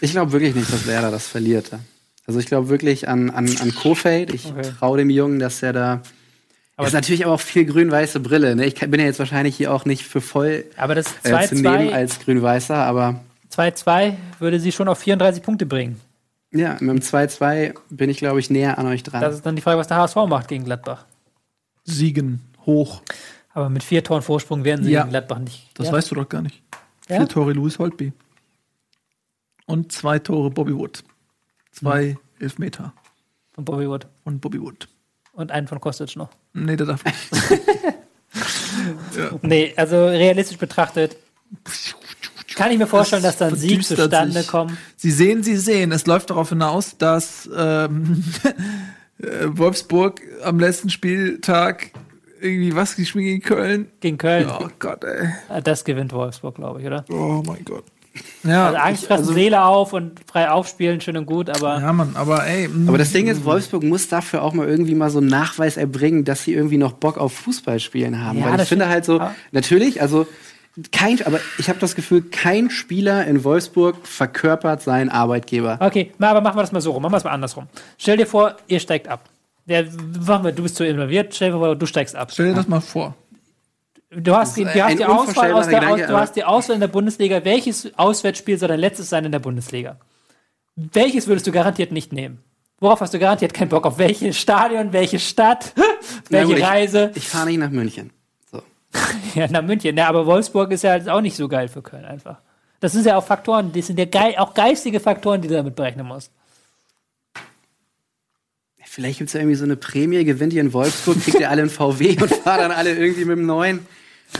Ich 0.00 0.10
glaube 0.12 0.32
wirklich 0.32 0.54
nicht, 0.54 0.72
dass 0.72 0.86
Werder 0.86 1.10
das 1.10 1.26
verliert. 1.28 1.70
Also 2.26 2.40
ich 2.40 2.46
glaube 2.46 2.68
wirklich 2.68 3.08
an, 3.08 3.30
an, 3.30 3.48
an 3.60 3.74
Kofeld. 3.74 4.34
Ich 4.34 4.46
Okay. 4.46 4.62
traue 4.78 4.98
dem 4.98 5.10
Jungen, 5.10 5.38
dass 5.38 5.62
er 5.62 5.72
da. 5.72 6.02
Aber- 6.76 6.86
ist 6.88 6.92
natürlich 6.92 7.24
aber 7.24 7.34
auch 7.34 7.40
viel 7.40 7.64
grün-weiße 7.64 8.20
Brille. 8.20 8.54
Ne? 8.56 8.66
Ich 8.66 8.74
bin 8.74 9.00
ja 9.00 9.06
jetzt 9.06 9.18
wahrscheinlich 9.18 9.56
hier 9.56 9.72
auch 9.72 9.84
nicht 9.86 10.04
für 10.04 10.20
voll 10.20 10.64
Aber 10.76 10.94
das 10.94 11.06
äh, 11.22 11.46
zu 11.48 11.54
nehmen 11.54 11.88
2-2 11.88 11.92
als 11.92 12.20
grün-weißer, 12.20 12.76
aber 12.76 13.20
2-2 13.54 14.14
würde 14.40 14.60
sie 14.60 14.72
schon 14.72 14.88
auf 14.88 14.98
34 14.98 15.42
Punkte 15.42 15.64
bringen. 15.64 15.98
ja, 16.52 16.72
mit 16.80 16.90
dem 16.90 17.00
2-2 17.00 17.74
bin 17.88 18.10
ich, 18.10 18.18
glaube 18.18 18.40
ich, 18.40 18.50
näher 18.50 18.78
an 18.78 18.86
euch 18.86 19.02
dran. 19.02 19.20
Das 19.22 19.34
ist 19.34 19.46
dann 19.46 19.56
die 19.56 19.62
Frage, 19.62 19.78
was 19.78 19.88
der 19.88 19.96
HSV 19.96 20.16
macht 20.28 20.48
gegen 20.48 20.64
Gladbach. 20.64 21.06
Siegen, 21.84 22.40
hoch. 22.66 23.00
Aber 23.54 23.70
mit 23.70 23.82
vier 23.82 24.04
Toren 24.04 24.20
Vorsprung 24.22 24.64
werden 24.64 24.84
sie 24.84 24.90
Ja. 24.90 25.00
gegen 25.02 25.10
Gladbach 25.10 25.38
nicht. 25.38 25.68
Das 25.74 25.86
ja? 25.86 25.92
weißt 25.92 26.10
du 26.10 26.16
doch 26.16 26.28
gar 26.28 26.42
nicht. 26.42 26.60
Ja? 27.08 27.16
Vier 27.18 27.28
Tore 27.28 27.52
Louis 27.52 27.78
Holtby. 27.78 28.12
Und 29.66 29.92
zwei 29.92 30.18
Tore 30.18 30.50
Bobby 30.50 30.74
Wood. 30.76 31.02
Zwei 31.72 32.10
Hm. 32.10 32.18
Elfmeter 32.38 32.92
Von 33.54 33.64
Bobby 33.64 33.88
Wood. 33.88 34.06
von 34.24 34.40
Bobby 34.40 34.60
Wood. 34.60 34.88
Und 35.32 35.50
einen 35.50 35.68
von 35.68 35.80
Kostic 35.80 36.16
noch. 36.16 36.30
Nee, 36.54 36.76
der 36.76 36.86
darf 36.86 37.04
nicht. 37.04 37.16
Nee, 39.42 39.72
also 39.76 40.06
realistisch 40.06 40.58
betrachtet 40.58 41.16
kann 42.54 42.70
ich 42.72 42.78
mir 42.78 42.86
vorstellen, 42.86 43.22
dass 43.22 43.36
da 43.36 43.48
ein 43.48 43.54
Sieg 43.56 43.84
zustande 43.84 44.32
sich. 44.40 44.46
kommt. 44.48 44.72
Sie 44.96 45.10
sehen, 45.10 45.42
Sie 45.42 45.56
sehen. 45.56 45.92
Es 45.92 46.06
läuft 46.06 46.30
darauf 46.30 46.48
hinaus, 46.48 46.96
dass 46.96 47.48
ähm, 47.54 48.24
äh, 49.18 49.46
Wolfsburg 49.48 50.22
am 50.42 50.58
letzten 50.58 50.88
Spieltag 50.88 51.90
irgendwie 52.40 52.74
was 52.74 52.96
gespielt 52.96 53.24
gegen 53.26 53.42
Köln. 53.42 53.90
Gegen 54.00 54.16
Köln. 54.18 54.48
Oh 54.50 54.68
Gott, 54.78 55.04
ey. 55.04 55.28
Das 55.62 55.84
gewinnt 55.84 56.12
Wolfsburg, 56.12 56.54
glaube 56.56 56.80
ich, 56.80 56.86
oder? 56.86 57.04
Oh 57.10 57.42
mein 57.46 57.64
Gott. 57.64 57.84
Ja, 58.44 58.66
Also 58.66 58.78
Angst 58.78 59.06
fressen, 59.06 59.34
Seele 59.34 59.64
auf 59.64 59.92
und 59.92 60.20
frei 60.30 60.50
aufspielen, 60.50 61.00
schön 61.00 61.16
und 61.16 61.26
gut, 61.26 61.50
aber 61.50 61.80
ja, 61.80 61.92
Mann, 61.92 62.12
aber 62.14 62.46
ey. 62.46 62.68
mm, 62.68 62.88
aber 62.88 62.98
das 62.98 63.12
Ding 63.12 63.26
ist, 63.28 63.44
Wolfsburg 63.44 63.82
muss 63.82 64.08
dafür 64.08 64.42
auch 64.42 64.52
mal 64.52 64.66
irgendwie 64.68 64.94
mal 64.94 65.10
so 65.10 65.18
einen 65.18 65.28
Nachweis 65.28 65.76
erbringen, 65.76 66.24
dass 66.24 66.44
sie 66.44 66.54
irgendwie 66.54 66.78
noch 66.78 66.92
Bock 66.92 67.18
auf 67.18 67.32
Fußballspielen 67.32 68.24
haben. 68.24 68.38
Ja, 68.38 68.46
Weil 68.46 68.52
ich 68.52 68.58
das 68.58 68.68
finde 68.68 68.88
halt 68.88 69.04
so, 69.04 69.20
natürlich, 69.52 70.00
also 70.02 70.26
kein, 70.92 71.24
aber 71.26 71.40
ich 71.58 71.68
habe 71.68 71.78
das 71.78 71.94
Gefühl, 71.94 72.22
kein 72.22 72.68
Spieler 72.68 73.26
in 73.26 73.44
Wolfsburg 73.44 74.06
verkörpert 74.06 74.82
seinen 74.82 75.08
Arbeitgeber. 75.08 75.78
Okay, 75.80 76.12
na, 76.18 76.30
aber 76.30 76.42
machen 76.42 76.58
wir 76.58 76.62
das 76.62 76.72
mal 76.72 76.80
so 76.82 76.90
rum, 76.92 77.02
machen 77.02 77.12
wir 77.12 77.18
es 77.18 77.24
mal 77.24 77.30
andersrum. 77.30 77.66
Stell 77.96 78.18
dir 78.18 78.26
vor, 78.26 78.56
ihr 78.68 78.78
steigt 78.80 79.08
ab. 79.08 79.28
Machen 79.66 80.44
wir, 80.44 80.52
du 80.52 80.62
bist 80.62 80.76
zu 80.76 80.86
involviert, 80.86 81.34
stell 81.34 81.50
dir 81.50 81.58
vor, 81.58 81.74
du 81.74 81.86
steigst 81.86 82.14
ab. 82.14 82.28
Stell 82.30 82.50
dir 82.50 82.54
das 82.54 82.68
mal 82.68 82.80
vor. 82.80 83.14
Du 84.10 84.34
hast, 84.36 84.56
die, 84.56 84.64
du 84.64 84.84
hast 84.84 84.98
die 84.98 85.04
Auswahl 85.04 85.52
aus 85.52 85.68
der, 85.68 85.80
Gedanke, 85.80 86.06
du 86.06 86.16
hast 86.16 86.36
die 86.36 86.44
Auswahl 86.44 86.74
in 86.74 86.80
der 86.80 86.88
Bundesliga. 86.88 87.44
Welches 87.44 87.96
Auswärtsspiel 87.98 88.56
soll 88.58 88.68
dein 88.68 88.78
letztes 88.80 89.08
sein 89.08 89.24
in 89.24 89.32
der 89.32 89.40
Bundesliga? 89.40 89.96
Welches 90.76 91.26
würdest 91.26 91.46
du 91.46 91.52
garantiert 91.52 91.90
nicht 91.90 92.12
nehmen? 92.12 92.42
Worauf 92.78 93.00
hast 93.00 93.14
du 93.14 93.18
garantiert 93.18 93.52
keinen 93.54 93.68
Bock? 93.70 93.84
Auf 93.86 93.98
welches 93.98 94.36
Stadion, 94.38 94.92
welche 94.92 95.18
Stadt, 95.18 95.72
welche 96.30 96.46
gut, 96.48 96.58
ich- 96.58 96.64
Reise? 96.64 97.10
Ich 97.14 97.28
fahre 97.28 97.46
nicht 97.46 97.58
nach 97.58 97.70
München. 97.70 98.12
So. 98.50 98.62
Ja, 99.34 99.48
nach 99.50 99.62
München. 99.62 99.96
Ja, 99.96 100.08
aber 100.08 100.24
Wolfsburg 100.26 100.70
ist 100.70 100.82
ja 100.82 100.96
auch 101.12 101.20
nicht 101.20 101.36
so 101.36 101.48
geil 101.48 101.68
für 101.68 101.82
Köln 101.82 102.04
einfach. 102.04 102.38
Das 102.80 102.92
sind 102.92 103.06
ja 103.06 103.16
auch 103.16 103.24
Faktoren, 103.24 103.72
das 103.72 103.86
sind 103.86 103.98
ja 103.98 104.04
geil, 104.04 104.34
auch 104.38 104.52
geistige 104.54 105.00
Faktoren, 105.00 105.40
die 105.40 105.48
du 105.48 105.54
damit 105.54 105.74
berechnen 105.74 106.06
musst. 106.06 106.30
Vielleicht 108.96 109.18
gibt 109.18 109.28
es 109.28 109.34
ja 109.34 109.40
irgendwie 109.40 109.56
so 109.56 109.64
eine 109.64 109.76
Prämie, 109.76 110.24
gewinnt 110.24 110.54
ihr 110.54 110.62
in 110.62 110.72
Wolfsburg, 110.72 111.20
kriegt 111.22 111.38
ihr 111.38 111.50
alle 111.50 111.60
einen 111.60 111.70
VW 111.70 112.16
und 112.22 112.30
fahrt 112.30 112.62
dann 112.62 112.70
alle 112.72 112.94
irgendwie 112.96 113.26
mit 113.26 113.36
dem 113.36 113.44
neuen 113.44 113.80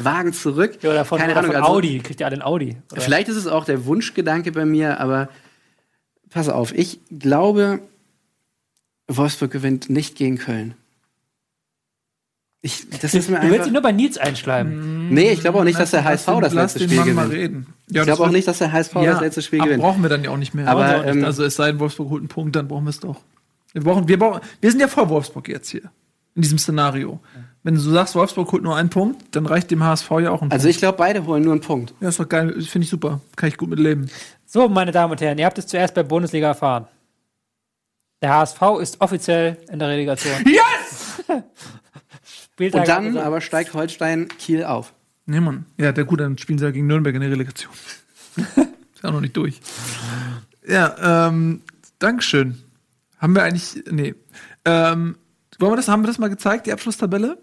Wagen 0.00 0.32
zurück. 0.32 0.78
Ja, 0.80 0.88
oder 0.92 1.04
von, 1.04 1.18
Keine 1.18 1.32
oder 1.32 1.40
Ahnung, 1.40 1.52
von 1.52 1.62
also- 1.62 1.74
Audi. 1.74 1.98
Kriegt 1.98 2.20
ihr 2.20 2.26
alle 2.26 2.36
ein 2.36 2.42
Audi. 2.42 2.78
Oder? 2.90 3.02
Vielleicht 3.02 3.28
ist 3.28 3.36
es 3.36 3.46
auch 3.46 3.66
der 3.66 3.84
Wunschgedanke 3.84 4.52
bei 4.52 4.64
mir, 4.64 4.98
aber 4.98 5.28
pass 6.30 6.48
auf, 6.48 6.72
ich 6.72 7.00
glaube, 7.18 7.80
Wolfsburg 9.08 9.50
gewinnt 9.50 9.90
nicht 9.90 10.16
gegen 10.16 10.38
Köln. 10.38 10.72
Ich, 12.62 12.88
das 12.88 13.12
Du, 13.12 13.18
ist 13.18 13.28
mir 13.28 13.38
du 13.40 13.50
willst 13.50 13.66
ihn 13.66 13.74
nur 13.74 13.82
bei 13.82 13.92
Nils 13.92 14.16
einschleimen. 14.16 15.10
Nee, 15.10 15.32
ich 15.32 15.40
glaube 15.40 15.58
auch 15.58 15.64
nicht, 15.64 15.78
dass 15.78 15.90
der 15.90 16.02
HSV 16.04 16.26
das 16.40 16.54
lass 16.54 16.54
letzte 16.54 16.78
den 16.78 16.88
Spiel 16.88 17.04
Mann 17.04 17.14
mal 17.14 17.28
gewinnt. 17.28 17.42
reden. 17.42 17.66
Ich 17.88 18.02
glaube 18.02 18.24
auch 18.24 18.30
nicht, 18.30 18.48
dass 18.48 18.56
der 18.58 18.72
HSV 18.72 18.94
das 18.94 19.20
letzte 19.20 19.42
Spiel 19.42 19.60
gewinnt. 19.60 19.82
brauchen 19.82 20.00
wir 20.00 20.08
dann 20.08 20.24
ja 20.24 20.30
auch 20.30 20.38
nicht 20.38 20.54
mehr. 20.54 20.66
Aber, 20.66 20.86
Also, 20.86 21.04
ähm, 21.10 21.24
also 21.26 21.44
es 21.44 21.56
sei 21.56 21.66
denn, 21.72 21.78
Wolfsburg 21.78 22.08
holt 22.08 22.20
einen 22.22 22.28
Punkt, 22.28 22.56
dann 22.56 22.66
brauchen 22.68 22.84
wir 22.84 22.90
es 22.90 23.00
doch. 23.00 23.20
Wir, 23.76 23.82
brauchen, 23.82 24.08
wir, 24.08 24.18
brauchen, 24.18 24.40
wir 24.60 24.70
sind 24.70 24.80
ja 24.80 24.88
vor 24.88 25.08
Wolfsburg 25.10 25.48
jetzt 25.48 25.68
hier. 25.68 25.82
In 26.34 26.42
diesem 26.42 26.58
Szenario. 26.58 27.20
Wenn 27.62 27.74
du 27.74 27.80
so 27.80 27.90
sagst, 27.92 28.14
Wolfsburg 28.14 28.50
holt 28.52 28.62
nur 28.62 28.74
einen 28.76 28.88
Punkt, 28.90 29.34
dann 29.36 29.44
reicht 29.46 29.70
dem 29.70 29.82
HSV 29.82 30.10
ja 30.20 30.30
auch 30.30 30.40
ein 30.42 30.50
Also 30.50 30.64
Punkt. 30.64 30.66
ich 30.66 30.78
glaube, 30.78 30.96
beide 30.98 31.24
holen 31.26 31.42
nur 31.42 31.52
einen 31.52 31.60
Punkt. 31.60 31.92
Ja, 32.00 32.08
ist 32.08 32.18
doch 32.20 32.28
geil. 32.28 32.52
Finde 32.62 32.84
ich 32.84 32.90
super. 32.90 33.20
Kann 33.36 33.48
ich 33.50 33.56
gut 33.56 33.68
mit 33.68 33.78
leben. 33.78 34.08
So, 34.46 34.68
meine 34.68 34.92
Damen 34.92 35.10
und 35.12 35.20
Herren, 35.20 35.36
ihr 35.38 35.44
habt 35.46 35.58
es 35.58 35.66
zuerst 35.66 35.94
bei 35.94 36.02
Bundesliga 36.02 36.48
erfahren. 36.48 36.86
Der 38.22 38.32
HSV 38.34 38.60
ist 38.80 39.00
offiziell 39.00 39.58
in 39.70 39.78
der 39.78 39.88
Relegation. 39.88 40.32
Yes! 40.46 41.22
Spieltag 42.52 42.80
Und 42.80 42.88
dann 42.88 42.96
abgesagt. 43.06 43.26
aber 43.26 43.40
steigt 43.42 43.74
Holstein 43.74 44.28
Kiel 44.38 44.64
auf. 44.64 44.94
Nee, 45.26 45.40
Mann. 45.40 45.66
Ja, 45.76 45.92
der 45.92 46.04
gut, 46.04 46.20
dann 46.20 46.38
spielen 46.38 46.58
sie 46.58 46.64
ja 46.64 46.70
gegen 46.70 46.86
Nürnberg 46.86 47.14
in 47.14 47.20
der 47.20 47.30
Relegation. 47.30 47.72
ist 48.36 49.02
ja 49.02 49.10
noch 49.10 49.20
nicht 49.20 49.36
durch. 49.36 49.60
Ja, 50.66 51.26
ähm, 51.28 51.62
Dankeschön. 51.98 52.62
Haben 53.18 53.34
wir 53.34 53.42
eigentlich. 53.42 53.82
Nee. 53.90 54.14
Ähm, 54.64 55.16
wollen 55.58 55.72
wir 55.72 55.76
das, 55.76 55.88
haben 55.88 56.02
wir 56.02 56.08
das 56.08 56.18
mal 56.18 56.28
gezeigt, 56.28 56.66
die 56.66 56.72
Abschlusstabelle? 56.72 57.38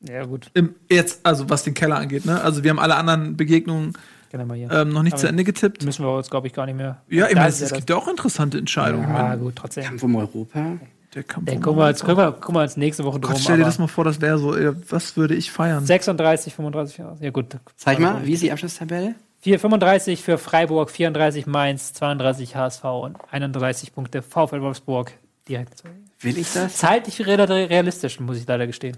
Ja, 0.00 0.24
gut. 0.24 0.50
Im, 0.54 0.74
jetzt, 0.90 1.20
also 1.24 1.48
was 1.48 1.64
den 1.64 1.74
Keller 1.74 1.96
angeht, 1.96 2.26
ne? 2.26 2.40
Also 2.40 2.62
wir 2.62 2.70
haben 2.70 2.78
alle 2.78 2.96
anderen 2.96 3.36
Begegnungen 3.36 3.94
Genau 4.30 4.44
mal 4.44 4.56
hier. 4.56 4.70
ähm, 4.70 4.90
noch 4.90 5.02
nicht 5.02 5.14
Aber 5.14 5.20
zu 5.20 5.28
Ende 5.28 5.44
getippt. 5.44 5.84
Müssen 5.84 6.04
wir 6.04 6.14
uns, 6.14 6.30
glaube 6.30 6.46
ich, 6.46 6.52
gar 6.52 6.66
nicht 6.66 6.76
mehr. 6.76 7.02
Ja, 7.08 7.28
ich 7.28 7.34
meine, 7.34 7.48
es, 7.48 7.72
gibt 7.72 7.88
ja 7.88 7.96
auch 7.96 8.08
interessante 8.08 8.58
Entscheidungen. 8.58 9.08
Ja, 9.08 9.34
gut, 9.36 9.56
trotzdem. 9.56 9.84
Kampf 9.84 10.02
um 10.02 10.16
Europa. 10.16 10.78
Der 11.14 11.22
Kampf 11.22 11.46
Den 11.46 11.58
um 11.58 11.62
gucken 11.62 11.80
wir, 11.80 11.94
gucken, 11.94 12.16
wir, 12.16 12.32
gucken 12.32 12.54
wir 12.56 12.62
uns 12.62 12.76
nächste 12.76 13.04
Woche 13.04 13.20
drum. 13.20 13.32
Gott, 13.32 13.40
stell 13.40 13.56
dir 13.56 13.64
das 13.64 13.78
mal 13.78 13.86
vor, 13.86 14.04
das 14.04 14.20
wäre 14.20 14.38
so, 14.38 14.54
was 14.90 15.16
würde 15.16 15.34
ich 15.34 15.50
feiern? 15.50 15.86
36, 15.86 16.54
35, 16.54 16.98
ja 16.98 17.16
Ja, 17.20 17.30
gut. 17.30 17.56
Zeig 17.76 17.98
mal, 17.98 18.26
wie 18.26 18.32
ist 18.32 18.42
die 18.42 18.52
Abschlusstabelle? 18.52 19.14
4, 19.40 19.60
35 19.60 20.22
für 20.22 20.38
Freiburg, 20.38 20.90
34 20.90 21.46
Mainz, 21.46 21.92
32 21.92 22.56
HSV 22.56 22.84
und 22.84 23.16
31 23.30 23.94
Punkte 23.94 24.22
VfL 24.22 24.60
Wolfsburg 24.60 25.12
direkt. 25.48 25.82
Will 26.20 26.38
ich 26.38 26.52
das? 26.52 26.72
Das 26.72 26.82
halte 26.82 27.08
ich 27.10 27.16
für 27.16 27.26
realistisch, 27.26 28.18
muss 28.20 28.38
ich 28.38 28.46
leider 28.46 28.66
gestehen. 28.66 28.96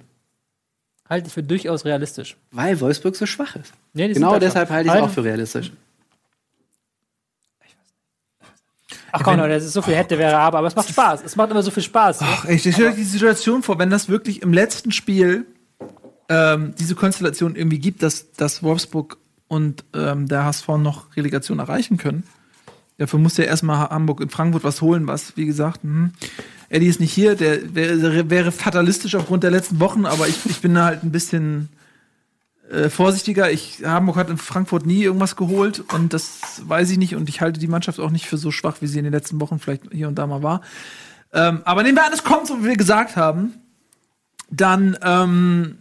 Halte 1.08 1.28
ich 1.28 1.32
für 1.32 1.42
durchaus 1.42 1.84
realistisch. 1.84 2.36
Weil 2.50 2.78
Wolfsburg 2.80 3.16
so 3.16 3.26
schwach 3.26 3.56
ist. 3.56 3.72
Nee, 3.92 4.12
Genau 4.12 4.38
deshalb 4.38 4.70
halte 4.70 4.88
ich 4.88 4.94
es 4.94 5.00
auch 5.00 5.10
für 5.10 5.24
realistisch. 5.24 5.72
Ach 9.10 9.22
komm, 9.22 9.38
das 9.38 9.64
ist 9.64 9.72
so 9.72 9.82
viel 9.82 9.94
hätte, 9.94 10.18
wäre 10.18 10.36
aber, 10.36 10.58
aber 10.58 10.68
es 10.68 10.76
macht 10.76 10.90
Spaß. 10.90 11.22
Es 11.24 11.34
macht 11.34 11.50
immer 11.50 11.62
so 11.62 11.70
viel 11.70 11.82
Spaß. 11.82 12.18
Ach, 12.20 12.44
ey, 12.44 12.56
ich 12.56 12.60
stelle 12.60 12.90
euch 12.90 12.94
die 12.94 13.04
Situation 13.04 13.62
vor, 13.62 13.78
wenn 13.78 13.88
das 13.90 14.08
wirklich 14.08 14.42
im 14.42 14.52
letzten 14.52 14.92
Spiel 14.92 15.46
ähm, 16.28 16.74
diese 16.78 16.94
Konstellation 16.94 17.56
irgendwie 17.56 17.78
gibt, 17.78 18.02
dass, 18.02 18.32
dass 18.32 18.62
Wolfsburg 18.62 19.16
und 19.48 19.84
ähm, 19.94 20.28
der 20.28 20.44
HSV 20.44 20.68
noch 20.78 21.16
Relegation 21.16 21.58
erreichen 21.58 21.96
können, 21.96 22.24
Dafür 22.98 23.20
musste 23.20 23.42
er 23.42 23.48
erstmal 23.48 23.90
Hamburg 23.90 24.20
in 24.20 24.28
Frankfurt 24.28 24.64
was 24.64 24.82
holen, 24.82 25.06
was, 25.06 25.36
wie 25.36 25.46
gesagt, 25.46 25.84
hm. 25.84 26.12
Eddie 26.68 26.88
ist 26.88 27.00
nicht 27.00 27.12
hier, 27.12 27.36
der 27.36 27.74
wäre, 27.74 28.28
wäre 28.28 28.52
fatalistisch 28.52 29.14
aufgrund 29.14 29.44
der 29.44 29.52
letzten 29.52 29.80
Wochen, 29.80 30.04
aber 30.04 30.28
ich, 30.28 30.44
ich 30.46 30.60
bin 30.60 30.76
halt 30.78 31.02
ein 31.02 31.12
bisschen 31.12 31.68
äh, 32.70 32.90
vorsichtiger. 32.90 33.50
Ich, 33.50 33.84
Hamburg 33.84 34.16
hat 34.16 34.28
in 34.28 34.36
Frankfurt 34.36 34.84
nie 34.84 35.02
irgendwas 35.02 35.36
geholt 35.36 35.82
und 35.94 36.12
das 36.12 36.60
weiß 36.66 36.90
ich 36.90 36.98
nicht 36.98 37.14
und 37.14 37.28
ich 37.28 37.40
halte 37.40 37.60
die 37.60 37.68
Mannschaft 37.68 38.00
auch 38.00 38.10
nicht 38.10 38.26
für 38.26 38.36
so 38.36 38.50
schwach, 38.50 38.78
wie 38.80 38.86
sie 38.88 38.98
in 38.98 39.04
den 39.04 39.14
letzten 39.14 39.40
Wochen 39.40 39.60
vielleicht 39.60 39.84
hier 39.92 40.08
und 40.08 40.16
da 40.16 40.26
mal 40.26 40.42
war. 40.42 40.60
Ähm, 41.32 41.62
aber 41.64 41.84
nehmen 41.84 41.96
wir 41.96 42.04
an, 42.04 42.12
es 42.12 42.24
kommt, 42.24 42.48
so 42.48 42.60
wie 42.60 42.66
wir 42.66 42.76
gesagt 42.76 43.16
haben, 43.16 43.54
dann 44.50 44.98
ähm, 45.02 45.78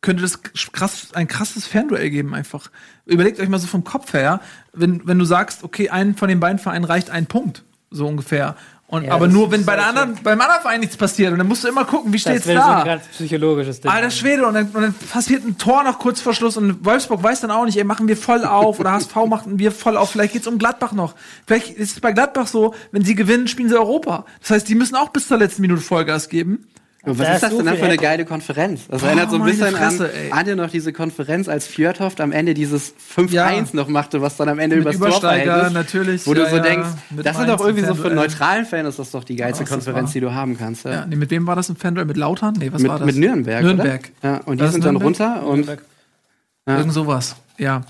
könnte 0.00 0.22
das 0.22 0.42
krass, 0.72 1.08
ein 1.14 1.26
krasses 1.26 1.66
Fernduell 1.66 2.10
geben 2.10 2.34
einfach. 2.34 2.70
Überlegt 3.04 3.40
euch 3.40 3.48
mal 3.48 3.58
so 3.58 3.66
vom 3.66 3.84
Kopf 3.84 4.12
her, 4.12 4.40
wenn, 4.72 5.06
wenn 5.06 5.18
du 5.18 5.24
sagst, 5.24 5.64
okay, 5.64 5.90
einen 5.90 6.14
von 6.14 6.28
den 6.28 6.40
beiden 6.40 6.58
Vereinen 6.58 6.84
reicht 6.84 7.10
ein 7.10 7.26
Punkt, 7.26 7.64
so 7.90 8.06
ungefähr. 8.06 8.56
Und, 8.86 9.04
Ja, 9.04 9.12
aber 9.12 9.26
das 9.26 9.34
nur, 9.34 9.50
wenn 9.50 9.66
bei 9.66 9.76
der 9.76 9.86
anderen, 9.86 10.14
beim 10.22 10.40
anderen 10.40 10.62
Verein 10.62 10.80
nichts 10.80 10.96
passiert. 10.96 11.32
Und 11.32 11.38
dann 11.38 11.46
musst 11.46 11.62
du 11.62 11.68
immer 11.68 11.84
gucken, 11.84 12.10
wie 12.10 12.18
steht's 12.18 12.44
Das 12.44 12.46
wäre 12.46 12.62
so 12.62 12.68
da. 12.68 12.78
ein 12.78 12.86
ganz 12.86 13.06
psychologisches 13.08 13.80
Ding. 13.82 13.90
Alter 13.90 14.10
Schwede, 14.10 14.46
und 14.46 14.54
dann, 14.54 14.66
und 14.68 14.80
dann 14.80 14.94
passiert 14.94 15.44
ein 15.44 15.58
Tor 15.58 15.84
noch 15.84 15.98
kurz 15.98 16.22
vor 16.22 16.32
Schluss 16.32 16.56
und 16.56 16.86
Wolfsburg 16.86 17.22
weiß 17.22 17.42
dann 17.42 17.50
auch 17.50 17.66
nicht, 17.66 17.76
ey, 17.76 17.84
machen 17.84 18.08
wir 18.08 18.16
voll 18.16 18.44
auf 18.44 18.80
oder 18.80 18.92
HSV 18.92 19.14
machen 19.28 19.58
wir 19.58 19.72
voll 19.72 19.98
auf. 19.98 20.12
Vielleicht 20.12 20.32
geht's 20.32 20.46
um 20.46 20.56
Gladbach 20.58 20.92
noch. 20.92 21.16
Vielleicht 21.46 21.76
ist 21.76 21.92
es 21.96 22.00
bei 22.00 22.12
Gladbach 22.12 22.46
so, 22.46 22.74
wenn 22.90 23.04
sie 23.04 23.14
gewinnen, 23.14 23.46
spielen 23.46 23.68
sie 23.68 23.76
Europa. 23.76 24.24
Das 24.40 24.52
heißt, 24.52 24.68
die 24.68 24.74
müssen 24.74 24.94
auch 24.94 25.10
bis 25.10 25.28
zur 25.28 25.36
letzten 25.36 25.60
Minute 25.60 25.82
Vollgas 25.82 26.30
geben. 26.30 26.66
Und 27.08 27.18
was 27.18 27.26
Da 27.26 27.32
ist 27.32 27.36
ist 27.36 27.42
das 27.44 27.50
so 27.52 27.62
denn 27.62 27.76
für 27.76 27.84
eine 27.84 27.96
geile 27.96 28.24
Konferenz? 28.24 28.86
Das 28.88 29.00
Boah, 29.00 29.08
erinnert 29.08 29.30
so 29.30 29.36
ein 29.36 29.40
meine 29.40 29.52
bisschen 29.52 29.74
Fresse, 29.74 30.12
ey. 30.12 30.30
an, 30.30 30.38
an 30.40 30.44
dir 30.46 30.56
noch 30.56 30.70
diese 30.70 30.92
Konferenz, 30.92 31.48
als 31.48 31.66
Fjordhoft 31.66 32.20
am 32.20 32.32
Ende 32.32 32.54
dieses 32.54 32.94
5-1 33.16 33.32
Ja. 33.32 33.64
noch 33.72 33.88
machte, 33.88 34.20
was 34.20 34.36
dann 34.36 34.48
am 34.48 34.58
Ende 34.58 34.76
Mit 34.76 34.94
übers 34.94 35.20
Tor 35.20 35.70
natürlich. 35.70 36.26
Wo 36.26 36.34
du 36.34 36.42
ja, 36.42 36.50
so 36.50 36.56
ja, 36.56 36.62
denkst, 36.62 36.88
das 37.10 37.32
ist 37.32 37.38
Mainz 37.38 37.50
doch 37.50 37.60
irgendwie 37.66 37.80
so 37.84 37.86
für 37.86 37.92
einen 37.92 37.96
Fernduell. 38.02 38.14
neutralen 38.28 38.66
Fan 38.66 38.86
ist 38.86 38.98
das 38.98 39.10
doch 39.10 39.24
die 39.24 39.36
geilste 39.36 39.62
Was 39.64 39.70
Konferenz, 39.70 40.12
die 40.12 40.20
du 40.20 40.32
haben 40.34 40.56
kannst. 40.58 40.84
Ja. 40.84 40.90
Ja, 40.92 41.06
nee, 41.06 41.16
mit 41.16 41.30
wem 41.30 41.46
war 41.46 41.56
das 41.56 41.68
im 41.70 41.76
Fernduell? 41.76 42.06
Mit 42.06 42.16
Lautern? 42.16 42.54
Nee, 42.58 42.70
was 42.72 42.82
mit, 42.82 42.90
war 42.90 42.98
das? 42.98 43.06
mit 43.06 43.16
Nürnberg, 43.16 43.62
Nürnberg. 43.62 44.10
Oder? 44.22 44.30
Ja, 44.30 44.36
und 44.44 44.60
die 44.60 44.68
sind 44.68 44.84
dann 44.84 44.96
runter 44.96 45.44
und 45.46 45.66
Ja. 45.66 46.76
Irgend 46.76 46.92
sowas. 46.92 47.36
Ja. 47.56 47.80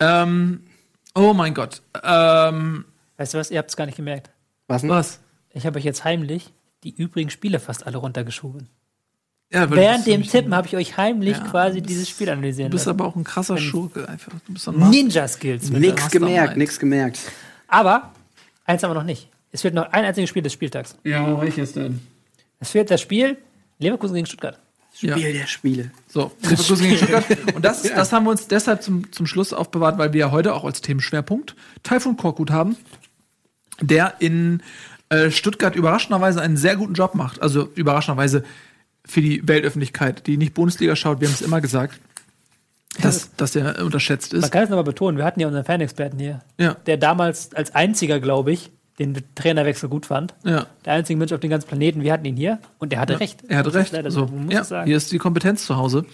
Ähm, 0.00 0.60
oh 1.14 1.32
mein 1.32 1.54
Gott. 1.54 1.80
Ähm, 2.02 2.84
Weißt 3.16 3.34
du 3.34 3.38
was, 3.38 3.50
ihr 3.52 3.58
habt 3.58 3.70
es 3.70 3.76
gar 3.76 3.86
nicht 3.86 3.96
gemerkt. 3.96 4.30
was 4.66 4.80
denn? 4.80 4.90
was? 4.90 5.20
Ich 5.50 5.66
habe 5.66 5.78
euch 5.78 5.84
jetzt 5.84 6.02
heimlich 6.04 6.52
die 6.84 6.94
übrigen 6.94 7.30
Spiele 7.30 7.58
fast 7.60 7.86
alle 7.86 7.96
runtergeschoben. 7.98 8.68
Ja, 9.52 9.70
Während 9.70 10.06
dem 10.06 10.22
Tippen 10.22 10.54
habe 10.54 10.66
ich 10.66 10.76
euch 10.76 10.96
heimlich 10.96 11.36
Ja, 11.36 11.44
quasi 11.44 11.80
bist- 11.80 11.90
dieses 11.90 12.08
Spiel 12.08 12.28
analysieren 12.28 12.70
Du 12.70 12.76
bist 12.76 12.86
lassen. 12.86 12.98
aber 13.00 13.08
auch 13.08 13.16
ein 13.16 13.24
krasser 13.24 13.56
Schurke 13.58 14.08
einfach. 14.08 14.32
Du 14.46 14.52
bist 14.52 14.64
so 14.64 14.70
ein 14.72 14.78
Master- 14.78 14.90
Ninja-Skills. 14.96 15.70
Nix 15.70 16.10
gemerkt, 16.10 16.56
nix 16.56 16.78
gemerkt. 16.78 17.18
Aber 17.68 18.12
eins 18.64 18.82
haben 18.82 18.90
wir 18.90 18.94
noch 18.94 19.04
nicht. 19.04 19.28
Es 19.52 19.62
fehlt 19.62 19.74
noch 19.74 19.92
ein 19.92 20.04
einziges 20.04 20.28
Spiel 20.30 20.42
des 20.42 20.52
Spieltags. 20.52 20.96
Ja, 21.04 21.40
welches 21.40 21.72
denn? 21.72 22.00
Es 22.60 22.70
fehlt 22.70 22.90
das 22.90 23.00
Spiel 23.00 23.36
Leverkusen 23.78 24.14
gegen 24.14 24.26
Stuttgart. 24.26 24.58
Ja. 25.00 25.16
Spiel 25.16 25.32
der 25.32 25.46
Spiele. 25.46 25.90
So, 26.08 26.32
Leverkusen 26.42 26.82
gegen 26.88 26.96
Stuttgart. 26.96 27.54
Und 27.54 27.64
das, 27.64 27.84
ist, 27.84 27.96
das 27.96 28.12
haben 28.12 28.24
wir 28.24 28.30
uns 28.30 28.48
deshalb 28.48 28.82
zum, 28.82 29.12
zum 29.12 29.26
Schluss 29.26 29.52
aufbewahrt, 29.52 29.98
weil 29.98 30.12
wir 30.12 30.20
ja 30.20 30.30
heute 30.32 30.54
auch 30.54 30.64
als 30.64 30.80
Themenschwerpunkt 30.80 31.54
Taifun 31.82 32.16
Korkut 32.16 32.50
haben, 32.50 32.76
der 33.80 34.14
in 34.20 34.62
äh, 35.08 35.30
Stuttgart 35.30 35.74
überraschenderweise 35.76 36.40
einen 36.40 36.56
sehr 36.56 36.76
guten 36.76 36.94
Job 36.94 37.14
macht. 37.14 37.42
Also 37.42 37.68
überraschenderweise 37.74 38.44
für 39.06 39.20
die 39.20 39.46
Weltöffentlichkeit, 39.46 40.26
die 40.26 40.36
nicht 40.36 40.54
Bundesliga 40.54 40.96
schaut, 40.96 41.20
wir 41.20 41.28
haben 41.28 41.34
es 41.34 41.42
immer 41.42 41.60
gesagt, 41.60 42.00
dass, 43.02 43.34
dass 43.36 43.54
er 43.56 43.84
unterschätzt 43.84 44.32
Man 44.32 44.42
ist. 44.42 44.50
kann 44.52 44.62
es 44.64 44.70
nochmal 44.70 44.84
betonen, 44.84 45.18
wir 45.18 45.24
hatten 45.24 45.40
ja 45.40 45.46
unseren 45.46 45.64
Fanexperten 45.64 46.18
hier, 46.18 46.40
Ja, 46.58 46.74
der 46.86 46.96
damals 46.96 47.52
als 47.54 47.74
einziger, 47.74 48.20
glaube 48.20 48.52
ich, 48.52 48.70
den 49.00 49.18
Trainerwechsel 49.34 49.88
gut 49.88 50.06
fand. 50.06 50.32
ja. 50.44 50.66
Der 50.84 50.92
einzige 50.92 51.18
Mensch 51.18 51.32
auf 51.32 51.40
dem 51.40 51.50
ganzen 51.50 51.66
Planeten, 51.66 52.02
wir 52.02 52.12
hatten 52.12 52.24
ihn 52.24 52.36
hier 52.36 52.60
und 52.78 52.92
er 52.92 53.00
hatte 53.00 53.18
recht. 53.18 53.42
Er 53.48 53.58
hatte 53.58 53.74
recht. 53.74 53.92
leider 53.92 54.10
so, 54.12 54.26
man 54.26 54.46
muss 54.46 54.70
ja, 54.70 54.84
hier 54.84 54.96
ist 54.96 55.10
die 55.10 55.18
Kompetenz 55.18 55.66
zu 55.66 55.76
Hause. 55.76 56.06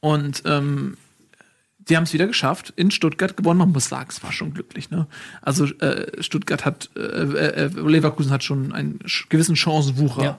Und 0.00 0.42
ähm, 0.46 0.96
die 1.88 1.96
haben 1.96 2.04
es 2.04 2.12
wieder 2.12 2.26
geschafft, 2.26 2.72
in 2.76 2.90
Stuttgart 2.90 3.36
gewonnen. 3.36 3.58
Man 3.58 3.72
muss 3.72 3.88
sagen, 3.88 4.08
es 4.10 4.22
war 4.22 4.32
schon 4.32 4.54
glücklich. 4.54 4.90
Ne? 4.90 5.06
Also 5.42 5.66
äh, 5.66 6.22
Stuttgart 6.22 6.64
hat, 6.64 6.90
äh, 6.96 7.00
äh, 7.00 7.66
Leverkusen 7.66 8.30
hat 8.30 8.42
schon 8.44 8.72
einen 8.72 9.00
gewissen 9.28 9.54
Chancenwucher 9.56 10.22
Ja. 10.22 10.38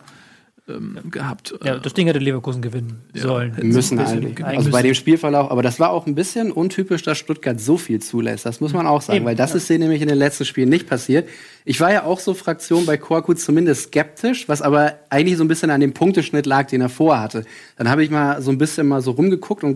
ähm, 0.67 0.97
gehabt. 1.11 1.53
Ja, 1.63 1.77
das 1.77 1.93
Ding 1.93 2.07
hätte 2.07 2.17
Leverkusen 2.17 2.63
gewinnen 2.63 3.01
sollen. 3.13 3.53
hätten 3.53 3.71
sie 3.71 3.75
Müssen 3.77 3.99
eigentlich. 3.99 4.35
gewinnen 4.37 4.57
Also 4.57 4.71
bei 4.71 4.81
dem 4.81 4.95
Spielverlauf, 4.95 5.51
aber 5.51 5.61
das 5.61 5.79
war 5.79 5.91
auch 5.91 6.07
ein 6.07 6.15
bisschen 6.15 6.51
untypisch, 6.51 7.03
dass 7.03 7.19
Stuttgart 7.19 7.59
so 7.61 7.77
viel 7.77 8.01
zulässt. 8.01 8.47
Das 8.47 8.59
muss 8.59 8.73
man 8.73 8.87
auch 8.87 9.03
sagen, 9.03 9.17
Eben, 9.17 9.25
weil 9.25 9.35
das 9.35 9.51
ja. 9.51 9.57
ist 9.57 9.69
denen 9.69 9.81
nämlich 9.81 10.01
in 10.01 10.07
den 10.07 10.17
letzten 10.17 10.45
Spielen 10.45 10.69
nicht 10.69 10.87
passiert. 10.89 11.29
Ich 11.63 11.79
war 11.79 11.93
ja 11.93 12.03
auch 12.05 12.19
so 12.19 12.33
Fraktion 12.33 12.87
bei 12.87 12.97
Korkut 12.97 13.39
zumindest 13.39 13.89
skeptisch, 13.89 14.49
was 14.49 14.63
aber 14.63 14.93
eigentlich 15.11 15.37
so 15.37 15.43
ein 15.43 15.47
bisschen 15.47 15.69
an 15.69 15.79
dem 15.81 15.93
Punkteschnitt 15.93 16.47
lag, 16.47 16.65
den 16.67 16.81
er 16.81 16.89
vorhatte. 16.89 17.45
Dann 17.77 17.87
habe 17.89 18.03
ich 18.03 18.09
mal 18.09 18.41
so 18.41 18.49
ein 18.49 18.57
bisschen 18.57 18.87
mal 18.87 19.01
so 19.01 19.11
rumgeguckt 19.11 19.63
und 19.63 19.75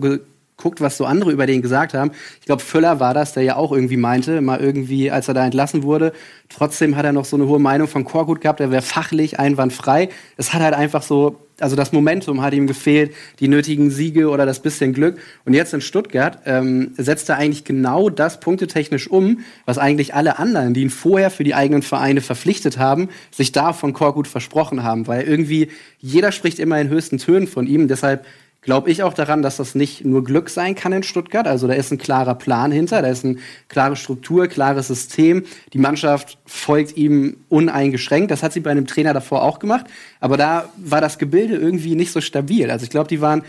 geguckt, 0.60 0.80
was 0.80 0.96
so 0.96 1.06
andere 1.06 1.32
über 1.32 1.46
den 1.46 1.62
gesagt 1.62 1.94
haben. 1.94 2.12
Ich 2.40 2.46
glaube, 2.46 2.62
Völler 2.62 3.00
war 3.00 3.14
das, 3.14 3.32
der 3.32 3.42
ja 3.42 3.56
auch 3.56 3.72
irgendwie 3.72 3.96
meinte, 3.96 4.40
mal 4.42 4.60
irgendwie, 4.60 5.10
als 5.10 5.28
er 5.28 5.34
da 5.34 5.44
entlassen 5.44 5.82
wurde. 5.82 6.12
Trotzdem 6.48 6.96
hat 6.96 7.04
er 7.04 7.12
noch 7.12 7.24
so 7.24 7.36
eine 7.36 7.46
hohe 7.46 7.58
Meinung 7.58 7.88
von 7.88 8.04
Korkut 8.04 8.40
gehabt, 8.40 8.60
er 8.60 8.70
wäre 8.70 8.82
fachlich 8.82 9.38
einwandfrei. 9.38 10.10
Es 10.36 10.52
hat 10.52 10.60
halt 10.62 10.74
einfach 10.74 11.02
so, 11.02 11.38
also 11.60 11.76
das 11.76 11.92
Momentum 11.92 12.42
hat 12.42 12.54
ihm 12.54 12.66
gefehlt, 12.66 13.14
die 13.38 13.48
nötigen 13.48 13.90
Siege 13.90 14.30
oder 14.30 14.46
das 14.46 14.60
bisschen 14.60 14.92
Glück. 14.92 15.18
Und 15.44 15.54
jetzt 15.54 15.72
in 15.72 15.80
Stuttgart 15.80 16.38
ähm, 16.46 16.92
setzt 16.96 17.28
er 17.28 17.36
eigentlich 17.36 17.64
genau 17.64 18.10
das 18.10 18.40
punktetechnisch 18.40 19.08
um, 19.08 19.40
was 19.64 19.78
eigentlich 19.78 20.14
alle 20.14 20.38
anderen, 20.38 20.74
die 20.74 20.82
ihn 20.82 20.90
vorher 20.90 21.30
für 21.30 21.44
die 21.44 21.54
eigenen 21.54 21.82
Vereine 21.82 22.20
verpflichtet 22.20 22.78
haben, 22.78 23.08
sich 23.30 23.52
da 23.52 23.72
von 23.72 23.92
Korkut 23.92 24.26
versprochen 24.26 24.82
haben. 24.82 25.06
Weil 25.06 25.22
irgendwie 25.22 25.68
jeder 25.98 26.32
spricht 26.32 26.58
immer 26.58 26.80
in 26.80 26.88
höchsten 26.88 27.18
Tönen 27.18 27.46
von 27.46 27.66
ihm. 27.66 27.88
Deshalb 27.88 28.24
glaube 28.62 28.90
ich 28.90 29.02
auch 29.02 29.14
daran, 29.14 29.42
dass 29.42 29.56
das 29.56 29.74
nicht 29.74 30.04
nur 30.04 30.22
Glück 30.22 30.50
sein 30.50 30.74
kann 30.74 30.92
in 30.92 31.02
Stuttgart. 31.02 31.46
Also 31.46 31.66
da 31.66 31.74
ist 31.74 31.90
ein 31.92 31.98
klarer 31.98 32.34
Plan 32.34 32.70
hinter, 32.72 33.00
da 33.02 33.08
ist 33.08 33.24
eine 33.24 33.36
klare 33.68 33.96
Struktur, 33.96 34.48
klares 34.48 34.88
System. 34.88 35.44
Die 35.72 35.78
Mannschaft 35.78 36.38
folgt 36.46 36.96
ihm 36.96 37.38
uneingeschränkt. 37.48 38.30
Das 38.30 38.42
hat 38.42 38.52
sie 38.52 38.60
bei 38.60 38.70
einem 38.70 38.86
Trainer 38.86 39.14
davor 39.14 39.42
auch 39.42 39.58
gemacht. 39.58 39.86
Aber 40.20 40.36
da 40.36 40.68
war 40.76 41.00
das 41.00 41.18
Gebilde 41.18 41.56
irgendwie 41.56 41.94
nicht 41.94 42.12
so 42.12 42.20
stabil. 42.20 42.70
Also 42.70 42.84
ich 42.84 42.90
glaube, 42.90 43.08
die 43.08 43.20
waren 43.20 43.42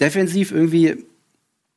defensiv 0.00 0.52
irgendwie 0.52 1.04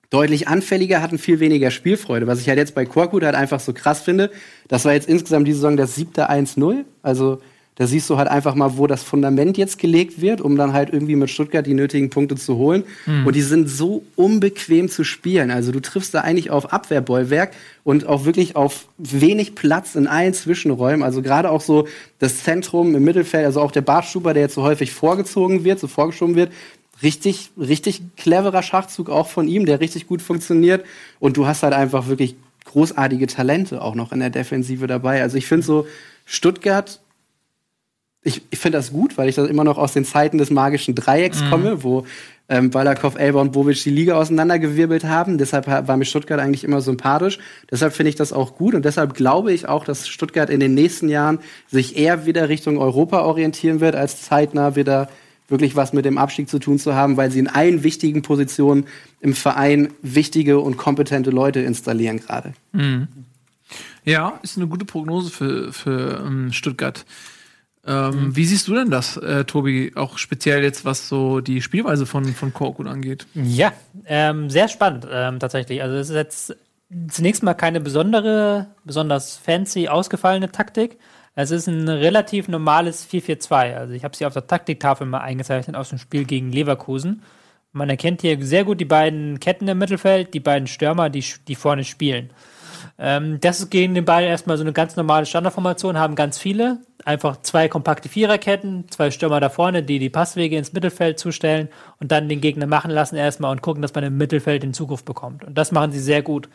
deutlich 0.10 0.50
anfälliger, 0.50 1.02
hatten 1.02 1.18
viel 1.18 1.40
weniger 1.40 1.72
Spielfreude. 1.72 2.28
Was 2.28 2.42
ich 2.42 2.50
halt 2.50 2.60
jetzt 2.60 2.76
bei 2.76 2.86
Korkut 2.86 3.24
halt 3.24 3.36
einfach 3.36 3.62
so 3.62 3.72
krass 3.72 4.02
finde, 4.02 4.30
das 4.68 4.84
war 4.84 4.94
jetzt 4.94 5.08
insgesamt 5.08 5.48
die 5.48 5.54
Saison 5.54 5.78
das 5.78 5.96
siebte 5.96 6.30
1-0. 6.30 6.84
Also 7.02 7.42
da 7.82 7.88
siehst 7.88 8.08
du 8.12 8.18
halt 8.18 8.28
einfach 8.28 8.54
mal, 8.54 8.78
wo 8.78 8.86
das 8.86 9.02
Fundament 9.02 9.58
jetzt 9.58 9.80
gelegt 9.80 10.22
wird, 10.22 10.40
um 10.40 10.56
dann 10.56 10.72
halt 10.72 10.94
irgendwie 10.94 11.16
mit 11.16 11.32
Stuttgart 11.32 11.66
die 11.66 11.74
nötigen 11.74 12.12
Punkte 12.12 12.36
zu 12.36 12.56
holen. 12.58 12.84
Und 13.26 13.36
die 13.36 13.42
sind 13.42 13.68
so 13.70 14.04
unbequem 14.16 14.88
zu 14.88 15.04
spielen. 15.04 15.50
Also 15.50 15.72
du 15.72 15.80
triffst 15.80 16.14
da 16.14 16.22
eigentlich 16.22 16.52
auf 16.52 16.74
Abwehrbollwerk 16.74 17.54
und 17.84 18.06
auch 18.06 18.24
wirklich 18.24 18.56
auf 18.56 18.86
wenig 19.00 19.56
Platz 19.56 19.96
in 19.96 20.06
allen 20.06 20.36
Zwischenräumen. 20.36 21.02
Also 21.02 21.24
gerade 21.24 21.50
auch 21.50 21.62
so 21.62 21.88
das 22.20 22.44
Zentrum 22.44 22.94
im 22.94 23.04
Mittelfeld, 23.04 23.48
also 23.48 23.62
auch 23.62 23.72
der 23.72 23.82
Bartschuber, 23.82 24.36
der 24.36 24.44
jetzt 24.44 24.54
so 24.54 24.62
häufig 24.62 24.92
vorgezogen 24.92 25.64
wird, 25.64 25.80
so 25.80 25.88
vorgeschoben 25.88 26.36
wird, 26.36 26.52
richtig, 27.02 27.50
richtig 27.58 28.04
cleverer 28.16 28.62
Schachzug 28.62 29.10
auch 29.10 29.28
von 29.28 29.48
ihm, 29.48 29.66
der 29.66 29.80
richtig 29.80 30.06
gut 30.06 30.22
funktioniert. 30.22 30.86
Und 31.20 31.36
du 31.36 31.48
hast 31.48 31.64
halt 31.64 31.74
einfach 31.74 32.06
wirklich 32.06 32.36
großartige 32.66 33.26
Talente 33.26 33.82
auch 33.82 33.96
noch 33.96 34.12
in 34.12 34.20
der 34.20 34.30
Defensive 34.30 34.86
dabei. 34.86 35.24
Also 35.24 35.38
ich 35.38 35.48
finde 35.48 35.66
so, 35.66 35.88
Stuttgart, 36.26 37.02
ich, 38.24 38.42
ich 38.52 38.60
finde 38.60 38.78
das 38.78 38.92
gut, 38.92 39.18
weil 39.18 39.30
ich 39.30 39.36
das 39.36 39.50
immer 39.50 39.64
noch 39.64 39.78
aus 39.78 39.94
den 39.94 40.06
Zeiten 40.06 40.38
des 40.38 40.52
magischen 40.52 40.94
Dreiecks 40.96 41.42
komme, 41.50 41.84
wo 41.84 42.06
ähm, 42.50 42.70
Balakow, 42.70 43.16
Elber 43.16 43.42
und 43.42 43.52
Bobic 43.54 43.82
die 43.84 43.90
Liga 43.90 44.16
auseinandergewirbelt 44.16 45.06
haben. 45.06 45.38
Deshalb 45.38 45.68
ha- 45.68 45.88
war 45.88 45.98
mir 45.98 46.06
Stuttgart 46.06 46.40
eigentlich 46.40 46.64
immer 46.64 46.82
sympathisch. 46.82 47.40
Deshalb 47.72 47.94
finde 47.94 48.10
ich 48.10 48.16
das 48.16 48.34
auch 48.34 48.56
gut 48.56 48.76
und 48.76 48.84
deshalb 48.86 49.14
glaube 49.16 49.54
ich 49.54 49.68
auch, 49.68 49.86
dass 49.86 50.08
Stuttgart 50.08 50.50
in 50.50 50.60
den 50.60 50.74
nächsten 50.74 51.10
Jahren 51.10 51.40
sich 51.68 51.98
eher 51.98 52.26
wieder 52.26 52.50
Richtung 52.50 52.78
Europa 52.78 53.22
orientieren 53.22 53.80
wird, 53.80 53.96
als 53.96 54.22
zeitnah 54.22 54.76
wieder 54.76 55.10
wirklich 55.48 55.76
was 55.76 55.92
mit 55.92 56.06
dem 56.06 56.18
Abstieg 56.18 56.48
zu 56.48 56.60
tun 56.60 56.78
zu 56.80 56.94
haben, 56.94 57.18
weil 57.18 57.32
sie 57.32 57.40
in 57.40 57.48
allen 57.48 57.84
wichtigen 57.84 58.22
Positionen 58.22 58.86
im 59.20 59.34
Verein 59.34 59.90
wichtige 60.02 60.60
und 60.60 60.78
kompetente 60.78 61.30
Leute 61.32 61.60
installieren 61.62 62.20
gerade. 62.20 62.54
Ja, 64.04 64.40
ist 64.44 64.58
eine 64.58 64.68
gute 64.68 64.86
Prognose 64.86 65.30
für, 65.30 65.72
für 65.74 66.24
ähm, 66.26 66.52
Stuttgart. 66.54 67.06
Ähm, 67.86 68.36
Wie 68.36 68.46
siehst 68.46 68.68
du 68.68 68.76
denn 68.76 68.92
das, 68.92 69.18
äh, 69.18 69.44
Tobi, 69.44 69.94
auch 69.96 70.18
speziell 70.18 70.64
jetzt, 70.64 70.86
was 70.86 71.10
so 71.10 71.42
die 71.42 71.62
Spielweise 71.62 72.06
von, 72.06 72.26
von 72.26 72.54
Korkut 72.54 72.88
angeht? 72.88 73.26
Ja, 73.34 73.74
ähm, 74.06 74.50
sehr 74.50 74.68
spannend 74.68 75.08
ähm, 75.12 75.40
tatsächlich. 75.40 75.82
Also 75.82 75.96
es 75.96 76.10
ist 76.10 76.16
jetzt 76.16 76.56
zunächst 77.10 77.42
mal 77.42 77.54
keine 77.56 77.82
besondere, 77.82 78.68
besonders 78.84 79.38
fancy 79.38 79.88
ausgefallene 79.88 80.52
Taktik. 80.52 81.00
Es 81.34 81.50
ist 81.50 81.68
ein 81.68 81.88
relativ 81.88 82.48
normales 82.48 83.08
4-4-2. 83.10 83.76
Also 83.76 83.94
ich 83.94 84.04
habe 84.04 84.16
sie 84.16 84.26
auf 84.26 84.34
der 84.34 84.48
Taktiktafel 84.48 85.08
mal 85.08 85.22
eingezeichnet 85.22 85.76
aus 85.76 85.90
dem 85.90 85.98
Spiel 85.98 86.26
gegen 86.26 86.52
Leverkusen. 86.52 87.24
Man 87.72 87.90
erkennt 87.90 88.22
hier 88.22 88.44
sehr 88.46 88.66
gut 88.66 88.82
die 88.82 88.86
beiden 88.86 89.40
Ketten 89.40 89.68
im 89.68 89.78
Mittelfeld, 89.78 90.34
die 90.34 90.42
beiden 90.42 90.68
Stürmer, 90.68 91.10
die, 91.10 91.24
die 91.48 91.56
vorne 91.56 91.86
spielen. 91.86 92.32
Ähm, 93.04 93.40
das 93.42 93.60
ist 93.60 93.72
gegen 93.72 93.96
den 93.96 94.06
Ball 94.06 94.24
erstmal 94.24 94.58
so 94.58 94.64
eine 94.64 94.74
ganz 94.74 94.96
normale 94.96 95.26
Standardformation, 95.26 95.98
haben 95.98 96.14
ganz 96.14 96.38
viele. 96.38 96.78
Einfach 97.04 97.42
zwei 97.42 97.68
kompakte 97.68 98.10
Viererketten, 98.10 98.86
zwei 98.92 99.10
Stürmer 99.10 99.40
da 99.40 99.50
vorne, 99.50 99.82
die 99.82 99.98
die 99.98 100.12
Passwege 100.12 100.56
ins 100.56 100.72
Mittelfeld 100.72 101.18
zustellen 101.18 101.68
und 102.00 102.12
dann 102.12 102.30
den 102.30 102.42
Gegner 102.42 102.68
machen 102.68 102.92
lassen 102.92 103.16
erstmal 103.16 103.52
und 103.52 103.64
gucken, 103.64 103.82
dass 103.82 103.96
man 103.96 104.04
im 104.04 104.18
Mittelfeld 104.18 104.62
den 104.62 104.76
Zugriff 104.76 105.04
bekommt. 105.04 105.44
Und 105.44 105.58
das 105.58 105.72
machen 105.72 105.92
sie 105.92 106.00
sehr 106.00 106.22
gut. 106.22 106.48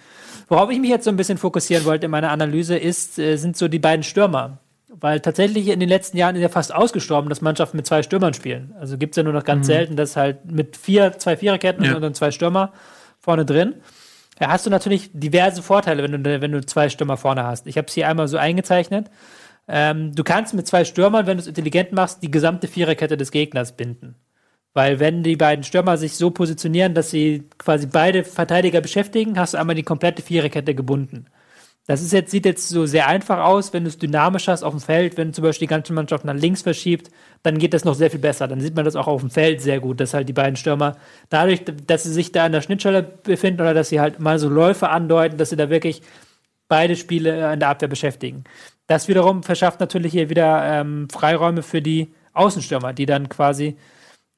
Worauf 0.49 0.71
ich 0.71 0.79
mich 0.79 0.89
jetzt 0.91 1.05
so 1.05 1.11
ein 1.11 1.17
bisschen 1.17 1.37
fokussieren 1.37 1.85
wollte 1.85 2.05
in 2.05 2.13
meiner 2.13 2.31
Analyse, 2.31 2.77
ist, 2.79 3.19
äh, 3.19 3.37
sind 3.37 3.57
so 3.57 3.67
die 3.67 3.81
beiden 3.81 4.05
Stürmer. 4.05 4.59
Weil 4.89 5.19
tatsächlich 5.19 5.67
in 5.67 5.81
den 5.81 5.89
letzten 5.89 6.17
Jahren 6.17 6.37
ist 6.37 6.43
ja 6.43 6.49
fast 6.49 6.73
ausgestorben, 6.73 7.29
dass 7.29 7.43
Mannschaften 7.43 7.77
mit 7.77 7.87
zwei 7.87 8.05
Stürmern 8.05 8.35
spielen. 8.35 8.73
Also 8.79 8.97
gibt 8.99 9.15
es 9.15 9.17
ja 9.17 9.25
nur 9.25 9.33
noch 9.33 9.45
ganz 9.45 9.67
selten, 9.67 9.97
dass 9.97 10.15
halt 10.17 10.51
mit 10.51 10.77
vier, 10.77 11.19
zwei 11.19 11.37
Viererketten 11.37 11.85
Ja. 11.85 11.97
und 11.97 12.03
dann 12.03 12.15
zwei 12.15 12.31
Stürmer 12.31 12.73
vorne 13.19 13.45
drin. 13.45 13.75
Da 14.39 14.49
hast 14.49 14.67
du 14.67 14.71
natürlich 14.71 15.11
diverse 15.13 15.63
Vorteile, 15.63 16.03
wenn 16.03 16.23
du, 16.23 16.41
wenn 16.41 16.53
du 16.53 16.65
zwei 16.65 16.89
Stürmer 16.89 17.17
vorne 17.17 17.45
hast. 17.45 17.67
Ich 17.67 17.79
habe 17.79 17.89
es 17.89 17.95
hier 17.95 18.09
einmal 18.09 18.29
so 18.29 18.37
eingezeichnet. 18.37 19.11
Ähm, 19.69 20.15
du 20.15 20.23
kannst 20.25 20.55
mit 20.55 20.67
zwei 20.67 20.85
Stürmern, 20.85 21.27
wenn 21.27 21.39
du 21.39 21.41
es 21.41 21.49
intelligent 21.49 21.93
machst, 21.93 22.23
die 22.23 22.31
gesamte 22.31 22.69
Viererkette 22.69 23.17
des 23.17 23.31
Gegners 23.31 23.77
binden. 23.77 24.15
Weil 24.75 25.01
wenn 25.01 25.23
die 25.23 25.37
beiden 25.37 25.65
Stürmer 25.65 25.97
sich 25.97 26.17
so 26.17 26.31
positionieren, 26.31 26.93
dass 26.93 27.11
sie 27.11 27.49
quasi 27.57 27.87
beide 27.87 28.25
Verteidiger 28.25 28.83
beschäftigen, 28.83 29.39
hast 29.39 29.55
du 29.55 29.59
einmal 29.59 29.75
die 29.75 29.83
komplette 29.83 30.23
Viererkette 30.23 30.75
gebunden. 30.75 31.27
Das 31.89 32.03
ist 32.03 32.13
jetzt, 32.13 32.33
sieht 32.33 32.45
jetzt 32.45 32.69
so 32.69 32.85
sehr 32.85 33.07
einfach 33.07 33.39
aus, 33.45 33.73
wenn 33.73 33.85
du 33.85 33.89
es 33.89 33.99
dynamisch 33.99 34.49
hast 34.49 34.65
auf 34.65 34.75
dem 34.75 34.81
Feld, 34.81 35.17
wenn 35.17 35.33
zum 35.33 35.45
Beispiel 35.45 35.69
die 35.69 35.71
ganze 35.71 35.93
Mannschaft 35.93 36.25
nach 36.25 36.35
links 36.35 36.63
verschiebt, 36.63 37.11
dann 37.45 37.59
geht 37.59 37.75
das 37.75 37.85
noch 37.85 37.95
sehr 37.95 38.11
viel 38.11 38.19
besser. 38.19 38.49
Dann 38.49 38.61
sieht 38.61 38.75
man 38.75 38.85
das 38.85 38.97
auch 38.97 39.07
auf 39.07 39.21
dem 39.21 39.31
Feld 39.31 39.61
sehr 39.61 39.79
gut, 39.79 40.01
dass 40.01 40.13
halt 40.13 40.29
die 40.29 40.33
beiden 40.33 40.57
Stürmer 40.57 40.97
dadurch, 41.29 41.63
dass 41.87 42.03
sie 42.03 42.13
sich 42.13 42.33
da 42.33 42.45
an 42.45 42.53
der 42.53 42.61
Schnittstelle 42.61 43.03
befinden 43.03 43.61
oder 43.61 43.73
dass 43.73 43.89
sie 43.89 44.01
halt 44.01 44.19
mal 44.19 44.41
so 44.41 44.49
Läufe 44.49 44.89
andeuten, 44.89 45.39
dass 45.39 45.51
sie 45.51 45.57
da 45.57 45.71
wirklich 45.71 46.03
beide 46.69 46.97
Spiele 46.97 47.53
in 47.53 47.61
der 47.61 47.69
Abwehr 47.69 47.89
beschäftigen. 47.89 48.43
Das 48.89 49.07
wiederum 49.07 49.45
verschafft 49.45 49.79
natürlich 49.79 50.13
hier 50.13 50.29
wieder 50.29 50.81
ähm, 50.81 51.09
Freiräume 51.09 51.63
für 51.63 51.83
die 51.83 52.13
Außenstürmer, 52.33 52.95
die 52.95 53.07
dann 53.07 53.29
quasi 53.29 53.77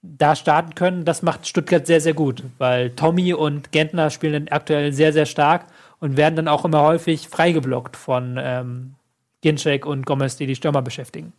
da 0.02 0.36
starten 0.36 0.74
können. 0.74 1.06
Das 1.06 1.22
macht 1.22 1.46
Stuttgart 1.46 1.86
sehr, 1.86 2.02
sehr 2.02 2.14
gut, 2.14 2.42
weil 2.58 2.90
Tommy 2.90 3.32
und 3.32 3.72
Gentner 3.72 4.10
spielen 4.10 4.48
aktuell 4.48 4.92
sehr, 4.92 5.14
sehr 5.14 5.26
stark 5.26 5.66
und 6.00 6.16
werden 6.16 6.36
dann 6.36 6.48
auch 6.48 6.64
immer 6.64 6.82
häufig 6.82 7.28
freigeblockt 7.28 7.96
von 7.96 8.38
ähm, 8.40 8.94
Ginczek 9.42 9.86
und 9.86 10.06
Gomez, 10.06 10.36
die 10.36 10.46
die 10.46 10.56
Stürmer 10.56 10.82
beschäftigen. 10.82 11.32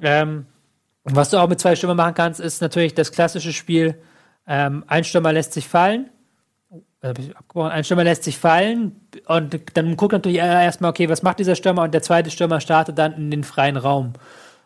Ähm, 0.00 0.46
was 1.04 1.30
du 1.30 1.38
auch 1.38 1.48
mit 1.48 1.60
zwei 1.60 1.76
Stürmern 1.76 1.96
machen 1.96 2.14
kannst, 2.14 2.40
ist 2.40 2.60
natürlich 2.60 2.94
das 2.94 3.12
klassische 3.12 3.52
Spiel, 3.52 3.96
ähm, 4.46 4.84
ein 4.86 5.04
Stürmer 5.04 5.32
lässt 5.32 5.52
sich 5.52 5.68
fallen, 5.68 6.10
abgebrochen. 7.00 7.70
ein 7.70 7.84
Stürmer 7.84 8.04
lässt 8.04 8.24
sich 8.24 8.38
fallen 8.38 9.00
und 9.26 9.60
dann 9.74 9.96
guckt 9.96 10.12
natürlich 10.12 10.38
erstmal, 10.38 10.90
okay, 10.90 11.08
was 11.08 11.22
macht 11.22 11.38
dieser 11.38 11.54
Stürmer 11.54 11.82
und 11.82 11.94
der 11.94 12.02
zweite 12.02 12.30
Stürmer 12.30 12.60
startet 12.60 12.98
dann 12.98 13.14
in 13.14 13.30
den 13.30 13.44
freien 13.44 13.76
Raum. 13.76 14.14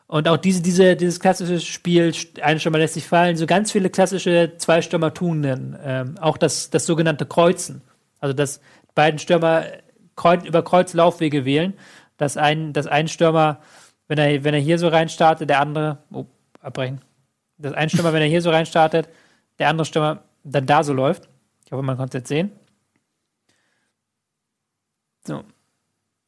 Und 0.07 0.26
auch 0.26 0.38
diese, 0.38 0.61
diese, 0.61 0.97
dieses 0.97 1.20
klassische 1.20 1.61
Spiel, 1.61 2.12
ein 2.43 2.59
Stürmer 2.59 2.78
lässt 2.78 2.95
sich 2.95 3.07
fallen, 3.07 3.36
so 3.36 3.47
ganz 3.47 3.70
viele 3.70 3.91
klassische 3.91 4.55
Zwei-Stürmer-Tugenden. 4.59 5.78
Ähm, 5.84 6.14
auch 6.20 6.36
das, 6.36 6.70
das 6.70 6.84
sogenannte 6.84 7.26
Kreuzen. 7.26 7.82
Also, 8.18 8.32
dass 8.32 8.61
beiden 8.95 9.18
Stürmer 9.18 9.64
kreuz, 10.16 10.45
über 10.45 10.62
Kreuzlaufwege 10.62 11.45
wählen, 11.45 11.74
dass 12.16 12.36
ein, 12.36 12.72
dass 12.72 12.86
ein 12.86 13.09
Stürmer, 13.09 13.61
wenn 14.09 14.18
er, 14.18 14.45
wenn 14.45 14.55
er 14.55 14.61
hier 14.61 14.78
so 14.78 14.88
reinstartet, 14.88 15.49
der 15.49 15.61
andere, 15.61 15.99
oh, 16.12 16.26
abbrechen. 16.61 17.01
Dass 17.59 17.72
ein 17.72 17.91
Stürmer, 17.91 18.12
wenn 18.12 18.22
er 18.22 18.28
hier 18.28 18.43
so 18.43 18.51
reinstartet, 18.51 19.09
der 19.59 19.68
andere 19.68 19.84
Stürmer 19.84 20.22
dann 20.45 20.66
da 20.66 20.82
so 20.82 20.93
läuft. 20.93 21.28
Ich 21.64 21.72
hoffe, 21.72 21.82
man 21.82 21.97
konnte 21.97 22.18
es 22.18 22.22
jetzt 22.22 22.28
sehen. 22.28 22.53
So. 25.26 25.45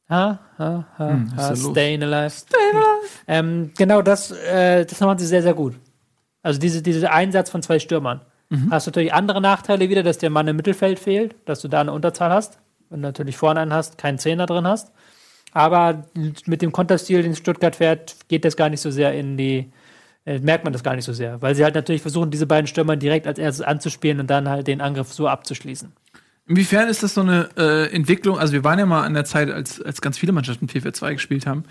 Ha, 0.09 0.39
ha, 0.57 0.87
ha, 0.97 1.09
Hm, 1.09 1.35
ha, 1.35 1.55
staying 1.55 2.03
alive. 2.03 2.29
Staying 2.29 2.75
alive. 2.75 3.09
Ähm, 3.27 3.71
genau, 3.75 4.01
das, 4.01 4.31
äh, 4.31 4.85
das 4.85 4.99
machen 4.99 5.17
sie 5.17 5.25
sehr, 5.25 5.41
sehr 5.41 5.53
gut. 5.53 5.75
Also 6.41 6.59
diese, 6.59 6.81
dieser 6.81 7.11
Einsatz 7.11 7.49
von 7.49 7.63
zwei 7.63 7.79
Stürmern. 7.79 8.21
Mhm. 8.53 8.69
Hast 8.69 8.85
du 8.85 8.91
natürlich 8.91 9.13
andere 9.13 9.41
Nachteile 9.41 9.89
wieder, 9.89 10.03
dass 10.03 10.19
der 10.19 10.29
Mann 10.29 10.47
im 10.47 10.55
Mittelfeld 10.55 10.99
fehlt, 10.99 11.35
dass 11.45 11.61
du 11.61 11.67
da 11.67 11.81
eine 11.81 11.91
Unterzahl 11.91 12.31
hast. 12.31 12.59
Wenn 12.89 13.01
du 13.01 13.07
natürlich 13.07 13.35
vorne 13.35 13.61
einen 13.61 13.73
hast, 13.73 13.97
keinen 13.97 14.19
Zehner 14.19 14.45
drin 14.45 14.67
hast. 14.67 14.91
Aber 15.53 16.05
mit 16.45 16.61
dem 16.61 16.71
Konterstil, 16.71 17.23
den 17.23 17.35
Stuttgart 17.35 17.75
fährt, 17.75 18.15
geht 18.27 18.45
das 18.45 18.55
gar 18.55 18.69
nicht 18.69 18.81
so 18.81 18.91
sehr 18.91 19.13
in 19.13 19.37
die, 19.37 19.71
äh, 20.25 20.37
merkt 20.39 20.63
man 20.65 20.73
das 20.73 20.83
gar 20.83 20.95
nicht 20.95 21.05
so 21.05 21.13
sehr. 21.13 21.41
Weil 21.41 21.55
sie 21.55 21.63
halt 21.63 21.73
natürlich 21.73 22.03
versuchen, 22.03 22.29
diese 22.29 22.45
beiden 22.45 22.67
Stürmer 22.67 22.95
direkt 22.95 23.25
als 23.25 23.39
erstes 23.39 23.65
anzuspielen 23.65 24.19
und 24.19 24.29
dann 24.29 24.47
halt 24.47 24.67
den 24.67 24.81
Angriff 24.81 25.11
so 25.11 25.27
abzuschließen. 25.27 25.91
Inwiefern 26.45 26.89
ist 26.89 27.01
das 27.01 27.15
so 27.15 27.21
eine 27.21 27.49
äh, 27.57 27.91
Entwicklung? 27.91 28.37
Also 28.37 28.53
wir 28.53 28.63
waren 28.63 28.77
ja 28.77 28.85
mal 28.85 29.07
in 29.07 29.13
der 29.13 29.25
Zeit, 29.25 29.49
als, 29.49 29.81
als 29.81 30.01
ganz 30.01 30.17
viele 30.17 30.33
Mannschaften 30.33 30.67
4-4-2 30.67 31.13
gespielt 31.13 31.47
haben, 31.47 31.63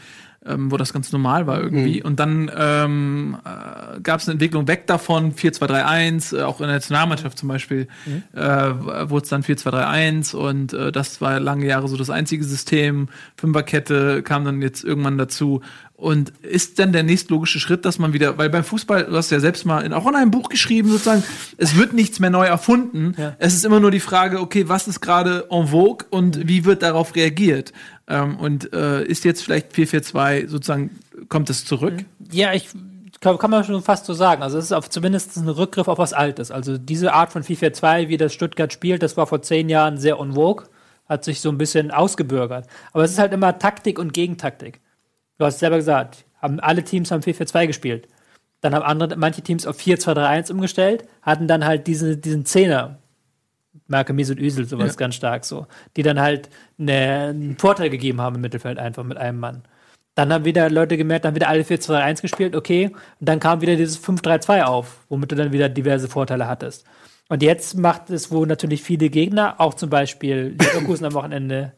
ähm, 0.47 0.73
wo 0.73 0.77
das 0.77 0.93
ganz 0.93 1.13
normal 1.13 1.47
war 1.47 1.61
irgendwie. 1.61 2.03
Und 2.03 2.19
dann 2.19 2.51
ähm, 2.57 3.37
äh, 3.45 4.01
gab 4.01 4.21
es 4.21 4.27
eine 4.27 4.35
Entwicklung 4.35 4.67
weg 4.67 4.87
davon, 4.87 5.35
4-2-3-1, 5.35 6.37
äh, 6.37 6.43
auch 6.43 6.61
in 6.61 6.67
der 6.67 6.77
Nationalmannschaft 6.77 7.39
zum 7.39 7.49
Beispiel, 7.49 7.87
äh, 8.35 8.41
wurde 8.41 9.23
es 9.23 9.29
dann 9.29 9.43
4-2-3-1 9.43 10.35
und 10.35 10.73
äh, 10.73 10.91
das 10.91 11.21
war 11.21 11.39
lange 11.39 11.67
Jahre 11.67 11.89
so 11.89 11.97
das 11.97 12.11
einzige 12.11 12.45
System. 12.45 13.09
Fünferkette 13.37 14.23
kam 14.23 14.45
dann 14.45 14.63
jetzt 14.63 14.85
irgendwann 14.85 15.19
dazu. 15.19 15.63
Und 16.03 16.33
ist 16.43 16.81
dann 16.81 16.91
der 16.91 17.05
nächstlogische 17.05 17.61
Schritt, 17.61 17.85
dass 17.85 18.01
man 18.01 18.13
wieder, 18.13 18.37
weil 18.37 18.51
beim 18.51 18.65
Fußball, 18.65 19.05
du 19.05 19.17
hast 19.17 19.31
ja 19.31 19.39
selbst 19.39 19.65
mal 19.65 19.83
in, 19.83 19.93
auch 19.93 20.05
in 20.09 20.17
einem 20.17 20.33
Buch 20.33 20.49
geschrieben, 20.49 20.91
sozusagen, 20.91 21.23
es 21.59 21.77
wird 21.77 21.93
nichts 21.93 22.19
mehr 22.19 22.29
neu 22.29 22.45
erfunden. 22.45 23.15
Ja. 23.17 23.37
Es 23.39 23.55
ist 23.55 23.65
immer 23.65 23.79
nur 23.79 23.93
die 23.93 24.01
Frage, 24.01 24.41
okay, 24.41 24.69
was 24.69 24.89
ist 24.89 25.01
gerade 25.01 25.47
en 25.49 25.69
vogue 25.69 26.05
und 26.11 26.49
wie 26.49 26.65
wird 26.65 26.83
darauf 26.83 27.15
reagiert? 27.15 27.73
Ähm, 28.09 28.35
und 28.37 28.73
äh, 28.73 29.05
ist 29.05 29.25
jetzt 29.25 29.45
vielleicht 29.45 29.75
442 29.75 30.51
sozusagen, 30.51 30.91
kommt 31.29 31.49
es 31.51 31.65
zurück? 31.65 31.95
Ja, 32.33 32.53
ich 32.53 32.71
kann, 33.21 33.39
kann 33.39 33.53
man 33.53 33.63
schon 33.63 33.81
fast 33.81 34.05
so 34.05 34.13
sagen. 34.13 34.43
Also 34.43 34.59
es 34.59 34.65
ist 34.65 34.73
auf, 34.73 34.91
zumindest 34.91 35.37
ein 35.37 35.49
Rückgriff 35.49 35.87
auf 35.87 35.99
was 35.99 36.13
Altes. 36.13 36.51
Also 36.51 36.79
diese 36.79 37.13
Art 37.13 37.31
von 37.31 37.45
4-4-2, 37.45 38.09
wie 38.09 38.17
das 38.17 38.35
Stuttgart 38.35 38.73
spielt, 38.73 39.05
das 39.05 39.17
war 39.17 39.29
vor 39.29 39.41
zehn 39.41 39.69
Jahren 39.69 39.99
sehr 39.99 40.19
en 40.19 40.33
vogue, 40.33 40.67
hat 41.09 41.23
sich 41.23 41.41
so 41.41 41.49
ein 41.49 41.59
bisschen 41.59 41.93
ausgebürgert. 41.93 42.67
Aber 42.93 43.05
es 43.05 43.13
ist 43.13 43.21
halt 43.21 43.33
immer 43.33 43.57
Taktik 43.61 44.01
und 44.01 44.13
Gegentaktik. 44.13 44.81
Du 45.39 45.45
hast 45.45 45.55
es 45.55 45.61
selber 45.61 45.77
gesagt, 45.77 46.25
haben, 46.41 46.61
alle 46.61 46.83
Teams 46.83 47.11
haben 47.11 47.23
4-4-2 47.23 47.67
gespielt. 47.67 48.09
Dann 48.61 48.75
haben 48.75 48.85
andere, 48.85 49.17
manche 49.17 49.43
Teams 49.43 49.67
auf 49.67 49.79
4-2-3-1 49.79 50.53
umgestellt, 50.53 51.05
hatten 51.23 51.49
dann 51.49 51.65
halt 51.65 51.87
diese, 51.87 52.17
diesen 52.17 52.45
Zehner, 52.45 52.99
Marke 53.89 54.13
Mesut 54.13 54.39
Özil, 54.39 54.67
sowas 54.67 54.93
Ja. 54.93 54.97
ganz 54.97 55.15
stark 55.17 55.45
so, 55.45 55.67
die 55.97 56.03
dann 56.03 56.21
halt 56.21 56.49
eine, 56.79 57.29
einen 57.31 57.57
Vorteil 57.59 57.91
gegeben 57.91 58.21
haben 58.21 58.37
im 58.37 58.41
Mittelfeld 58.43 58.79
einfach 58.79 59.03
mit 59.05 59.19
einem 59.19 59.41
Mann. 59.41 59.63
Dann 60.15 60.33
haben 60.33 60.45
wieder 60.45 60.69
Leute 60.69 60.97
gemerkt, 60.97 61.25
dann 61.25 61.31
haben 61.31 61.37
wieder 61.37 61.49
alle 61.49 61.63
4-2-1 61.63 62.21
gespielt, 62.21 62.55
okay. 62.55 62.91
Und 63.19 63.29
dann 63.29 63.41
kam 63.41 63.63
wieder 63.63 63.77
dieses 63.77 63.99
5-3-2 64.03 64.63
auf, 64.63 65.05
womit 65.09 65.33
du 65.33 65.37
dann 65.37 65.53
wieder 65.53 65.69
diverse 65.69 66.09
Vorteile 66.09 66.47
hattest. 66.47 66.85
Und 67.29 67.43
jetzt 67.43 67.79
macht 67.79 68.11
es, 68.11 68.31
wo 68.31 68.45
natürlich 68.45 68.83
viele 68.83 69.09
Gegner, 69.09 69.55
auch 69.59 69.75
zum 69.75 69.89
Beispiel 69.89 70.55
Leverkusen 70.61 71.07
am 71.07 71.15
Wochenende 71.15 71.73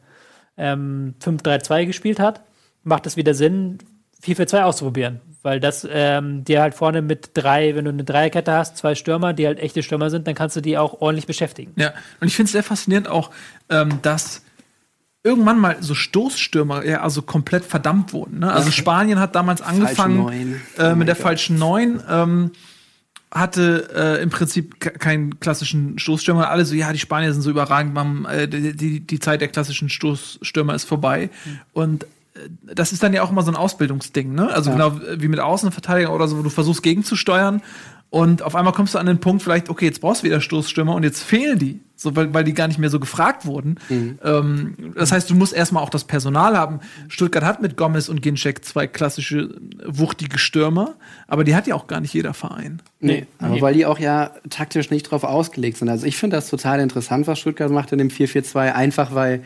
ähm, 0.57 1.15
5-3-2 1.23 1.85
gespielt 1.85 2.19
hat, 2.19 2.41
macht 2.85 3.05
es 3.07 3.17
wieder 3.17 3.33
Sinn, 3.33 3.79
4-4-2 4.23 4.61
auszuprobieren. 4.63 5.19
Weil 5.43 5.59
das 5.59 5.85
ähm, 5.91 6.43
dir 6.43 6.61
halt 6.61 6.73
vorne 6.73 7.01
mit 7.03 7.31
drei, 7.35 7.75
wenn 7.75 7.85
du 7.85 7.91
eine 7.91 8.03
Dreierkette 8.03 8.51
hast, 8.53 8.77
zwei 8.77 8.95
Stürmer, 8.95 9.33
die 9.33 9.45
halt 9.45 9.59
echte 9.59 9.83
Stürmer 9.83 10.09
sind, 10.09 10.25
dann 10.25 10.33
kannst 10.33 10.55
du 10.55 10.61
die 10.61 10.77
auch 10.77 11.01
ordentlich 11.01 11.27
beschäftigen. 11.27 11.71
Ja, 11.75 11.93
und 12.19 12.27
ich 12.27 12.35
finde 12.35 12.45
es 12.47 12.53
sehr 12.53 12.63
faszinierend 12.63 13.07
auch, 13.07 13.29
ähm, 13.69 13.99
dass 14.01 14.41
irgendwann 15.23 15.59
mal 15.59 15.77
so 15.81 15.93
Stoßstürmer 15.93 16.83
ja 16.85 17.01
also 17.01 17.21
komplett 17.21 17.63
verdammt 17.65 18.13
wurden. 18.13 18.39
Ne? 18.39 18.51
Also 18.51 18.71
Spanien 18.71 19.19
hat 19.19 19.35
damals 19.35 19.61
angefangen 19.61 20.55
äh, 20.77 20.91
Oh 20.91 20.95
mit 20.95 21.07
der 21.07 21.15
Gott. 21.15 21.23
falschen 21.23 21.57
Neun. 21.59 22.01
Ähm, 22.09 22.51
hatte 23.31 23.89
äh, 23.93 24.23
im 24.23 24.29
Prinzip 24.29 24.79
ke- 24.79 24.91
keinen 24.91 25.39
klassischen 25.41 25.99
Stoßstürmer. 25.99 26.49
Alle 26.49 26.63
so, 26.63 26.73
ja, 26.73 26.93
die 26.93 26.99
Spanier 26.99 27.33
sind 27.33 27.41
so 27.41 27.49
überragend, 27.49 27.93
man, 27.93 28.23
äh, 28.25 28.47
die, 28.47 28.73
die, 28.77 28.99
die 29.01 29.19
Zeit 29.19 29.41
der 29.41 29.49
klassischen 29.49 29.89
Stoßstürmer 29.89 30.73
ist 30.73 30.85
vorbei. 30.85 31.29
Und 31.73 32.03
äh, 32.03 32.07
das 32.63 32.91
ist 32.91 33.01
dann 33.03 33.13
ja 33.13 33.23
auch 33.23 33.31
immer 33.31 33.43
so 33.43 33.51
ein 33.51 33.55
Ausbildungsding, 33.57 34.33
ne? 34.33 34.53
Also 34.53 34.71
Ja. 34.71 34.75
genau 34.89 34.99
wie 35.17 35.27
mit 35.27 35.39
Außenverteidiger 35.39 36.13
oder 36.13 36.27
so, 36.27 36.37
wo 36.37 36.41
du 36.41 36.49
versuchst 36.49 36.83
gegenzusteuern. 36.83 37.61
Und 38.11 38.43
auf 38.43 38.55
einmal 38.55 38.71
kommst 38.71 38.93
du 38.93 38.99
an 38.99 39.07
den 39.07 39.19
Punkt, 39.19 39.41
vielleicht, 39.43 39.67
okay, 39.69 39.85
jetzt 39.85 39.99
brauchst 39.99 40.21
du 40.21 40.27
wieder 40.27 40.39
Stoßstürmer 40.39 40.93
und 40.95 41.03
jetzt 41.03 41.21
fehlen 41.21 41.59
die, 41.59 41.81
so, 41.97 42.15
weil, 42.15 42.33
weil 42.33 42.43
die 42.45 42.53
gar 42.53 42.67
nicht 42.67 42.77
mehr 42.77 42.89
so 42.89 42.99
gefragt 42.99 43.45
wurden. 43.45 43.77
Ähm, 44.23 44.93
das 44.95 45.11
heißt, 45.11 45.29
du 45.29 45.35
musst 45.35 45.53
erstmal 45.53 45.83
auch 45.83 45.89
das 45.89 46.05
Personal 46.05 46.55
haben. 46.57 46.79
Stuttgart 47.09 47.43
hat 47.43 47.61
mit 47.61 47.75
Gomez 47.75 48.07
und 48.07 48.21
Ginczek 48.21 48.63
zwei 48.63 48.87
klassische, 48.87 49.55
wuchtige 49.85 50.37
Stürmer, 50.37 50.95
aber 51.27 51.43
die 51.43 51.55
hat 51.55 51.67
ja 51.67 51.75
auch 51.75 51.87
gar 51.87 51.99
nicht 51.99 52.13
jeder 52.13 52.33
Verein. 52.33 52.81
Nee, 53.01 53.25
aber 53.39 53.55
Nee. 53.55 53.61
weil 53.61 53.73
die 53.73 53.85
auch 53.85 53.99
ja 53.99 54.31
taktisch 54.49 54.91
nicht 54.91 55.03
drauf 55.11 55.23
ausgelegt 55.25 55.77
sind. 55.77 55.89
Also 55.89 56.05
ich 56.05 56.15
finde 56.15 56.37
das 56.37 56.49
total 56.49 56.79
interessant, 56.79 57.27
was 57.27 57.39
Stuttgart 57.39 57.71
macht 57.71 57.91
in 57.91 57.97
dem 57.97 58.09
4-4-2, 58.09 58.71
einfach 58.73 59.13
weil 59.13 59.43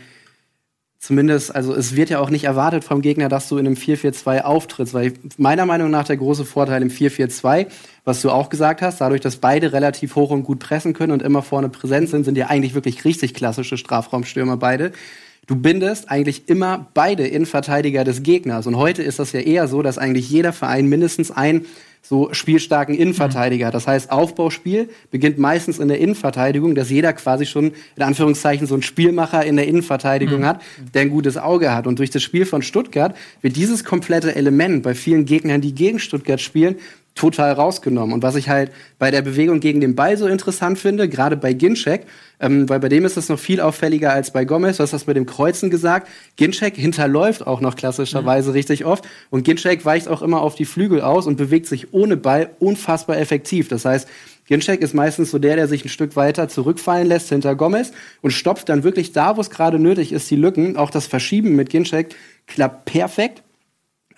zumindest, 1.00 1.56
also 1.56 1.74
es 1.74 1.96
wird 1.96 2.10
ja 2.10 2.20
auch 2.20 2.30
nicht 2.30 2.44
erwartet 2.44 2.84
vom 2.84 3.02
Gegner, 3.02 3.30
dass 3.30 3.48
du 3.48 3.58
in 3.58 3.66
einem 3.66 3.76
4-4-2 3.76 4.42
auftrittst, 4.42 4.94
weil 4.94 5.14
meiner 5.38 5.66
Meinung 5.66 5.90
nach 5.90 6.04
der 6.06 6.18
große 6.18 6.46
Vorteil 6.46 6.82
im 6.82 6.90
4-4-2, 6.90 7.68
was 8.04 8.22
du 8.22 8.30
auch 8.30 8.50
gesagt 8.50 8.82
hast, 8.82 9.00
dadurch, 9.02 9.22
dass 9.22 9.38
beide 9.38 9.72
relativ 9.72 10.16
hoch 10.16 10.30
und 10.30 10.44
gut 10.44 10.60
pressen 10.60 10.94
können 10.94 11.14
und 11.14 11.22
immer 11.22 11.42
vorne 11.42 11.70
präsent 11.70 12.10
sind, 12.10 12.26
sind 12.26 12.38
ja 12.38 12.48
eigentlich 12.48 12.76
wirklich 12.76 13.06
richtig 13.06 13.34
klassische 13.34 13.78
Strafraumstürmer 13.78 14.58
beide. 14.58 14.92
du 15.48 15.56
bindest 15.56 16.12
eigentlich 16.12 16.48
immer 16.48 16.88
beide 16.94 17.26
Innenverteidiger 17.26 18.04
des 18.04 18.22
Gegners. 18.22 18.68
Und 18.68 18.78
heute 18.78 19.02
ist 19.02 19.18
das 19.18 19.32
ja 19.32 19.40
eher 19.40 19.68
so, 19.68 19.82
dass 19.82 19.98
eigentlich 19.98 20.30
jeder 20.30 20.54
Verein 20.54 20.86
mindestens 20.86 21.32
einen 21.32 21.66
so 22.02 22.34
spielstarken 22.34 22.96
Innenverteidiger. 22.96 23.72
Das 23.72 23.88
heißt, 23.88 24.12
Aufbauspiel 24.12 24.90
beginnt 25.12 25.38
meistens 25.38 25.80
in 25.80 25.88
der 25.88 26.00
Innenverteidigung, 26.00 26.74
dass 26.74 26.90
jeder 26.90 27.14
quasi 27.14 27.46
schon 27.46 27.74
in 27.96 28.04
Anführungszeichen 28.04 28.68
so 28.68 28.74
einen 28.74 28.84
Spielmacher 28.84 29.46
in 29.46 29.56
der 29.58 29.68
Innenverteidigung 29.68 30.46
hat, 30.46 30.62
der 30.94 31.04
ein 31.04 31.10
gutes 31.10 31.38
Auge 31.38 31.74
hat. 31.74 31.88
Und 31.88 32.00
durch 32.00 32.10
das 32.10 32.24
Spiel 32.24 32.46
von 32.46 32.62
Stuttgart 32.62 33.16
wird 33.42 33.56
dieses 33.56 33.84
komplette 33.84 34.36
Element 34.36 34.84
bei 34.84 34.96
vielen 34.96 35.26
Gegnern, 35.26 35.62
die 35.62 35.76
gegen 35.76 36.00
Stuttgart 36.00 36.42
spielen, 36.42 36.76
total 37.16 37.52
rausgenommen. 37.52 38.14
Und 38.14 38.24
was 38.24 38.36
ich 38.36 38.50
halt 38.50 38.72
bei 38.98 39.12
der 39.12 39.22
Bewegung 39.22 39.60
gegen 39.60 39.82
den 39.82 39.96
Ball 39.96 40.18
so 40.18 40.26
interessant 40.28 40.80
finde, 40.80 41.10
gerade 41.10 41.36
bei 41.36 41.54
Ginczek, 41.54 42.06
ähm, 42.40 42.70
weil 42.70 42.80
bei 42.80 42.90
dem 42.90 43.06
ist 43.06 43.18
es 43.18 43.30
noch 43.30 43.40
viel 43.40 43.60
auffälliger 43.62 44.14
als 44.14 44.32
bei 44.32 44.46
Gomez. 44.46 44.78
Du 44.78 44.84
hast 44.84 44.94
das 44.94 45.08
mit 45.08 45.18
dem 45.18 45.26
Kreuzen 45.26 45.70
gesagt. 45.70 46.08
Ginczek 46.38 46.76
hinterläuft 46.76 47.46
auch 47.46 47.62
noch 47.62 47.76
klassischerweise 47.76 48.50
mhm. 48.50 48.56
richtig 48.56 48.86
oft. 48.86 49.06
Und 49.30 49.44
Ginczek 49.44 49.86
weicht 49.86 50.08
auch 50.08 50.22
immer 50.22 50.42
auf 50.42 50.56
die 50.56 50.66
Flügel 50.66 51.02
aus 51.02 51.28
und 51.28 51.36
bewegt 51.36 51.68
sich 51.68 51.94
ohne 51.94 52.18
Ball 52.18 52.52
unfassbar 52.60 53.18
effektiv. 53.18 53.68
Das 53.68 53.86
heißt, 53.86 54.08
Ginczek 54.48 54.82
ist 54.82 54.96
meistens 54.96 55.32
so 55.32 55.38
der, 55.38 55.58
der 55.58 55.68
sich 55.68 55.86
ein 55.86 55.90
Stück 55.90 56.16
weiter 56.16 56.48
zurückfallen 56.48 57.08
lässt 57.08 57.30
hinter 57.30 57.56
Gomez 57.56 57.92
und 58.22 58.32
stopft 58.32 58.70
dann 58.70 58.84
wirklich 58.84 59.12
da, 59.12 59.38
wo 59.38 59.42
es 59.42 59.50
gerade 59.50 59.78
nötig 59.78 60.12
ist, 60.12 60.32
die 60.32 60.36
Lücken. 60.36 60.76
Auch 60.78 60.90
das 60.90 61.08
Verschieben 61.08 61.56
mit 61.56 61.70
Ginczek 61.70 62.16
klappt 62.48 62.86
perfekt. 62.86 63.44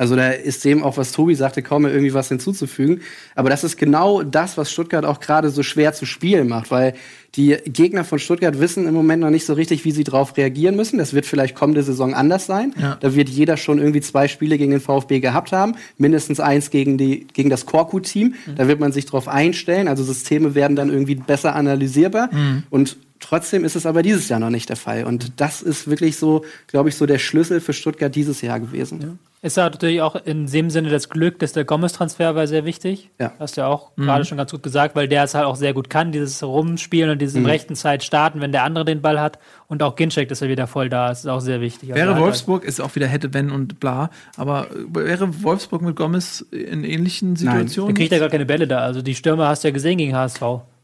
Also 0.01 0.15
da 0.15 0.31
ist 0.31 0.65
dem 0.65 0.81
auch, 0.81 0.97
was 0.97 1.11
Tobi 1.11 1.35
sagte, 1.35 1.61
kaum 1.61 1.83
mehr 1.83 1.91
irgendwie 1.91 2.15
was 2.15 2.27
hinzuzufügen. 2.27 3.01
Aber 3.35 3.51
das 3.51 3.63
ist 3.63 3.77
genau 3.77 4.23
das, 4.23 4.57
was 4.57 4.71
Stuttgart 4.71 5.05
auch 5.05 5.19
gerade 5.19 5.51
so 5.51 5.61
schwer 5.61 5.93
zu 5.93 6.07
spielen 6.07 6.47
macht, 6.47 6.71
weil 6.71 6.95
die 7.35 7.55
Gegner 7.65 8.03
von 8.03 8.17
Stuttgart 8.17 8.59
wissen 8.59 8.87
im 8.87 8.95
Moment 8.95 9.21
noch 9.21 9.29
nicht 9.29 9.45
so 9.45 9.53
richtig, 9.53 9.85
wie 9.85 9.91
sie 9.91 10.03
darauf 10.03 10.35
reagieren 10.35 10.75
müssen. 10.75 10.97
Das 10.97 11.13
wird 11.13 11.27
vielleicht 11.27 11.53
kommende 11.53 11.83
Saison 11.83 12.15
anders 12.15 12.47
sein. 12.47 12.73
Ja. 12.81 12.97
Da 12.99 13.13
wird 13.13 13.29
jeder 13.29 13.57
schon 13.57 13.77
irgendwie 13.77 14.01
zwei 14.01 14.27
Spiele 14.27 14.57
gegen 14.57 14.71
den 14.71 14.81
VfB 14.81 15.19
gehabt 15.19 15.51
haben, 15.51 15.75
mindestens 15.99 16.39
eins 16.39 16.71
gegen, 16.71 16.97
die, 16.97 17.27
gegen 17.31 17.51
das 17.51 17.67
Korku-Team. 17.67 18.33
Mhm. 18.47 18.55
Da 18.55 18.67
wird 18.67 18.79
man 18.79 18.91
sich 18.91 19.05
darauf 19.05 19.27
einstellen. 19.27 19.87
Also 19.87 20.03
Systeme 20.03 20.55
werden 20.55 20.75
dann 20.75 20.89
irgendwie 20.89 21.13
besser 21.13 21.53
analysierbar. 21.53 22.33
Mhm. 22.33 22.63
Und 22.71 22.97
Trotzdem 23.21 23.63
ist 23.63 23.75
es 23.75 23.85
aber 23.85 24.01
dieses 24.03 24.27
Jahr 24.27 24.39
noch 24.39 24.49
nicht 24.49 24.67
der 24.67 24.75
Fall. 24.75 25.05
Und 25.05 25.39
das 25.39 25.61
ist 25.61 25.89
wirklich 25.89 26.17
so, 26.17 26.43
glaube 26.67 26.89
ich, 26.89 26.95
so 26.95 27.05
der 27.05 27.19
Schlüssel 27.19 27.61
für 27.61 27.71
Stuttgart 27.71 28.13
dieses 28.13 28.41
Jahr 28.41 28.59
gewesen. 28.59 29.01
Ja. 29.01 29.07
Ist 29.43 29.57
ja 29.57 29.63
natürlich 29.63 30.01
auch 30.03 30.15
in 30.15 30.45
dem 30.45 30.69
Sinne 30.69 30.89
das 30.89 31.09
Glück, 31.09 31.39
dass 31.39 31.51
der 31.53 31.65
Gomez-Transfer 31.65 32.35
war 32.35 32.45
sehr 32.45 32.63
wichtig. 32.63 33.09
Ja. 33.19 33.33
Hast 33.39 33.57
du 33.57 33.61
ja 33.61 33.67
auch 33.67 33.89
mhm. 33.95 34.03
gerade 34.03 34.25
schon 34.25 34.37
ganz 34.37 34.51
gut 34.51 34.61
gesagt, 34.61 34.95
weil 34.95 35.07
der 35.07 35.23
es 35.23 35.33
halt 35.33 35.45
auch 35.45 35.55
sehr 35.55 35.73
gut 35.73 35.89
kann, 35.89 36.11
dieses 36.11 36.43
Rumspielen 36.43 37.09
und 37.09 37.21
diese 37.21 37.39
mhm. 37.39 37.47
rechten 37.47 37.75
Zeit 37.75 38.03
starten, 38.03 38.39
wenn 38.39 38.51
der 38.51 38.63
andere 38.63 38.85
den 38.85 39.01
Ball 39.01 39.19
hat. 39.19 39.39
Und 39.67 39.81
auch 39.81 39.95
Ginczek, 39.95 40.29
dass 40.29 40.43
er 40.43 40.49
wieder 40.49 40.67
voll 40.67 40.89
da 40.89 41.09
ist, 41.09 41.19
ist 41.19 41.27
auch 41.27 41.39
sehr 41.39 41.59
wichtig. 41.59 41.91
Also 41.91 42.03
wäre 42.03 42.19
Wolfsburg, 42.19 42.63
ist 42.63 42.79
auch 42.81 42.93
wieder 42.93 43.07
hätte, 43.07 43.33
wenn 43.33 43.49
und 43.49 43.79
bla. 43.79 44.11
Aber 44.37 44.67
wäre 44.93 45.43
Wolfsburg 45.43 45.81
mit 45.81 45.95
Gomez 45.95 46.45
in 46.51 46.83
ähnlichen 46.83 47.35
Situationen? 47.35 47.89
Nein, 47.89 47.95
kriegt 47.95 48.11
er 48.11 48.19
gar 48.19 48.29
keine 48.29 48.45
Bälle 48.45 48.67
da. 48.67 48.79
Also 48.79 49.01
die 49.01 49.15
Stürmer 49.15 49.47
hast 49.47 49.63
du 49.63 49.69
ja 49.69 49.73
gesehen 49.73 49.97
gegen 49.97 50.15
HSV. 50.15 50.41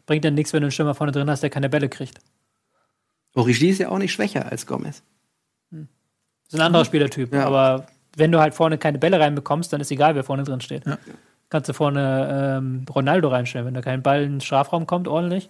Bringt 0.07 0.25
dann 0.25 0.33
nichts, 0.33 0.51
wenn 0.53 0.61
du 0.61 0.65
einen 0.65 0.71
Stürmer 0.71 0.95
vorne 0.95 1.11
drin 1.11 1.29
hast, 1.29 1.43
der 1.43 1.51
keine 1.51 1.69
Bälle 1.69 1.89
kriegt. 1.89 2.19
Origi 3.35 3.69
ist 3.69 3.77
ja 3.77 3.89
auch 3.89 3.99
nicht 3.99 4.13
schwächer 4.13 4.51
als 4.51 4.65
Gomez. 4.65 5.03
Hm. 5.71 5.87
Das 6.45 6.55
ist 6.55 6.59
ein 6.59 6.65
anderer 6.65 6.85
Spielertyp, 6.85 7.31
ja. 7.31 7.45
aber 7.45 7.85
wenn 8.15 8.31
du 8.31 8.39
halt 8.39 8.55
vorne 8.55 8.79
keine 8.79 8.97
Bälle 8.97 9.19
reinbekommst, 9.19 9.71
dann 9.71 9.81
ist 9.81 9.91
egal, 9.91 10.15
wer 10.15 10.23
vorne 10.23 10.43
drin 10.43 10.61
steht. 10.61 10.87
Ja. 10.87 10.97
Kannst 11.49 11.69
du 11.69 11.73
vorne 11.73 12.57
ähm, 12.57 12.85
Ronaldo 12.89 13.27
reinstellen, 13.29 13.67
wenn 13.67 13.73
da 13.75 13.81
kein 13.81 14.01
Ball 14.01 14.23
in 14.23 14.31
den 14.33 14.41
Strafraum 14.41 14.87
kommt, 14.87 15.07
ordentlich. 15.07 15.49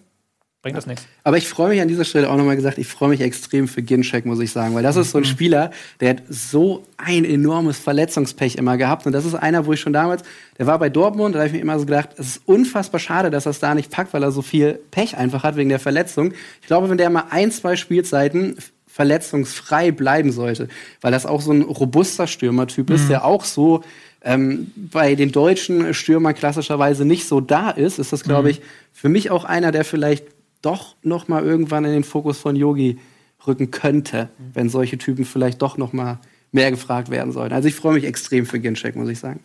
Bringt 0.63 0.73
ja. 0.73 0.79
das 0.79 0.87
nichts. 0.87 1.05
Aber 1.23 1.37
ich 1.37 1.47
freue 1.47 1.69
mich 1.69 1.81
an 1.81 1.87
dieser 1.87 2.03
Stelle 2.03 2.29
auch 2.29 2.35
nochmal 2.35 2.55
gesagt, 2.55 2.79
ich 2.79 2.87
freue 2.87 3.09
mich 3.09 3.21
extrem 3.21 3.67
für 3.67 3.83
Ginczek, 3.83 4.25
muss 4.25 4.39
ich 4.39 4.51
sagen, 4.51 4.73
weil 4.73 4.81
das 4.81 4.95
ist 4.95 5.11
so 5.11 5.19
ein 5.19 5.23
mhm. 5.23 5.27
Spieler, 5.27 5.71
der 5.99 6.09
hat 6.09 6.23
so 6.29 6.83
ein 6.97 7.25
enormes 7.25 7.77
Verletzungspech 7.77 8.55
immer 8.55 8.75
gehabt. 8.75 9.05
Und 9.05 9.11
das 9.11 9.23
ist 9.23 9.35
einer, 9.35 9.67
wo 9.67 9.73
ich 9.73 9.79
schon 9.79 9.93
damals, 9.93 10.23
der 10.57 10.65
war 10.65 10.79
bei 10.79 10.89
Dortmund, 10.89 11.35
da 11.35 11.39
habe 11.39 11.47
ich 11.47 11.53
mir 11.53 11.61
immer 11.61 11.79
so 11.79 11.85
gedacht, 11.85 12.09
es 12.17 12.37
ist 12.37 12.41
unfassbar 12.45 12.99
schade, 12.99 13.29
dass 13.29 13.45
er 13.45 13.51
es 13.51 13.59
da 13.59 13.75
nicht 13.75 13.91
packt, 13.91 14.13
weil 14.13 14.23
er 14.23 14.31
so 14.31 14.41
viel 14.41 14.79
Pech 14.89 15.15
einfach 15.15 15.43
hat 15.43 15.57
wegen 15.57 15.69
der 15.69 15.79
Verletzung. 15.79 16.33
Ich 16.61 16.67
glaube, 16.67 16.89
wenn 16.89 16.97
der 16.97 17.11
mal 17.11 17.25
ein, 17.29 17.51
zwei 17.51 17.75
Spielzeiten 17.75 18.57
verletzungsfrei 18.87 19.91
bleiben 19.91 20.31
sollte, 20.31 20.69
weil 21.01 21.11
das 21.11 21.27
auch 21.27 21.41
so 21.41 21.51
ein 21.51 21.61
robuster 21.61 22.25
Stürmertyp 22.25 22.89
mhm. 22.89 22.95
ist, 22.95 23.09
der 23.09 23.25
auch 23.25 23.45
so 23.45 23.83
ähm, 24.23 24.71
bei 24.75 25.13
den 25.13 25.31
deutschen 25.31 25.93
Stürmern 25.93 26.33
klassischerweise 26.33 27.05
nicht 27.05 27.27
so 27.27 27.39
da 27.39 27.69
ist, 27.69 27.99
ist 27.99 28.11
das, 28.11 28.23
glaube 28.23 28.43
mhm. 28.43 28.49
ich, 28.49 28.61
für 28.91 29.09
mich 29.09 29.29
auch 29.29 29.45
einer, 29.45 29.71
der 29.71 29.85
vielleicht 29.85 30.25
doch 30.61 30.95
noch 31.01 31.27
mal 31.27 31.43
irgendwann 31.43 31.85
in 31.85 31.91
den 31.91 32.03
Fokus 32.03 32.39
von 32.39 32.55
Yogi 32.55 32.99
rücken 33.45 33.71
könnte, 33.71 34.29
mhm. 34.37 34.51
wenn 34.53 34.69
solche 34.69 34.97
Typen 34.97 35.25
vielleicht 35.25 35.61
doch 35.61 35.77
noch 35.77 35.93
mal 35.93 36.19
mehr 36.51 36.71
gefragt 36.71 37.09
werden 37.09 37.31
sollten. 37.31 37.53
Also 37.53 37.67
ich 37.67 37.75
freue 37.75 37.93
mich 37.93 38.05
extrem 38.05 38.45
für 38.45 38.59
Ginchek, 38.59 38.95
muss 38.95 39.09
ich 39.09 39.19
sagen. 39.19 39.41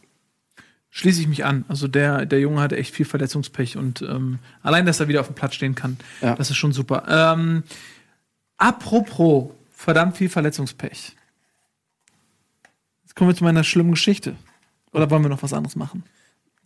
Schließe 0.91 1.21
ich 1.21 1.29
mich 1.29 1.45
an. 1.45 1.65
Also 1.69 1.89
der, 1.89 2.27
der 2.27 2.41
Junge 2.41 2.61
hatte 2.61 2.77
echt 2.77 2.95
viel 2.95 3.07
Verletzungspech 3.07 3.77
und 3.77 4.03
ähm, 4.03 4.39
allein, 4.63 4.87
dass 4.87 5.01
er 5.01 5.09
wieder 5.09 5.21
auf 5.21 5.27
dem 5.27 5.35
Platz 5.35 5.55
stehen 5.55 5.75
kann, 5.75 5.97
ja. 6.21 6.35
das 6.35 6.51
ist 6.51 6.57
schon 6.57 6.73
super. 6.73 7.05
Ähm, 7.09 7.63
Apropos 8.63 9.51
verdammt 9.73 10.17
viel 10.17 10.29
Verletzungspech. 10.29 11.17
Jetzt 13.03 13.17
kommen 13.17 13.29
wir 13.29 13.35
zu 13.35 13.43
meiner 13.43 13.65
schlimmen 13.65 13.91
Geschichte. 13.91 14.37
Oder 14.93 15.11
wollen 15.11 15.25
wir 15.25 15.31
noch 15.31 15.43
was 15.43 15.53
anderes 15.53 15.75
machen? 15.75 16.05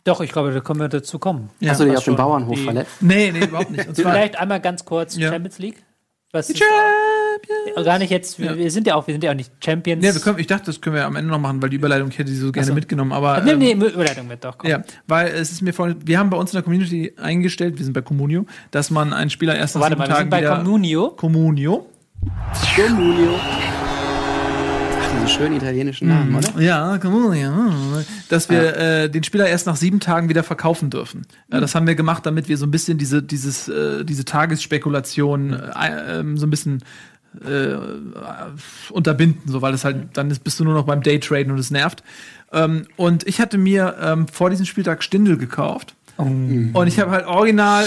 Doch, 0.07 0.21
ich 0.21 0.31
glaube, 0.31 0.53
da 0.53 0.61
können 0.61 0.79
wir 0.79 0.87
dazu 0.87 1.19
kommen. 1.19 1.49
Ja, 1.59 1.71
Hast 1.71 1.81
du 1.81 1.85
dich 1.85 1.97
auf 1.97 2.05
dem 2.05 2.15
Bauernhof 2.15 2.57
verletzt? 2.57 3.01
Nee, 3.01 3.29
nee, 3.33 3.43
überhaupt 3.43 3.71
nicht. 3.71 3.89
Vielleicht 3.93 4.37
einmal 4.39 4.61
ganz 4.61 4.85
kurz 4.85 5.17
ja. 5.17 5.29
Champions 5.29 5.59
League. 5.59 5.83
Was 6.31 6.49
ist, 6.49 6.59
Champions. 6.59 7.85
Gar 7.85 7.99
nicht 7.99 8.09
jetzt, 8.09 8.39
wir, 8.39 8.55
ja. 8.55 8.69
sind 8.69 8.87
ja 8.87 8.95
auch, 8.95 9.05
wir 9.05 9.13
sind 9.13 9.23
ja 9.25 9.31
auch 9.31 9.35
nicht 9.35 9.51
Champions. 9.63 10.01
Nee, 10.01 10.13
wir 10.13 10.21
können, 10.21 10.39
ich 10.39 10.47
dachte, 10.47 10.67
das 10.67 10.79
können 10.79 10.95
wir 10.95 11.05
am 11.05 11.17
Ende 11.17 11.29
noch 11.29 11.39
machen, 11.39 11.61
weil 11.61 11.69
die 11.69 11.75
Überleitung 11.75 12.09
hätte 12.11 12.31
sie 12.31 12.37
so 12.37 12.53
gerne 12.53 12.67
so. 12.67 12.73
mitgenommen. 12.73 13.11
Aber, 13.11 13.41
nee, 13.41 13.55
nee, 13.55 13.71
ähm, 13.71 13.81
Überleitung 13.81 14.29
wird 14.29 14.45
doch. 14.45 14.57
Komm. 14.57 14.69
Ja, 14.69 14.81
weil 15.07 15.27
es 15.27 15.51
ist 15.51 15.61
mir 15.61 15.73
vorhin, 15.73 15.97
wir 16.05 16.19
haben 16.19 16.29
bei 16.29 16.37
uns 16.37 16.51
in 16.53 16.55
der 16.55 16.63
Community 16.63 17.13
eingestellt, 17.17 17.77
wir 17.77 17.83
sind 17.83 17.93
bei 17.93 18.01
Comunio, 18.01 18.45
dass 18.71 18.89
man 18.89 19.11
einen 19.11 19.29
Spieler 19.29 19.57
erst 19.57 19.75
nach 19.75 19.81
Warte 19.81 19.97
mal, 19.97 20.07
wir 20.07 20.15
sind 20.15 20.29
bei 20.29 20.41
Comunio. 20.41 21.09
Comunio. 21.11 21.85
Comunio. 22.75 23.39
Diese 25.27 25.39
schönen 25.39 25.57
italienischen 25.57 26.07
Namen, 26.07 26.35
oder? 26.35 26.61
Ja, 26.61 26.97
Comunio. 26.99 27.51
Dass 28.29 28.49
wir 28.49 28.63
ja. 28.63 29.03
äh, 29.03 29.09
den 29.09 29.23
Spieler 29.23 29.47
erst 29.47 29.67
nach 29.67 29.75
sieben 29.75 29.99
Tagen 29.99 30.29
wieder 30.29 30.43
verkaufen 30.43 30.89
dürfen. 30.89 31.25
Mhm. 31.49 31.59
das 31.59 31.75
haben 31.75 31.85
wir 31.85 31.95
gemacht, 31.95 32.25
damit 32.25 32.47
wir 32.47 32.57
so 32.57 32.65
ein 32.65 32.71
bisschen 32.71 32.97
diese, 32.97 33.21
dieses, 33.21 33.67
äh, 33.67 34.05
diese 34.05 34.23
Tagesspekulation 34.23 35.53
äh, 35.53 36.19
ähm, 36.19 36.37
so 36.37 36.47
ein 36.47 36.49
bisschen 36.49 36.81
äh, 37.45 37.75
unterbinden, 38.89 39.51
so 39.51 39.61
weil 39.61 39.73
es 39.73 39.83
halt, 39.83 39.97
dann 40.13 40.31
ist, 40.31 40.43
bist 40.43 40.59
du 40.59 40.63
nur 40.63 40.73
noch 40.73 40.85
beim 40.85 41.03
Daytraden 41.03 41.51
und 41.51 41.59
es 41.59 41.71
nervt. 41.71 42.03
Ähm, 42.53 42.87
und 42.95 43.27
ich 43.27 43.41
hatte 43.41 43.57
mir 43.57 43.95
ähm, 44.01 44.27
vor 44.27 44.49
diesem 44.49 44.65
Spieltag 44.65 45.03
Stindel 45.03 45.37
gekauft. 45.37 45.95
Oh. 46.17 46.23
Und 46.23 46.87
ich 46.87 46.99
habe 46.99 47.11
halt 47.11 47.25
original 47.25 47.85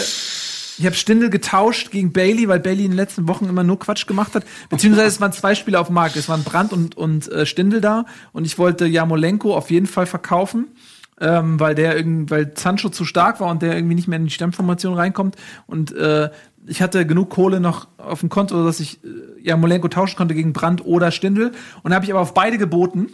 ich 0.81 0.87
habe 0.87 0.97
Stindel 0.97 1.29
getauscht 1.29 1.91
gegen 1.91 2.11
Bailey, 2.11 2.49
weil 2.49 2.59
Bailey 2.59 2.87
in 2.87 2.93
den 2.93 2.97
letzten 2.97 3.29
Wochen 3.29 3.45
immer 3.45 3.63
nur 3.63 3.79
Quatsch 3.79 4.07
gemacht 4.07 4.35
hat. 4.35 4.45
Beziehungsweise 4.71 5.09
es 5.09 5.21
waren 5.21 5.33
zwei 5.33 5.55
Spieler 5.55 5.79
auf 5.79 5.89
dem 5.89 5.95
Markt. 5.95 6.17
Es 6.17 6.31
waren 6.31 6.43
Brandt 6.43 6.73
und, 6.73 6.97
und 6.97 7.31
äh, 7.31 7.45
Stindel 7.45 7.83
da. 7.83 8.07
Und 8.33 8.47
ich 8.47 8.59
wollte 8.59 8.87
Jamolenko 8.87 9.55
auf 9.55 9.71
jeden 9.71 9.87
Fall 9.87 10.07
verkaufen. 10.07 10.69
Ähm, 11.21 11.61
weil 11.61 11.75
der 11.75 11.99
irgendwie, 11.99 12.31
weil 12.31 12.53
Sancho 12.57 12.89
zu 12.89 13.05
stark 13.05 13.41
war 13.41 13.51
und 13.51 13.61
der 13.61 13.77
irgendwie 13.77 13.95
nicht 13.95 14.09
mehr 14.09 14.19
in 14.19 14.25
die 14.25 14.31
Stammformation 14.31 14.95
reinkommt. 14.95 15.37
Und 15.67 15.93
äh, 15.93 16.31
ich 16.67 16.81
hatte 16.81 17.05
genug 17.05 17.29
Kohle 17.29 17.61
noch 17.61 17.89
auf 17.99 18.21
dem 18.21 18.31
Konto, 18.31 18.65
dass 18.65 18.81
ich 18.81 19.05
äh, 19.05 19.09
Jamolenko 19.43 19.89
tauschen 19.89 20.17
konnte 20.17 20.35
gegen 20.35 20.55
Brandt 20.55 20.83
oder 20.87 21.11
Stindel. 21.11 21.53
Und 21.83 21.93
habe 21.93 22.07
ich 22.07 22.11
aber 22.11 22.21
auf 22.21 22.33
beide 22.33 22.57
geboten, 22.57 23.09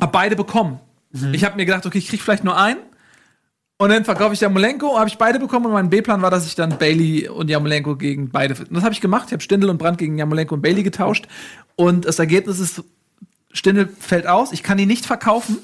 habe 0.00 0.10
beide 0.10 0.34
bekommen. 0.34 0.80
Mhm. 1.12 1.34
Ich 1.34 1.44
habe 1.44 1.54
mir 1.54 1.66
gedacht, 1.66 1.86
okay, 1.86 1.98
ich 1.98 2.08
krieg 2.08 2.20
vielleicht 2.20 2.42
nur 2.42 2.56
einen 2.56 2.78
und 3.78 3.90
dann 3.90 4.04
verkaufe 4.04 4.32
ich 4.32 4.40
Jamolenko, 4.40 4.98
habe 4.98 5.08
ich 5.08 5.18
beide 5.18 5.38
bekommen 5.38 5.66
und 5.66 5.72
mein 5.72 5.90
B-Plan 5.90 6.22
war, 6.22 6.30
dass 6.30 6.46
ich 6.46 6.54
dann 6.54 6.78
Bailey 6.78 7.28
und 7.28 7.50
Jamolenko 7.50 7.96
gegen 7.96 8.30
beide. 8.30 8.54
Und 8.54 8.74
das 8.74 8.84
habe 8.84 8.94
ich 8.94 9.02
gemacht. 9.02 9.24
Ich 9.26 9.32
habe 9.32 9.42
Stindel 9.42 9.68
und 9.68 9.76
Brandt 9.78 9.98
gegen 9.98 10.16
Jamolenko 10.16 10.54
und 10.54 10.62
Bailey 10.62 10.82
getauscht. 10.82 11.26
Und 11.74 12.06
das 12.06 12.18
Ergebnis 12.18 12.58
ist, 12.58 12.82
Stindel 13.52 13.88
fällt 14.00 14.26
aus. 14.26 14.52
Ich 14.52 14.62
kann 14.62 14.78
ihn 14.78 14.88
nicht 14.88 15.04
verkaufen, 15.04 15.58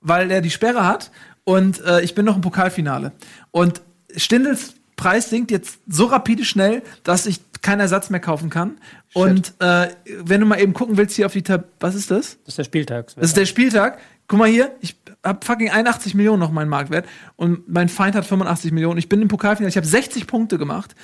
weil 0.00 0.30
er 0.30 0.40
die 0.40 0.50
Sperre 0.50 0.86
hat. 0.86 1.10
Und 1.44 1.84
äh, 1.84 2.00
ich 2.00 2.14
bin 2.14 2.24
noch 2.24 2.36
im 2.36 2.40
Pokalfinale. 2.40 3.12
Und 3.50 3.82
Stindels 4.16 4.74
Preis 4.96 5.28
sinkt 5.28 5.50
jetzt 5.50 5.80
so 5.86 6.06
rapide 6.06 6.44
schnell, 6.44 6.82
dass 7.02 7.26
ich 7.26 7.40
keinen 7.60 7.80
Ersatz 7.80 8.10
mehr 8.10 8.20
kaufen 8.20 8.48
kann. 8.48 8.78
Shit. 9.08 9.16
Und 9.16 9.54
äh, 9.58 9.88
wenn 10.22 10.40
du 10.40 10.46
mal 10.46 10.60
eben 10.60 10.72
gucken 10.72 10.96
willst 10.96 11.16
hier 11.16 11.26
auf 11.26 11.32
die 11.32 11.42
Tab, 11.42 11.64
was 11.80 11.94
ist 11.94 12.10
das? 12.10 12.38
Das 12.44 12.52
ist 12.52 12.58
der 12.58 12.64
Spieltag. 12.64 13.14
Das 13.14 13.24
ist 13.24 13.36
der 13.36 13.46
Spieltag. 13.46 13.98
Guck 14.28 14.38
mal 14.38 14.48
hier, 14.48 14.72
ich 14.80 14.96
habe 15.24 15.44
fucking 15.44 15.70
81 15.70 16.14
Millionen 16.14 16.40
noch 16.40 16.50
meinen 16.50 16.68
Marktwert 16.68 17.06
und 17.36 17.68
mein 17.68 17.88
Feind 17.88 18.14
hat 18.14 18.26
85 18.26 18.72
Millionen. 18.72 18.98
Ich 18.98 19.08
bin 19.08 19.22
im 19.22 19.28
Pokalfinale, 19.28 19.70
ich 19.70 19.76
habe 19.76 19.86
60 19.86 20.26
Punkte 20.26 20.58
gemacht. 20.58 20.94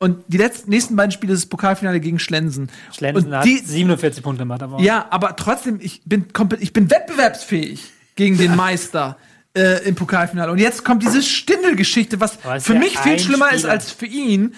Und 0.00 0.22
die 0.28 0.36
letzten, 0.36 0.70
nächsten 0.70 0.94
beiden 0.94 1.10
Spiele 1.10 1.32
ist 1.32 1.42
das 1.42 1.48
Pokalfinale 1.48 1.98
gegen 1.98 2.20
Schlensen. 2.20 2.70
Schlensen 2.92 3.32
und 3.32 3.44
die, 3.44 3.58
hat 3.58 3.66
47 3.66 4.22
Punkte 4.22 4.42
gemacht. 4.42 4.62
Aber 4.62 4.80
ja, 4.80 5.06
aber 5.10 5.34
trotzdem, 5.34 5.78
ich 5.80 6.02
bin 6.04 6.32
komplett, 6.32 6.62
ich 6.62 6.72
bin 6.72 6.88
wettbewerbsfähig 6.88 7.82
gegen 8.14 8.38
den 8.38 8.54
Meister 8.54 9.16
äh, 9.54 9.88
im 9.88 9.96
Pokalfinale. 9.96 10.52
Und 10.52 10.58
jetzt 10.58 10.84
kommt 10.84 11.02
diese 11.02 11.20
Stindel-Geschichte, 11.20 12.20
was 12.20 12.38
für 12.60 12.74
mich 12.74 12.96
viel 12.98 13.18
schlimmer 13.18 13.46
Spieler. 13.46 13.58
ist 13.58 13.64
als 13.64 13.90
für 13.90 14.06
ihn. 14.06 14.54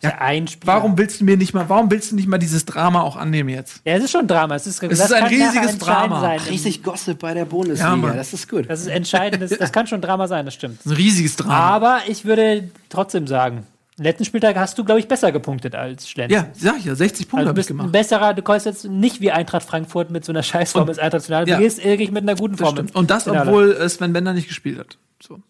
Ja, 0.00 0.18
ein 0.18 0.46
Spieler. 0.46 0.74
Warum 0.74 0.96
willst 0.96 1.20
du 1.20 1.24
mir 1.24 1.36
nicht 1.36 1.54
mal, 1.54 1.68
warum 1.68 1.90
willst 1.90 2.12
du 2.12 2.14
nicht 2.16 2.28
mal 2.28 2.38
dieses 2.38 2.64
Drama 2.64 3.00
auch 3.02 3.16
annehmen 3.16 3.48
jetzt? 3.48 3.80
Ja, 3.84 3.94
es 3.94 4.04
ist 4.04 4.12
schon 4.12 4.22
ein 4.22 4.28
Drama. 4.28 4.54
Es 4.54 4.66
ist, 4.66 4.80
ist 4.82 5.00
das 5.00 5.10
ein 5.12 5.24
riesiges 5.24 5.76
Drama. 5.78 6.20
Sein. 6.20 6.38
Richtig 6.48 6.82
Gossip 6.84 7.18
bei 7.18 7.34
der 7.34 7.44
Bundesliga. 7.46 7.96
Ja, 7.96 8.12
das 8.14 8.32
ist 8.32 8.48
gut. 8.48 8.70
Das 8.70 8.80
ist 8.80 8.86
entscheidendes. 8.86 9.58
Das 9.58 9.72
kann 9.72 9.86
schon 9.88 9.98
ein 9.98 10.02
Drama 10.02 10.28
sein, 10.28 10.44
das 10.44 10.54
stimmt. 10.54 10.78
Das 10.78 10.86
ist 10.86 10.92
ein 10.92 10.96
riesiges 10.96 11.34
Drama. 11.36 11.54
Aber 11.56 12.00
ich 12.06 12.24
würde 12.24 12.70
trotzdem 12.90 13.26
sagen, 13.26 13.66
letzten 13.96 14.24
Spieltag 14.24 14.54
hast 14.56 14.78
du, 14.78 14.84
glaube 14.84 15.00
ich, 15.00 15.08
besser 15.08 15.32
gepunktet 15.32 15.74
als 15.74 16.08
Schlenz. 16.08 16.32
ja, 16.32 16.46
sag 16.54 16.78
ich 16.78 16.84
ja, 16.84 16.94
60 16.94 17.28
Punkte 17.28 17.38
Also 17.38 17.44
du 17.46 17.48
habe 17.48 17.60
ich 17.60 17.66
bist 17.66 17.70
ein 17.70 17.76
gemacht. 17.78 17.92
besserer, 17.92 18.34
du 18.34 18.42
kommst 18.42 18.66
jetzt 18.66 18.84
nicht 18.84 19.20
wie 19.20 19.32
Eintracht 19.32 19.64
Frankfurt 19.66 20.10
mit 20.12 20.24
so 20.24 20.30
einer 20.30 20.44
Scheißform 20.44 20.88
ins 20.88 21.00
Eintracht-Finale. 21.00 21.48
ja. 21.48 21.56
Du 21.56 21.62
gehst 21.64 21.82
wirklich 21.84 22.12
mit 22.12 22.22
einer 22.22 22.36
guten 22.36 22.56
Form. 22.56 22.76
stimmt. 22.76 22.94
Und 22.94 23.10
das, 23.10 23.24
Finale. 23.24 23.48
obwohl 23.50 23.88
Sven 23.88 24.12
Bender 24.12 24.32
nicht 24.32 24.46
gespielt 24.46 24.78
hat. 24.78 24.96
So. 25.20 25.40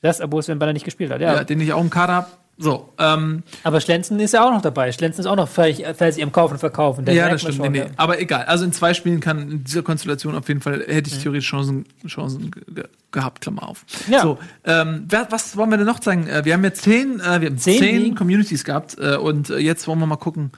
Das, 0.00 0.20
obwohl 0.20 0.44
Sven 0.44 0.60
Banner 0.60 0.72
nicht 0.74 0.84
gespielt 0.84 1.10
hat, 1.10 1.20
Ja. 1.20 1.34
ja. 1.34 1.42
den 1.44 1.60
ich 1.60 1.72
auch 1.72 1.80
im 1.80 1.90
Kader 1.90 2.12
habe. 2.12 2.26
So, 2.56 2.92
ähm, 2.98 3.42
Aber 3.64 3.80
Schlenzen 3.80 4.20
ist 4.20 4.32
ja 4.32 4.46
auch 4.46 4.52
noch 4.52 4.62
dabei. 4.62 4.92
Schlenzen 4.92 5.20
ist 5.22 5.26
auch 5.26 5.34
noch 5.34 5.48
völlig, 5.48 5.84
völlig 5.96 6.18
im 6.18 6.30
Kaufen 6.30 6.52
und 6.54 6.58
Verkaufen. 6.60 7.04
Ja, 7.10 7.28
das 7.28 7.40
stimmt. 7.40 7.56
schon, 7.56 7.72
Nee, 7.72 7.80
nee. 7.80 7.90
Aber 7.96 8.20
egal. 8.20 8.44
Also 8.44 8.64
in 8.64 8.72
zwei 8.72 8.94
Spielen 8.94 9.18
kann 9.20 9.50
in 9.50 9.64
dieser 9.64 9.82
Konstellation 9.82 10.36
auf 10.36 10.46
jeden 10.46 10.60
Fall 10.60 10.84
hätte 10.86 11.10
Mhm. 11.10 11.16
ich 11.16 11.18
theoretisch 11.22 11.48
Chancen, 11.48 11.84
Chancen 12.06 12.50
ge 12.52 12.62
ge 12.72 12.84
gehabt, 13.10 13.40
Klammer 13.40 13.68
auf. 13.68 13.84
Ja. 14.08 14.22
So, 14.22 14.38
ähm, 14.64 15.06
was 15.30 15.56
wollen 15.56 15.70
wir 15.70 15.78
denn 15.78 15.86
noch 15.86 15.98
zeigen? 16.00 16.26
Äh, 16.28 16.44
wir 16.44 16.52
haben 16.54 16.62
jetzt 16.64 16.82
zehn, 16.82 17.18
äh, 17.20 17.40
wir 17.40 17.48
haben 17.48 17.58
Zehn 17.58 17.78
zehn? 17.80 18.14
Communities 18.14 18.62
gehabt 18.64 18.96
äh, 18.98 19.16
und 19.16 19.50
äh, 19.50 19.58
jetzt 19.58 19.86
wollen 19.88 19.98
wir 19.98 20.06
mal 20.06 20.16
gucken. 20.16 20.52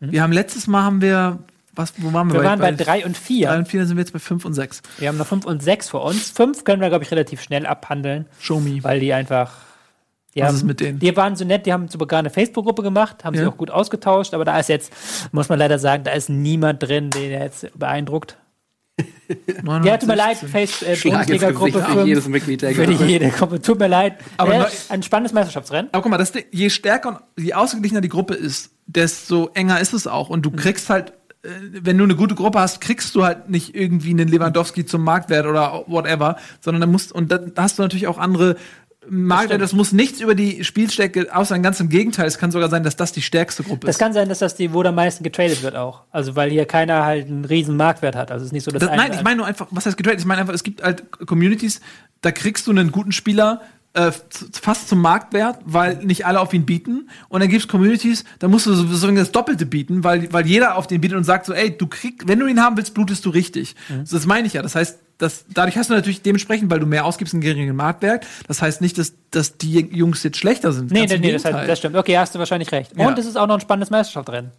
Wir 0.00 0.22
haben 0.22 0.32
letztes 0.32 0.66
Mal 0.68 0.82
haben 0.84 1.00
wir, 1.00 1.38
was, 1.74 1.92
wo 1.98 2.12
waren 2.12 2.28
wir? 2.28 2.34
Mhm. 2.38 2.42
Wir 2.42 2.48
waren 2.50 2.58
bei 2.60 2.72
drei 2.72 3.04
und 3.06 3.16
vier. 3.16 3.48
drei 3.48 3.58
und 3.58 3.68
vier, 3.68 3.80
dann 3.80 3.88
sind 3.88 3.96
wir 3.96 4.02
jetzt 4.02 4.12
bei 4.12 4.18
fünf 4.18 4.44
und 4.44 4.52
sechs. 4.54 4.82
Wir 4.98 5.08
haben 5.08 5.16
noch 5.16 5.26
fünf 5.26 5.44
und 5.46 5.62
sechs 5.62 5.88
vor 5.88 6.04
uns. 6.04 6.30
Fünf 6.30 6.64
können 6.64 6.80
wir, 6.82 6.88
glaube 6.88 7.04
ich, 7.04 7.10
relativ 7.10 7.40
schnell 7.42 7.64
abhandeln, 7.66 8.26
Show 8.38 8.60
me. 8.60 8.82
weil 8.84 9.00
die 9.00 9.12
einfach. 9.14 9.52
Die 10.38 10.42
Was 10.42 10.48
haben, 10.50 10.56
ist 10.56 10.62
mit 10.64 10.80
denen? 10.80 10.98
Die 11.00 11.16
waren 11.16 11.36
so 11.36 11.44
nett, 11.44 11.66
die 11.66 11.72
haben 11.72 11.88
sogar 11.88 12.20
eine 12.20 12.30
Facebook-Gruppe 12.30 12.82
gemacht, 12.82 13.24
haben 13.24 13.34
Ja. 13.34 13.40
sich 13.42 13.48
auch 13.50 13.56
gut 13.56 13.70
ausgetauscht, 13.70 14.34
aber 14.34 14.44
da 14.44 14.58
ist 14.58 14.68
jetzt, 14.68 14.92
muss 15.32 15.48
man 15.48 15.58
leider 15.58 15.78
sagen, 15.78 16.04
da 16.04 16.12
ist 16.12 16.28
niemand 16.28 16.82
drin, 16.82 17.10
den 17.10 17.30
er 17.32 17.44
jetzt 17.44 17.66
beeindruckt. 17.78 18.36
Ja, 19.28 19.96
tut 19.98 20.08
mir 20.08 20.16
leid, 20.16 20.42
916. 20.42 20.48
Face 20.48 20.82
äh, 20.82 21.08
Bundesliga-Gruppe 21.08 21.82
für 21.82 22.04
jedes 22.06 22.24
5. 22.24 22.32
Mitglied 22.32 22.62
der 22.62 22.72
Für 22.72 22.86
die 22.86 22.94
jede 22.94 23.28
Gruppe. 23.28 23.60
Tut 23.60 23.78
mir 23.78 23.86
leid. 23.86 24.14
Aber 24.38 24.54
äh, 24.54 24.64
ein 24.88 25.02
spannendes 25.02 25.32
Meisterschaftsrennen. 25.34 25.90
Aber 25.92 26.02
guck 26.02 26.10
mal, 26.10 26.16
das, 26.16 26.32
je 26.50 26.70
stärker 26.70 27.08
und 27.10 27.18
je 27.44 27.52
ausgeglichener 27.52 28.00
die 28.00 28.08
Gruppe 28.08 28.34
ist, 28.34 28.70
desto 28.86 29.50
enger 29.52 29.80
ist 29.80 29.92
es 29.92 30.06
auch. 30.06 30.30
Und 30.30 30.42
du 30.46 30.50
kriegst 30.50 30.88
halt, 30.88 31.12
äh, 31.42 31.48
wenn 31.82 31.98
du 31.98 32.04
eine 32.04 32.16
gute 32.16 32.34
Gruppe 32.34 32.58
hast, 32.58 32.80
kriegst 32.80 33.14
du 33.14 33.24
halt 33.24 33.50
nicht 33.50 33.74
irgendwie 33.74 34.10
einen 34.10 34.28
Lewandowski 34.28 34.86
zum 34.86 35.04
Marktwert 35.04 35.46
oder 35.46 35.84
whatever, 35.86 36.36
sondern 36.60 36.80
dann 36.80 36.90
musst, 36.90 37.12
und 37.12 37.30
dann 37.30 37.52
hast 37.56 37.78
du 37.78 37.82
natürlich 37.82 38.06
auch 38.06 38.18
andere 38.18 38.56
Marktwerte. 39.10 39.60
Das 39.60 39.72
muss 39.72 39.92
nichts 39.92 40.20
über 40.20 40.34
die 40.34 40.64
Spielstärke 40.64 41.34
außer 41.34 41.58
ganz 41.58 41.80
im 41.80 41.88
Gegenteil. 41.88 42.26
Es 42.26 42.38
kann 42.38 42.50
sogar 42.50 42.68
sein, 42.68 42.82
dass 42.82 42.96
das 42.96 43.12
die 43.12 43.22
stärkste 43.22 43.62
Gruppe 43.62 43.86
Das 43.86 43.96
ist. 43.96 44.00
kann 44.00 44.12
sein, 44.12 44.28
dass 44.28 44.38
das 44.38 44.54
die, 44.54 44.72
wo 44.72 44.82
am 44.82 44.94
meisten 44.94 45.24
getradet 45.24 45.62
wird 45.62 45.76
auch. 45.76 46.02
Also, 46.10 46.36
weil 46.36 46.50
hier 46.50 46.66
keiner 46.66 47.04
halt 47.04 47.26
einen 47.26 47.44
riesen 47.44 47.76
Marktwert 47.76 48.16
hat. 48.16 48.30
Also, 48.30 48.42
es 48.42 48.48
ist 48.48 48.52
nicht 48.52 48.64
so, 48.64 48.70
dass 48.70 48.80
Das, 48.80 48.96
nein, 48.96 49.12
ich 49.12 49.22
meine 49.22 49.36
nur 49.36 49.46
einfach, 49.46 49.68
was 49.70 49.86
heißt 49.86 49.96
getradet? 49.96 50.20
Ich 50.20 50.26
meine 50.26 50.40
einfach, 50.40 50.54
es 50.54 50.62
gibt 50.62 50.82
halt 50.82 51.04
Communities, 51.26 51.80
da 52.20 52.32
kriegst 52.32 52.66
du 52.66 52.70
einen 52.70 52.92
guten 52.92 53.12
Spieler 53.12 53.62
äh, 53.94 54.12
fast 54.52 54.88
zum 54.88 55.00
Marktwert, 55.00 55.58
weil 55.64 55.96
nicht 55.96 56.26
alle 56.26 56.40
auf 56.40 56.52
ihn 56.52 56.66
bieten. 56.66 57.08
Und 57.28 57.40
dann 57.40 57.48
gibt 57.48 57.62
es 57.62 57.68
Communities, 57.68 58.24
da 58.38 58.48
musst 58.48 58.66
du 58.66 58.74
so, 58.74 58.86
so 58.86 59.10
das 59.10 59.32
Doppelte 59.32 59.66
bieten, 59.66 60.04
weil, 60.04 60.32
weil 60.32 60.46
jeder 60.46 60.76
auf 60.76 60.86
den 60.86 61.00
bietet 61.00 61.16
und 61.16 61.24
sagt 61.24 61.46
so, 61.46 61.52
ey, 61.52 61.76
du 61.76 61.86
kriegst, 61.86 62.28
wenn 62.28 62.38
du 62.38 62.46
ihn 62.46 62.60
haben 62.60 62.76
willst, 62.76 62.94
blutest 62.94 63.24
du 63.24 63.30
richtig. 63.30 63.74
Mhm. 63.88 64.04
Das 64.10 64.26
meine 64.26 64.46
ich 64.46 64.52
ja. 64.52 64.62
Das 64.62 64.74
heißt, 64.74 64.98
das, 65.18 65.46
dadurch 65.52 65.76
hast 65.76 65.90
du 65.90 65.94
natürlich 65.94 66.22
dementsprechend, 66.22 66.70
weil 66.70 66.78
du 66.78 66.86
mehr 66.86 67.04
ausgibst, 67.04 67.34
einen 67.34 67.40
geringen 67.40 67.74
Marktwert. 67.74 68.24
Das 68.46 68.62
heißt 68.62 68.80
nicht, 68.80 68.98
dass, 68.98 69.14
dass 69.30 69.58
die 69.58 69.80
Jungs 69.80 70.22
jetzt 70.22 70.36
schlechter 70.36 70.72
sind. 70.72 70.92
Nee, 70.92 71.00
Ganz 71.00 71.12
nee, 71.12 71.18
nee 71.18 71.32
das, 71.32 71.44
heißt, 71.44 71.68
das 71.68 71.78
stimmt. 71.78 71.96
Okay, 71.96 72.16
hast 72.16 72.34
du 72.34 72.38
wahrscheinlich 72.38 72.70
recht. 72.70 72.92
Und 72.96 73.18
es 73.18 73.26
ist 73.26 73.36
auch 73.36 73.48
noch 73.48 73.54
ein 73.54 73.60
spannendes 73.60 73.90
Meisterschaftsrennen. 73.90 74.52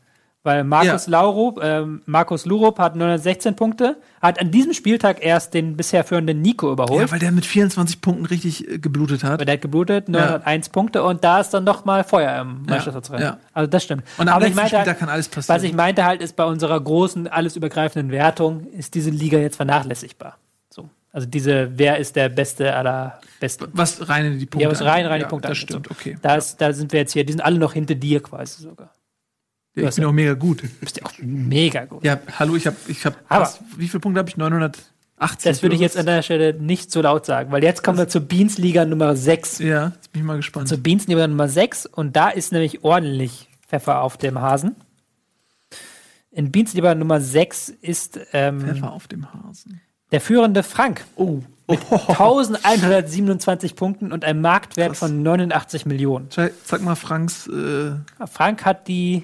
Weil 0.43 0.63
Markus 0.63 1.07
Ja. 1.07 1.11
Laurup, 1.19 1.59
ähm, 1.61 2.01
Markus 2.05 2.45
Lurup 2.45 2.79
hat 2.79 2.95
916 2.95 3.57
Punkte, 3.57 3.97
hat 4.21 4.39
an 4.39 4.51
diesem 4.51 4.73
Spieltag 4.73 5.21
erst 5.21 5.53
den 5.53 5.75
bisher 5.75 6.05
führenden 6.05 6.41
Nico 6.41 6.71
überholt. 6.71 7.01
ja, 7.01 7.11
weil 7.11 7.19
der 7.19 7.33
mit 7.33 7.45
24 7.45 7.99
Punkten 7.99 8.25
richtig 8.25 8.65
äh, 8.69 8.79
geblutet 8.79 9.25
hat. 9.25 9.39
weil 9.39 9.45
der 9.45 9.55
hat 9.55 9.61
geblutet, 9.61 10.07
901 10.07 10.69
Punkte 10.69 11.03
und 11.03 11.25
da 11.25 11.41
ist 11.41 11.49
dann 11.49 11.65
noch 11.65 11.83
mal 11.83 12.05
Feuer 12.05 12.39
im 12.39 12.63
Meisterschaftsrennen. 12.63 13.21
ja. 13.21 13.37
Also 13.53 13.69
das 13.69 13.83
stimmt. 13.83 14.03
Und 14.17 14.29
am 14.29 14.35
Aber 14.35 14.47
ich 14.47 14.55
meinte 14.55 14.69
Spieltag 14.69 14.87
halt, 14.87 14.99
kann 14.99 15.09
alles 15.09 15.27
passieren. 15.27 15.57
was 15.57 15.63
ich 15.63 15.73
meinte 15.73 16.05
halt 16.05 16.21
ist, 16.21 16.37
bei 16.37 16.45
unserer 16.45 16.79
großen, 16.79 17.27
alles 17.27 17.57
übergreifenden 17.57 18.09
Wertung 18.11 18.65
ist 18.71 18.95
diese 18.95 19.09
Liga 19.09 19.37
jetzt 19.39 19.57
vernachlässigbar. 19.57 20.37
So. 20.69 20.89
Also 21.11 21.27
diese, 21.27 21.77
wer 21.77 21.97
ist 21.97 22.15
der 22.15 22.29
Beste 22.29 22.73
aller 22.73 23.19
Besten? 23.41 23.67
was 23.73 24.07
rein 24.07 24.25
in 24.25 24.39
die 24.39 24.45
Punkte. 24.45 24.63
Ja, 24.63 24.71
was 24.71 24.81
rein, 24.83 25.05
rein 25.05 25.19
die 25.19 25.23
ja, 25.23 25.27
Punkte 25.27 25.49
Das 25.49 25.57
stimmt, 25.57 25.91
okay. 25.91 26.17
Da, 26.21 26.35
ist, 26.35 26.61
da 26.61 26.71
sind 26.71 26.93
wir 26.93 27.01
jetzt 27.01 27.11
hier, 27.11 27.25
die 27.25 27.33
sind 27.33 27.41
alle 27.41 27.59
noch 27.59 27.73
hinter 27.73 27.95
dir 27.95 28.23
quasi 28.23 28.61
sogar. 28.63 28.91
Ja, 29.83 29.89
ich 29.89 29.95
bin 29.95 30.05
auch 30.05 30.11
mega 30.11 30.33
gut. 30.33 30.63
Du 30.63 30.67
bist 30.81 30.97
ja 30.97 31.05
auch 31.05 31.13
mega 31.19 31.85
gut. 31.85 32.03
Ja, 32.03 32.19
hallo, 32.37 32.55
ich 32.55 32.65
habe, 32.67 32.75
ich 32.87 33.05
habe, 33.05 33.15
Aber- 33.27 33.53
wie 33.77 33.87
viele 33.87 33.99
Punkte 33.99 34.19
habe 34.19 34.29
ich? 34.29 34.37
980. 34.37 34.89
Das 35.43 35.61
würde 35.63 35.75
ich 35.75 35.81
jetzt 35.81 35.97
an 35.97 36.05
der 36.05 36.21
Stelle 36.21 36.53
nicht 36.53 36.91
so 36.91 37.01
laut 37.01 37.25
sagen, 37.25 37.51
weil 37.51 37.63
jetzt 37.63 37.83
kommen 37.83 37.97
wir 37.97 38.07
zur 38.07 38.21
Beans-Liga 38.21 38.85
Nummer 38.85 39.15
6. 39.15 39.59
Ja, 39.59 39.87
jetzt 39.95 40.11
bin 40.13 40.21
ich 40.21 40.25
mal 40.27 40.37
gespannt. 40.37 40.67
Zur 40.69 40.77
Beans-Liga 40.77 41.27
Nummer 41.27 41.47
6 41.49 41.85
und 41.87 42.15
da 42.15 42.29
ist 42.29 42.51
nämlich 42.51 42.83
ordentlich 42.83 43.49
Pfeffer 43.67 44.01
auf 44.01 44.17
dem 44.17 44.39
Hasen. 44.39 44.75
In 46.31 46.51
Beans-Liga 46.51 46.95
Nummer 46.95 47.19
6 47.19 47.69
ist 47.81 48.19
ähm, 48.33 48.61
Pfeffer 48.61 48.91
auf 48.93 49.07
dem 49.07 49.27
Hasen. 49.33 49.81
der 50.11 50.21
führende 50.21 50.63
Frank 50.63 51.03
Oh, 51.15 51.41
mit 51.67 51.79
1127 51.91 53.75
Punkten 53.75 54.11
und 54.11 54.23
einem 54.23 54.41
Marktwert 54.41 54.89
Krass. 54.89 54.99
von 54.99 55.21
89 55.21 55.85
Millionen. 55.85 56.27
Sag 56.31 56.81
mal, 56.81 56.95
Franks. 56.95 57.47
Äh, 57.47 57.91
Frank 58.31 58.65
hat 58.65 58.87
die 58.87 59.23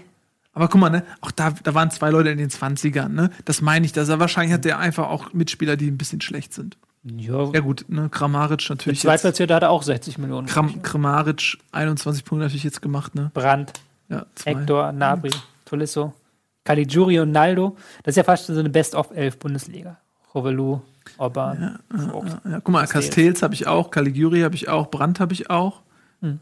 aber 0.56 0.70
guck 0.70 0.80
mal, 0.80 0.90
ne, 0.90 1.04
auch 1.22 1.32
da, 1.32 1.52
da 1.52 1.74
waren 1.74 1.92
zwei 1.92 2.10
Leute 2.10 2.30
in 2.30 2.38
den 2.38 2.50
20ern, 2.50 3.10
ne? 3.10 3.30
Das 3.44 3.62
meine 3.62 3.86
ich, 3.86 3.92
dass 3.92 4.08
er 4.10 4.20
wahrscheinlich 4.20 4.54
hat 4.54 4.64
der 4.66 4.80
einfach 4.80 5.10
auch 5.10 5.34
Mitspieler, 5.34 5.76
die 5.76 5.88
ein 5.92 5.98
bisschen 5.98 6.22
schlecht 6.22 6.54
sind. 6.54 6.78
ja, 7.04 7.52
Ja 7.54 7.60
gut, 7.60 7.86
ne, 7.90 8.08
Kramaric 8.10 8.60
der 8.60 8.70
natürlich. 8.70 9.00
Jetzt, 9.00 9.02
Zweitplatzierte 9.04 9.54
hatte 9.54 9.70
auch 9.70 9.84
60 9.84 10.18
Millionen. 10.18 10.48
Kram, 10.48 10.82
Kramaric 10.82 11.58
21 11.74 12.24
Punkte 12.24 12.46
natürlich 12.46 12.64
jetzt 12.64 12.82
gemacht, 12.82 13.14
ne? 13.16 13.32
Brandt, 13.34 13.74
Ja, 14.10 14.26
zwei. 14.36 14.56
Hector, 14.56 14.94
Nabri, 14.94 15.32
Tolisso, 15.66 16.14
Caligiuri 16.64 17.20
und 17.20 17.32
Naldo. 17.32 17.76
Das 18.04 18.14
ist 18.14 18.18
ja 18.18 18.24
fast 18.24 18.46
schon 18.46 18.56
so 18.56 18.62
eine 18.62 18.70
Best-of-11 18.70 19.38
Bundesliga. 19.38 19.98
Rovelu, 20.34 20.80
Orban, 21.18 21.80
Vogt. 22.12 22.30
Ja, 22.46 22.60
guck 22.62 22.70
mal, 22.70 22.88
Castells 22.88 23.44
habe 23.44 23.54
ich 23.54 23.68
auch, 23.68 23.92
Caligiuri 23.92 24.42
habe 24.42 24.56
ich 24.56 24.70
auch, 24.70 24.90
Brandt 24.90 25.20
habe 25.20 25.34
ich 25.34 25.50
auch. 25.50 25.82
Und 26.22 26.40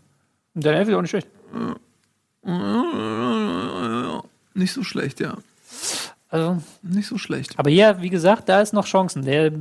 der 0.54 0.74
Elf 0.74 0.88
ist 0.88 0.94
auch 0.94 1.02
nicht 1.02 1.10
schlecht. 1.10 1.28
Nicht 4.54 4.74
so 4.74 4.84
schlecht, 4.84 5.20
ja. 5.20 5.38
Also, 6.30 6.62
Nicht 6.82 7.08
so 7.08 7.18
schlecht. 7.18 7.58
aber 7.60 7.70
hier, 7.70 8.02
wie 8.02 8.10
gesagt, 8.10 8.50
da 8.50 8.62
ist 8.62 8.74
noch 8.74 8.86
Chancen. 8.86 9.24
Der 9.24 9.52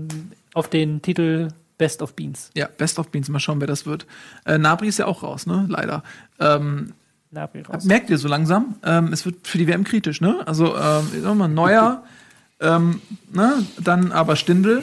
auf 0.55 0.69
den 0.69 1.03
Titel 1.03 1.49
Best 1.79 2.03
of 2.03 2.15
Beans. 2.15 2.51
Ja, 2.55 2.69
Best 2.79 2.99
of 2.99 3.09
Beans, 3.09 3.29
mal 3.29 3.41
schauen, 3.41 3.61
wer 3.61 3.67
das 3.67 3.87
wird. 3.87 4.07
Äh, 4.45 4.59
Nabri 4.59 4.89
ist 4.89 4.99
ja 4.99 5.07
auch 5.07 5.23
raus, 5.23 5.47
ne? 5.47 5.67
Leider. 5.69 6.03
Ähm, 6.39 6.93
Nabri 7.31 7.63
raus. 7.63 7.85
merkt 7.85 8.11
ihr 8.11 8.19
so 8.19 8.29
langsam, 8.29 8.77
ähm, 8.85 9.13
es 9.13 9.25
wird 9.25 9.47
für 9.47 9.59
die 9.59 9.67
WM 9.67 9.85
kritisch, 9.85 10.21
ne? 10.21 10.47
Also, 10.47 10.77
ähm, 10.77 11.37
mal, 11.37 11.49
Neuer, 11.49 12.05
ähm, 12.61 13.01
ne? 13.33 13.67
Dann 13.81 14.13
aber 14.13 14.37
Stindl 14.37 14.83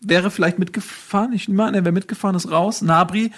wäre 0.00 0.30
vielleicht 0.30 0.58
mitgefahren. 0.58 1.32
Ich 1.32 1.48
nehme 1.48 1.64
an, 1.64 1.74
er 1.74 1.84
wäre 1.84 1.92
mitgefahren, 1.92 2.34
ist 2.36 2.50
raus. 2.50 2.80
Nabri, 2.80 3.32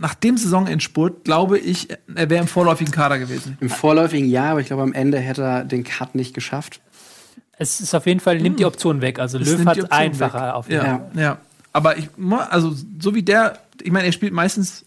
nach 0.00 0.14
dem 0.14 0.36
Saisonendspurt, 0.36 1.24
glaube 1.24 1.58
ich, 1.58 1.88
er 2.14 2.30
wäre 2.30 2.40
im 2.42 2.48
vorläufigen 2.48 2.92
Kader 2.92 3.18
gewesen. 3.18 3.58
Im 3.60 3.68
vorläufigen 3.68 4.28
Jahr, 4.28 4.52
aber 4.52 4.60
ich 4.60 4.68
glaube, 4.68 4.82
am 4.82 4.92
Ende 4.94 5.18
hätte 5.18 5.42
er 5.42 5.64
den 5.64 5.84
Cut 5.84 6.14
nicht 6.14 6.34
geschafft. 6.34 6.80
Es 7.58 7.80
ist 7.80 7.94
auf 7.94 8.06
jeden 8.06 8.20
Fall, 8.20 8.38
nimmt 8.40 8.58
die 8.58 8.64
Option 8.64 9.00
weg. 9.00 9.18
Also 9.18 9.38
Löw 9.38 9.64
hat 9.66 9.76
es 9.78 9.90
einfacher 9.90 10.46
weg. 10.48 10.54
auf 10.54 10.68
jeden 10.68 10.84
Ja, 10.84 10.98
Fall. 11.12 11.22
ja. 11.22 11.38
Aber 11.72 11.98
ich, 11.98 12.08
also, 12.50 12.74
so 12.98 13.14
wie 13.14 13.22
der, 13.22 13.58
ich 13.82 13.90
meine, 13.92 14.06
er 14.06 14.12
spielt 14.12 14.32
meistens, 14.32 14.84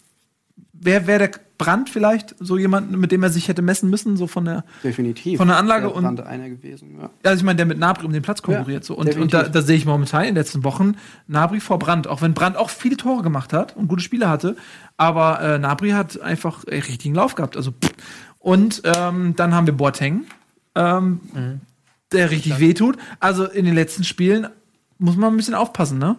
wer 0.80 1.06
wäre 1.06 1.18
der 1.28 1.30
Brand 1.58 1.90
vielleicht, 1.90 2.36
so 2.38 2.56
jemand, 2.56 2.92
mit 2.92 3.10
dem 3.10 3.22
er 3.24 3.30
sich 3.30 3.48
hätte 3.48 3.62
messen 3.62 3.90
müssen, 3.90 4.16
so 4.16 4.28
von 4.28 4.44
der, 4.44 4.64
Definitiv. 4.84 5.38
Von 5.38 5.48
der 5.48 5.56
Anlage 5.56 5.86
Der 5.88 5.94
und- 5.96 6.04
Brand 6.04 6.20
einer 6.20 6.48
gewesen. 6.48 6.96
Ja. 7.00 7.10
also 7.24 7.36
ich 7.40 7.44
meine, 7.44 7.56
der 7.56 7.66
mit 7.66 7.78
Nabri 7.78 8.06
um 8.06 8.12
den 8.12 8.22
Platz 8.22 8.42
konkurriert. 8.42 8.84
Ja, 8.84 8.86
so. 8.86 8.94
Und, 8.96 9.16
und 9.16 9.34
da, 9.34 9.42
da 9.42 9.60
sehe 9.60 9.76
ich 9.76 9.84
momentan 9.84 10.20
in 10.22 10.26
den 10.28 10.34
letzten 10.36 10.62
Wochen 10.62 10.94
Nabri 11.26 11.58
vor 11.58 11.80
Brand, 11.80 12.06
auch 12.06 12.22
wenn 12.22 12.32
Brand 12.32 12.56
auch 12.56 12.70
viele 12.70 12.96
Tore 12.96 13.22
gemacht 13.24 13.52
hat 13.52 13.76
und 13.76 13.88
gute 13.88 14.02
Spiele 14.04 14.28
hatte, 14.28 14.56
aber 14.96 15.40
äh, 15.40 15.58
Nabri 15.58 15.90
hat 15.90 16.20
einfach 16.20 16.64
äh, 16.66 16.76
richtigen 16.78 17.14
Lauf 17.16 17.34
gehabt. 17.34 17.56
Also, 17.56 17.72
pff. 17.72 17.90
und 18.38 18.82
ähm, 18.84 19.34
dann 19.34 19.52
haben 19.52 19.66
wir 19.66 19.74
Boateng, 19.74 20.26
ähm, 20.76 21.20
Mhm. 21.34 21.60
der 22.12 22.30
richtig 22.30 22.60
wehtut. 22.60 22.98
Also 23.18 23.44
in 23.46 23.64
den 23.64 23.74
letzten 23.74 24.04
Spielen 24.04 24.46
muss 25.00 25.16
man 25.16 25.32
ein 25.34 25.36
bisschen 25.36 25.54
aufpassen, 25.54 25.98
ne? 25.98 26.14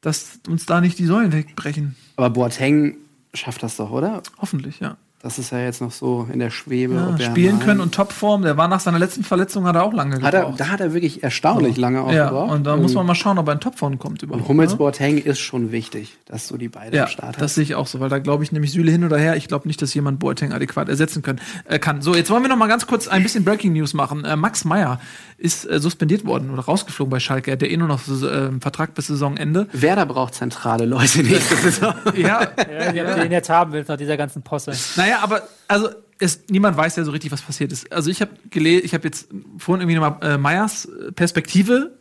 Dass 0.00 0.38
uns 0.48 0.66
da 0.66 0.80
nicht 0.80 1.00
die 1.00 1.06
Säulen 1.06 1.32
wegbrechen. 1.32 1.96
Aber 2.16 2.30
Boateng 2.30 2.96
schafft 3.34 3.62
das 3.62 3.76
doch, 3.76 3.90
oder? 3.90 4.22
Hoffentlich, 4.38 4.80
ja. 4.80 4.96
Das 5.20 5.36
ist 5.40 5.50
ja 5.50 5.58
jetzt 5.58 5.80
noch 5.80 5.90
so 5.90 6.28
in 6.32 6.38
der 6.38 6.50
Schwebe. 6.50 6.94
Ja, 6.94 7.08
ob 7.08 7.18
er 7.18 7.26
spielen 7.26 7.58
können 7.58 7.80
und 7.80 7.92
Topform. 7.92 8.42
Der 8.42 8.56
war 8.56 8.68
nach 8.68 8.78
seiner 8.78 9.00
letzten 9.00 9.24
Verletzung, 9.24 9.66
hat 9.66 9.74
er 9.74 9.82
auch 9.82 9.92
lange 9.92 10.22
Hat 10.22 10.32
er, 10.32 10.40
gebraucht. 10.42 10.60
da 10.60 10.68
hat 10.68 10.80
er 10.80 10.94
wirklich 10.94 11.24
erstaunlich 11.24 11.76
lange 11.76 12.02
auch 12.02 12.12
ja, 12.12 12.26
gebraucht. 12.28 12.52
und 12.52 12.64
da 12.64 12.76
muss 12.76 12.94
man 12.94 13.04
mal 13.04 13.16
schauen, 13.16 13.36
ob 13.38 13.48
er 13.48 13.54
in 13.54 13.60
Topform 13.60 13.98
kommt 13.98 14.22
überhaupt. 14.22 14.42
Und 14.44 14.48
Hummels 14.48 14.72
ne? 14.72 14.76
Boateng 14.78 15.18
ist 15.18 15.40
schon 15.40 15.72
wichtig, 15.72 16.16
dass 16.26 16.46
du 16.46 16.56
die 16.56 16.68
beide 16.68 16.96
Ja, 16.96 17.02
am 17.04 17.08
Start 17.08 17.34
das 17.36 17.42
hast. 17.42 17.54
sehe 17.56 17.64
ich 17.64 17.74
auch 17.74 17.88
so, 17.88 17.98
weil 17.98 18.08
da 18.10 18.20
glaube 18.20 18.44
ich 18.44 18.52
nämlich 18.52 18.70
Süle 18.70 18.92
hin 18.92 19.02
oder 19.04 19.18
her. 19.18 19.34
Ich 19.34 19.48
glaube 19.48 19.66
nicht, 19.66 19.82
dass 19.82 19.92
jemand 19.92 20.20
Boateng 20.20 20.52
adäquat 20.52 20.88
ersetzen 20.88 21.22
können, 21.22 21.40
äh, 21.64 21.80
kann. 21.80 22.00
So, 22.00 22.14
jetzt 22.14 22.30
wollen 22.30 22.42
wir 22.42 22.48
noch 22.48 22.56
mal 22.56 22.68
ganz 22.68 22.86
kurz 22.86 23.08
ein 23.08 23.24
bisschen 23.24 23.42
Breaking 23.44 23.72
News 23.72 23.94
machen. 23.94 24.24
Äh, 24.24 24.36
Max 24.36 24.64
Meyer 24.64 25.00
ist 25.36 25.68
äh, 25.68 25.80
suspendiert 25.80 26.26
worden 26.26 26.50
oder 26.50 26.62
rausgeflogen 26.62 27.10
bei 27.10 27.18
Schalke. 27.18 27.50
Er 27.50 27.54
hat 27.54 27.62
ja 27.62 27.68
eh 27.68 27.76
nur 27.76 27.88
noch 27.88 28.00
äh, 28.08 28.26
einen 28.46 28.60
Vertrag 28.60 28.94
bis 28.94 29.08
Saisonende. 29.08 29.66
Werder 29.72 30.06
braucht 30.06 30.34
zentrale 30.34 30.84
Leute 30.84 31.24
nächste 31.24 31.56
Saison. 31.70 31.94
Ja, 32.16 32.48
Ja, 32.94 33.14
den 33.16 33.32
jetzt 33.32 33.50
haben 33.50 33.72
willst, 33.72 33.88
nach 33.88 33.96
dieser 33.96 34.16
ganzen 34.16 34.42
Posse. 34.42 34.72
Naja, 35.08 35.20
aber 35.22 35.48
also 35.68 35.88
es, 36.18 36.40
niemand 36.50 36.76
weiß 36.76 36.96
ja 36.96 37.04
so 37.04 37.12
richtig, 37.12 37.32
was 37.32 37.40
passiert 37.40 37.72
ist. 37.72 37.90
Also 37.90 38.10
ich 38.10 38.20
habe 38.20 38.32
gelesen, 38.50 38.84
ich 38.84 38.92
habe 38.92 39.04
jetzt 39.04 39.28
vorhin 39.56 39.88
irgendwie 39.88 39.98
nochmal 39.98 40.34
äh, 40.34 40.36
Meyers 40.36 40.84
äh, 40.84 41.12
Perspektive 41.12 41.96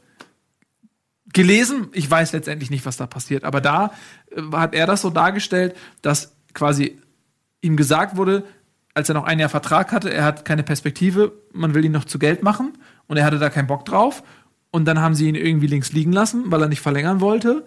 gelesen. 1.31 1.87
Ich 1.93 2.11
weiß 2.11 2.33
letztendlich 2.33 2.69
nicht, 2.69 2.85
was 2.85 2.97
da 2.97 3.07
passiert, 3.07 3.45
aber 3.45 3.61
da 3.61 3.91
äh, 4.35 4.41
hat 4.51 4.75
er 4.75 4.87
das 4.87 5.03
so 5.03 5.09
dargestellt, 5.09 5.73
dass 6.01 6.35
quasi 6.53 6.99
ihm 7.61 7.77
gesagt 7.77 8.17
wurde, 8.17 8.43
als 8.93 9.07
er 9.07 9.15
noch 9.15 9.23
ein 9.23 9.39
Jahr 9.39 9.47
Vertrag 9.47 9.93
hatte, 9.93 10.11
er 10.11 10.25
hat 10.25 10.43
keine 10.43 10.63
Perspektive, 10.63 11.31
man 11.53 11.73
will 11.73 11.85
ihn 11.85 11.93
noch 11.93 12.05
zu 12.05 12.19
Geld 12.19 12.43
machen 12.43 12.73
und 13.05 13.15
er 13.15 13.23
hatte 13.23 13.39
da 13.39 13.49
keinen 13.49 13.67
Bock 13.67 13.85
drauf. 13.85 14.21
Und 14.69 14.83
dann 14.85 14.99
haben 14.99 15.15
sie 15.15 15.29
ihn 15.29 15.35
irgendwie 15.35 15.67
links 15.67 15.93
liegen 15.93 16.11
lassen, 16.11 16.43
weil 16.47 16.61
er 16.61 16.67
nicht 16.67 16.81
verlängern 16.81 17.21
wollte. 17.21 17.63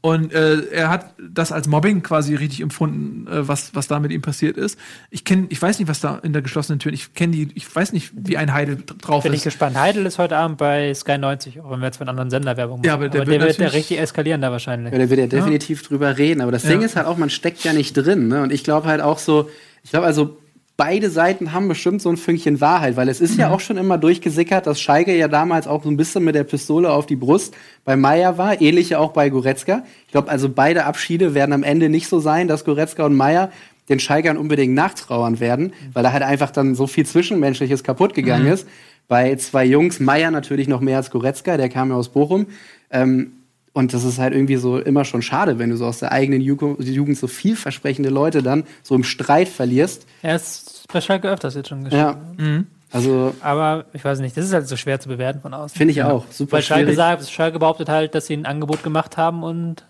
Und 0.00 0.32
äh, 0.32 0.62
er 0.72 0.90
hat 0.90 1.14
das 1.30 1.52
als 1.52 1.68
Mobbing 1.68 2.02
quasi 2.02 2.34
richtig 2.34 2.60
empfunden, 2.60 3.28
äh, 3.28 3.46
was, 3.46 3.72
was 3.74 3.86
da 3.86 4.00
mit 4.00 4.10
ihm 4.10 4.20
passiert 4.20 4.56
ist. 4.56 4.76
Ich 5.10 5.24
kenne, 5.24 5.46
ich 5.50 5.62
weiß 5.62 5.78
nicht, 5.78 5.86
was 5.88 6.00
da 6.00 6.18
in 6.18 6.32
der 6.32 6.42
geschlossenen 6.42 6.80
Tür, 6.80 6.92
ich 6.92 7.14
kenne 7.14 7.32
die, 7.32 7.48
ich 7.54 7.72
weiß 7.74 7.92
nicht, 7.92 8.10
wie 8.14 8.36
ein 8.36 8.52
Heidel 8.52 8.78
drauf 9.00 9.22
Bin 9.22 9.32
ich 9.32 9.38
ist. 9.38 9.44
gespannt. 9.44 9.78
Heidel 9.78 10.04
ist 10.06 10.18
heute 10.18 10.36
Abend 10.36 10.58
bei 10.58 10.92
Sky 10.92 11.18
90, 11.18 11.60
auch 11.60 11.70
wenn 11.70 11.78
wir 11.80 11.86
jetzt 11.86 12.00
einen 12.00 12.10
anderen 12.10 12.30
Sender 12.30 12.56
Werbung 12.56 12.78
machen. 12.78 12.86
Ja, 12.86 12.94
aber 12.94 13.08
der 13.08 13.26
wird 13.26 13.40
der 13.40 13.46
wird 13.46 13.58
ja 13.58 13.68
richtig 13.68 14.00
eskalieren 14.00 14.40
da 14.42 14.50
wahrscheinlich. 14.50 14.92
Ja, 14.92 14.98
da 14.98 15.08
wird 15.08 15.20
er 15.20 15.28
definitiv 15.28 15.86
drüber 15.86 16.18
reden. 16.18 16.40
Aber 16.40 16.50
das 16.50 16.62
Ding 16.62 16.80
Ja. 16.80 16.86
ist 16.86 16.96
halt 16.96 17.06
auch, 17.06 17.16
man 17.16 17.30
steckt 17.30 17.62
ja 17.62 17.72
nicht 17.72 17.92
drin. 17.94 18.26
Ne? 18.26 18.42
Und 18.42 18.52
ich 18.52 18.64
glaube 18.64 18.88
halt 18.88 19.00
auch 19.02 19.18
so, 19.18 19.48
ich 19.84 19.90
glaube 19.90 20.06
also, 20.06 20.36
beide 20.80 21.10
Seiten 21.10 21.52
haben 21.52 21.68
bestimmt 21.68 22.00
so 22.00 22.08
ein 22.08 22.16
Fünkchen 22.16 22.62
Wahrheit, 22.62 22.96
weil 22.96 23.10
es 23.10 23.20
ist 23.20 23.36
ja 23.36 23.50
auch 23.50 23.60
schon 23.60 23.76
immer 23.76 23.98
durchgesickert, 23.98 24.66
dass 24.66 24.80
Schalke 24.80 25.14
ja 25.14 25.28
damals 25.28 25.68
auch 25.68 25.82
so 25.84 25.90
ein 25.90 25.98
bisschen 25.98 26.24
mit 26.24 26.34
der 26.34 26.44
Pistole 26.44 26.90
auf 26.90 27.04
die 27.04 27.16
Brust 27.16 27.54
bei 27.84 27.96
Meier 27.96 28.38
war, 28.38 28.62
ähnlich 28.62 28.88
ja 28.88 28.98
auch 28.98 29.12
bei 29.12 29.28
Goretzka. 29.28 29.84
Ich 30.06 30.12
glaube 30.12 30.30
also, 30.30 30.48
beide 30.48 30.86
Abschiede 30.86 31.34
werden 31.34 31.52
am 31.52 31.64
Ende 31.64 31.90
nicht 31.90 32.08
so 32.08 32.18
sein, 32.18 32.48
dass 32.48 32.64
Goretzka 32.64 33.04
und 33.04 33.14
Meier 33.14 33.52
den 33.90 34.00
Schalkern 34.00 34.38
unbedingt 34.38 34.72
nachtrauern 34.72 35.38
werden, 35.38 35.74
weil 35.92 36.02
da 36.02 36.12
halt 36.12 36.22
einfach 36.22 36.50
dann 36.50 36.74
so 36.74 36.86
viel 36.86 37.04
Zwischenmenschliches 37.04 37.84
kaputt 37.84 38.14
gegangen 38.14 38.46
ist. 38.46 38.66
Bei 39.06 39.36
zwei 39.36 39.66
Jungs, 39.66 40.00
Meier 40.00 40.30
natürlich 40.30 40.66
noch 40.66 40.80
mehr 40.80 40.96
als 40.96 41.10
Goretzka, 41.10 41.58
der 41.58 41.68
kam 41.68 41.90
ja 41.90 41.96
aus 41.96 42.08
Bochum. 42.08 42.46
Ähm, 42.90 43.32
und 43.72 43.92
das 43.94 44.04
ist 44.04 44.18
halt 44.18 44.34
irgendwie 44.34 44.56
so 44.56 44.78
immer 44.78 45.04
schon 45.04 45.22
schade, 45.22 45.58
wenn 45.58 45.70
du 45.70 45.76
so 45.76 45.86
aus 45.86 45.98
der 46.00 46.12
eigenen 46.12 46.40
Ju- 46.42 46.80
Jugend 46.82 47.16
so 47.16 47.26
vielversprechende 47.26 48.10
Leute 48.10 48.42
dann 48.42 48.64
so 48.82 48.94
im 48.94 49.04
Streit 49.04 49.48
verlierst. 49.48 50.06
Er 50.22 50.36
ist 50.36 50.86
bei 50.92 51.00
Schalke 51.00 51.28
öfters 51.30 51.54
jetzt 51.54 51.68
schon 51.68 51.84
geschehen. 51.84 51.98
Ja. 51.98 52.64
Also 52.92 53.34
Aber 53.40 53.84
ich 53.92 54.04
weiß 54.04 54.18
nicht, 54.18 54.36
das 54.36 54.44
ist 54.46 54.52
halt 54.52 54.66
so 54.66 54.76
schwer 54.76 54.98
zu 54.98 55.08
bewerten 55.08 55.40
von 55.40 55.54
außen. 55.54 55.76
finde 55.78 55.92
ich 55.92 56.02
auch 56.02 56.24
super 56.32 56.54
Weil 56.54 56.62
Schalke, 56.62 56.84
schwierig. 56.86 56.96
sagt, 56.96 57.28
Schalke 57.30 57.58
behauptet 57.60 57.88
halt, 57.88 58.16
dass 58.16 58.26
sie 58.26 58.34
ein 58.36 58.46
Angebot 58.46 58.82
gemacht 58.82 59.16
haben 59.16 59.44
und 59.44 59.86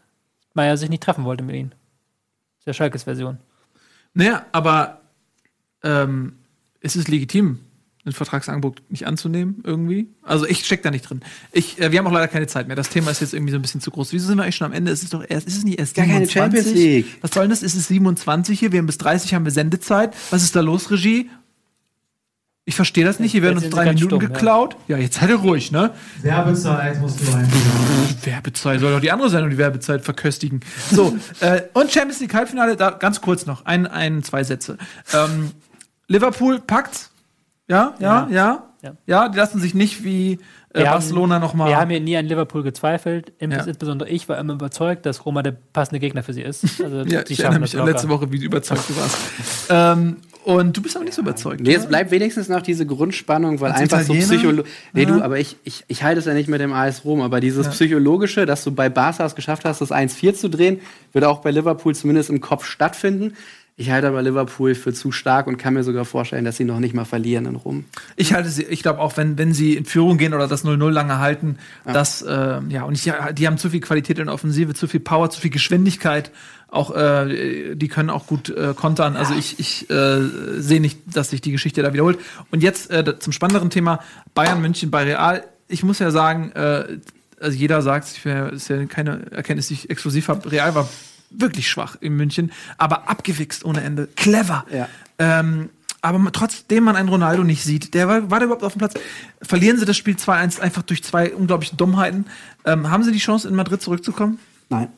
Meier 0.52 0.76
sich 0.76 0.90
nicht 0.90 1.02
treffen 1.02 1.24
wollte 1.24 1.42
mit 1.42 1.56
ihnen. 1.56 1.70
Das 1.70 2.60
ist 2.60 2.66
ja 2.66 2.72
Schalkes 2.74 3.04
Version. 3.04 3.38
Naja, 4.12 4.44
aber 4.52 5.00
ähm, 5.82 6.34
es 6.80 6.96
ist 6.96 7.08
legitim, 7.08 7.60
ein 8.06 8.12
Vertragsangebot 8.12 8.82
nicht 8.88 9.06
anzunehmen, 9.06 9.62
irgendwie. 9.62 10.08
Also 10.22 10.46
ich 10.46 10.64
steck 10.64 10.82
da 10.82 10.90
nicht 10.90 11.02
drin. 11.02 11.20
Ich, 11.52 11.78
äh, 11.80 11.92
wir 11.92 11.98
haben 11.98 12.06
auch 12.06 12.12
leider 12.12 12.28
keine 12.28 12.46
Zeit 12.46 12.66
mehr. 12.66 12.76
Das 12.76 12.88
Thema 12.88 13.10
ist 13.10 13.20
jetzt 13.20 13.34
irgendwie 13.34 13.52
so 13.52 13.58
ein 13.58 13.62
bisschen 13.62 13.82
zu 13.82 13.90
groß. 13.90 14.12
Wieso 14.12 14.26
sind 14.26 14.38
wir 14.38 14.44
eigentlich 14.44 14.56
schon 14.56 14.66
am 14.66 14.72
Ende? 14.72 14.90
Es 14.90 15.02
ist 15.02 15.12
doch 15.12 15.22
erst, 15.26 15.46
ist 15.46 15.58
es 15.58 15.64
nicht 15.64 15.78
erst 15.78 15.94
Gar 15.94 16.06
keine 16.06 16.28
Champions 16.28 16.72
League. 16.72 17.06
Was 17.20 17.32
soll 17.32 17.42
denn 17.44 17.50
das? 17.50 17.62
Ist 17.62 17.74
es 17.74 17.88
27 17.88 18.58
hier? 18.58 18.72
Wir 18.72 18.78
haben 18.78 18.86
bis 18.86 18.98
30 18.98 19.34
haben 19.34 19.44
wir 19.44 19.52
Sendezeit. 19.52 20.14
Was 20.30 20.42
ist 20.42 20.56
da 20.56 20.60
los, 20.60 20.90
Regie? 20.90 21.28
Ich 22.64 22.74
verstehe 22.74 23.04
das 23.04 23.18
nicht. 23.18 23.32
Hier 23.32 23.42
werden 23.42 23.56
Jetzt 23.56 23.64
uns 23.66 23.74
drei 23.74 23.84
Minuten 23.86 24.06
stumm, 24.06 24.22
ja. 24.22 24.28
geklaut. 24.28 24.76
Ja. 24.86 24.96
jetzt 24.96 25.18
seid 25.18 25.28
ihr 25.28 25.36
ruhig, 25.36 25.72
ne? 25.72 25.90
Werbezeit 26.22 27.00
musst 27.00 27.20
du 27.20 27.32
rein. 27.32 27.50
Werbezeit 28.22 28.80
soll 28.80 28.92
doch 28.92 29.00
die 29.00 29.10
andere 29.10 29.28
sein 29.28 29.44
und 29.44 29.50
die 29.50 29.58
Werbezeit 29.58 30.02
verköstigen. 30.02 30.60
So, 30.90 31.16
äh, 31.40 31.62
und 31.74 31.90
Champions 31.90 32.20
League 32.20 32.32
Halbfinale, 32.32 32.76
da 32.76 32.90
ganz 32.90 33.20
kurz 33.20 33.44
noch, 33.44 33.66
ein, 33.66 33.86
ein 33.86 34.22
zwei 34.22 34.44
Sätze. 34.44 34.78
Ähm, 35.12 35.50
Liverpool 36.06 36.60
packt, 36.60 37.09
ja, 37.70 37.94
ja, 37.98 38.28
ja, 38.28 38.28
ja, 38.30 38.64
Ja. 38.82 38.92
ja, 39.06 39.28
die 39.28 39.36
lassen 39.38 39.60
sich 39.60 39.74
nicht 39.74 40.04
wie 40.04 40.38
äh, 40.72 40.80
haben- 40.84 40.92
Barcelona 40.94 41.38
nochmal. 41.38 41.68
Wir 41.68 41.78
haben 41.80 41.90
hier 41.90 42.00
nie 42.00 42.16
an 42.16 42.26
Liverpool 42.26 42.62
gezweifelt. 42.62 43.32
Im- 43.38 43.50
Ja. 43.52 43.62
Insbesondere 43.64 44.08
ich 44.08 44.28
war 44.28 44.38
immer 44.38 44.54
überzeugt, 44.54 45.04
dass 45.06 45.24
Roma 45.26 45.42
der 45.42 45.52
passende 45.72 45.98
Gegner 46.00 46.22
für 46.22 46.32
sie 46.32 46.42
ist. 46.42 46.64
Also 46.84 46.98
ja, 47.02 47.22
die 47.22 47.32
ich 47.32 47.40
erinnere 47.40 47.60
mich 47.60 47.78
an 47.78 47.86
letzte. 47.86 48.08
Woche, 48.08 48.30
wie 48.32 48.44
überzeugt 48.44 48.88
du 48.88 48.96
warst. 48.96 49.18
ähm, 49.68 50.16
und 50.44 50.74
du 50.74 50.80
bist 50.80 50.96
aber 50.96 51.04
nicht 51.04 51.14
so 51.14 51.20
überzeugt. 51.22 51.60
Nee, 51.60 51.74
es 51.74 51.82
ne? 51.82 51.88
bleibt 51.88 52.10
wenigstens 52.12 52.48
noch 52.48 52.62
diese 52.62 52.86
Grundspannung, 52.86 53.60
weil 53.60 53.72
Als 53.72 53.80
einfach 53.82 54.00
so 54.00 54.14
Italiener? 54.14 54.26
Psycholo 54.38 54.62
Nee, 54.94 55.02
Ja. 55.02 55.08
du, 55.08 55.22
aber 55.22 55.38
ich, 55.38 55.56
ich, 55.64 55.84
ich 55.88 56.02
halte 56.02 56.20
es 56.20 56.24
ja 56.24 56.32
nicht 56.32 56.48
mit 56.48 56.60
dem 56.62 56.72
AS 56.72 57.04
Rom, 57.04 57.20
aber 57.20 57.40
dieses 57.40 57.68
Psychologische, 57.68 58.46
dass 58.46 58.64
du 58.64 58.70
bei 58.72 58.88
Barca 58.88 59.26
es 59.26 59.34
geschafft 59.34 59.64
hast, 59.66 59.80
das 59.82 59.90
1-4 59.92 60.32
zu 60.34 60.48
drehen, 60.48 60.80
wird 61.12 61.24
auch 61.26 61.40
bei 61.42 61.50
Liverpool 61.50 61.94
zumindest 61.94 62.30
im 62.30 62.40
Kopf 62.40 62.64
stattfinden. 62.64 63.34
Ich 63.76 63.90
halte 63.90 64.08
aber 64.08 64.20
Liverpool 64.20 64.74
für 64.74 64.92
zu 64.92 65.10
stark 65.10 65.46
und 65.46 65.56
kann 65.56 65.72
mir 65.72 65.84
sogar 65.84 66.04
vorstellen, 66.04 66.44
dass 66.44 66.58
sie 66.58 66.64
noch 66.64 66.80
nicht 66.80 66.94
mal 66.94 67.06
verlieren 67.06 67.46
in 67.46 67.56
Rom. 67.56 67.86
Ich 68.16 68.34
halte 68.34 68.50
sie, 68.50 68.64
ich 68.64 68.82
glaube 68.82 68.98
auch, 69.00 69.16
wenn, 69.16 69.38
wenn 69.38 69.54
sie 69.54 69.74
in 69.74 69.86
Führung 69.86 70.18
gehen 70.18 70.34
oder 70.34 70.48
das 70.48 70.66
0-0 70.66 70.90
lange 70.90 71.18
halten, 71.18 71.56
das, 71.86 72.20
äh, 72.20 72.60
ja, 72.68 72.82
und 72.82 72.92
ich, 72.94 73.06
ja, 73.06 73.32
die 73.32 73.46
haben 73.46 73.56
zu 73.56 73.70
viel 73.70 73.80
Qualität 73.80 74.18
in 74.18 74.26
der 74.26 74.34
Offensive, 74.34 74.74
zu 74.74 74.86
viel 74.86 75.00
Power, 75.00 75.30
zu 75.30 75.40
viel 75.40 75.50
Geschwindigkeit. 75.50 76.30
Auch, 76.68 76.94
äh, 76.94 77.74
die 77.74 77.88
können 77.88 78.10
auch 78.10 78.26
gut 78.26 78.50
äh, 78.50 78.74
kontern. 78.76 79.16
Also 79.16 79.34
ich, 79.34 79.58
ich 79.58 79.88
äh, 79.90 80.20
sehe 80.58 80.80
nicht, 80.80 81.00
dass 81.16 81.30
sich 81.30 81.40
die 81.40 81.50
Geschichte 81.50 81.82
da 81.82 81.92
wiederholt. 81.94 82.18
Und 82.50 82.62
jetzt 82.62 82.90
äh, 82.90 83.18
zum 83.18 83.32
spannenderen 83.32 83.70
Thema 83.70 84.00
Bayern 84.34 84.60
München 84.60 84.90
bei 84.90 85.04
Real. 85.04 85.42
Ich 85.68 85.82
muss 85.82 85.98
ja 86.00 86.10
sagen, 86.10 86.52
äh, 86.52 86.98
also 87.40 87.56
jeder 87.56 87.80
sagt, 87.82 88.08
ich 88.14 88.24
wär- 88.26 88.52
ist 88.52 88.68
ja 88.68 88.84
keine 88.84 89.32
Erkenntnis, 89.32 89.68
die 89.68 89.74
ich 89.74 89.90
exklusiv 89.90 90.28
habe. 90.28 90.52
Real 90.52 90.74
war 90.74 90.86
wirklich 91.30 91.68
schwach 91.68 91.96
in 92.00 92.16
München, 92.16 92.52
aber 92.78 93.08
abgewichst 93.08 93.64
ohne 93.64 93.82
Ende. 93.82 94.08
Clever. 94.16 94.64
Ja. 94.72 94.88
Ähm, 95.18 95.70
aber 96.02 96.32
trotzdem 96.32 96.84
man 96.84 96.96
einen 96.96 97.08
Ronaldo 97.08 97.44
nicht 97.44 97.62
sieht, 97.62 97.94
der 97.94 98.08
war, 98.08 98.30
war 98.30 98.38
der 98.38 98.46
überhaupt 98.46 98.64
auf 98.64 98.72
dem 98.72 98.78
Platz? 98.78 98.94
Verlieren 99.42 99.78
sie 99.78 99.84
das 99.84 99.96
Spiel 99.96 100.14
2-1 100.14 100.60
einfach 100.60 100.82
durch 100.82 101.04
zwei 101.04 101.34
unglaubliche 101.34 101.76
Dummheiten? 101.76 102.26
Ähm, 102.64 102.90
haben 102.90 103.02
sie 103.04 103.12
die 103.12 103.18
Chance, 103.18 103.48
in 103.48 103.54
Madrid 103.54 103.82
zurückzukommen? 103.82 104.38
Nein. 104.70 104.88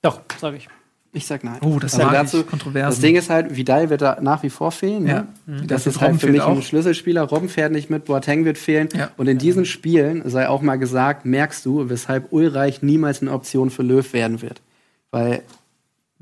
Doch, 0.00 0.22
sage 0.40 0.56
ich. 0.56 0.68
Ich 1.12 1.26
sag 1.26 1.42
nein. 1.42 1.58
Oh, 1.62 1.78
das 1.78 1.98
Also 1.98 2.10
dazu, 2.10 2.40
ich. 2.40 2.46
Kontroversen. 2.46 2.90
Das 2.90 3.00
Ding 3.00 3.16
ist 3.16 3.30
halt, 3.30 3.56
Vidal 3.56 3.88
wird 3.88 4.02
da 4.02 4.18
nach 4.20 4.42
wie 4.42 4.50
vor 4.50 4.72
fehlen. 4.72 5.06
Ja. 5.06 5.14
Ne? 5.14 5.28
Mhm. 5.46 5.66
Das 5.66 5.84
Dafür 5.84 5.92
ist 5.92 6.00
halt 6.00 6.20
für 6.20 6.26
mich 6.28 6.42
ein 6.42 6.58
auch. 6.58 6.62
Schlüsselspieler. 6.62 7.22
Robben 7.22 7.48
fährt 7.48 7.72
nicht 7.72 7.88
mit, 7.88 8.04
Boateng 8.04 8.44
wird 8.44 8.58
fehlen. 8.58 8.88
Ja. 8.94 9.10
Und 9.16 9.26
in 9.26 9.38
diesen 9.38 9.64
Spielen, 9.64 10.22
sei 10.28 10.48
auch 10.48 10.60
mal 10.60 10.76
gesagt, 10.76 11.24
merkst 11.24 11.64
du, 11.64 11.88
weshalb 11.88 12.32
Ulreich 12.32 12.82
niemals 12.82 13.22
eine 13.22 13.32
Option 13.32 13.70
für 13.70 13.82
Löw 13.82 14.12
werden 14.12 14.42
wird. 14.42 14.60
Weil, 15.10 15.42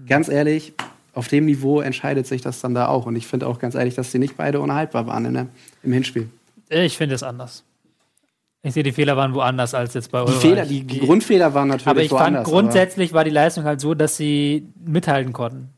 ganz 0.06 0.28
ehrlich, 0.28 0.74
auf 1.14 1.28
dem 1.28 1.46
Niveau 1.46 1.80
entscheidet 1.80 2.26
sich 2.26 2.42
das 2.42 2.60
dann 2.60 2.74
da 2.74 2.88
auch. 2.88 3.06
Und 3.06 3.16
ich 3.16 3.26
finde 3.26 3.46
auch 3.46 3.58
ganz 3.58 3.74
ehrlich, 3.74 3.94
dass 3.94 4.10
die 4.10 4.18
nicht 4.18 4.36
beide 4.36 4.60
unhaltbar 4.60 5.06
waren 5.06 5.32
der, 5.32 5.46
im 5.82 5.92
Hinspiel. 5.92 6.28
Ich 6.68 6.96
finde 6.96 7.14
es 7.14 7.22
anders. 7.22 7.64
Ich 8.62 8.74
sehe, 8.74 8.82
die 8.82 8.92
Fehler 8.92 9.16
waren 9.16 9.32
woanders 9.32 9.74
als 9.74 9.94
jetzt 9.94 10.10
bei 10.10 10.18
Die 10.24 10.26
Ulreich. 10.26 10.40
Fehler, 10.40 10.66
die, 10.66 10.84
Grundfehler 10.98 11.54
waren 11.54 11.68
natürlich 11.68 11.86
Aber 11.86 12.02
ich 12.02 12.08
fand, 12.10 12.20
woanders. 12.20 12.48
grundsätzlich 12.48 13.12
war 13.12 13.22
die 13.22 13.30
Leistung 13.30 13.64
halt 13.64 13.80
so, 13.80 13.94
dass 13.94 14.16
sie 14.16 14.66
mithalten 14.84 15.32
konnten. 15.32 15.70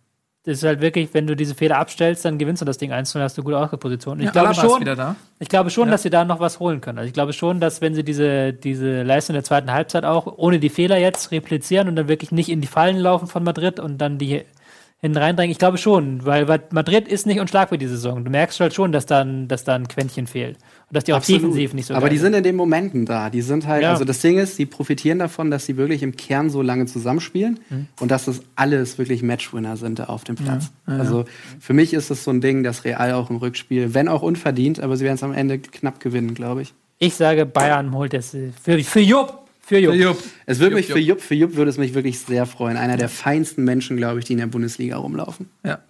Ist 0.48 0.62
halt 0.64 0.80
wirklich, 0.80 1.12
wenn 1.12 1.26
du 1.26 1.36
diese 1.36 1.54
Fehler 1.54 1.76
abstellst, 1.76 2.24
dann 2.24 2.38
gewinnst 2.38 2.62
du 2.62 2.64
das 2.66 2.78
Ding 2.78 2.90
1 2.90 3.14
hast 3.16 3.36
du 3.36 3.42
gute 3.42 3.58
Ausgangsposition. 3.58 4.18
Ich 4.20 4.24
Ja, 4.26 4.30
glaube 4.30 4.54
schon, 4.54 4.82
da. 4.84 5.14
ich 5.38 5.48
glaube 5.48 5.68
schon, 5.68 5.88
Ja. 5.88 5.92
dass 5.92 6.02
sie 6.02 6.10
da 6.10 6.24
noch 6.24 6.40
was 6.40 6.58
holen 6.58 6.80
können. 6.80 6.98
Also 6.98 7.06
ich 7.08 7.12
glaube 7.12 7.34
schon, 7.34 7.60
dass 7.60 7.80
wenn 7.82 7.94
sie 7.94 8.02
diese, 8.02 8.54
diese 8.54 9.02
Leistung 9.02 9.34
der 9.34 9.44
zweiten 9.44 9.70
Halbzeit 9.72 10.04
auch 10.04 10.26
ohne 10.38 10.58
die 10.58 10.70
Fehler 10.70 10.96
jetzt 10.96 11.32
replizieren 11.32 11.86
und 11.88 11.96
dann 11.96 12.08
wirklich 12.08 12.32
nicht 12.32 12.48
in 12.48 12.62
die 12.62 12.66
Fallen 12.66 12.96
laufen 12.96 13.26
von 13.26 13.44
Madrid 13.44 13.78
und 13.78 13.98
dann 13.98 14.16
die 14.16 14.42
hinten 15.00 15.18
reindrängen, 15.18 15.52
ich 15.52 15.58
glaube 15.58 15.76
schon, 15.78 16.24
weil, 16.24 16.48
weil 16.48 16.62
Madrid 16.70 17.06
ist 17.06 17.26
nicht 17.26 17.40
unschlagbar 17.40 17.78
diese 17.78 17.92
Saison. 17.92 18.24
Du 18.24 18.30
merkst 18.30 18.58
halt 18.58 18.74
schon, 18.74 18.90
dass 18.90 19.04
da 19.06 19.20
ein, 19.20 19.48
dass 19.48 19.64
da 19.64 19.74
ein 19.74 19.86
Quäntchen 19.86 20.26
fehlt. 20.26 20.56
Und 20.90 20.94
dass 20.96 21.04
die 21.04 21.12
auch 21.12 21.18
Absolut. 21.18 21.42
defensiv 21.42 21.74
nicht 21.74 21.86
so 21.86 21.94
Aber 21.94 22.06
geil 22.06 22.10
die 22.10 22.18
sind 22.18 22.32
in 22.34 22.42
den 22.42 22.56
Momenten 22.56 23.04
da. 23.04 23.28
Die 23.28 23.42
sind 23.42 23.66
halt, 23.66 23.82
Ja. 23.82 23.90
also 23.92 24.04
das 24.06 24.20
Ding 24.20 24.38
ist, 24.38 24.56
sie 24.56 24.64
profitieren 24.64 25.18
davon, 25.18 25.50
dass 25.50 25.66
sie 25.66 25.76
wirklich 25.76 26.02
im 26.02 26.16
Kern 26.16 26.48
so 26.48 26.62
lange 26.62 26.86
zusammenspielen 26.86 27.60
Mhm. 27.68 27.86
und 28.00 28.10
dass 28.10 28.24
das 28.24 28.40
alles 28.56 28.96
wirklich 28.96 29.22
Matchwinner 29.22 29.76
sind 29.76 29.98
da 29.98 30.04
auf 30.04 30.24
dem 30.24 30.36
Platz. 30.36 30.70
Also 30.86 31.26
für 31.60 31.74
mich 31.74 31.92
ist 31.92 32.10
es 32.10 32.24
so 32.24 32.30
ein 32.30 32.40
Ding, 32.40 32.62
dass 32.62 32.84
Real 32.84 33.12
auch 33.12 33.28
im 33.28 33.36
Rückspiel, 33.36 33.92
wenn 33.92 34.08
auch 34.08 34.22
unverdient, 34.22 34.80
aber 34.80 34.96
sie 34.96 35.04
werden 35.04 35.16
es 35.16 35.22
am 35.22 35.34
Ende 35.34 35.58
knapp 35.58 36.00
gewinnen, 36.00 36.32
glaube 36.32 36.62
ich. 36.62 36.72
Ich 36.98 37.14
sage, 37.14 37.44
Bayern 37.44 37.92
holt 37.94 38.14
es 38.14 38.30
für, 38.30 38.78
für 38.82 39.00
Jupp, 39.00 39.38
Für 39.60 39.78
Jupp. 39.78 39.92
Für 39.92 40.00
Jupp. 40.00 40.18
Es 40.46 40.58
würde 40.60 40.74
mich 40.76 40.86
für 40.86 40.98
Jupp, 40.98 41.20
für 41.20 41.34
Jupp 41.34 41.54
würde 41.54 41.70
es 41.70 41.76
mich 41.76 41.92
wirklich 41.92 42.18
sehr 42.20 42.46
freuen. 42.46 42.78
Einer 42.78 42.96
der 42.96 43.10
feinsten 43.10 43.62
Menschen, 43.64 43.98
glaube 43.98 44.18
ich, 44.20 44.24
die 44.24 44.32
in 44.32 44.38
der 44.38 44.46
Bundesliga 44.46 44.96
rumlaufen. 44.96 45.50
Ja. 45.62 45.80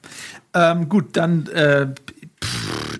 Ähm, 0.55 0.89
gut, 0.89 1.17
dann 1.17 1.47
äh, 1.47 1.87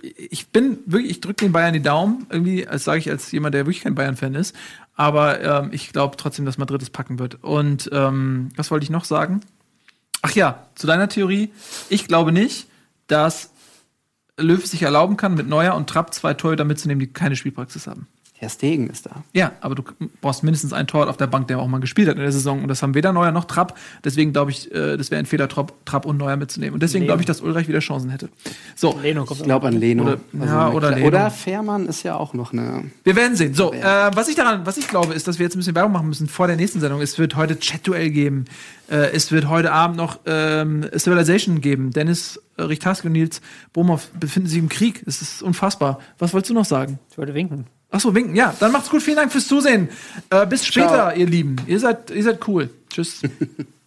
ich 0.03 0.49
bin 0.49 0.79
wirklich, 0.87 1.11
ich 1.11 1.21
drücke 1.21 1.45
den 1.45 1.53
Bayern 1.53 1.73
die 1.73 1.83
Daumen, 1.83 2.27
irgendwie, 2.31 2.67
als 2.67 2.85
sage 2.85 2.99
ich 2.99 3.11
als 3.11 3.31
jemand, 3.33 3.55
der 3.55 3.67
wirklich 3.67 3.83
kein 3.83 3.95
Bayern-Fan 3.95 4.35
ist. 4.35 4.55
Aber 4.95 5.41
ähm, 5.41 5.71
ich 5.73 5.93
glaube 5.93 6.17
trotzdem, 6.17 6.45
dass 6.45 6.59
Madrid 6.59 6.83
es 6.83 6.91
packen 6.91 7.19
wird. 7.19 7.43
Und 7.43 7.89
ähm, 7.93 8.51
was 8.57 8.71
wollte 8.71 8.85
ich 8.85 8.91
noch 8.91 9.05
sagen? 9.05 9.41
Ach 10.23 10.33
ja, 10.33 10.67
zu 10.75 10.87
deiner 10.87 11.09
Theorie. 11.09 11.51
Ich 11.89 12.09
glaube 12.09 12.33
nicht, 12.33 12.67
dass 13.07 13.51
Löw 14.37 14.65
sich 14.65 14.83
erlauben 14.83 15.17
kann, 15.17 15.35
mit 15.35 15.49
Neuer 15.49 15.75
und 15.75 15.89
Trapp 15.89 16.15
zwei 16.15 16.35
Torhüter 16.35 16.65
mitzunehmen, 16.65 17.01
die 17.01 17.13
keine 17.13 17.37
Spielpraxis 17.37 17.87
haben. 17.87 18.07
Herr 18.41 18.51
Stegen 18.51 18.89
ist 18.89 19.07
da. 19.07 19.25
Ja, 19.33 19.51
aber 19.61 19.75
du 19.75 19.83
brauchst 20.21 20.45
mindestens 20.45 20.73
einen 20.73 20.87
Torwart 20.87 21.09
auf 21.09 21.17
der 21.17 21.27
Bank, 21.27 21.49
der 21.49 21.59
auch 21.59 21.67
mal 21.67 21.81
gespielt 21.81 22.09
hat 22.09 22.15
in 22.15 22.23
der 22.23 22.31
Saison. 22.31 22.63
Und 22.63 22.69
das 22.69 22.83
haben 22.85 22.95
weder 22.95 23.13
Neuer 23.13 23.33
noch 23.33 23.47
Trapp. 23.47 23.77
Deswegen 24.05 24.33
glaube 24.33 24.53
ich, 24.53 24.73
äh, 24.73 24.97
das 24.97 25.11
wäre 25.11 25.19
ein 25.19 25.27
Fehler, 25.27 25.49
Trapp, 25.49 25.73
Trapp 25.85 26.07
und 26.07 26.19
Neuer 26.19 26.37
mitzunehmen. 26.37 26.75
Und 26.75 26.83
deswegen 26.85 27.05
glaube 27.05 27.21
ich, 27.21 27.27
dass 27.27 27.41
Ulreich 27.41 27.67
wieder 27.67 27.81
Chancen 27.81 28.11
hätte. 28.11 28.29
So, 28.77 28.97
Leno 29.03 29.25
kommt 29.25 29.41
Ich 29.41 29.45
glaube 29.45 29.67
an 29.67 29.75
Leno. 29.75 30.05
Oder- 30.05 30.21
ja, 30.35 30.67
eine 30.67 30.77
oder 30.77 30.91
Leno. 30.93 31.07
Oder 31.09 31.31
Fährmann 31.33 31.87
ist 31.87 32.05
ja 32.05 32.15
auch 32.15 32.33
noch 32.33 32.53
eine. 32.53 32.85
wir 33.03 33.17
werden 33.17 33.35
sehen. 33.35 33.55
So, 33.55 33.73
äh, 33.73 33.83
was 34.15 34.29
ich 34.29 34.37
daran, 34.37 34.65
was 34.65 34.77
ich 34.77 34.87
glaube, 34.87 35.15
ist, 35.15 35.27
dass 35.27 35.41
wir 35.41 35.45
jetzt 35.45 35.57
ein 35.57 35.59
bisschen 35.59 35.75
Werbung 35.75 35.93
machen 35.93 36.07
müssen 36.07 36.29
vor 36.29 36.47
der 36.47 36.55
nächsten 36.55 36.79
Sendung. 36.79 37.01
Es 37.01 37.19
wird 37.19 37.35
heute 37.35 37.59
Chat-Duell 37.59 38.11
geben. 38.11 38.45
Äh, 38.89 39.11
es 39.15 39.33
wird 39.33 39.49
heute 39.49 39.73
Abend 39.73 39.97
noch 39.97 40.21
ähm, 40.27 40.87
Civilization 40.97 41.61
geben. 41.61 41.91
Dennis 41.91 42.41
äh, 42.57 42.63
Richtarski 42.63 43.09
und 43.09 43.15
Nils 43.15 43.41
Bohmhoff 43.73 44.11
befinden 44.13 44.49
sich 44.49 44.59
im 44.61 44.69
Krieg. 44.69 45.03
Es 45.07 45.23
ist 45.23 45.43
unfassbar. 45.43 45.99
Was 46.21 46.33
wolltest 46.33 46.51
du 46.51 46.55
noch 46.55 46.65
sagen? 46.65 47.01
Ich 47.11 47.19
wollte 47.19 47.35
winken. 47.35 47.67
Achso, 47.91 48.15
winken. 48.15 48.35
Ja, 48.35 48.55
dann 48.61 48.73
macht's 48.73 48.91
gut. 48.91 49.03
Vielen 49.03 49.17
Dank 49.17 49.33
fürs 49.33 49.49
Zusehen. 49.49 49.89
Äh, 50.31 50.47
bis 50.47 50.67
später, 50.67 50.89
Ciao. 50.89 51.17
ihr 51.17 51.27
Lieben. 51.27 51.57
Ihr 51.67 51.81
seid, 51.81 52.11
ihr 52.11 52.23
seid 52.23 52.47
cool. 52.47 52.71
Tschüss. 52.91 53.23